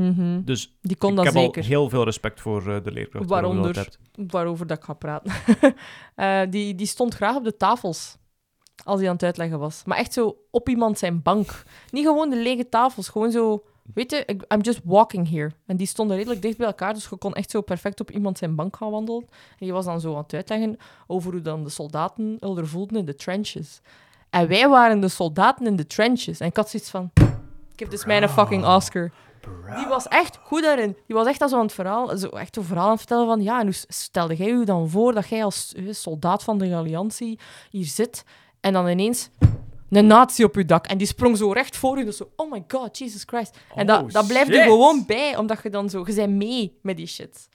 Dus 0.46 0.76
Die 0.80 0.96
kon 0.96 1.10
ik 1.10 1.16
dat 1.16 1.24
heb 1.24 1.34
zeker. 1.34 1.62
al 1.62 1.68
heel 1.68 1.88
veel 1.88 2.04
respect 2.04 2.40
voor 2.40 2.74
eh, 2.74 2.84
de 2.84 2.92
leerkracht. 2.92 3.28
Waaronder? 3.28 3.88
waarover 4.26 4.66
dat 4.66 4.78
ik 4.78 4.84
ga 4.84 4.92
praten. 4.92 5.32
Die, 6.50 6.74
die 6.74 6.86
stond 6.86 7.14
graag 7.14 7.36
op 7.36 7.44
de 7.44 7.56
tafels 7.56 8.16
als 8.84 8.98
hij 9.00 9.08
aan 9.08 9.14
het 9.14 9.24
uitleggen 9.24 9.58
was. 9.58 9.82
Maar 9.84 9.98
echt 9.98 10.12
zo 10.12 10.36
op 10.50 10.68
iemand 10.68 10.98
zijn 10.98 11.22
bank. 11.22 11.62
Niet 11.90 12.06
gewoon 12.06 12.30
de 12.30 12.36
lege 12.36 12.68
tafels, 12.68 13.08
gewoon 13.08 13.30
zo... 13.30 13.64
Weet 13.94 14.10
je, 14.10 14.36
I'm 14.54 14.60
just 14.60 14.80
walking 14.84 15.30
here. 15.30 15.50
En 15.66 15.76
die 15.76 15.86
stonden 15.86 16.16
redelijk 16.16 16.42
dicht 16.42 16.56
bij 16.56 16.66
elkaar, 16.66 16.94
dus 16.94 17.06
je 17.10 17.16
kon 17.16 17.34
echt 17.34 17.50
zo 17.50 17.60
perfect 17.60 18.00
op 18.00 18.10
iemand 18.10 18.38
zijn 18.38 18.54
bank 18.54 18.76
gaan 18.76 18.90
wandelen. 18.90 19.28
En 19.58 19.66
je 19.66 19.72
was 19.72 19.84
dan 19.84 20.00
zo 20.00 20.14
aan 20.14 20.22
het 20.22 20.34
uitleggen 20.34 20.76
over 21.06 21.32
hoe 21.32 21.42
dan 21.42 21.64
de 21.64 21.70
soldaten 21.70 22.36
elder 22.40 22.68
voelden 22.68 22.98
in 22.98 23.04
de 23.04 23.14
trenches. 23.14 23.80
En 24.30 24.48
wij 24.48 24.68
waren 24.68 25.00
de 25.00 25.08
soldaten 25.08 25.66
in 25.66 25.76
de 25.76 25.86
trenches. 25.86 26.40
En 26.40 26.46
ik 26.46 26.56
had 26.56 26.70
zoiets 26.70 26.90
van... 26.90 27.10
Ik 27.72 27.80
heb 27.80 27.90
dus 27.90 28.04
mijn 28.04 28.28
fucking 28.28 28.66
Oscar. 28.66 29.12
Die 29.76 29.86
was 29.86 30.08
echt 30.08 30.38
goed 30.42 30.62
daarin. 30.62 30.96
Die 31.06 31.16
was 31.16 31.26
echt 31.26 31.42
als 31.42 31.52
aan 31.52 31.60
het 31.60 31.72
verhaal, 31.72 32.16
zo 32.16 32.28
echt 32.28 32.56
een 32.56 32.64
verhaal 32.64 32.84
aan 32.84 32.90
het 32.90 32.98
vertellen 32.98 33.26
van, 33.26 33.42
ja, 33.42 33.60
en 33.60 33.64
hoe 33.64 33.74
stelde 33.88 34.36
jij 34.36 34.46
je 34.46 34.64
dan 34.64 34.88
voor 34.88 35.14
dat 35.14 35.28
jij 35.28 35.44
als 35.44 35.72
eh, 35.74 35.84
soldaat 35.90 36.42
van 36.42 36.58
de 36.58 36.74
Alliantie 36.74 37.38
hier 37.70 37.84
zit 37.84 38.24
en 38.64 38.72
dan 38.72 38.88
ineens 38.88 39.30
een 39.90 40.06
nazi 40.06 40.44
op 40.44 40.54
je 40.54 40.64
dak 40.64 40.86
en 40.86 40.98
die 40.98 41.06
sprong 41.06 41.36
zo 41.36 41.50
recht 41.52 41.76
voor 41.76 41.98
je, 41.98 42.04
dus 42.04 42.16
zo, 42.16 42.30
oh 42.36 42.50
my 42.50 42.64
god, 42.68 42.98
Jesus 42.98 43.22
Christ. 43.26 43.58
en 43.74 43.86
dat, 43.86 44.02
Oh, 44.02 44.10
dat 44.10 44.26
blijft 44.26 44.48
er 44.48 44.54
shit. 44.54 44.64
gewoon 44.64 45.04
bij, 45.06 45.36
omdat 45.36 45.62
je 45.62 45.70
dan 45.70 45.90
zo, 45.90 46.04
je 46.06 46.14
bent 46.14 46.32
mee 46.32 46.78
met 46.82 46.96
die 46.96 47.06
shit. 47.06 47.48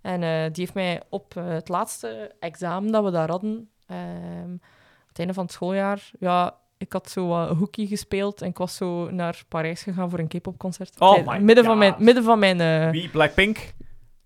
En 0.00 0.22
eh, 0.22 0.42
die 0.42 0.50
heeft 0.64 0.74
mij 0.74 1.02
op 1.08 1.36
eh, 1.36 1.48
het 1.48 1.68
laatste 1.68 2.34
examen 2.40 2.92
dat 2.92 3.04
we 3.04 3.10
daar 3.10 3.30
hadden, 3.30 3.68
ehm, 3.86 4.50
het 5.08 5.18
einde 5.18 5.34
van 5.34 5.44
het 5.44 5.52
schooljaar, 5.52 6.10
ja, 6.18 6.56
ik 6.78 6.92
had 6.92 7.10
zo 7.10 7.26
wat 7.26 7.48
hockey 7.56 7.86
gespeeld 7.86 8.42
en 8.42 8.48
ik 8.48 8.58
was 8.58 8.76
zo 8.76 9.10
naar 9.10 9.42
Parijs 9.48 9.82
gegaan 9.82 10.10
voor 10.10 10.18
een 10.18 10.28
K-pop 10.28 10.58
concert. 10.58 11.00
Oh 11.00 11.26
my 11.26 11.38
midden 11.38 11.64
van 11.64 11.72
God. 11.72 11.78
mijn, 11.82 11.94
midden 11.98 12.24
van 12.24 12.38
mijn 12.38 12.60
eh, 12.60 12.90
Wie? 12.90 13.08
Blackpink? 13.08 13.58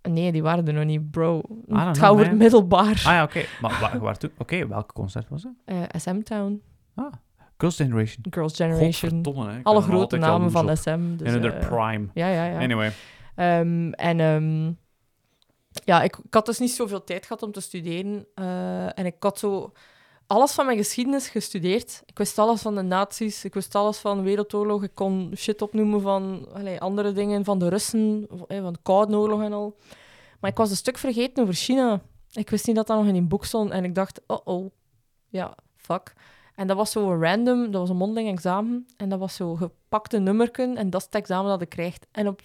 Nee, 0.09 0.33
die 0.33 0.43
waren 0.43 0.67
er 0.67 0.73
nog 0.73 0.85
niet, 0.85 1.11
bro. 1.11 1.41
know, 1.67 1.87
het 1.87 1.99
gaat 1.99 2.11
over 2.11 2.27
het 2.29 2.39
middelbaar. 2.39 2.89
Ah 3.07 3.13
ja, 3.13 3.23
oké. 3.23 3.45
Maar 3.61 3.79
waar, 3.81 3.99
waartoe? 3.99 4.31
Oké, 4.39 4.67
welk 4.67 4.93
concert 4.93 5.29
was 5.29 5.43
het? 5.43 5.53
Eh, 5.65 5.83
SM 6.01 6.23
Town, 6.23 6.63
Ah, 6.95 7.13
Girls' 7.59 7.77
Generation. 7.77 8.25
Girls' 8.31 8.57
Generation. 8.57 9.23
Alle 9.63 9.81
grote 9.83 10.17
namen 10.17 10.51
van 10.51 10.71
op. 10.71 10.77
SM. 10.77 11.17
Dus, 11.17 11.35
In 11.35 11.43
hun 11.43 11.53
eh, 11.53 11.69
prime. 11.69 12.07
ja, 12.15 12.29
ja, 12.29 12.45
ja. 12.45 12.59
Anyway. 12.59 12.93
Ehm, 13.35 13.91
en 13.91 14.21
ehm, 14.21 14.73
ja, 15.85 16.03
ik, 16.03 16.17
ik 16.23 16.35
had 16.35 16.47
dus 16.47 16.59
niet 16.59 16.71
zoveel 16.71 17.05
tijd 17.05 17.27
gehad 17.27 17.43
om 17.43 17.53
te 17.53 17.61
studeren. 17.61 18.27
eh, 18.35 18.99
en 18.99 19.07
ik 19.07 19.15
had 19.19 19.39
zo 19.39 19.73
alles 20.27 20.53
van 20.53 20.66
mijn 20.66 20.79
geschiedenis 20.79 21.29
gestudeerd. 21.29 22.03
Ik 22.07 22.18
wist 22.18 22.39
alles 22.39 22.62
van 22.62 22.74
de 22.74 22.83
nazi's, 22.83 23.45
ik 23.45 23.55
wist 23.55 23.74
alles 23.74 23.99
van 23.99 24.22
Wereldoorlog. 24.22 24.83
Ik 24.83 24.95
kon 24.95 25.33
shit 25.37 25.62
opnoemen 25.62 26.01
van 26.01 26.49
allee, 26.53 26.81
andere 26.81 27.12
dingen, 27.12 27.45
van 27.45 27.59
de 27.59 27.68
Russen, 27.68 28.27
van 28.49 28.72
de 28.72 28.79
Koude 28.83 29.16
Oorlog 29.16 29.43
en 29.43 29.53
al. 29.53 29.77
Maar 30.41 30.51
ik 30.51 30.57
was 30.57 30.70
een 30.70 30.77
stuk 30.77 30.99
vergeten 30.99 31.43
over 31.43 31.55
China. 31.55 32.01
Ik 32.33 32.51
wist 32.51 32.66
niet 32.66 32.77
dat 32.77 32.87
dat 32.87 32.99
nog 32.99 33.07
in 33.07 33.14
een 33.14 33.29
boek 33.29 33.45
stond. 33.45 33.70
En 33.70 33.85
ik 33.85 33.95
dacht, 33.95 34.20
oh 34.27 34.39
oh, 34.45 34.70
ja, 35.29 35.55
fuck. 35.77 36.14
En 36.55 36.66
dat 36.66 36.77
was 36.77 36.91
zo 36.91 37.18
random, 37.20 37.70
dat 37.70 37.81
was 37.81 37.91
een 37.91 37.97
mondeling 37.97 38.29
examen. 38.29 38.87
En 38.97 39.09
dat 39.09 39.18
was 39.18 39.35
zo 39.35 39.55
gepakte 39.55 40.18
nummerken. 40.18 40.77
En 40.77 40.91
dat 40.91 41.01
is 41.01 41.07
het 41.07 41.14
examen 41.14 41.51
dat 41.51 41.61
ik 41.61 41.68
krijg. 41.68 41.97
En 42.11 42.29
op 42.29 42.41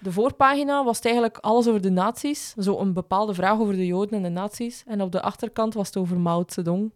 de 0.00 0.12
voorpagina 0.12 0.84
was 0.84 0.96
het 0.96 1.04
eigenlijk 1.04 1.38
alles 1.38 1.68
over 1.68 1.80
de 1.80 1.90
nazi's. 1.90 2.54
Zo 2.58 2.78
een 2.78 2.92
bepaalde 2.92 3.34
vraag 3.34 3.58
over 3.58 3.74
de 3.74 3.86
Joden 3.86 4.16
en 4.16 4.22
de 4.22 4.28
nazi's. 4.28 4.82
En 4.86 5.02
op 5.02 5.12
de 5.12 5.22
achterkant 5.22 5.74
was 5.74 5.86
het 5.86 5.96
over 5.96 6.18
Mao 6.18 6.44
Zedong, 6.46 6.92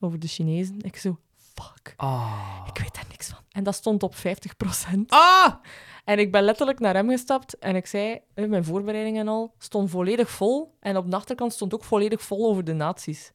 over 0.00 0.18
de 0.18 0.26
Chinezen. 0.26 0.76
Ik 0.80 0.96
zo, 0.96 1.18
fuck, 1.54 1.94
Ah. 1.96 2.66
ik 2.66 2.78
weet 2.78 2.94
daar 2.94 3.04
niks 3.08 3.28
van. 3.28 3.38
En 3.50 3.64
dat 3.64 3.74
stond 3.74 4.02
op 4.02 4.14
50%. 4.14 5.10
Ah! 5.10 5.54
En 6.04 6.18
ik 6.18 6.32
ben 6.32 6.42
letterlijk 6.42 6.78
naar 6.78 6.94
hem 6.94 7.08
gestapt 7.10 7.58
en 7.58 7.76
ik 7.76 7.86
zei, 7.86 8.18
eh, 8.34 8.48
mijn 8.48 8.64
voorbereidingen 8.64 9.20
en 9.20 9.28
al, 9.28 9.54
stond 9.58 9.90
volledig 9.90 10.30
vol. 10.30 10.74
En 10.80 10.96
op 10.96 11.10
de 11.10 11.16
achterkant 11.16 11.52
stond 11.52 11.74
ook 11.74 11.84
volledig 11.84 12.22
vol 12.22 12.48
over 12.48 12.64
de 12.64 12.72
nazi's. 12.72 13.32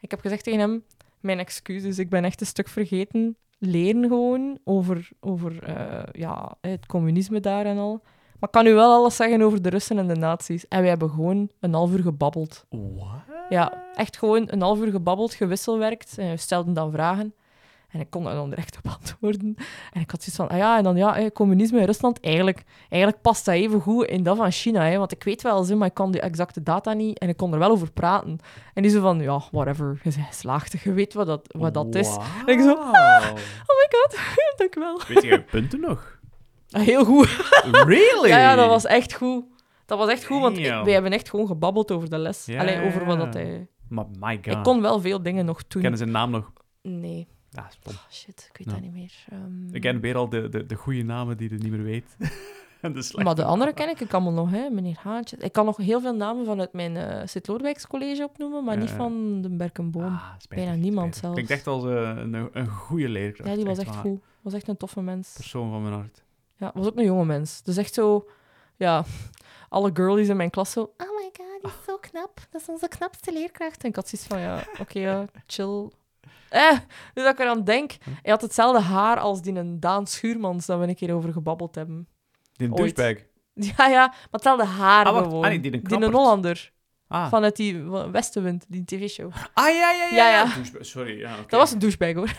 Ik 0.00 0.10
heb 0.10 0.20
gezegd 0.20 0.44
tegen 0.44 0.60
hem, 0.60 0.84
mijn 1.20 1.38
excuses, 1.38 1.98
ik 1.98 2.08
ben 2.08 2.24
echt 2.24 2.40
een 2.40 2.46
stuk 2.46 2.68
vergeten. 2.68 3.36
Leren 3.58 4.02
gewoon 4.02 4.58
over, 4.64 5.08
over 5.20 5.62
eh, 5.62 6.02
ja, 6.12 6.56
het 6.60 6.86
communisme 6.86 7.40
daar 7.40 7.66
en 7.66 7.78
al. 7.78 8.02
Maar 8.40 8.48
ik 8.48 8.50
kan 8.50 8.66
u 8.66 8.74
wel 8.74 8.92
alles 8.92 9.16
zeggen 9.16 9.42
over 9.42 9.62
de 9.62 9.68
Russen 9.68 9.98
en 9.98 10.08
de 10.08 10.14
nazi's. 10.16 10.68
En 10.68 10.82
we 10.82 10.88
hebben 10.88 11.10
gewoon 11.10 11.50
een 11.60 11.74
half 11.74 11.92
uur 11.92 12.02
gebabbeld. 12.02 12.64
What? 12.68 13.08
Ja, 13.48 13.82
echt 13.94 14.18
gewoon 14.18 14.44
een 14.46 14.60
half 14.62 14.78
uur 14.78 14.90
gebabbeld, 14.90 15.34
gewisselwerkt. 15.34 16.18
En 16.18 16.30
we 16.30 16.36
stelden 16.36 16.74
dan 16.74 16.90
vragen. 16.92 17.34
En 17.90 18.00
ik 18.00 18.10
kon 18.10 18.24
daar 18.24 18.34
dan 18.34 18.50
direct 18.50 18.76
op 18.76 18.90
antwoorden. 18.98 19.54
En 19.92 20.00
ik 20.00 20.10
had 20.10 20.22
zoiets 20.22 20.36
van, 20.36 20.48
ah 20.48 20.56
ja, 20.56 20.76
en 20.76 20.84
dan 20.84 20.96
ja, 20.96 21.16
eh, 21.16 21.30
communisme 21.30 21.78
in 21.80 21.84
Rusland, 21.84 22.20
eigenlijk, 22.20 22.62
eigenlijk 22.88 23.22
past 23.22 23.44
dat 23.44 23.54
even 23.54 23.80
goed 23.80 24.06
in 24.06 24.22
dat 24.22 24.36
van 24.36 24.50
China. 24.50 24.84
Hè, 24.84 24.98
want 24.98 25.12
ik 25.12 25.22
weet 25.24 25.42
wel, 25.42 25.64
zo, 25.64 25.76
maar 25.76 25.88
ik 25.88 25.94
kan 25.94 26.10
die 26.10 26.20
exacte 26.20 26.62
data 26.62 26.92
niet. 26.92 27.18
En 27.18 27.28
ik 27.28 27.36
kon 27.36 27.52
er 27.52 27.58
wel 27.58 27.70
over 27.70 27.92
praten. 27.92 28.38
En 28.74 28.82
die 28.82 28.90
zo 28.90 29.00
van, 29.00 29.20
ja, 29.20 29.40
whatever, 29.50 30.00
je 30.02 30.10
bent 30.14 30.26
geslaagd, 30.26 30.82
je 30.82 30.92
weet 30.92 31.14
wat 31.14 31.26
dat, 31.26 31.54
wat 31.58 31.74
dat 31.74 31.94
is. 31.94 32.16
En 32.46 32.52
ik 32.52 32.60
zo. 32.60 32.72
Oh 33.70 33.76
my 33.76 33.98
god, 33.98 34.18
dank 34.58 34.76
u 34.76 34.80
wel. 34.80 35.00
Weet 35.08 35.22
je 35.22 35.42
punten 35.42 35.80
nog? 35.80 36.18
Ah, 36.70 36.82
Heel 36.82 37.04
goed. 37.04 37.26
Really? 37.72 38.28
Ja, 38.28 38.38
ja, 38.38 38.54
dat 38.54 38.68
was 38.68 38.84
echt 38.86 39.14
goed. 39.14 39.44
Dat 39.86 39.98
was 39.98 40.08
echt 40.08 40.24
goed, 40.24 40.40
want 40.40 40.58
ik- 40.58 40.64
wij 40.84 40.92
hebben 40.92 41.12
echt 41.12 41.28
gewoon 41.30 41.46
gebabbeld 41.46 41.90
over 41.90 42.10
de 42.10 42.18
les. 42.18 42.46
Ja, 42.46 42.60
Allee, 42.60 42.82
over 42.86 43.04
wat 43.04 43.18
dat 43.18 43.34
hij... 43.34 43.66
Maar 43.88 44.06
my 44.18 44.36
god. 44.44 44.46
Ik 44.56 44.62
kon 44.62 44.80
wel 44.82 45.00
veel 45.00 45.22
dingen 45.22 45.44
nog 45.44 45.66
doen. 45.66 45.80
Kennen 45.82 45.98
zijn 45.98 46.10
naam 46.10 46.30
nog? 46.30 46.52
Nee. 46.82 47.28
Ja. 47.50 47.68
Oh, 47.88 47.94
shit, 48.10 48.48
ik 48.52 48.58
weet 48.58 48.66
Ja. 48.66 48.72
dat 48.72 48.80
niet 48.82 48.92
meer. 48.92 49.12
Ehm, 49.30 49.74
Ik 49.74 49.80
ken 49.80 50.00
weer 50.00 50.16
al 50.16 50.28
de, 50.28 50.48
de, 50.48 50.66
de 50.66 50.74
goede 50.74 51.02
namen 51.02 51.36
die 51.36 51.50
je 51.50 51.56
niet 51.58 51.70
meer 51.70 51.82
weet. 51.82 52.16
en 52.80 52.92
de 52.94 53.02
slechte. 53.02 53.22
Maar 53.24 53.34
de 53.34 53.44
andere 53.44 53.72
ken 53.72 53.88
ik, 53.88 54.00
ik 54.00 54.12
allemaal 54.12 54.32
nog, 54.32 54.50
hè. 54.50 54.68
meneer 54.70 54.96
Haantje. 55.02 55.36
Ik 55.36 55.52
kan 55.52 55.64
nog 55.64 55.76
heel 55.76 56.00
veel 56.00 56.14
namen 56.14 56.44
vanuit 56.44 56.72
mijn 56.72 56.96
eh 56.96 57.26
Sint-Loorwijks 57.26 57.86
college 57.86 58.24
opnoemen, 58.24 58.64
maar 58.64 58.74
Ja, 58.74 58.80
niet 58.80 58.90
van 58.90 59.40
de 59.42 59.50
Berkenboom. 59.56 60.04
Ah, 60.04 60.22
spijtig, 60.38 60.48
Bijna 60.68 60.82
niemand 60.82 61.14
spijtig. 61.16 61.20
zelfs. 61.20 61.34
Klinkt 61.34 61.50
echt 61.50 61.66
als 61.66 61.84
eh, 61.84 62.22
een, 62.22 62.48
een 62.52 62.68
goede 62.68 63.08
leerkracht. 63.08 63.50
ja, 63.50 63.56
die 63.56 63.64
was 63.64 63.78
echt 63.78 63.88
waar. 63.94 63.98
goed. 63.98 64.20
Was 64.42 64.52
echt 64.52 64.68
een 64.68 64.76
toffe 64.76 65.00
mens. 65.02 65.32
Persoon 65.36 65.70
van 65.70 65.82
mijn 65.82 65.94
hart. 65.94 66.22
Ja, 66.60 66.70
was 66.74 66.86
ook 66.86 66.96
een 66.96 67.04
jonge 67.04 67.24
mens. 67.24 67.62
Dus 67.62 67.76
echt 67.76 67.94
zo, 67.94 68.28
ja, 68.76 69.04
alle 69.68 69.90
girlies 69.94 70.28
in 70.28 70.36
mijn 70.36 70.50
klas 70.50 70.70
zo. 70.70 70.80
Oh 70.80 71.16
my 71.16 71.30
god, 71.36 71.62
die 71.62 71.70
is 71.70 71.84
zo 71.86 71.96
knap. 71.98 72.40
Dat 72.50 72.60
is 72.60 72.66
onze 72.68 72.88
knapste 72.88 73.32
leerkracht. 73.32 73.82
En 73.82 73.88
ik 73.88 73.96
had 73.96 74.08
zoiets 74.08 74.28
van, 74.28 74.40
ja, 74.40 74.64
oké, 74.80 74.98
ja, 74.98 75.24
chill. 75.46 75.90
Eh, 76.48 76.78
nu 77.14 77.22
dat 77.22 77.32
ik 77.32 77.38
eraan 77.38 77.64
denk, 77.64 77.92
hij 78.22 78.30
had 78.30 78.42
hetzelfde 78.42 78.80
haar 78.82 79.18
als 79.18 79.42
die 79.42 79.54
een 79.54 79.80
Daan 79.80 80.06
Schuurmans, 80.06 80.66
dat 80.66 80.78
we 80.78 80.86
een 80.88 80.94
keer 80.94 81.14
over 81.14 81.32
gebabbeld 81.32 81.74
hebben. 81.74 82.08
Die 82.52 82.68
douchebag. 82.68 83.14
Ja, 83.76 83.86
ja, 83.86 84.06
maar 84.06 84.16
hetzelfde 84.30 84.64
haar 84.64 85.04
Ah, 85.06 85.12
wacht. 85.12 85.24
gewoon. 85.24 85.42
Ah, 85.42 85.48
nee, 85.48 85.60
die 85.60 85.72
een 85.74 85.82
knappert. 85.82 86.12
Hollander. 86.12 86.72
Ah. 87.12 87.28
Vanuit 87.28 87.56
die 87.56 87.82
Westenwind, 88.12 88.64
die 88.68 88.84
tv-show. 88.84 89.32
ah, 89.54 89.68
ja, 89.68 89.90
ja, 89.92 90.08
ja. 90.10 90.16
Ja, 90.16 90.30
ja. 90.30 90.44
Douchebag, 90.54 90.86
Sorry, 90.86 91.18
ja, 91.18 91.32
oké. 91.32 91.44
Dat 91.48 91.60
was 91.60 91.72
een 91.72 91.78
douchebag, 91.78 92.14
hoor. 92.14 92.30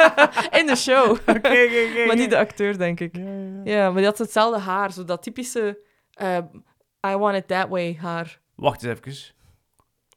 In 0.60 0.66
de 0.66 0.76
show. 0.76 1.10
Oké, 1.10 1.30
oké, 1.30 1.86
oké. 1.90 2.06
Maar 2.06 2.16
niet 2.16 2.30
de 2.30 2.38
acteur, 2.38 2.78
denk 2.78 3.00
ik. 3.00 3.16
Ja, 3.16 3.22
ja, 3.22 3.30
ja. 3.64 3.72
Ja, 3.72 3.86
maar 3.86 3.96
die 3.96 4.04
had 4.04 4.18
hetzelfde 4.18 4.60
haar. 4.60 4.92
Zo 4.92 5.04
dat 5.04 5.22
typische 5.22 5.78
eh, 6.12 6.38
I 7.06 7.16
want 7.16 7.36
it 7.36 7.48
that 7.48 7.68
way 7.68 7.96
haar. 8.00 8.40
Wacht 8.54 8.82
eens 8.82 9.00
even. 9.04 9.34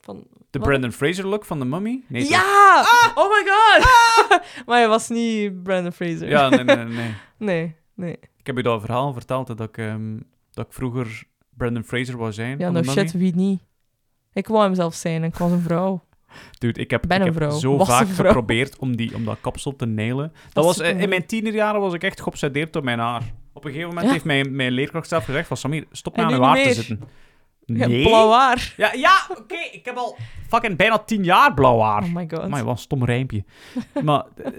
Van, 0.01 0.27
De 0.49 0.59
Wat? 0.59 0.67
Brandon 0.67 0.91
Fraser 0.91 1.27
look 1.27 1.45
van 1.45 1.59
de 1.59 1.65
Mummy? 1.65 2.03
Nee, 2.07 2.29
ja! 2.29 2.83
Oh 3.15 3.29
my 3.29 3.51
god! 3.51 3.85
maar 4.65 4.77
hij 4.77 4.87
was 4.87 5.09
niet 5.09 5.63
Brandon 5.63 5.91
Fraser. 5.91 6.27
Ja, 6.27 6.49
nee, 6.49 6.63
nee, 6.63 6.85
nee. 6.85 7.13
Nee, 7.37 7.75
nee. 7.93 8.17
Ik 8.37 8.45
heb 8.47 8.55
je 8.57 8.63
dat 8.63 8.81
verhaal 8.81 9.13
verteld 9.13 9.47
hè, 9.47 9.55
dat 9.55 9.67
ik, 9.69 9.77
ehm, 9.77 10.19
dat 10.51 10.65
ik 10.65 10.73
vroeger 10.73 11.23
Brandon 11.49 11.83
Fraser 11.83 12.17
wou 12.17 12.31
zijn. 12.33 12.57
Ja, 12.57 12.65
van 12.65 12.73
no 12.73 12.79
de 12.81 12.85
Mummy. 12.87 13.01
shit, 13.01 13.11
wie 13.19 13.35
niet? 13.35 13.61
Ik 14.35 14.47
wou 14.47 14.63
hem 14.63 14.75
zelf 14.75 14.93
zijn 14.93 15.23
en 15.23 15.29
ik 15.29 15.35
was 15.35 15.51
een 15.51 15.61
vrouw. 15.61 16.03
Dude, 16.59 16.79
ik 16.79 16.91
heb, 16.91 17.03
Ben 17.07 17.21
ik 17.25 17.33
heb 17.39 17.51
zo 17.51 17.77
Was 17.77 17.87
vaak 17.87 18.07
geprobeerd 18.09 18.77
om, 18.77 18.95
die, 18.95 19.15
om 19.15 19.25
dat 19.25 19.37
kapsel 19.41 19.75
te 19.75 19.85
nailen. 19.85 20.33
Dat 20.53 20.65
Was 20.65 20.77
was, 20.77 20.87
eh, 20.87 20.99
in 21.01 21.09
mijn 21.09 21.25
tienerjaren 21.25 21.81
was 21.81 21.93
ik 21.93 22.03
echt 22.03 22.21
geobsedeerd 22.21 22.73
door 22.73 22.83
mijn 22.83 22.99
haar. 22.99 23.21
Op 23.53 23.65
een 23.65 23.69
gegeven 23.71 23.87
moment 23.89 24.05
Ja. 24.05 24.11
heeft 24.13 24.25
mijn, 24.25 24.55
mijn 24.55 24.71
leerkracht 24.71 25.07
zelf 25.07 25.25
gezegd 25.25 25.47
van 25.47 25.57
Samir, 25.57 25.85
stop 25.91 26.15
nou 26.15 26.27
aan 26.27 26.33
niet 26.33 26.43
haar 26.43 26.63
te 26.63 26.73
zitten. 26.73 27.01
Ja, 27.65 27.87
Nee. 27.87 28.03
blauw 28.03 28.31
haar. 28.31 28.73
Ja, 28.77 28.93
ja 28.93 29.27
oké, 29.37 29.57
ik 29.71 29.85
heb 29.85 29.95
al 29.95 30.17
fucking 30.47 30.77
bijna 30.77 30.97
tien 30.99 31.23
jaar 31.23 31.53
blauw 31.53 31.79
haar. 31.79 32.03
Oh 32.03 32.13
my 32.13 32.27
god. 32.29 32.47
Maar 32.47 32.63
wat 32.63 32.73
een 32.73 32.79
stom 32.81 33.05
rijmpje. 33.05 33.43
maar 34.03 34.23
eh, 34.43 34.51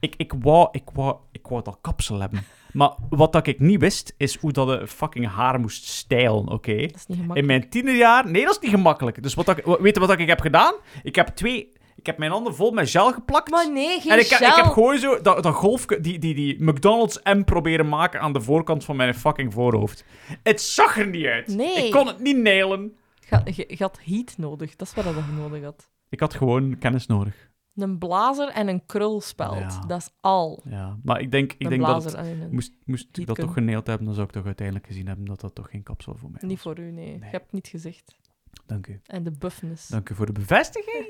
ik, 0.00 0.14
ik, 0.16 0.32
wou, 0.40 0.68
ik, 0.70 0.82
wou, 0.92 1.16
ik 1.32 1.46
wou 1.46 1.62
dat 1.62 1.78
kapsel 1.80 2.20
hebben. 2.20 2.44
Maar 2.72 2.90
wat 3.10 3.32
dat 3.32 3.46
ik 3.46 3.60
niet 3.60 3.80
wist, 3.80 4.14
is 4.16 4.36
hoe 4.36 4.52
dat 4.52 4.68
de 4.68 4.86
fucking 4.86 5.28
haar 5.28 5.60
moest 5.60 5.84
stijlen, 5.86 6.48
oké? 6.48 6.76
Dat 6.76 6.94
is 6.94 7.06
niet 7.06 7.18
gemakkelijk. 7.18 7.36
In 7.38 7.46
mijn 7.46 7.68
tienerjaar... 7.68 8.30
Nee, 8.30 8.44
dat 8.44 8.54
is 8.54 8.60
niet 8.60 8.70
gemakkelijk. 8.70 9.22
Dus 9.22 9.34
wat 9.34 9.46
dat, 9.46 9.58
ik- 9.58 9.64
weet 9.64 9.94
je 9.94 10.00
wat 10.00 10.08
dat 10.08 10.18
ik 10.18 10.28
heb 10.28 10.40
gedaan? 10.40 10.74
Ik 11.02 11.14
heb 11.14 11.26
twee... 11.28 11.72
Ik 11.96 12.06
heb 12.06 12.18
mijn 12.18 12.30
handen 12.30 12.54
vol 12.54 12.70
met 12.70 12.90
gel 12.90 13.12
geplakt. 13.12 13.50
Maar 13.50 13.72
nee, 13.72 14.00
geen 14.00 14.12
en 14.12 14.18
ik, 14.18 14.24
ik 14.24 14.32
gel. 14.32 14.54
heb 14.56 14.64
gewoon 14.64 14.98
zo 14.98 15.20
dat, 15.20 15.42
dat 15.42 15.54
golfje, 15.54 16.00
die, 16.00 16.18
die, 16.18 16.34
die 16.34 16.64
McDonald's 16.64 17.20
M 17.24 17.42
proberen 17.44 17.88
maken 17.88 18.20
aan 18.20 18.32
de 18.32 18.40
voorkant 18.40 18.84
van 18.84 18.96
mijn 18.96 19.14
fucking 19.14 19.52
voorhoofd. 19.52 20.04
Het 20.42 20.60
zag 20.60 20.98
er 20.98 21.06
niet 21.06 21.26
uit. 21.26 21.46
Nee. 21.46 21.84
Ik 21.86 21.92
kon 21.92 22.06
het 22.06 22.20
niet 22.20 22.36
nailen. 22.36 22.96
Je, 23.44 23.76
had 23.78 23.98
heat 24.04 24.34
nodig. 24.38 24.76
Dat 24.76 24.86
is 24.88 24.94
wat 24.94 25.04
je 25.04 25.32
nodig 25.40 25.62
had. 25.62 25.88
Ik 26.08 26.20
had 26.20 26.34
gewoon 26.34 26.78
kennis 26.78 27.06
nodig. 27.06 27.45
Een 27.76 27.98
blazer 27.98 28.48
en 28.48 28.68
een 28.68 28.86
krulspeld. 28.86 29.58
Ja. 29.58 29.84
Dat 29.86 30.00
is 30.00 30.10
al. 30.20 30.62
Ja, 30.68 30.96
maar 31.02 31.20
ik 31.20 31.30
denk, 31.30 31.52
ik 31.52 31.62
een 31.62 31.68
denk 31.68 31.86
dat 31.86 32.04
het, 32.04 32.14
een... 32.14 32.48
moest, 32.50 32.72
moest 32.84 33.18
ik 33.18 33.26
dat 33.26 33.36
toch 33.36 33.52
genaild 33.52 33.86
hebben, 33.86 34.06
dan 34.06 34.14
zou 34.14 34.26
ik 34.26 34.32
toch 34.32 34.44
uiteindelijk 34.44 34.86
gezien 34.86 35.06
hebben 35.06 35.24
dat 35.24 35.40
dat 35.40 35.54
toch 35.54 35.70
geen 35.70 35.82
kapsel 35.82 36.14
voor 36.14 36.30
mij 36.30 36.40
was. 36.40 36.50
Niet 36.50 36.60
voor 36.60 36.78
u, 36.78 36.90
nee. 36.90 36.92
Nee. 36.92 37.18
Je 37.18 37.24
hebt 37.24 37.52
niet 37.52 37.68
gezegd. 37.68 38.16
Dank 38.66 38.86
u. 38.86 39.00
En 39.06 39.22
de 39.22 39.30
buffness. 39.30 39.88
Dank 39.88 40.08
u 40.08 40.14
voor 40.14 40.26
de 40.26 40.32
bevestiging. 40.32 41.06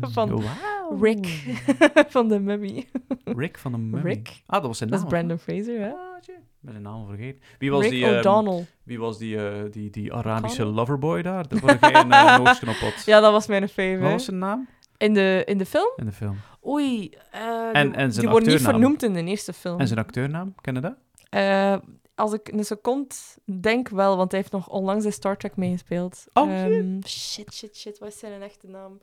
Van 0.14 0.28
Wauw. 0.30 1.00
Rick. 1.00 1.26
van 2.14 2.28
de 2.28 2.40
mummy. 2.40 2.88
Rick 3.24 3.58
van 3.58 3.72
de 3.72 3.78
Mummy. 3.78 4.08
Rick. 4.08 4.42
Ah, 4.46 4.58
dat 4.58 4.66
was 4.66 4.78
zijn 4.78 4.90
Dat 4.90 4.98
naam. 4.98 5.08
is 5.08 5.14
Brandon 5.14 5.38
Fraser, 5.38 5.80
hè? 5.80 5.90
Ah, 5.90 6.20
tje. 6.20 6.32
Ik 6.32 6.38
ben 6.60 6.72
zijn 6.72 6.84
naam 6.84 7.06
vergeten. 7.06 7.40
Wie 7.58 7.70
was 7.70 7.82
Rick 7.82 7.90
die, 7.90 8.04
ehm, 8.04 8.18
O'Donnell. 8.18 8.66
wie 8.82 8.98
was 8.98 9.18
die, 9.18 9.48
eh, 9.48 9.70
die, 9.70 9.90
die 9.90 10.12
Arabische 10.12 10.64
loverboy 10.64 11.22
daar? 11.22 11.48
De 11.48 11.60
waar 11.60 11.78
jij 11.80 12.00
een 12.00 12.08
uh, 12.08 12.38
op 12.40 12.76
had. 12.76 13.02
Ja, 13.04 13.20
dat 13.20 13.32
was 13.32 13.46
mijn 13.46 13.68
fave. 13.68 13.98
Wat 13.98 14.10
was 14.10 14.24
zijn 14.24 14.38
naam 14.38 14.68
In, 15.02 15.14
de, 15.14 15.42
in 15.46 15.58
de 15.58 15.66
film? 15.66 15.92
in 15.96 16.04
de 16.04 16.12
film? 16.12 16.36
Oei. 16.66 17.10
eh, 17.30 17.40
En- 17.68 17.74
en 17.74 17.92
zijn 17.94 18.10
die 18.20 18.28
wordt 18.28 18.46
niet 18.46 18.60
vernoemd 18.60 19.02
in 19.02 19.12
de 19.12 19.24
eerste 19.24 19.52
film. 19.52 19.80
En 19.80 19.86
zijn 19.86 19.98
acteurnaam? 19.98 20.54
Ken 20.60 20.74
je 20.74 20.80
dat? 20.80 20.94
Eh, 21.28 21.76
als 22.14 22.32
ik 22.32 22.48
een 22.52 22.64
seconde 22.64 23.14
denk 23.44 23.88
wel, 23.88 24.16
want 24.16 24.30
hij 24.30 24.40
heeft 24.40 24.52
nog 24.52 24.68
onlangs 24.68 25.04
in 25.04 25.12
Star 25.12 25.36
Trek 25.36 25.56
meegespeeld. 25.56 26.24
Oh, 26.32 26.50
Ehm, 26.52 27.00
shit, 27.06 27.54
shit, 27.54 27.76
shit. 27.76 27.98
Wat 27.98 28.08
is 28.08 28.18
zijn 28.18 28.42
echte 28.42 28.66
naam? 28.66 29.00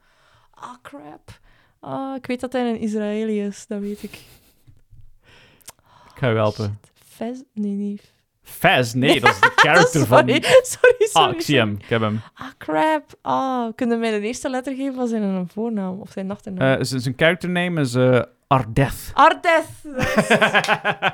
Ah, 0.52 0.74
crap. 0.82 1.40
Ah, 1.80 2.16
ik 2.16 2.26
weet 2.26 2.40
dat 2.40 2.54
hij 2.54 2.70
een 2.70 2.80
Israëli 2.80 3.42
is, 3.42 3.68
dat 3.68 3.80
weet 3.80 4.04
ik. 4.04 4.14
Ik 6.14 6.16
ga 6.16 6.30
je 6.30 6.36
helpen. 6.36 6.80
Fez? 6.94 7.40
Nee, 7.54 7.72
niet. 7.72 8.14
Faz? 8.50 8.94
Nee, 8.94 9.20
dat 9.20 9.30
is 9.30 9.40
de 9.40 9.52
character 9.66 10.06
van... 10.06 10.18
sorry, 10.28 10.42
sorry, 10.44 10.96
sorry. 11.00 11.28
Ah, 11.30 11.34
ik 11.36 11.42
zie 11.42 11.58
hem. 11.58 11.78
Ik 11.80 11.90
heb 11.90 12.02
hem. 12.02 12.22
Ah, 12.34 12.48
crap. 12.58 13.04
Ah, 13.22 13.70
kunnen 13.76 14.00
mij 14.00 14.12
de 14.12 14.20
eerste 14.28 14.50
letter 14.50 14.76
geven 14.76 14.94
van 14.96 15.08
zijn 15.08 15.22
een 15.22 15.50
voornaam 15.54 16.00
of 16.00 16.12
zijn 16.12 16.32
achternaam? 16.32 16.84
Z- 16.84 16.92
zijn 16.96 17.14
character 17.18 17.50
name 17.50 17.82
is 17.82 17.96
eh, 17.96 18.22
Ardeth. 18.48 18.94
Is 18.94 19.92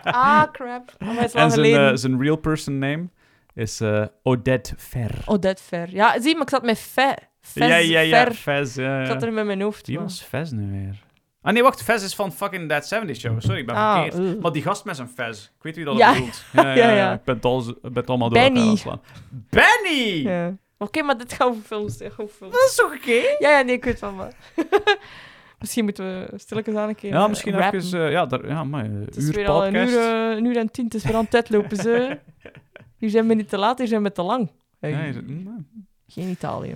ah, 0.04 0.44
crap. 0.52 0.94
Oh, 1.04 1.22
En 1.34 1.52
zijn, 1.52 1.66
eh, 1.76 1.92
zijn 1.94 2.22
real 2.22 2.36
person 2.36 2.80
name 2.80 3.08
is 3.54 3.82
Odette 4.24 4.74
Ver. 4.78 5.12
Odette 5.26 5.64
Ver. 5.64 5.88
Ja, 5.90 6.22
zie, 6.22 6.34
maar 6.34 6.42
ik 6.44 6.50
zat 6.50 6.64
met 6.64 6.80
Fe. 6.80 7.14
Fez, 7.42 7.68
ja, 7.68 7.76
ja, 7.76 8.00
ja. 8.00 8.32
Fez, 8.32 8.76
ja, 8.76 9.02
Ik 9.02 9.08
zat 9.08 9.24
er 9.24 9.34
met 9.34 9.46
mijn 9.46 9.62
hoofd. 9.62 9.88
Wie 9.88 10.00
was 10.00 10.22
Fez 10.22 10.50
nu 10.52 10.72
weer? 10.72 11.04
Ah 11.46 11.54
nee, 11.54 11.64
wacht. 11.64 11.84
Fez 11.84 12.04
is 12.04 12.16
van 12.16 12.32
fucking 12.32 12.70
That 12.70 12.88
70 12.88 13.16
Show. 13.18 13.42
Sorry, 13.42 13.60
ik 13.60 13.66
ben 13.66 13.76
Ah, 13.76 14.02
verkeerd. 14.02 14.36
uh. 14.36 14.42
Maar 14.42 14.52
die 14.52 14.62
gast 14.62 14.86
met 14.86 14.96
zijn 14.96 15.08
Fez. 15.08 15.44
Ik 15.46 15.52
weet 15.62 15.76
wie 15.76 15.86
dat 15.86 15.98
Ja. 15.98 16.14
bedoelt. 16.14 16.44
Ja, 16.54 16.62
ja, 16.62 16.74
Ja, 16.74 16.90
ja. 16.90 16.96
ja. 16.96 17.14
Ik 17.14 17.24
ben 17.24 17.36
het, 17.36 17.46
al, 17.46 17.60
ik 17.70 17.82
ben 17.82 17.94
het 17.94 18.10
allemaal 18.10 18.30
door 18.30 18.40
Benny. 18.40 18.60
elkaar 18.60 18.64
aan 18.68 18.70
het 18.72 18.80
slaan. 18.80 19.02
Benny! 19.50 20.22
Ja. 20.24 20.56
Oké, 20.78 21.02
maar 21.02 21.18
dit 21.18 21.34
gaat 21.34 21.48
over 21.48 21.62
films. 21.64 21.98
dit 21.98 22.08
gaat 22.14 22.20
over 22.26 22.36
films. 22.36 22.54
Dat 22.54 22.64
is 22.70 22.76
toch 22.76 22.94
oké? 22.96 23.12
Ja, 23.40 23.58
ja, 23.58 23.62
nee, 23.62 23.76
ik 23.76 23.84
weet 23.84 24.00
van 24.00 24.16
maar. 24.16 24.34
misschien 25.60 25.84
moeten 25.84 26.06
we 26.06 26.38
stilletjes 26.38 26.76
aan 26.76 26.90
een 26.90 26.96
keer 26.96 27.12
Ja, 27.14 27.24
eh, 27.24 27.30
misschien 27.30 27.54
rappen. 27.54 27.80
even... 27.80 28.06
eh, 28.06 28.12
ja, 28.12 28.26
daar, 28.26 28.48
ja, 28.48 28.64
maar 28.64 28.86
uh, 28.90 29.06
Het 29.06 29.16
is 29.16 29.28
uur 29.28 29.34
weer 29.34 29.48
al 29.50 29.66
een 29.66 29.72
podcast. 29.74 29.94
uur, 29.94 30.00
eh, 30.32 30.38
een 30.38 30.46
uur 30.46 30.58
en 30.58 30.72
tien. 30.72 30.86
Het 30.86 30.94
is 30.94 31.04
weer 31.04 31.14
aan 31.16 31.22
het 31.22 31.32
tijd 31.32 31.50
lopen, 31.50 31.78
ze. 31.78 32.20
Hier 33.00 33.10
zijn 33.10 33.28
we 33.28 33.34
niet 33.34 33.50
te 33.50 33.58
laat, 33.58 33.78
hier 33.78 33.88
zijn 33.88 34.04
we 34.04 34.12
te 34.12 34.22
lang. 34.22 34.52
Hey, 34.80 34.90
Ja, 34.92 35.00
is 35.00 35.16
het- 35.16 35.28
mm, 35.28 35.68
Geen 36.08 36.30
Italië. 36.30 36.76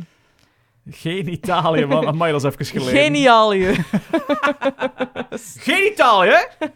Geen 0.89 1.31
Italië, 1.31 1.85
man. 1.85 2.07
Amai, 2.11 2.31
dat 2.31 2.43
is 2.43 2.51
even 2.51 2.65
geleden. 2.65 3.01
Genialië. 3.01 3.73
Geen 5.67 5.91
Italië, 5.91 6.29
hè? 6.29 6.67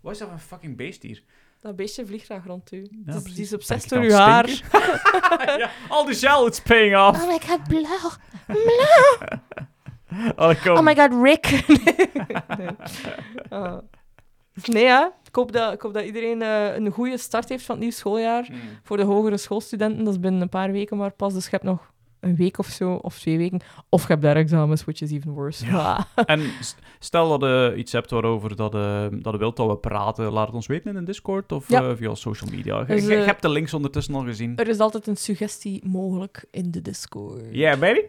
Wat 0.00 0.12
is 0.12 0.18
dat 0.18 0.28
voor 0.28 0.36
een 0.36 0.38
fucking 0.38 0.76
beest 0.76 1.02
hier? 1.02 1.22
Dat 1.60 1.76
beestje 1.76 2.06
vliegt 2.06 2.24
graag 2.24 2.44
rond 2.46 2.72
u. 2.72 2.88
Ja, 3.06 3.12
precies. 3.12 3.34
die 3.34 3.58
is 3.58 3.84
ik 3.84 3.88
door 3.88 4.02
uw 4.02 4.10
haar. 4.10 4.48
ja, 5.58 5.70
al 5.88 6.04
die 6.04 6.14
gel, 6.14 6.46
it's 6.46 6.60
paying 6.60 6.96
off. 6.96 7.22
Oh 7.22 7.28
my 7.28 7.38
god, 7.46 7.68
blauw. 7.68 8.10
Oh, 10.36 10.62
kom. 10.62 10.76
Oh 10.76 10.82
my 10.82 10.96
god, 10.96 11.22
Rick. 11.22 11.66
nee. 12.58 12.70
Nee, 14.66 14.84
ja. 14.84 15.12
Ik 15.24 15.34
hoop 15.34 15.52
dat, 15.52 15.72
ik 15.72 15.80
hoop 15.80 15.94
dat 15.94 16.04
iedereen 16.04 16.42
eh, 16.42 16.74
een 16.76 16.90
goede 16.90 17.18
start 17.18 17.48
heeft 17.48 17.64
van 17.64 17.74
het 17.74 17.84
nieuwe 17.84 17.98
schooljaar. 17.98 18.48
Mm. 18.50 18.58
Voor 18.82 18.96
de 18.96 19.02
hogere 19.02 19.36
schoolstudenten, 19.36 20.04
dat 20.04 20.12
is 20.12 20.20
binnen 20.20 20.40
een 20.40 20.48
paar 20.48 20.72
weken 20.72 20.96
maar 20.96 21.10
pas. 21.10 21.34
Dus 21.34 21.44
je 21.44 21.50
hebt 21.50 21.62
nog 21.62 21.92
een 22.20 22.36
week 22.36 22.58
of 22.58 22.66
zo, 22.66 22.92
of 22.94 23.18
twee 23.18 23.36
weken. 23.38 23.60
Of 23.88 24.00
je 24.02 24.06
hebt 24.08 24.22
daar 24.22 24.36
examens, 24.36 24.84
which 24.84 25.00
is 25.00 25.10
even 25.12 25.30
worse. 25.32 25.66
Ja. 25.66 26.06
En 26.26 26.40
stel 26.98 27.38
dat 27.38 27.50
je 27.50 27.74
iets 27.76 27.92
hebt 27.92 28.10
waarover 28.10 28.56
dat, 28.56 28.74
eh, 28.74 29.06
dat 29.10 29.32
je 29.32 29.38
wilt 29.38 29.56
dat 29.56 29.66
we 29.68 29.76
praten, 29.76 30.32
laat 30.32 30.46
het 30.46 30.54
ons 30.54 30.66
weten 30.66 30.90
in 30.90 30.96
een 30.96 31.04
Discord 31.04 31.52
of 31.52 31.68
Ja. 31.68 31.82
eh, 31.82 31.96
via 31.96 32.14
social 32.14 32.50
media. 32.50 32.78
Je, 32.78 32.86
Dus, 32.86 33.06
je 33.06 33.16
eh, 33.16 33.24
hebt 33.26 33.42
de 33.42 33.48
links 33.50 33.74
ondertussen 33.74 34.14
al 34.14 34.24
gezien. 34.24 34.56
Er 34.56 34.68
is 34.68 34.78
altijd 34.78 35.06
een 35.06 35.16
suggestie 35.16 35.86
mogelijk 35.86 36.44
in 36.50 36.70
de 36.70 36.82
Discord. 36.82 37.42
Yeah, 37.50 37.78
baby. 37.78 38.00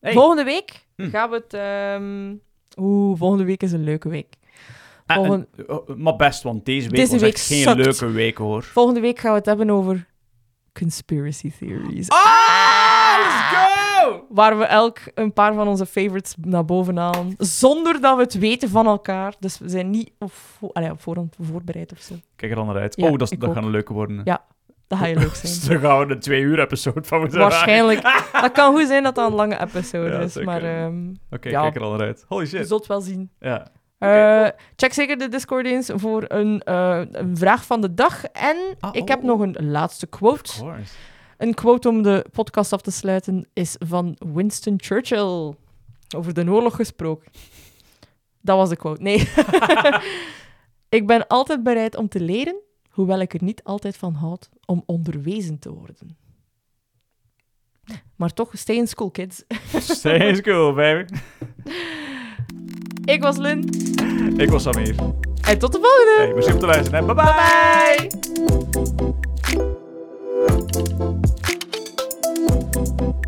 Hey. 0.00 0.12
Volgende 0.12 0.44
week 0.44 0.86
Hm. 0.96 1.08
gaan 1.10 1.30
we 1.30 1.36
het... 1.36 1.54
ehm, 1.54 2.34
Oeh, 2.76 3.18
volgende 3.18 3.44
week 3.44 3.62
is 3.62 3.72
een 3.72 3.84
leuke 3.84 4.08
week. 4.08 4.36
Ah, 5.06 5.16
en- 5.16 5.24
volgen- 5.24 5.48
oh, 5.66 5.96
maar 5.96 6.16
best, 6.16 6.42
want 6.42 6.64
deze 6.64 6.88
week 6.88 7.08
week 7.10 7.22
echt 7.22 7.46
geen 7.46 7.76
leuke 7.76 8.10
week, 8.10 8.38
hoor. 8.38 8.62
Volgende 8.62 9.00
week 9.00 9.18
gaan 9.18 9.30
we 9.30 9.36
het 9.36 9.46
hebben 9.46 9.70
over 9.70 10.06
conspiracy 10.72 11.52
theories. 11.58 12.08
Ah, 12.08 12.18
go! 13.48 14.24
Waar 14.28 14.58
we 14.58 14.64
elk 14.64 14.98
een 15.14 15.32
paar 15.32 15.54
van 15.54 15.68
onze 15.68 15.86
favorites 15.86 16.34
naar 16.40 16.64
boven 16.64 16.96
halen. 16.96 17.34
Zonder 17.38 18.00
dat 18.00 18.16
we 18.16 18.22
het 18.22 18.38
weten 18.38 18.68
van 18.68 18.86
elkaar. 18.86 19.34
Dus 19.38 19.58
we 19.58 19.68
zijn 19.68 19.90
niet 19.90 20.10
op, 20.18 20.32
vo- 20.32 20.70
allee, 20.72 20.90
op 20.90 21.00
voorhand 21.00 21.36
voorbereid 21.40 21.92
of 21.92 21.98
zo. 21.98 22.14
Kijk 22.36 22.50
er 22.50 22.56
dan 22.56 22.66
naar 22.66 22.76
uit. 22.78 22.96
Ja, 22.96 23.08
oh, 23.10 23.16
dat, 23.18 23.34
gaat 23.38 23.56
een 23.56 23.70
leuke 23.70 23.92
worden. 23.92 24.20
Ja, 24.24 24.44
Dat 24.86 24.98
ga 24.98 25.06
je 25.06 25.16
leuk 25.16 25.34
zijn. 25.34 25.52
daar 25.82 25.90
gaan 25.90 26.06
we 26.06 26.12
een 26.14 26.20
twee 26.20 26.40
uur 26.42 26.60
episode 26.60 27.02
van 27.04 27.20
moeten 27.20 27.38
Waarschijnlijk. 27.38 28.02
Dat 28.40 28.52
kan 28.52 28.74
goed 28.76 28.86
zijn 28.86 29.02
dat 29.02 29.14
dat 29.14 29.28
een 29.30 29.36
lange 29.36 29.60
episode 29.60 30.10
Ja, 30.10 30.18
is. 30.18 30.32
zeker. 30.32 30.50
Maar 30.50 30.62
ehm, 30.62 31.14
Oké, 31.30 31.48
Ja. 31.48 31.60
kijk 31.62 31.74
er 31.76 31.82
al 31.82 31.90
naar 31.90 32.00
uit. 32.06 32.24
Holy 32.28 32.42
je 32.42 32.48
shit. 32.48 32.68
zult 32.68 32.86
wel 32.86 33.00
zien. 33.00 33.30
Ja. 33.40 33.66
Eh, 33.98 34.48
check 34.76 34.92
zeker 34.92 35.18
de 35.18 35.28
Discord 35.28 35.66
eens 35.66 35.90
voor 35.94 36.24
een, 36.28 36.62
eh, 36.64 37.00
een 37.12 37.36
vraag 37.36 37.64
van 37.64 37.80
de 37.80 37.94
dag. 37.94 38.24
En 38.24 38.56
Ah, 38.80 38.90
ik 38.94 39.02
oh. 39.02 39.08
heb 39.08 39.22
nog 39.22 39.40
een 39.40 39.56
laatste 39.60 40.06
quote. 40.06 40.40
Of 40.52 40.58
course. 40.58 40.92
Een 41.38 41.54
quote 41.54 41.88
om 41.88 42.02
de 42.02 42.26
podcast 42.32 42.72
af 42.72 42.80
te 42.80 42.90
sluiten 42.90 43.48
is 43.52 43.76
van 43.78 44.16
Winston 44.34 44.74
Churchill. 44.76 45.54
Over 46.16 46.34
de 46.34 46.50
oorlog 46.50 46.76
gesproken. 46.76 47.30
Dat 48.40 48.56
was 48.56 48.68
de 48.68 48.76
quote. 48.76 49.02
Nee. 49.02 49.28
ik 50.98 51.06
ben 51.06 51.26
altijd 51.26 51.62
bereid 51.62 51.96
om 51.96 52.08
te 52.08 52.20
leren, 52.20 52.60
hoewel 52.90 53.20
ik 53.20 53.34
er 53.34 53.42
niet 53.42 53.64
altijd 53.64 53.96
van 53.96 54.14
houd 54.14 54.48
om 54.64 54.82
onderwezen 54.86 55.58
te 55.58 55.72
worden. 55.72 56.16
Maar 58.16 58.32
toch, 58.32 58.50
stay 58.52 58.76
in 58.76 58.86
school, 58.88 59.10
kids. 59.10 59.44
Stay 59.98 60.28
in 60.28 60.36
school, 60.36 60.74
baby. 60.74 61.14
Ik 63.04 63.22
was 63.22 63.36
Lynn. 63.36 63.68
Ik 64.36 64.50
was 64.50 64.62
Samir. 64.62 64.94
En 65.40 65.58
tot 65.58 65.72
de 65.72 65.78
volgende. 65.80 66.14
Hey, 66.16 66.34
merci 66.34 66.52
om 66.52 66.58
te 66.58 66.66
luisteren. 66.66 67.06
hè. 67.06 67.14
Bye 67.14 67.24
bye. 67.24 68.08
Bye. 69.56 69.86
Thank 70.46 70.76
you. 73.00 73.27